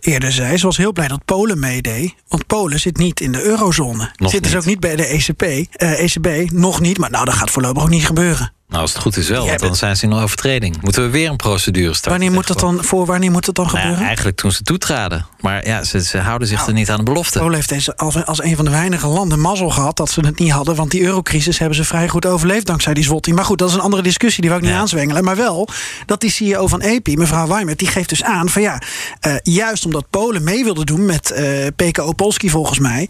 eerder 0.00 0.32
zei. 0.32 0.56
Ze 0.56 0.66
was 0.66 0.76
heel 0.76 0.92
blij 0.92 1.08
dat 1.08 1.24
Polen 1.24 1.58
meedeed. 1.58 2.14
Want 2.28 2.46
Polen 2.46 2.80
zit 2.80 2.96
niet 2.96 3.20
in 3.20 3.32
de 3.32 3.42
eurozone. 3.42 4.10
Nog 4.16 4.30
zit 4.30 4.42
dus 4.42 4.56
ook 4.56 4.64
niet 4.64 4.80
bij 4.80 4.96
de 4.96 5.06
ECB. 5.06 5.42
Uh, 5.42 6.02
ECB 6.02 6.50
nog 6.50 6.80
niet, 6.80 6.98
maar 6.98 7.10
nou, 7.10 7.24
dat 7.24 7.34
gaat 7.34 7.50
voorlopig 7.50 7.82
ook 7.82 7.88
niet 7.88 8.06
gebeuren. 8.06 8.52
Nou, 8.70 8.82
als 8.82 8.92
het 8.92 9.02
goed 9.02 9.16
is 9.16 9.28
wel, 9.28 9.46
want 9.46 9.60
dan 9.60 9.76
zijn 9.76 9.96
ze 9.96 10.04
in 10.04 10.12
overtreding. 10.12 10.82
Moeten 10.82 11.02
we 11.02 11.08
weer 11.08 11.30
een 11.30 11.36
procedure 11.36 11.94
starten? 11.94 12.10
Wanneer 12.10 12.30
moet 12.30 12.46
dat 12.46 12.60
dan, 12.60 12.84
voor 12.84 13.06
wanneer 13.06 13.30
moet 13.30 13.44
dat 13.44 13.54
dan 13.54 13.66
nou 13.66 13.78
gebeuren? 13.78 14.06
eigenlijk 14.06 14.36
toen 14.36 14.52
ze 14.52 14.62
toetraden. 14.62 15.26
Maar 15.40 15.66
ja, 15.66 15.84
ze, 15.84 16.02
ze 16.02 16.18
houden 16.18 16.48
zich 16.48 16.56
nou, 16.56 16.68
er 16.68 16.74
niet 16.74 16.90
aan 16.90 16.98
de 16.98 17.02
belofte. 17.02 17.38
Polen 17.38 17.54
heeft 17.54 17.68
deze 17.68 17.96
als, 17.96 18.24
als 18.24 18.42
een 18.42 18.56
van 18.56 18.64
de 18.64 18.70
weinige 18.70 19.06
landen 19.06 19.40
mazzel 19.40 19.70
gehad 19.70 19.96
dat 19.96 20.10
ze 20.10 20.20
het 20.20 20.38
niet 20.38 20.50
hadden. 20.50 20.74
Want 20.74 20.90
die 20.90 21.02
eurocrisis 21.02 21.58
hebben 21.58 21.76
ze 21.76 21.84
vrij 21.84 22.08
goed 22.08 22.26
overleefd 22.26 22.66
dankzij 22.66 22.94
die 22.94 23.04
zwotting. 23.04 23.36
Maar 23.36 23.44
goed, 23.44 23.58
dat 23.58 23.68
is 23.68 23.74
een 23.74 23.80
andere 23.80 24.02
discussie, 24.02 24.40
die 24.40 24.50
wil 24.50 24.58
ik 24.58 24.64
niet 24.64 24.74
aanzwengelen. 24.74 25.24
Maar 25.24 25.36
wel 25.36 25.68
dat 26.06 26.20
die 26.20 26.30
CEO 26.30 26.66
van 26.66 26.80
EPI, 26.80 27.16
mevrouw 27.16 27.46
Weimert, 27.46 27.78
die 27.78 27.88
geeft 27.88 28.08
dus 28.08 28.22
aan 28.22 28.48
van 28.48 28.62
ja, 28.62 28.82
uh, 29.26 29.34
juist 29.42 29.84
omdat 29.84 30.10
Polen 30.10 30.44
mee 30.44 30.64
wilde 30.64 30.84
doen 30.84 31.04
met 31.04 31.30
uh, 31.30 31.66
eh, 31.66 31.72
PKO 31.76 32.12
Polski 32.12 32.50
volgens 32.50 32.78
mij, 32.78 33.08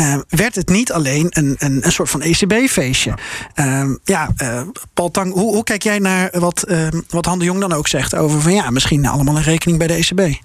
uh, 0.00 0.16
werd 0.28 0.54
het 0.54 0.68
niet 0.68 0.92
alleen 0.92 1.26
een, 1.30 1.54
een, 1.58 1.84
een 1.84 1.92
soort 1.92 2.10
van 2.10 2.22
ECB-feestje. 2.22 3.14
Ja, 3.54 3.88
ja 4.04 4.28
Paul 5.00 5.12
Tang, 5.12 5.32
hoe, 5.32 5.54
hoe 5.54 5.64
kijk 5.64 5.82
jij 5.82 5.98
naar 5.98 6.30
wat, 6.38 6.64
uh, 6.68 6.88
wat 7.08 7.26
Han 7.26 7.40
Jong 7.40 7.60
dan 7.60 7.72
ook 7.72 7.88
zegt 7.88 8.14
over 8.14 8.40
van 8.40 8.52
ja, 8.52 8.70
misschien 8.70 9.06
allemaal 9.06 9.36
een 9.36 9.42
rekening 9.42 9.78
bij 9.78 9.86
de 9.86 9.94
ECB? 9.94 10.40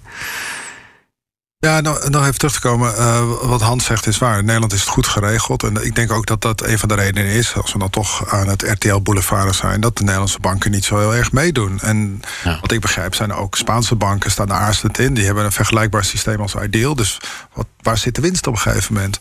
Ja, 1.66 1.80
nou, 1.80 2.10
nog 2.10 2.22
even 2.22 2.38
terug 2.38 2.52
te 2.54 2.60
komen. 2.60 2.94
Uh, 2.98 3.30
wat 3.42 3.60
Hans 3.60 3.84
zegt 3.84 4.06
is 4.06 4.18
waar. 4.18 4.38
In 4.38 4.44
Nederland 4.44 4.72
is 4.72 4.80
het 4.80 4.88
goed 4.88 5.06
geregeld. 5.06 5.62
En 5.62 5.84
ik 5.84 5.94
denk 5.94 6.12
ook 6.12 6.26
dat 6.26 6.40
dat 6.42 6.62
een 6.62 6.78
van 6.78 6.88
de 6.88 6.94
redenen 6.94 7.30
is, 7.30 7.54
als 7.54 7.72
we 7.72 7.78
dan 7.78 7.90
toch 7.90 8.28
aan 8.28 8.48
het 8.48 8.62
RTL 8.62 9.00
Boulevard 9.00 9.54
zijn, 9.54 9.80
dat 9.80 9.96
de 9.96 10.02
Nederlandse 10.02 10.40
banken 10.40 10.70
niet 10.70 10.84
zo 10.84 10.98
heel 10.98 11.14
erg 11.14 11.32
meedoen. 11.32 11.80
En 11.80 12.20
wat 12.60 12.72
ik 12.72 12.80
begrijp 12.80 13.14
zijn 13.14 13.32
ook 13.32 13.56
Spaanse 13.56 13.94
banken 13.94 14.30
staan 14.30 14.46
daar 14.46 14.58
aarzelend 14.58 14.98
in. 14.98 15.14
Die 15.14 15.24
hebben 15.24 15.44
een 15.44 15.52
vergelijkbaar 15.52 16.04
systeem 16.04 16.40
als 16.40 16.54
Ideal. 16.54 16.94
Dus 16.94 17.20
wat, 17.52 17.66
waar 17.82 17.98
zit 17.98 18.14
de 18.14 18.20
winst 18.20 18.46
op 18.46 18.54
een 18.54 18.60
gegeven 18.60 18.94
moment? 18.94 19.18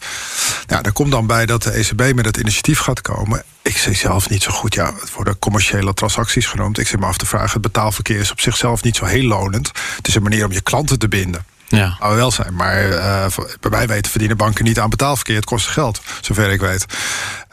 Ja, 0.67 0.83
er 0.83 0.93
komt 0.93 1.11
dan 1.11 1.27
bij 1.27 1.45
dat 1.45 1.63
de 1.63 1.71
ECB 1.71 2.15
met 2.15 2.25
het 2.25 2.37
initiatief 2.37 2.79
gaat 2.79 3.01
komen. 3.01 3.43
Ik 3.61 3.77
zie 3.77 3.95
zelf 3.95 4.29
niet 4.29 4.43
zo 4.43 4.51
goed, 4.51 4.73
ja, 4.73 4.93
het 4.99 5.13
worden 5.13 5.39
commerciële 5.39 5.93
transacties 5.93 6.45
genoemd. 6.47 6.77
Ik 6.77 6.87
zit 6.87 6.99
me 6.99 7.05
af 7.05 7.17
te 7.17 7.25
vragen, 7.25 7.51
het 7.51 7.61
betaalverkeer 7.61 8.19
is 8.19 8.31
op 8.31 8.39
zichzelf 8.39 8.83
niet 8.83 8.95
zo 8.95 9.05
heel 9.05 9.27
lonend. 9.27 9.71
Het 9.95 10.07
is 10.07 10.15
een 10.15 10.23
manier 10.23 10.45
om 10.45 10.51
je 10.51 10.61
klanten 10.61 10.99
te 10.99 11.07
binden. 11.07 11.45
Ja. 11.68 11.95
Zou 11.99 12.16
wel 12.16 12.32
zijn. 12.32 12.55
Maar 12.55 12.88
uh, 12.88 13.26
bij 13.59 13.70
mij 13.72 13.88
weten 13.88 14.11
verdienen 14.11 14.38
banken 14.38 14.63
niet 14.63 14.80
aan 14.80 14.89
betaalverkeer. 14.89 15.36
Het 15.36 15.45
kost 15.45 15.68
geld, 15.68 16.01
zover 16.22 16.51
ik 16.51 16.59
weet. 16.59 16.86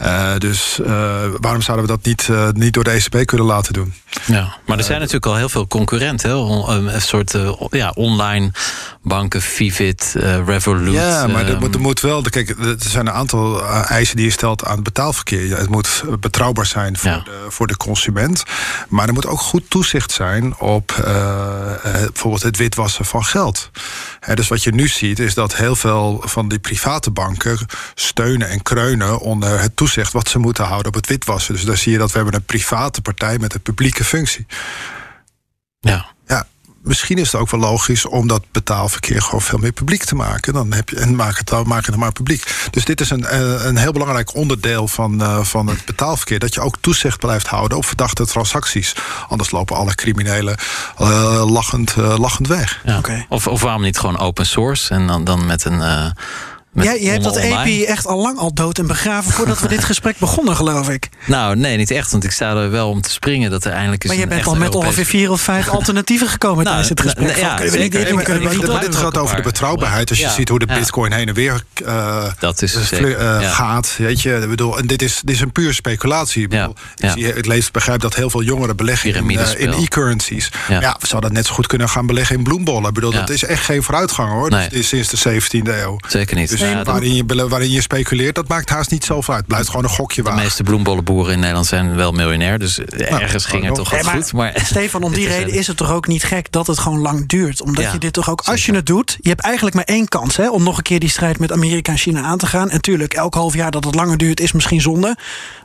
Uh, 0.03 0.36
dus 0.38 0.78
uh, 0.80 0.86
waarom 1.40 1.62
zouden 1.62 1.86
we 1.86 1.92
dat 1.92 2.05
niet, 2.05 2.28
niet 2.53 2.72
door 2.72 2.84
de 2.84 2.90
ECB 2.90 3.24
kunnen 3.24 3.46
laten 3.46 3.72
doen? 3.72 3.94
Ja, 4.26 4.57
maar 4.66 4.78
er 4.78 4.84
zijn 4.84 4.98
natuurlijk 4.98 5.26
al 5.26 5.36
heel 5.36 5.48
veel 5.48 5.66
concurrenten. 5.66 6.30
Een 6.30 7.03
soort 7.03 7.36
ja, 7.70 7.90
online 7.94 8.50
banken, 9.03 9.42
Vivid, 9.42 10.14
Revolut. 10.46 10.94
Ja, 10.94 11.26
maar 11.26 11.48
er, 11.48 11.59
moet, 11.59 11.74
er 11.74 11.80
moet 11.80 12.00
wel... 12.00 12.22
Kijk, 12.22 12.48
er 12.48 12.76
zijn 12.78 13.07
een 13.07 13.12
aantal 13.12 13.66
eisen 13.66 14.16
die 14.16 14.24
je 14.24 14.30
stelt 14.30 14.64
aan 14.64 14.74
het 14.74 14.84
betaalverkeer. 14.84 15.46
Ja, 15.46 15.57
het 15.57 15.70
moet 15.70 16.05
betrouwbaar 16.20 16.66
zijn 16.66 16.96
voor, 16.96 17.22
de, 17.24 17.46
voor 17.48 17.66
de 17.66 17.76
consument. 17.76 18.42
Maar 18.88 19.07
er 19.07 19.12
moet 19.12 19.26
ook 19.26 19.40
goed 19.40 19.70
toezicht 19.70 20.12
zijn 20.12 20.59
op 20.59 20.94
bijvoorbeeld 21.82 22.42
het 22.42 22.57
witwassen 22.57 23.05
van 23.05 23.24
geld 23.24 23.70
dus 24.34 24.48
wat 24.48 24.62
je 24.62 24.72
nu 24.72 24.88
ziet 24.88 25.18
is 25.18 25.34
dat 25.34 25.57
heel 25.57 25.76
veel 25.76 26.22
van 26.24 26.48
die 26.48 26.59
private 26.59 27.11
banken 27.11 27.59
steunen 27.94 28.48
en 28.48 28.62
kreunen 28.62 29.18
onder 29.18 29.61
het 29.61 29.76
toezicht 29.76 29.90
wat 29.95 30.28
ze 30.28 30.38
moeten 30.38 30.64
houden 30.64 30.86
op 30.86 30.95
het 30.95 31.07
witwassen. 31.07 31.55
Dus 31.55 31.64
daar 31.64 31.76
zie 31.76 31.93
je 31.93 31.99
dat 31.99 32.11
we 32.11 32.16
hebben 32.16 32.34
een 32.34 32.45
private 32.45 33.03
partij 33.03 33.38
met 33.38 33.55
een 33.55 33.62
publieke 33.62 34.05
functie. 34.05 34.47
Ja. 35.80 36.07
Ja, 36.26 36.47
misschien 36.82 37.18
is 37.18 37.32
het 37.32 37.40
ook 37.40 37.51
wel 37.51 37.61
logisch 37.61 38.07
om 38.07 38.28
dat 38.28 38.43
betaalverkeer 38.53 39.22
gewoon 39.22 39.43
veel 39.43 39.59
meer 39.59 39.72
publiek 39.72 40.05
te 40.05 40.14
maken. 40.14 40.53
Dan 40.53 40.72
heb 40.72 40.88
je, 40.88 40.97
en 40.97 41.16
maak 41.16 41.38
het, 41.38 41.66
maak 41.66 41.86
het 41.86 41.97
maar 41.97 42.12
publiek. 42.12 42.66
Dus 42.70 42.84
dit 42.84 43.01
is 43.01 43.11
een, 43.11 43.24
eh, 43.24 43.64
een 43.64 43.76
heel 43.76 43.93
belangrijk 43.93 44.34
onderdeel 44.34 44.88
van, 44.88 45.22
uh, 45.22 45.45
van 45.45 45.66
het 45.66 45.84
betaalverkeer. 45.84 46.38
Dat 46.38 46.55
je 46.55 46.61
ook 46.61 46.76
toezicht 46.80 47.18
blijft 47.18 47.47
houden 47.47 47.78
op 47.78 47.84
verdachte 47.84 48.26
transacties. 48.26 48.95
Anders 49.28 49.51
lopen 49.51 49.76
alle 49.76 49.95
criminelen 49.95 50.57
uh, 51.01 51.51
lachend, 51.51 51.97
lachend 51.97 52.49
weg. 52.49 52.80
Ja. 52.84 53.01
Of, 53.28 53.47
of 53.47 53.62
waarom 53.62 53.82
niet 53.82 53.99
gewoon 53.99 54.18
open 54.18 54.47
source 54.47 54.95
en 54.95 55.07
dan, 55.07 55.24
dan 55.24 55.47
met 55.47 55.64
een 55.64 56.14
Jij, 56.73 57.01
je 57.01 57.09
hebt 57.09 57.25
dat 57.25 57.37
EPI 57.37 57.85
echt 57.85 58.07
al 58.07 58.18
lang 58.18 58.39
al 58.39 58.55
dood 58.55 58.79
en 58.79 58.87
begraven 58.87 59.33
voordat 59.33 59.61
we 59.61 59.68
dit 59.68 59.85
gesprek 59.85 60.18
begonnen, 60.18 60.57
geloof 60.57 60.89
ik. 60.89 61.09
Nou, 61.27 61.57
nee, 61.57 61.77
niet 61.77 61.91
echt, 61.91 62.11
want 62.11 62.25
ik 62.25 62.31
sta 62.31 62.57
er 62.57 62.70
wel 62.70 62.89
om 62.89 63.01
te 63.01 63.11
springen 63.11 63.51
dat 63.51 63.64
er 63.64 63.73
eindelijk 63.73 64.05
is. 64.05 64.11
Maar 64.11 64.18
je 64.18 64.27
bent 64.27 64.47
al 64.47 64.55
met 64.55 64.75
ongeveer 64.75 65.05
vier 65.05 65.31
of 65.31 65.41
vijf 65.41 65.68
alternatieven 65.68 66.29
gekomen 66.29 66.64
nou, 66.64 66.83
tijdens 66.83 66.89
het 66.89 67.01
gesprek. 67.01 67.37
Ja, 67.37 67.59
niet 67.59 67.93
dit 67.93 68.09
doen, 68.09 68.81
Dit 68.81 68.97
gaat 68.97 69.18
over 69.18 69.37
de 69.37 69.43
betrouwbaarheid. 69.43 70.11
Als 70.11 70.18
je 70.18 70.29
ziet 70.29 70.49
hoe 70.49 70.59
de 70.59 70.66
bitcoin 70.66 71.12
heen 71.12 71.29
en 71.29 71.35
weer 71.35 71.62
uh, 71.85 72.25
dat 72.39 72.62
is 72.62 72.93
uh, 72.93 73.53
gaat. 73.53 73.95
Weet 73.99 74.20
je, 74.20 74.35
ik 74.43 74.49
bedoel, 74.49 74.79
en 74.79 74.87
dit 74.87 75.03
is, 75.03 75.20
dit 75.25 75.35
is 75.35 75.41
een 75.41 75.53
puur 75.53 75.75
speculatie. 75.75 76.43
Ik, 76.43 76.49
bedoel, 76.49 76.75
ik 77.14 77.47
lees, 77.47 77.70
begrijp 77.70 78.01
dat 78.01 78.14
heel 78.14 78.31
veel 78.31 78.43
jongeren 78.43 78.77
beleggen 78.77 79.14
in, 79.14 79.31
uh, 79.31 79.61
in 79.61 79.73
e-currencies. 79.73 80.51
Ja. 80.68 80.97
we 81.01 81.07
zouden 81.07 81.33
net 81.33 81.47
zo 81.47 81.55
goed 81.55 81.66
kunnen 81.66 81.89
gaan 81.89 82.07
beleggen 82.07 82.37
in 82.37 82.43
bloembollen. 82.43 82.89
Ik 82.89 82.95
bedoel, 82.95 83.12
dat 83.12 83.31
is 83.31 83.45
echt 83.45 83.64
geen 83.64 83.83
vooruitgang 83.83 84.31
hoor. 84.31 84.51
Dat 84.51 84.73
is 84.73 84.89
sinds 84.89 85.09
de 85.09 85.41
17e 85.41 85.68
eeuw. 85.68 85.97
Zeker 86.09 86.37
niet. 86.37 86.61
Waarin, 86.85 87.15
je, 87.15 87.49
waarin 87.49 87.71
je 87.71 87.81
speculeert, 87.81 88.35
dat 88.35 88.49
maakt 88.49 88.71
haast 88.71 88.91
niet 88.91 89.05
zoveel 89.05 89.35
uit. 89.35 89.43
Het 89.43 89.49
blijft 89.53 89.69
gewoon 89.69 89.85
een 89.85 89.91
gokje 89.91 90.23
waar. 90.23 90.37
De 90.37 90.43
meeste 90.43 90.63
bloembollenboeren 90.63 91.33
in 91.33 91.39
Nederland 91.39 91.67
zijn 91.67 91.95
wel 91.95 92.13
miljonair. 92.13 92.59
Dus 92.59 92.77
nou, 92.77 93.21
ergens 93.21 93.45
ging 93.45 93.65
het 93.65 93.75
toch 93.75 93.91
wel 93.91 94.03
goed. 94.03 94.33
Maar, 94.33 94.53
Stefan, 94.65 95.03
om 95.03 95.13
die 95.23 95.29
reden 95.29 95.55
is 95.55 95.67
het 95.67 95.77
toch 95.77 95.91
ook 95.91 96.07
niet 96.07 96.25
gek 96.25 96.53
dat 96.53 96.67
het 96.67 96.79
gewoon 96.79 97.01
lang 97.01 97.29
duurt. 97.29 97.63
Omdat 97.63 97.93
je 97.93 97.99
dit 97.99 98.13
toch 98.13 98.31
ook, 98.31 98.41
als 98.45 98.67
je 98.67 98.75
het 98.75 98.87
doet, 98.87 99.19
je 99.21 99.29
hebt 99.29 99.41
eigenlijk 99.41 99.75
maar 99.75 99.85
één 99.85 100.09
kans 100.09 100.37
hè, 100.37 100.51
om 100.51 100.63
nog 100.63 100.77
een 100.77 100.83
keer 100.83 101.01
die 101.01 101.11
strijd 101.11 101.39
met 101.39 101.53
Amerika 101.53 101.93
en 101.93 101.99
China 101.99 102.23
aan 102.23 102.39
te 102.39 102.47
gaan. 102.47 102.69
En 102.69 102.75
natuurlijk, 102.75 103.15
elk 103.15 103.35
half 103.35 103.55
jaar 103.55 103.71
dat 103.71 103.85
het 103.85 103.95
langer 103.95 104.17
duurt, 104.17 104.41
is 104.41 104.53
misschien 104.53 104.81
zonde. 104.81 105.17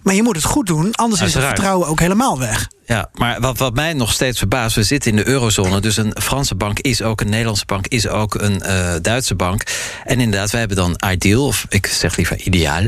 Maar 0.02 0.14
je 0.14 0.24
moet 0.24 0.36
het 0.36 0.46
goed 0.46 0.66
doen, 0.66 0.96
anders 0.96 1.22
is 1.22 1.34
het 1.34 1.44
vertrouwen 1.44 1.88
ook 1.88 2.00
helemaal 2.00 2.40
weg. 2.40 2.68
Ja, 2.88 3.10
maar 3.14 3.40
wat, 3.40 3.58
wat 3.58 3.74
mij 3.74 3.94
nog 3.94 4.12
steeds 4.12 4.38
verbaast, 4.38 4.76
we 4.76 4.84
zitten 4.84 5.12
in 5.12 5.18
de 5.18 5.28
eurozone. 5.28 5.80
Dus 5.80 5.98
een 5.98 6.14
Franse 6.22 6.56
bank 6.56 6.80
is 6.80 7.02
ook 7.02 7.22
een 7.22 7.30
Nederlandse 7.30 7.66
bank, 7.66 7.88
is 7.88 8.08
ook 8.08 8.36
een 8.36 8.62
uh, 8.66 8.94
Duitse 9.02 9.36
bank. 9.36 9.64
En 10.04 10.20
inderdaad, 10.20 10.52
wij 10.52 10.60
hebben 10.60 10.78
dan 10.78 11.00
Ideal, 11.12 11.46
of 11.46 11.66
ik 11.70 11.86
zeg 11.86 12.16
liever 12.16 12.42
Ideal. 12.42 12.88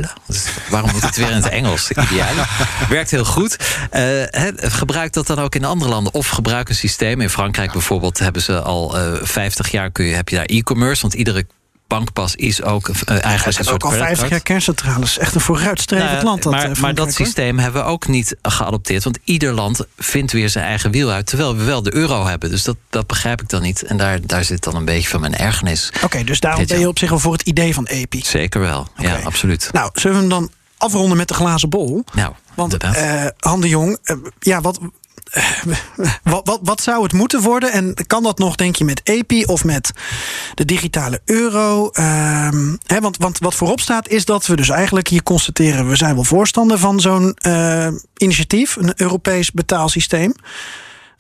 Waarom 0.70 0.92
moet 0.92 1.02
het 1.02 1.16
weer 1.16 1.30
in 1.30 1.36
het 1.36 1.50
Engels? 1.50 1.92
Ideaal. 1.92 2.46
Werkt 2.90 3.12
heel 3.12 3.26
goed. 3.26 3.58
Uh, 3.94 4.24
gebruik 4.56 5.14
dat 5.14 5.28
dan 5.28 5.40
ook 5.40 5.56
in 5.56 5.66
andere 5.66 5.92
landen. 5.92 6.14
Of 6.14 6.28
gebruik 6.28 6.70
een 6.70 6.76
systeem. 6.76 7.22
In 7.22 7.30
Frankrijk 7.30 7.72
bijvoorbeeld 7.72 8.20
hebben 8.20 8.42
ze 8.42 8.62
al 8.62 9.00
uh, 9.00 9.14
50 9.22 9.72
jaar... 9.72 9.92
Kun 9.92 10.06
je, 10.06 10.16
heb 10.16 10.30
je 10.30 10.36
daar 10.36 10.46
e-commerce. 10.46 11.02
Want 11.02 11.14
iedere 11.14 11.46
bankpas 11.90 12.36
is 12.36 12.64
ook 12.64 12.88
uh, 12.88 12.94
eigenlijk 13.24 13.58
een 13.58 13.66
soort 13.66 13.84
ook 13.84 13.92
al 13.92 13.98
50 13.98 14.30
jaar 14.30 14.40
kerncentrales. 14.40 15.18
Echt 15.18 15.36
een 15.36 15.42
vooruitstrevend 15.42 16.12
nou, 16.12 16.24
land. 16.24 16.44
Dat, 16.44 16.52
maar, 16.52 16.72
maar 16.80 16.96
dat 16.96 17.14
systeem 17.14 17.60
hebben 17.60 17.82
we 17.84 17.88
ook 17.88 18.08
niet 18.08 18.36
geadopteerd. 18.42 19.04
Want 19.04 19.18
ieder 19.24 19.54
land 19.54 19.86
vindt 19.98 20.32
weer 20.32 20.50
zijn 20.50 20.66
eigen 20.66 20.92
wiel 20.92 21.10
uit. 21.10 21.26
Terwijl 21.26 21.56
we 21.56 21.64
wel 21.64 21.84
de 21.84 21.94
euro 21.94 22.26
hebben. 22.26 22.50
Dus 22.50 22.64
dat, 22.64 22.76
dat 22.90 23.08
begrijp 23.08 23.42
ik 23.42 23.50
dan 23.50 23.62
niet. 23.62 23.84
En 23.84 23.98
daar, 23.98 24.20
daar 24.26 24.44
zit 24.44 24.64
dan 24.64 24.76
een 24.76 24.86
beetje 24.86 25.10
van 25.10 25.20
mijn 25.20 25.36
ergernis. 25.36 25.92
Oké, 26.04 26.24
dus 26.24 26.40
daarom 26.40 26.66
ben 26.66 26.80
je 26.80 26.88
op 26.88 27.00
zich 27.00 27.10
wel 27.10 27.20
voor 27.20 27.34
het 27.34 27.42
idee 27.42 27.74
van 27.74 27.86
EPI. 27.86 28.22
Zeker 28.26 28.62
wel, 28.62 28.88
okay. 29.00 29.20
ja, 29.20 29.20
absoluut. 29.24 29.70
Nou, 29.72 29.90
zullen 29.94 30.16
we 30.16 30.22
hem 30.22 30.30
dan 30.30 30.52
afronden 30.78 31.18
met 31.18 31.28
de 31.28 31.34
glazen 31.34 31.70
bol? 31.70 32.04
Nou, 32.14 32.34
Want 32.56 32.84
uh, 32.84 33.26
Han 33.40 33.62
de 33.62 33.68
Jong, 33.68 33.98
ja, 34.40 34.62
wat, 34.62 34.80
wat, 36.24 36.42
wat, 36.48 36.60
wat, 36.64 36.82
zou 36.82 37.04
het 37.04 37.14
moeten 37.14 37.42
worden? 37.42 37.72
En 37.72 37.94
kan 38.08 38.24
dat 38.24 38.38
nog, 38.38 38.56
denk 38.56 38.76
je, 38.76 38.86
met 38.86 39.02
EPI 39.04 39.44
of 39.46 39.64
met 39.64 39.92
de 40.54 40.66
digitale 40.66 41.22
euro? 41.26 41.90
Uh, 41.94 42.50
hè, 42.86 43.00
want, 43.00 43.18
want 43.18 43.38
wat 43.38 43.56
voorop 43.56 43.80
staat 43.80 44.08
is 44.08 44.26
dat 44.26 44.46
we 44.46 44.56
dus 44.56 44.70
eigenlijk 44.70 45.08
hier 45.08 45.24
constateren... 45.24 45.88
we 45.90 45.96
zijn 45.96 46.16
wel 46.16 46.24
voorstander 46.24 46.80
van 46.80 47.00
zo'n 47.00 47.38
uh, 47.48 47.88
initiatief, 48.18 48.76
een 48.76 48.94
Europees 48.96 49.52
betaalsysteem. 49.52 50.34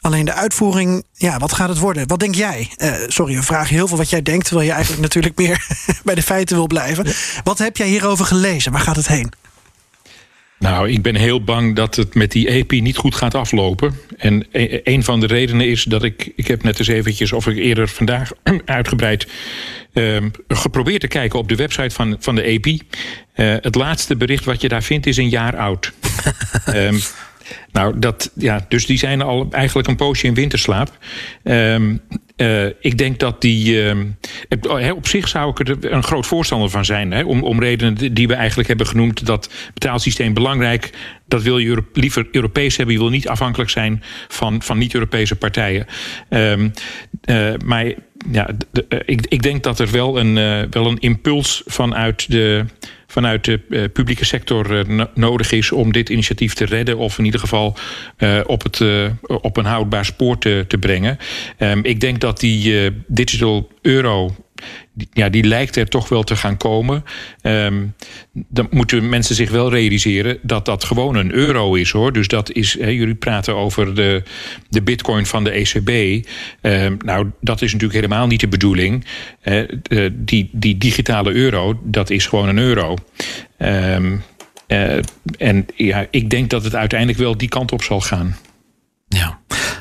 Alleen 0.01 0.26
de 0.26 0.34
uitvoering, 0.34 1.03
ja, 1.14 1.38
wat 1.38 1.53
gaat 1.53 1.70
het 1.70 1.78
worden? 1.78 2.07
Wat 2.07 2.20
denk 2.20 2.36
jij? 2.36 2.72
Uh, 2.78 2.93
sorry, 3.07 3.36
we 3.36 3.43
vragen 3.43 3.76
heel 3.76 3.88
veel 3.88 3.97
wat 3.97 4.10
jij 4.10 4.22
denkt... 4.22 4.45
terwijl 4.45 4.68
je 4.68 4.74
eigenlijk 4.74 5.01
natuurlijk 5.01 5.38
meer 5.38 5.68
bij 6.03 6.16
de 6.16 6.24
feiten 6.24 6.55
wil 6.55 6.68
blijven. 6.68 7.05
Wat 7.43 7.57
heb 7.57 7.78
jij 7.78 7.88
hierover 7.88 8.26
gelezen? 8.26 8.72
Waar 8.72 8.82
gaat 8.82 8.95
het 8.95 9.07
heen? 9.07 9.32
Nou, 10.60 10.89
ik 10.89 11.01
ben 11.01 11.16
heel 11.16 11.43
bang 11.43 11.76
dat 11.76 11.95
het 11.95 12.16
met 12.16 12.32
die 12.32 12.47
EPI 12.47 12.82
niet 12.82 12.97
goed 12.97 13.16
gaat 13.16 13.36
aflopen. 13.36 13.99
En 14.18 14.45
een 14.84 15.03
van 15.03 15.20
de 15.20 15.28
redenen 15.28 15.68
is 15.68 15.84
dat 15.84 16.03
ik... 16.03 16.32
Ik 16.36 16.47
heb 16.47 16.64
net 16.64 16.80
eens 16.80 16.88
eventjes, 16.88 17.32
of 17.32 17.47
ik 17.47 17.57
eerder 17.57 17.88
vandaag 17.88 18.32
uitgebreid... 18.66 19.28
Uh, 19.93 20.18
geprobeerd 20.47 21.01
te 21.01 21.07
kijken 21.07 21.39
op 21.39 21.49
de 21.49 21.55
website 21.55 21.95
van, 21.95 22.18
van 22.20 22.36
de 22.36 22.41
EPI. 22.41 22.82
Uh, 23.36 23.55
het 23.62 23.76
laatste 23.76 24.16
bericht 24.16 24.45
wat 24.45 24.62
je 24.62 24.68
daar 24.68 24.84
vindt 24.84 25.05
is 25.05 25.18
een 25.18 25.30
jaar 25.30 25.57
oud. 25.57 25.93
um, 26.68 26.99
nou, 27.72 28.00
dat, 28.00 28.32
ja, 28.36 28.66
dus 28.70 28.86
die 28.86 28.97
zijn 28.97 29.22
al 29.22 29.47
eigenlijk 29.52 29.88
een 29.88 29.95
poosje 29.95 30.28
in 30.28 30.34
winterslaap. 30.34 30.97
Um, 31.43 32.02
uh, 32.38 32.66
ik 32.66 32.97
denk 32.97 33.20
dat 33.20 33.41
die. 33.41 33.93
Uh, 34.70 34.95
op 34.95 35.08
zich 35.08 35.28
zou 35.28 35.50
ik 35.50 35.68
er 35.68 35.91
een 35.93 36.04
groot 36.04 36.28
voorstander 36.28 36.70
van 36.70 36.86
zijn. 36.86 37.26
Om, 37.26 37.43
om 37.43 37.60
redenen 37.60 38.14
die 38.14 38.28
we 38.28 38.34
eigenlijk 38.34 38.68
hebben 38.68 38.88
genoemd. 38.88 39.26
Dat 39.26 39.50
betaalsysteem 39.74 40.34
belangrijk. 40.34 40.89
Dat 41.28 41.41
wil 41.41 41.58
je 41.58 41.84
liever 41.93 42.28
Europees 42.32 42.78
hebben. 42.78 42.95
Je 42.95 43.02
wil 43.02 43.10
niet 43.10 43.28
afhankelijk 43.28 43.70
zijn 43.70 44.04
van, 44.28 44.62
van 44.62 44.78
niet-Europese 44.78 45.36
partijen. 45.36 45.86
Um, 46.30 46.74
uh, 47.26 47.54
maar 47.66 47.93
ja, 48.32 48.50
de, 48.72 49.04
ik, 49.06 49.26
ik 49.28 49.41
denk 49.41 49.64
dat 49.64 49.80
er 49.80 49.91
wel 49.91 50.20
een, 50.20 50.34
wel 50.70 50.88
een 50.88 51.00
impuls 51.00 51.64
vanuit 51.66 52.32
de 52.32 52.66
vanuit 53.12 53.45
de 53.45 53.60
uh, 53.70 53.84
publieke 53.93 54.26
sector 54.26 54.88
uh, 54.89 55.05
nodig 55.14 55.51
is 55.51 55.72
om 55.72 55.91
dit 55.91 56.10
initiatief 56.10 56.53
te 56.53 56.66
redden. 56.66 56.97
Of 56.97 57.18
in 57.18 57.26
ieder 57.26 57.39
geval 57.39 57.78
uh, 58.18 58.39
op, 58.45 58.64
het, 58.64 58.82
op 59.28 59.57
een 59.57 59.66
houdbaar 59.66 60.05
spoor 60.05 60.38
te, 60.38 60.66
te 60.68 60.78
brengen. 60.78 61.18
Um, 61.60 61.84
ik 61.84 61.99
denk 61.99 62.20
dat 62.20 62.39
die 62.39 62.91
digital 63.07 63.72
euro 63.82 64.36
ja, 65.14 65.30
die 65.30 65.43
lijkt 65.43 65.76
er 65.76 65.88
toch 65.88 66.10
wel 66.10 66.24
te 66.24 66.36
gaan 66.36 66.58
komen. 66.58 67.04
Um, 67.41 67.93
dan 68.32 68.68
moeten 68.72 69.10
mensen 69.10 69.36
zich 69.36 69.52
wel 69.52 69.70
realiseren 69.70 70.38
dat 70.41 70.66
dat 70.66 70.84
gewoon 70.84 71.16
een 71.16 71.34
euro 71.34 71.74
is 71.76 71.91
hoor. 71.91 72.14
Dus 72.14 72.28
dat 72.28 72.52
is, 72.52 72.74
jullie 72.74 73.16
praten 73.16 73.56
over 73.56 73.95
de, 73.95 74.24
de 74.70 74.82
bitcoin 74.82 75.26
van 75.26 75.43
de 75.43 75.50
ECB. 75.50 76.26
Um, 76.62 76.97
nou, 77.06 77.32
dat 77.41 77.62
is 77.62 77.72
natuurlijk 77.72 78.00
helemaal 78.02 78.28
niet 78.28 78.39
de 78.39 78.47
bedoeling. 78.47 79.06
Uh, 79.43 79.70
die, 80.14 80.50
die 80.52 80.78
digitale 80.78 81.32
euro, 81.32 81.80
dat 81.84 82.10
is 82.10 82.26
gewoon 82.26 82.50
een 82.50 82.58
euro. 82.58 82.95
Um, 83.58 84.24
en 85.38 85.66
ja, 85.76 86.08
ik 86.12 86.30
denk 86.30 86.50
dat 86.50 86.64
het 86.64 86.76
uiteindelijk 86.76 87.20
wel 87.20 87.38
die 87.38 87.50
kant 87.50 87.72
op 87.72 87.84
zal 87.84 88.02
gaan. 88.02 88.38
Ja. 89.08 89.39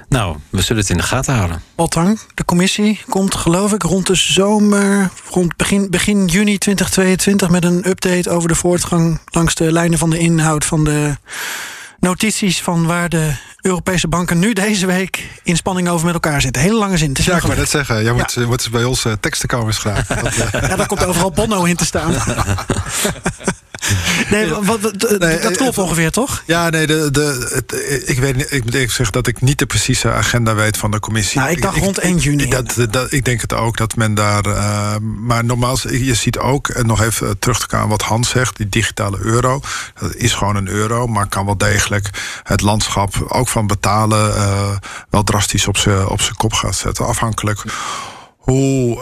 Nou, 0.09 0.37
we 0.51 0.63
zullen 0.63 0.83
het 0.83 0.91
in 0.91 0.97
de 0.97 1.03
gaten 1.03 1.35
houden. 1.35 1.63
Altang, 1.75 2.21
de 2.35 2.45
commissie 2.45 3.01
komt 3.09 3.35
geloof 3.35 3.73
ik 3.73 3.83
rond 3.83 4.07
de 4.07 4.15
zomer, 4.15 5.11
rond 5.31 5.57
begin, 5.57 5.91
begin 5.91 6.27
juni 6.27 6.59
2022 6.59 7.49
met 7.49 7.65
een 7.65 7.89
update 7.89 8.31
over 8.31 8.49
de 8.49 8.55
voortgang 8.55 9.21
langs 9.31 9.55
de 9.55 9.73
lijnen 9.73 9.99
van 9.99 10.11
de 10.11 10.19
inhoud 10.19 10.65
van 10.65 10.85
de 10.85 11.17
notities 12.01 12.63
van 12.63 12.87
waar 12.87 13.09
de 13.09 13.33
Europese 13.61 14.09
banken 14.09 14.39
nu 14.39 14.53
deze 14.53 14.87
week 14.87 15.29
in 15.43 15.57
spanning 15.57 15.89
over 15.89 16.05
met 16.05 16.15
elkaar 16.15 16.41
zitten. 16.41 16.63
Hele 16.63 16.79
lange 16.79 16.97
zin. 16.97 17.09
Het 17.09 17.19
is 17.19 17.25
ja, 17.25 17.37
ik 17.37 17.43
wou 17.43 17.57
net 17.57 17.69
zeggen. 17.69 18.03
Jij 18.03 18.13
moet, 18.13 18.33
ja. 18.33 18.47
moet 18.47 18.69
bij 18.71 18.85
ons 18.85 19.05
uh, 19.05 19.13
teksten 19.21 19.49
komen 19.49 19.75
schrijven. 19.75 20.17
Dat, 20.25 20.37
uh... 20.37 20.53
ja, 20.53 20.77
daar 20.77 20.87
komt 20.87 21.05
overal 21.05 21.31
Bono 21.31 21.65
in 21.65 21.77
te 21.77 21.85
staan. 21.85 22.15
Nee, 24.31 24.49
wat, 24.49 24.81
nee, 25.19 25.39
dat 25.39 25.57
klopt 25.57 25.79
ongeveer, 25.79 26.11
toch? 26.11 26.43
Ja, 26.47 26.71
nee, 26.71 26.87
de, 26.87 27.11
de, 27.11 27.51
het, 27.55 28.09
ik, 28.09 28.19
weet, 28.19 28.53
ik 28.53 28.65
moet 28.65 28.75
even 28.75 28.95
zeggen 28.95 29.13
dat 29.13 29.27
ik 29.27 29.41
niet 29.41 29.59
de 29.59 29.67
precieze 29.67 30.11
agenda 30.11 30.55
weet 30.55 30.77
van 30.77 30.91
de 30.91 31.01
commissie. 31.01 31.41
Nou, 31.41 31.51
ik 31.51 31.63
dacht 31.63 31.79
rond 31.79 31.99
1 31.99 32.17
juni. 32.17 32.49
Dat, 32.49 32.75
dat, 32.91 33.13
ik 33.13 33.25
denk 33.25 33.41
het 33.41 33.55
ook, 33.55 33.77
dat 33.77 33.97
men 33.97 34.15
daar... 34.15 34.47
Uh, 34.47 34.97
maar 35.01 35.45
normaal, 35.45 35.77
je 35.91 36.15
ziet 36.15 36.39
ook, 36.39 36.69
en 36.69 36.87
nog 36.87 37.03
even 37.03 37.39
terug 37.39 37.59
te 37.59 37.77
gaan 37.77 37.89
wat 37.89 38.03
Hans 38.03 38.29
zegt... 38.29 38.57
die 38.57 38.69
digitale 38.69 39.19
euro, 39.21 39.61
dat 40.01 40.15
is 40.15 40.33
gewoon 40.33 40.57
een 40.57 40.69
euro... 40.69 41.07
maar 41.07 41.29
kan 41.29 41.45
wel 41.45 41.57
degelijk 41.57 42.11
het 42.43 42.61
landschap, 42.61 43.27
ook 43.29 43.49
van 43.49 43.67
betalen... 43.67 44.37
Uh, 44.37 44.77
wel 45.11 45.23
drastisch 45.23 45.69
op 45.69 45.77
zijn 45.77 46.07
op 46.07 46.21
kop 46.37 46.53
gaan 46.53 46.75
zetten. 46.75 47.07
Afhankelijk 47.07 47.65
hoe, 48.51 49.01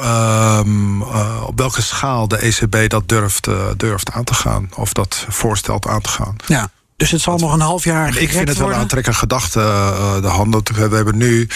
um, 0.66 1.02
uh, 1.02 1.42
op 1.46 1.58
welke 1.58 1.82
schaal 1.82 2.28
de 2.28 2.36
ECB 2.36 2.90
dat 2.90 3.08
durft, 3.08 3.46
uh, 3.46 3.54
durft 3.76 4.12
aan 4.12 4.24
te 4.24 4.34
gaan. 4.34 4.68
Of 4.74 4.92
dat 4.92 5.26
voorstelt 5.28 5.86
aan 5.86 6.00
te 6.00 6.08
gaan. 6.08 6.36
Ja. 6.46 6.70
Dus 6.96 7.10
het 7.10 7.20
zal 7.20 7.38
nog 7.38 7.52
een 7.52 7.60
half 7.60 7.84
jaar. 7.84 8.16
Ik 8.16 8.30
vind 8.30 8.48
het 8.48 8.58
wel 8.58 8.68
een 8.68 8.74
aantrekkelijke 8.74 9.20
gedachte, 9.20 9.60
uh, 9.60 10.20
de 10.20 10.26
handel. 10.28 10.62
We 10.74 10.96
hebben 10.96 11.16
nu, 11.16 11.48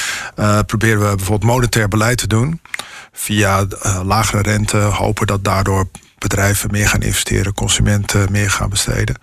proberen 0.66 1.11
we 1.11 1.16
bijvoorbeeld 1.16 1.53
monetair 1.53 1.88
beleid 1.88 2.18
te 2.18 2.26
doen. 2.26 2.61
Via 3.12 3.66
lagere 4.05 4.43
rente, 4.43 4.76
hopen 4.76 5.26
dat 5.26 5.45
daardoor 5.45 5.88
bedrijven 6.18 6.70
meer 6.70 6.88
gaan 6.88 7.03
investeren, 7.03 7.55
consumenten 7.55 8.32
meer 8.32 8.51
gaan 8.51 8.70
besteden. 8.70 9.16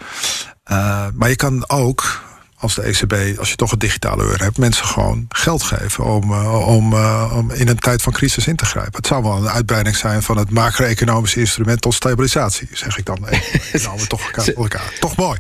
maar 1.13 1.30
je 1.30 1.36
kan 1.36 1.70
ook 1.70 2.22
als 2.60 2.76
de 2.76 2.82
ECB, 2.82 3.39
als 3.39 3.49
je 3.49 3.55
toch 3.55 3.72
een 3.72 3.80
digitale 3.80 4.24
euro 4.24 4.43
hebt, 4.43 4.58
mensen 4.58 4.86
gewoon 4.86 5.26
geld 5.30 5.64
geven 5.64 6.03
om, 6.05 6.32
uh, 6.32 6.68
om, 6.68 6.93
uh, 6.93 7.34
om 7.36 7.51
in 7.51 7.68
een 7.68 7.80
tijd 7.80 8.01
van 8.01 8.14
crisis 8.14 8.47
in 8.47 8.55
te 8.55 8.66
grijpen. 8.66 8.95
Het 8.95 9.08
zou 9.08 9.24
wel 9.24 9.38
een 9.38 9.49
uitbreiding 9.49 9.95
zijn 9.95 10.24
van 10.24 10.38
het 10.38 10.49
macro-economische 10.49 11.39
instrument 11.39 11.82
tot 11.82 11.93
stabilisatie, 11.93 12.68
zeg 12.72 12.97
ik 12.97 13.05
dan. 13.05 13.18
nou, 13.84 14.05
toch, 14.08 14.22
elkaar, 14.22 14.47
elkaar. 14.55 14.93
toch 14.99 15.16
mooi. 15.16 15.39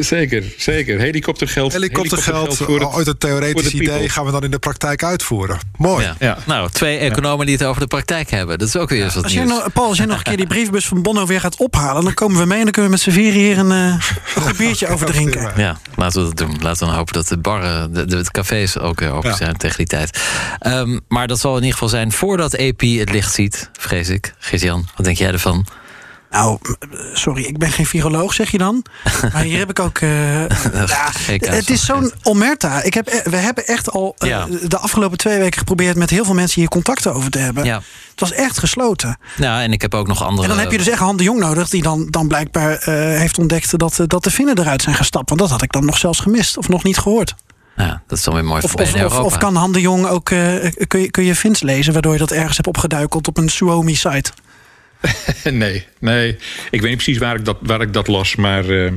Zeker, 0.00 0.44
zeker. 0.58 0.98
Helikoptergeld. 0.98 1.72
Helikoptergeld, 1.72 2.34
helikoptergeld 2.36 2.82
het, 2.82 2.94
ooit 2.94 3.06
een 3.06 3.18
theoretisch 3.18 3.72
idee, 3.72 4.08
gaan 4.08 4.24
we 4.24 4.30
dan 4.30 4.44
in 4.44 4.50
de 4.50 4.58
praktijk 4.58 5.04
uitvoeren. 5.04 5.58
Mooi. 5.76 6.04
Ja. 6.04 6.16
Ja. 6.18 6.38
Nou, 6.46 6.70
twee 6.70 6.98
economen 6.98 7.46
die 7.46 7.56
het 7.56 7.64
over 7.64 7.80
de 7.80 7.86
praktijk 7.86 8.30
hebben. 8.30 8.58
Dat 8.58 8.68
is 8.68 8.76
ook 8.76 8.88
weer 8.88 9.04
eens 9.04 9.14
wat 9.14 9.24
als 9.24 9.32
nieuws. 9.32 9.48
Nog, 9.48 9.72
Paul, 9.72 9.88
als 9.88 9.96
jij 9.96 10.06
nog 10.06 10.16
een 10.16 10.22
keer 10.22 10.36
die 10.36 10.46
briefbus 10.56 10.86
van 10.86 11.02
Bonno 11.02 11.26
weer 11.26 11.40
gaat 11.40 11.56
ophalen, 11.56 12.04
dan 12.04 12.14
komen 12.14 12.38
we 12.38 12.46
mee 12.46 12.58
en 12.58 12.64
dan 12.64 12.72
kunnen 12.72 12.90
we 12.90 12.96
met 12.96 13.04
z'n 13.04 13.20
vieren 13.20 13.40
hier 13.40 13.58
een, 13.58 13.70
uh, 13.70 14.46
een 14.46 14.56
biertje 14.66 14.88
over 14.88 15.06
drinken. 15.06 15.52
Ja, 15.56 15.78
laten 15.96 16.20
we 16.20 16.28
dat 16.28 16.36
doen. 16.36 16.41
Laten 16.48 16.78
we 16.80 16.86
dan 16.86 16.94
hopen 16.94 17.12
dat 17.12 17.28
de 17.28 17.38
barren, 17.38 17.92
de, 17.94 18.04
de 18.04 18.30
cafés 18.30 18.78
ook 18.78 19.00
weer 19.00 19.10
open 19.10 19.34
zijn 19.34 19.56
tegen 19.56 19.76
die 19.76 19.86
tijd. 19.86 20.22
Um, 20.66 21.00
maar 21.08 21.26
dat 21.26 21.38
zal 21.38 21.50
in 21.50 21.56
ieder 21.56 21.72
geval 21.72 21.88
zijn 21.88 22.12
voordat 22.12 22.54
EP 22.54 22.80
het 22.80 23.10
licht 23.10 23.34
ziet, 23.34 23.70
vrees 23.72 24.08
ik. 24.08 24.34
Gis-Jan, 24.38 24.88
wat 24.96 25.04
denk 25.04 25.16
jij 25.16 25.32
ervan? 25.32 25.66
Nou, 26.32 26.58
sorry, 27.12 27.42
ik 27.42 27.58
ben 27.58 27.70
geen 27.70 27.86
viroloog, 27.86 28.34
zeg 28.34 28.50
je 28.50 28.58
dan. 28.58 28.84
Maar 29.32 29.42
hier 29.42 29.58
heb 29.58 29.70
ik 29.70 29.78
ook. 29.78 30.00
Uh, 30.00 30.48
ja, 30.86 31.10
het 31.38 31.70
is 31.70 31.84
zo'n 31.84 32.12
omerta. 32.22 32.82
Ik 32.82 32.94
heb, 32.94 33.08
e- 33.08 33.30
we 33.30 33.36
hebben 33.36 33.66
echt 33.66 33.90
al 33.90 34.14
uh, 34.18 34.28
ja. 34.28 34.46
de 34.68 34.78
afgelopen 34.78 35.18
twee 35.18 35.38
weken 35.38 35.58
geprobeerd 35.58 35.96
met 35.96 36.10
heel 36.10 36.24
veel 36.24 36.34
mensen 36.34 36.60
hier 36.60 36.68
contacten 36.70 37.14
over 37.14 37.30
te 37.30 37.38
hebben. 37.38 37.64
Ja. 37.64 37.82
Het 38.10 38.20
was 38.20 38.32
echt 38.32 38.58
gesloten. 38.58 39.18
Ja, 39.36 39.62
en 39.62 39.72
ik 39.72 39.82
heb 39.82 39.94
ook 39.94 40.06
nog 40.06 40.22
andere. 40.22 40.42
En 40.42 40.54
dan 40.54 40.62
heb 40.62 40.70
je 40.70 40.78
dus 40.78 40.88
echt 40.88 40.98
Han 40.98 41.16
de 41.16 41.22
Jong 41.22 41.40
nodig, 41.40 41.68
die 41.68 41.82
dan, 41.82 42.06
dan 42.10 42.28
blijkbaar 42.28 42.70
uh, 42.72 42.84
heeft 43.18 43.38
ontdekt 43.38 43.78
dat, 43.78 44.00
dat 44.06 44.24
de 44.24 44.30
vinnen 44.30 44.58
eruit 44.58 44.82
zijn 44.82 44.96
gestapt. 44.96 45.28
Want 45.28 45.40
dat 45.40 45.50
had 45.50 45.62
ik 45.62 45.72
dan 45.72 45.84
nog 45.84 45.98
zelfs 45.98 46.20
gemist 46.20 46.56
of 46.56 46.68
nog 46.68 46.82
niet 46.82 46.98
gehoord. 46.98 47.34
Ja, 47.76 48.02
dat 48.06 48.18
is 48.18 48.24
dan 48.24 48.34
weer 48.34 48.44
mooi 48.44 48.68
voor 48.68 48.80
of. 48.80 48.94
Of, 48.94 49.18
of 49.18 49.38
kan 49.38 49.56
Han 49.56 49.72
de 49.72 49.80
Jong 49.80 50.06
ook. 50.06 50.24
kun, 50.24 51.00
je, 51.00 51.10
kun 51.10 51.24
je 51.24 51.34
Vins 51.34 51.62
lezen, 51.62 51.92
waardoor 51.92 52.12
je 52.12 52.18
dat 52.18 52.30
ergens 52.30 52.56
hebt 52.56 52.68
opgeduikeld 52.68 53.28
op 53.28 53.36
een 53.36 53.48
Suomi-site? 53.48 54.30
nee, 55.50 55.86
nee. 55.98 56.36
Ik 56.70 56.80
weet 56.80 56.90
niet 56.90 57.02
precies 57.02 57.18
waar 57.18 57.36
ik 57.36 57.44
dat, 57.44 57.56
waar 57.60 57.80
ik 57.80 57.92
dat 57.92 58.06
las, 58.06 58.36
maar... 58.36 58.64
Uh, 58.64 58.92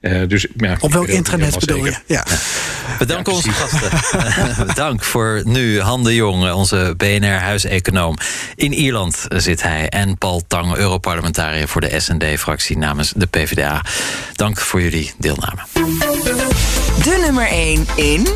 uh, 0.00 0.28
dus, 0.28 0.46
ja, 0.56 0.76
Op 0.80 0.92
welk 0.92 1.06
internet 1.06 1.58
bedoel 1.58 1.84
je? 1.84 1.96
Ja. 2.06 2.24
Bedankt 2.98 3.26
ja, 3.26 3.32
onze 3.34 3.50
gasten. 3.50 3.90
Bedankt 4.66 5.06
voor 5.06 5.42
nu 5.44 5.80
Han 5.80 6.04
de 6.04 6.14
Jong, 6.14 6.52
onze 6.52 6.94
BNR-huiseconoom. 6.96 8.16
In 8.54 8.72
Ierland 8.72 9.26
zit 9.28 9.62
hij. 9.62 9.88
En 9.88 10.18
Paul 10.18 10.42
Tang, 10.46 10.76
Europarlementariër 10.76 11.68
voor 11.68 11.80
de 11.80 12.00
SND-fractie 12.00 12.78
namens 12.78 13.12
de 13.16 13.26
PvdA. 13.26 13.84
Dank 14.32 14.60
voor 14.60 14.82
jullie 14.82 15.12
deelname. 15.18 15.60
De 17.02 17.20
nummer 17.24 17.46
1 17.46 17.86
in... 17.96 18.26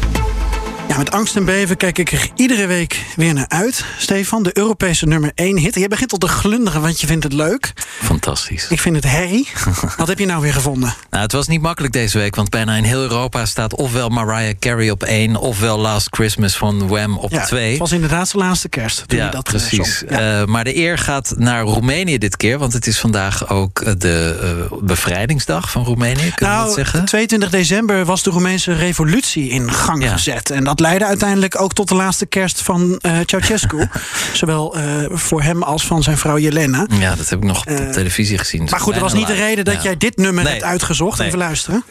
Ja, 0.88 0.96
met 0.96 1.10
angst 1.10 1.36
en 1.36 1.44
beven 1.44 1.76
kijk 1.76 1.98
ik 1.98 2.12
er 2.12 2.30
iedere 2.34 2.66
week 2.66 3.04
weer 3.16 3.34
naar 3.34 3.48
uit. 3.48 3.84
Stefan, 3.98 4.42
de 4.42 4.58
Europese 4.58 5.06
nummer 5.06 5.32
1 5.34 5.58
hit. 5.58 5.74
Je 5.74 5.88
begint 5.88 6.12
al 6.12 6.18
te 6.18 6.28
glunderen, 6.28 6.80
want 6.80 7.00
je 7.00 7.06
vindt 7.06 7.24
het 7.24 7.32
leuk. 7.32 7.72
Fantastisch. 8.02 8.68
Ik 8.68 8.80
vind 8.80 8.96
het 8.96 9.04
herrie. 9.04 9.48
Wat 9.96 10.08
heb 10.08 10.18
je 10.18 10.26
nou 10.26 10.42
weer 10.42 10.52
gevonden? 10.52 10.94
Nou, 11.10 11.22
het 11.22 11.32
was 11.32 11.46
niet 11.46 11.60
makkelijk 11.60 11.92
deze 11.92 12.18
week, 12.18 12.36
want 12.36 12.50
bijna 12.50 12.74
in 12.74 12.84
heel 12.84 13.00
Europa 13.00 13.46
staat 13.46 13.74
ofwel 13.74 14.08
Mariah 14.08 14.54
Carey 14.58 14.90
op 14.90 15.02
1, 15.02 15.36
ofwel 15.36 15.78
Last 15.78 16.06
Christmas 16.10 16.56
van 16.56 16.88
Wham 16.88 17.18
op 17.18 17.30
2. 17.30 17.64
Ja, 17.64 17.70
het 17.70 17.78
was 17.78 17.92
inderdaad 17.92 18.28
zijn 18.28 18.42
laatste 18.42 18.68
kerst. 18.68 19.08
Toen 19.08 19.18
ja, 19.18 19.30
dat 19.30 19.44
precies. 19.44 20.04
Ja. 20.08 20.40
Uh, 20.40 20.46
maar 20.46 20.64
de 20.64 20.76
eer 20.76 20.98
gaat 20.98 21.34
naar 21.36 21.62
Roemenië 21.62 22.18
dit 22.18 22.36
keer, 22.36 22.58
want 22.58 22.72
het 22.72 22.86
is 22.86 23.00
vandaag 23.00 23.48
ook 23.48 24.00
de 24.00 24.66
uh, 24.72 24.78
bevrijdingsdag 24.82 25.70
van 25.70 25.84
Roemenië. 25.84 26.32
Kun 26.34 26.46
nou, 26.46 26.64
dat 26.64 26.74
zeggen? 26.74 27.04
22 27.04 27.50
december 27.50 28.04
was 28.04 28.22
de 28.22 28.30
Roemeense 28.30 28.72
revolutie 28.72 29.48
in 29.48 29.72
gang 29.72 30.10
gezet. 30.10 30.50
En 30.50 30.64
dat 30.64 30.73
leidde 30.80 31.06
uiteindelijk 31.06 31.60
ook 31.60 31.72
tot 31.72 31.88
de 31.88 31.94
laatste 31.94 32.26
kerst 32.26 32.62
van 32.62 32.98
uh, 33.02 33.18
Ceausescu. 33.26 33.88
Zowel 34.32 34.78
uh, 34.78 34.84
voor 35.08 35.42
hem 35.42 35.62
als 35.62 35.86
van 35.86 36.02
zijn 36.02 36.18
vrouw 36.18 36.38
Jelena. 36.38 36.86
Ja, 36.90 37.14
dat 37.14 37.28
heb 37.28 37.38
ik 37.38 37.44
nog 37.44 37.60
op 37.60 37.70
uh, 37.70 37.90
televisie 37.90 38.38
gezien. 38.38 38.66
Maar 38.70 38.80
goed, 38.80 38.92
dat 38.92 39.02
was 39.02 39.12
niet 39.12 39.26
de 39.26 39.34
reden 39.34 39.64
dat 39.64 39.74
ja. 39.74 39.82
jij 39.82 39.96
dit 39.96 40.16
nummer 40.16 40.44
nee. 40.44 40.52
hebt 40.52 40.64
uitgezocht. 40.64 41.18
Nee. 41.18 41.26
Even 41.26 41.38
luisteren. 41.38 41.84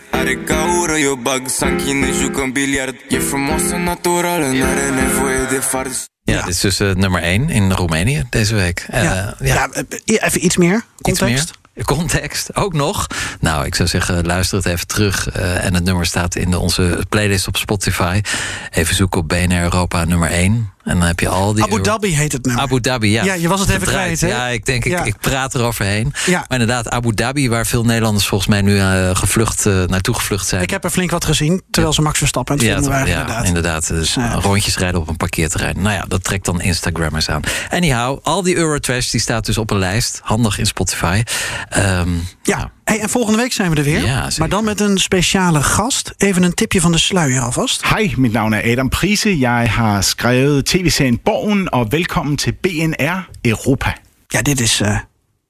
Ja, 6.23 6.41
dit 6.41 6.53
is 6.53 6.59
dus 6.59 6.77
nummer 6.77 7.21
1 7.21 7.49
in 7.49 7.71
Roemenië 7.71 8.23
deze 8.29 8.55
week. 8.55 8.85
Ja. 8.91 9.35
ja. 9.39 9.69
even 10.05 10.45
iets 10.45 10.57
meer 10.57 10.83
context. 11.01 11.31
Iets 11.31 11.51
meer. 11.51 11.62
Context 11.85 12.55
ook 12.55 12.73
nog. 12.73 13.07
Nou, 13.39 13.65
ik 13.65 13.75
zou 13.75 13.89
zeggen, 13.89 14.25
luister 14.25 14.57
het 14.57 14.65
even 14.65 14.87
terug. 14.87 15.35
Uh, 15.35 15.65
en 15.65 15.73
het 15.73 15.83
nummer 15.83 16.05
staat 16.05 16.35
in 16.35 16.55
onze 16.55 17.05
playlist 17.09 17.47
op 17.47 17.57
Spotify. 17.57 18.21
Even 18.71 18.95
zoeken 18.95 19.19
op 19.19 19.27
BNR 19.27 19.61
Europa 19.61 20.05
nummer 20.05 20.29
1. 20.29 20.72
En 20.83 20.99
dan 20.99 21.07
heb 21.07 21.19
je 21.19 21.27
al 21.27 21.53
die... 21.53 21.63
Abu 21.63 21.81
Dhabi 21.81 22.15
heet 22.15 22.31
het 22.31 22.45
nummer. 22.45 22.63
Abu 22.63 22.79
Dhabi, 22.79 23.11
ja. 23.11 23.23
Ja, 23.23 23.33
je 23.33 23.47
was 23.47 23.59
het 23.59 23.69
even 23.69 23.87
kwijt, 23.87 24.21
hè? 24.21 24.27
Ja, 24.27 24.47
ik 24.47 24.65
denk, 24.65 24.85
ik, 24.85 24.91
ja. 24.91 25.03
ik 25.03 25.17
praat 25.19 25.55
eroverheen. 25.55 26.13
Ja. 26.25 26.45
Maar 26.47 26.59
inderdaad, 26.59 26.89
Abu 26.89 27.13
Dhabi, 27.13 27.49
waar 27.49 27.65
veel 27.65 27.85
Nederlanders 27.85 28.27
volgens 28.27 28.49
mij 28.49 28.61
nu 28.61 28.75
uh, 28.75 29.09
gevlucht, 29.15 29.65
uh, 29.65 29.83
naartoe 29.83 30.15
gevlucht 30.15 30.47
zijn. 30.47 30.61
Ik 30.61 30.69
heb 30.69 30.83
er 30.83 30.89
flink 30.89 31.11
wat 31.11 31.25
gezien, 31.25 31.61
terwijl 31.71 31.93
ze 31.93 32.01
Max 32.01 32.17
Verstappen 32.17 32.59
aan 32.59 32.65
het 32.65 32.83
ja, 32.83 32.89
waren, 32.89 33.07
ja, 33.07 33.19
inderdaad. 33.19 33.45
inderdaad. 33.45 33.87
Dus 33.87 34.13
ja. 34.13 34.33
rondjes 34.33 34.77
rijden 34.77 35.01
op 35.01 35.07
een 35.07 35.17
parkeerterrein. 35.17 35.81
Nou 35.81 35.95
ja, 35.95 36.05
dat 36.07 36.23
trekt 36.23 36.45
dan 36.45 36.61
Instagrammers 36.61 37.29
aan. 37.29 37.41
Anyhow, 37.69 38.19
al 38.23 38.43
die 38.43 38.55
Eurotrash, 38.55 39.09
die 39.09 39.19
staat 39.19 39.45
dus 39.45 39.57
op 39.57 39.71
een 39.71 39.77
lijst. 39.79 40.19
Handig 40.23 40.57
in 40.59 40.65
Spotify. 40.65 41.23
Um, 41.77 42.27
ja. 42.43 42.71
Hey, 42.83 42.99
en 42.99 43.09
volgende 43.09 43.37
week 43.37 43.53
zijn 43.53 43.69
we 43.69 43.75
er 43.75 43.83
weer. 43.83 44.05
Ja, 44.05 44.27
maar 44.37 44.49
dan 44.49 44.63
met 44.63 44.79
een 44.79 44.97
speciale 44.97 45.63
gast. 45.63 46.13
Even 46.17 46.43
een 46.43 46.53
tipje 46.53 46.81
van 46.81 46.91
de 46.91 46.97
sluier 46.97 47.41
alvast. 47.41 47.87
Hej, 47.87 48.13
mit 48.17 48.31
navn 48.31 48.53
er 48.53 48.71
Adam 48.71 48.89
Prise. 48.89 49.37
Jeg 49.37 49.71
har 49.71 50.03
skrevet 50.03 50.65
tv-serien 50.73 51.19
Borgen. 51.23 51.73
Og 51.73 51.91
velkommen 51.91 52.37
til 52.37 52.53
BNR 52.53 53.29
Europa. 53.45 53.95
Ja, 54.33 54.41
dit 54.41 54.59
is... 54.59 54.81
Uh, 54.81 54.97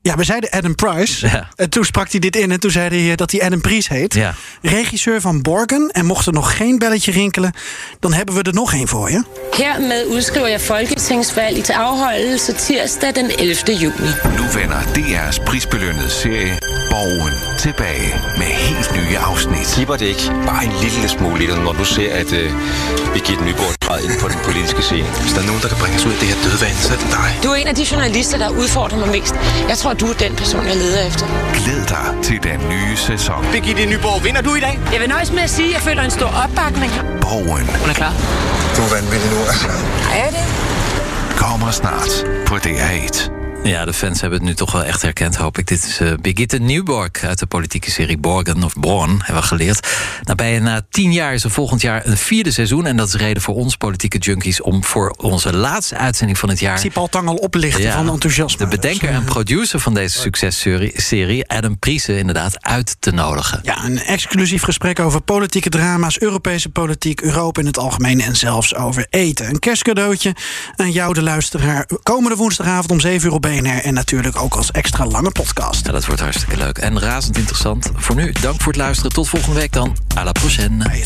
ja, 0.02 0.16
we 0.16 0.24
zeiden 0.24 0.50
Adam 0.52 0.76
Price. 0.76 1.28
Ja. 1.28 1.48
En 1.56 1.70
toen 1.70 1.86
sprak 1.86 2.12
hij 2.12 2.20
dit 2.20 2.36
in 2.36 2.52
en 2.52 2.60
toen 2.60 2.72
zei 2.72 3.08
hij 3.08 3.16
dat 3.16 3.32
hij 3.32 3.42
Adam 3.42 3.62
Price 3.62 3.94
heet. 3.94 4.14
Ja. 4.14 4.34
Regisseur 4.62 5.22
van 5.22 5.42
Borgen. 5.42 5.90
En 5.92 6.06
mocht 6.06 6.26
er 6.26 6.34
nog 6.34 6.58
geen 6.58 6.78
belletje 6.78 7.12
rinkelen, 7.12 7.54
dan 8.00 8.14
hebben 8.14 8.36
we 8.36 8.42
er 8.44 8.54
nog 8.54 8.74
één 8.74 8.88
voor 8.88 9.12
je. 9.12 9.24
Hermed 9.52 10.06
udskriver 10.06 10.50
jeg 10.50 10.60
folketingsvalg 10.60 11.64
til 11.64 11.76
afholdelse 11.76 12.54
tirsdag 12.54 13.12
den 13.12 13.38
11. 13.38 13.64
juni. 13.66 14.14
Nu 14.36 14.50
vender 14.52 14.84
DR's 14.94 15.44
prisbelønnede 15.44 16.10
serie 16.10 16.58
Borgen 16.94 17.36
tilbage 17.66 18.08
med 18.38 18.50
helt 18.66 18.90
nye 18.98 19.18
afsnit. 19.30 19.68
Kipper 19.76 19.96
det 20.02 20.08
ikke 20.14 20.28
bare 20.50 20.64
en 20.68 20.74
lille 20.86 21.08
smule 21.16 21.44
i 21.44 21.48
dig, 21.52 21.58
når 21.68 21.74
du 21.82 21.86
ser, 21.96 22.10
at 22.22 22.30
uh, 22.42 22.50
Birgitte 23.14 23.44
Nyborg 23.48 23.74
træder 23.86 24.04
ind 24.08 24.16
på 24.24 24.28
den 24.34 24.40
politiske 24.48 24.82
scene? 24.88 25.08
Hvis 25.24 25.34
der 25.36 25.42
er 25.44 25.48
nogen, 25.52 25.62
der 25.64 25.70
kan 25.72 25.80
bringe 25.82 25.96
os 26.00 26.06
ud 26.08 26.14
af 26.16 26.20
det 26.22 26.28
her 26.32 26.40
dødvand, 26.46 26.78
så 26.86 26.92
er 26.96 27.00
det 27.04 27.10
dig. 27.20 27.30
Du 27.44 27.50
er 27.54 27.58
en 27.64 27.70
af 27.74 27.76
de 27.80 27.86
journalister, 27.92 28.38
der 28.44 28.50
udfordrer 28.62 28.98
mig 29.04 29.10
mest. 29.18 29.36
Jeg 29.72 29.78
tror, 29.82 29.94
du 30.02 30.06
er 30.14 30.18
den 30.26 30.34
person, 30.42 30.64
jeg 30.72 30.78
leder 30.84 31.02
efter. 31.10 31.26
Glæd 31.60 31.84
dig 31.96 32.08
til 32.28 32.38
den 32.50 32.60
nye 32.74 32.96
sæson. 33.10 33.42
Birgitte 33.54 33.86
Nyborg, 33.92 34.24
vinder 34.26 34.42
du 34.48 34.52
i 34.60 34.64
dag? 34.68 34.76
Jeg 34.94 35.00
vil 35.02 35.10
nøjes 35.16 35.32
med 35.38 35.44
at 35.48 35.52
sige, 35.58 35.70
at 35.70 35.74
jeg 35.78 35.82
føler 35.88 36.04
en 36.10 36.14
stor 36.20 36.32
opbakning. 36.44 36.92
Borgen. 37.26 37.68
Hun 37.82 37.90
er 37.94 37.98
klar. 38.02 38.14
Du 38.76 38.80
er 38.88 38.92
vanvittig 38.98 39.30
nu, 39.36 39.40
altså. 39.52 39.70
Er 40.24 40.30
det? 40.36 40.44
Kommer 41.44 41.72
snart 41.72 42.12
på 42.48 42.56
DR1. 42.66 43.33
Ja, 43.64 43.86
de 43.86 43.94
fans 43.94 44.22
hebben 44.22 44.40
het 44.40 44.48
nu 44.48 44.56
toch 44.56 44.72
wel 44.72 44.84
echt 44.84 45.02
herkend, 45.02 45.36
hoop 45.36 45.58
ik. 45.58 45.68
Dit 45.68 45.84
is 45.84 46.02
uh, 46.02 46.14
Birgitte 46.22 46.58
Nieuwborg 46.58 47.24
uit 47.24 47.40
de 47.40 47.46
politieke 47.46 47.92
serie 47.92 48.18
Borgen 48.18 48.64
of 48.64 48.74
Born, 48.74 49.10
hebben 49.10 49.42
we 49.42 49.48
geleerd. 49.48 49.88
Nou, 50.24 50.36
bijna 50.36 50.82
tien 50.90 51.14
jaar 51.14 51.34
is 51.34 51.44
er 51.44 51.50
volgend 51.50 51.82
jaar 51.82 52.06
een 52.06 52.18
vierde 52.18 52.52
seizoen. 52.52 52.86
En 52.86 52.98
dat 52.98 53.08
is 53.08 53.14
reden 53.14 53.42
voor 53.42 53.56
ons, 53.56 53.76
politieke 53.76 54.18
junkies, 54.18 54.62
om 54.62 54.84
voor 54.84 55.10
onze 55.18 55.56
laatste 55.56 55.98
uitzending 55.98 56.38
van 56.38 56.50
het 56.50 56.60
jaar... 56.60 56.74
Ik 56.74 56.82
zie 56.82 56.92
Paul 56.92 57.08
Tang 57.08 57.28
al 57.28 57.36
oplichten 57.36 57.84
ja, 57.84 57.94
van 57.94 58.10
enthousiasme. 58.10 58.66
De 58.66 58.68
bedenker 58.76 59.10
en 59.10 59.24
producer 59.24 59.80
van 59.80 59.94
deze 59.94 60.20
successerie, 60.20 61.50
Adam 61.50 61.80
Priese, 61.80 62.18
inderdaad 62.18 62.64
uit 62.64 62.96
te 63.00 63.12
nodigen. 63.12 63.60
Ja, 63.64 63.84
een 63.86 64.00
exclusief 64.00 64.64
gesprek 64.64 65.00
over 65.00 65.22
politieke 65.22 65.70
drama's, 65.70 66.20
Europese 66.20 66.70
politiek, 66.70 67.22
Europa 67.22 67.60
in 67.62 67.68
het 67.68 67.78
algemeen 67.78 68.22
en 68.22 68.36
zelfs 68.36 68.76
over 68.76 69.08
eten. 69.10 69.50
Een 69.50 69.60
kerstcadeautje 69.60 70.36
aan 70.76 70.92
jou, 70.92 71.14
de 71.14 71.22
luisteraar. 71.22 71.88
Komende 72.04 72.36
woensdagavond 72.36 72.92
om 72.92 73.00
7 73.00 73.28
uur 73.28 73.34
op 73.34 73.42
BNR 73.54 73.82
en 73.84 73.94
natuurlijk 73.94 74.42
ook 74.42 74.56
als 74.56 74.72
extra 74.72 75.06
lange 75.06 75.32
podcast. 75.32 75.86
Ja, 75.86 75.92
dat 75.92 76.06
wordt 76.06 76.22
hartstikke 76.22 76.58
leuk 76.58 76.78
en 76.78 77.00
razend 77.00 77.38
interessant. 77.38 77.92
Voor 77.96 78.16
nu, 78.16 78.32
dank 78.42 78.62
voor 78.62 78.72
het 78.72 78.82
luisteren. 78.82 79.12
Tot 79.12 79.30
volgende 79.30 79.60
week 79.60 79.72
dan. 79.72 79.98
À 80.18 80.24
la 80.24 80.32
prochaine. 80.32 80.90
Hey, 80.90 81.06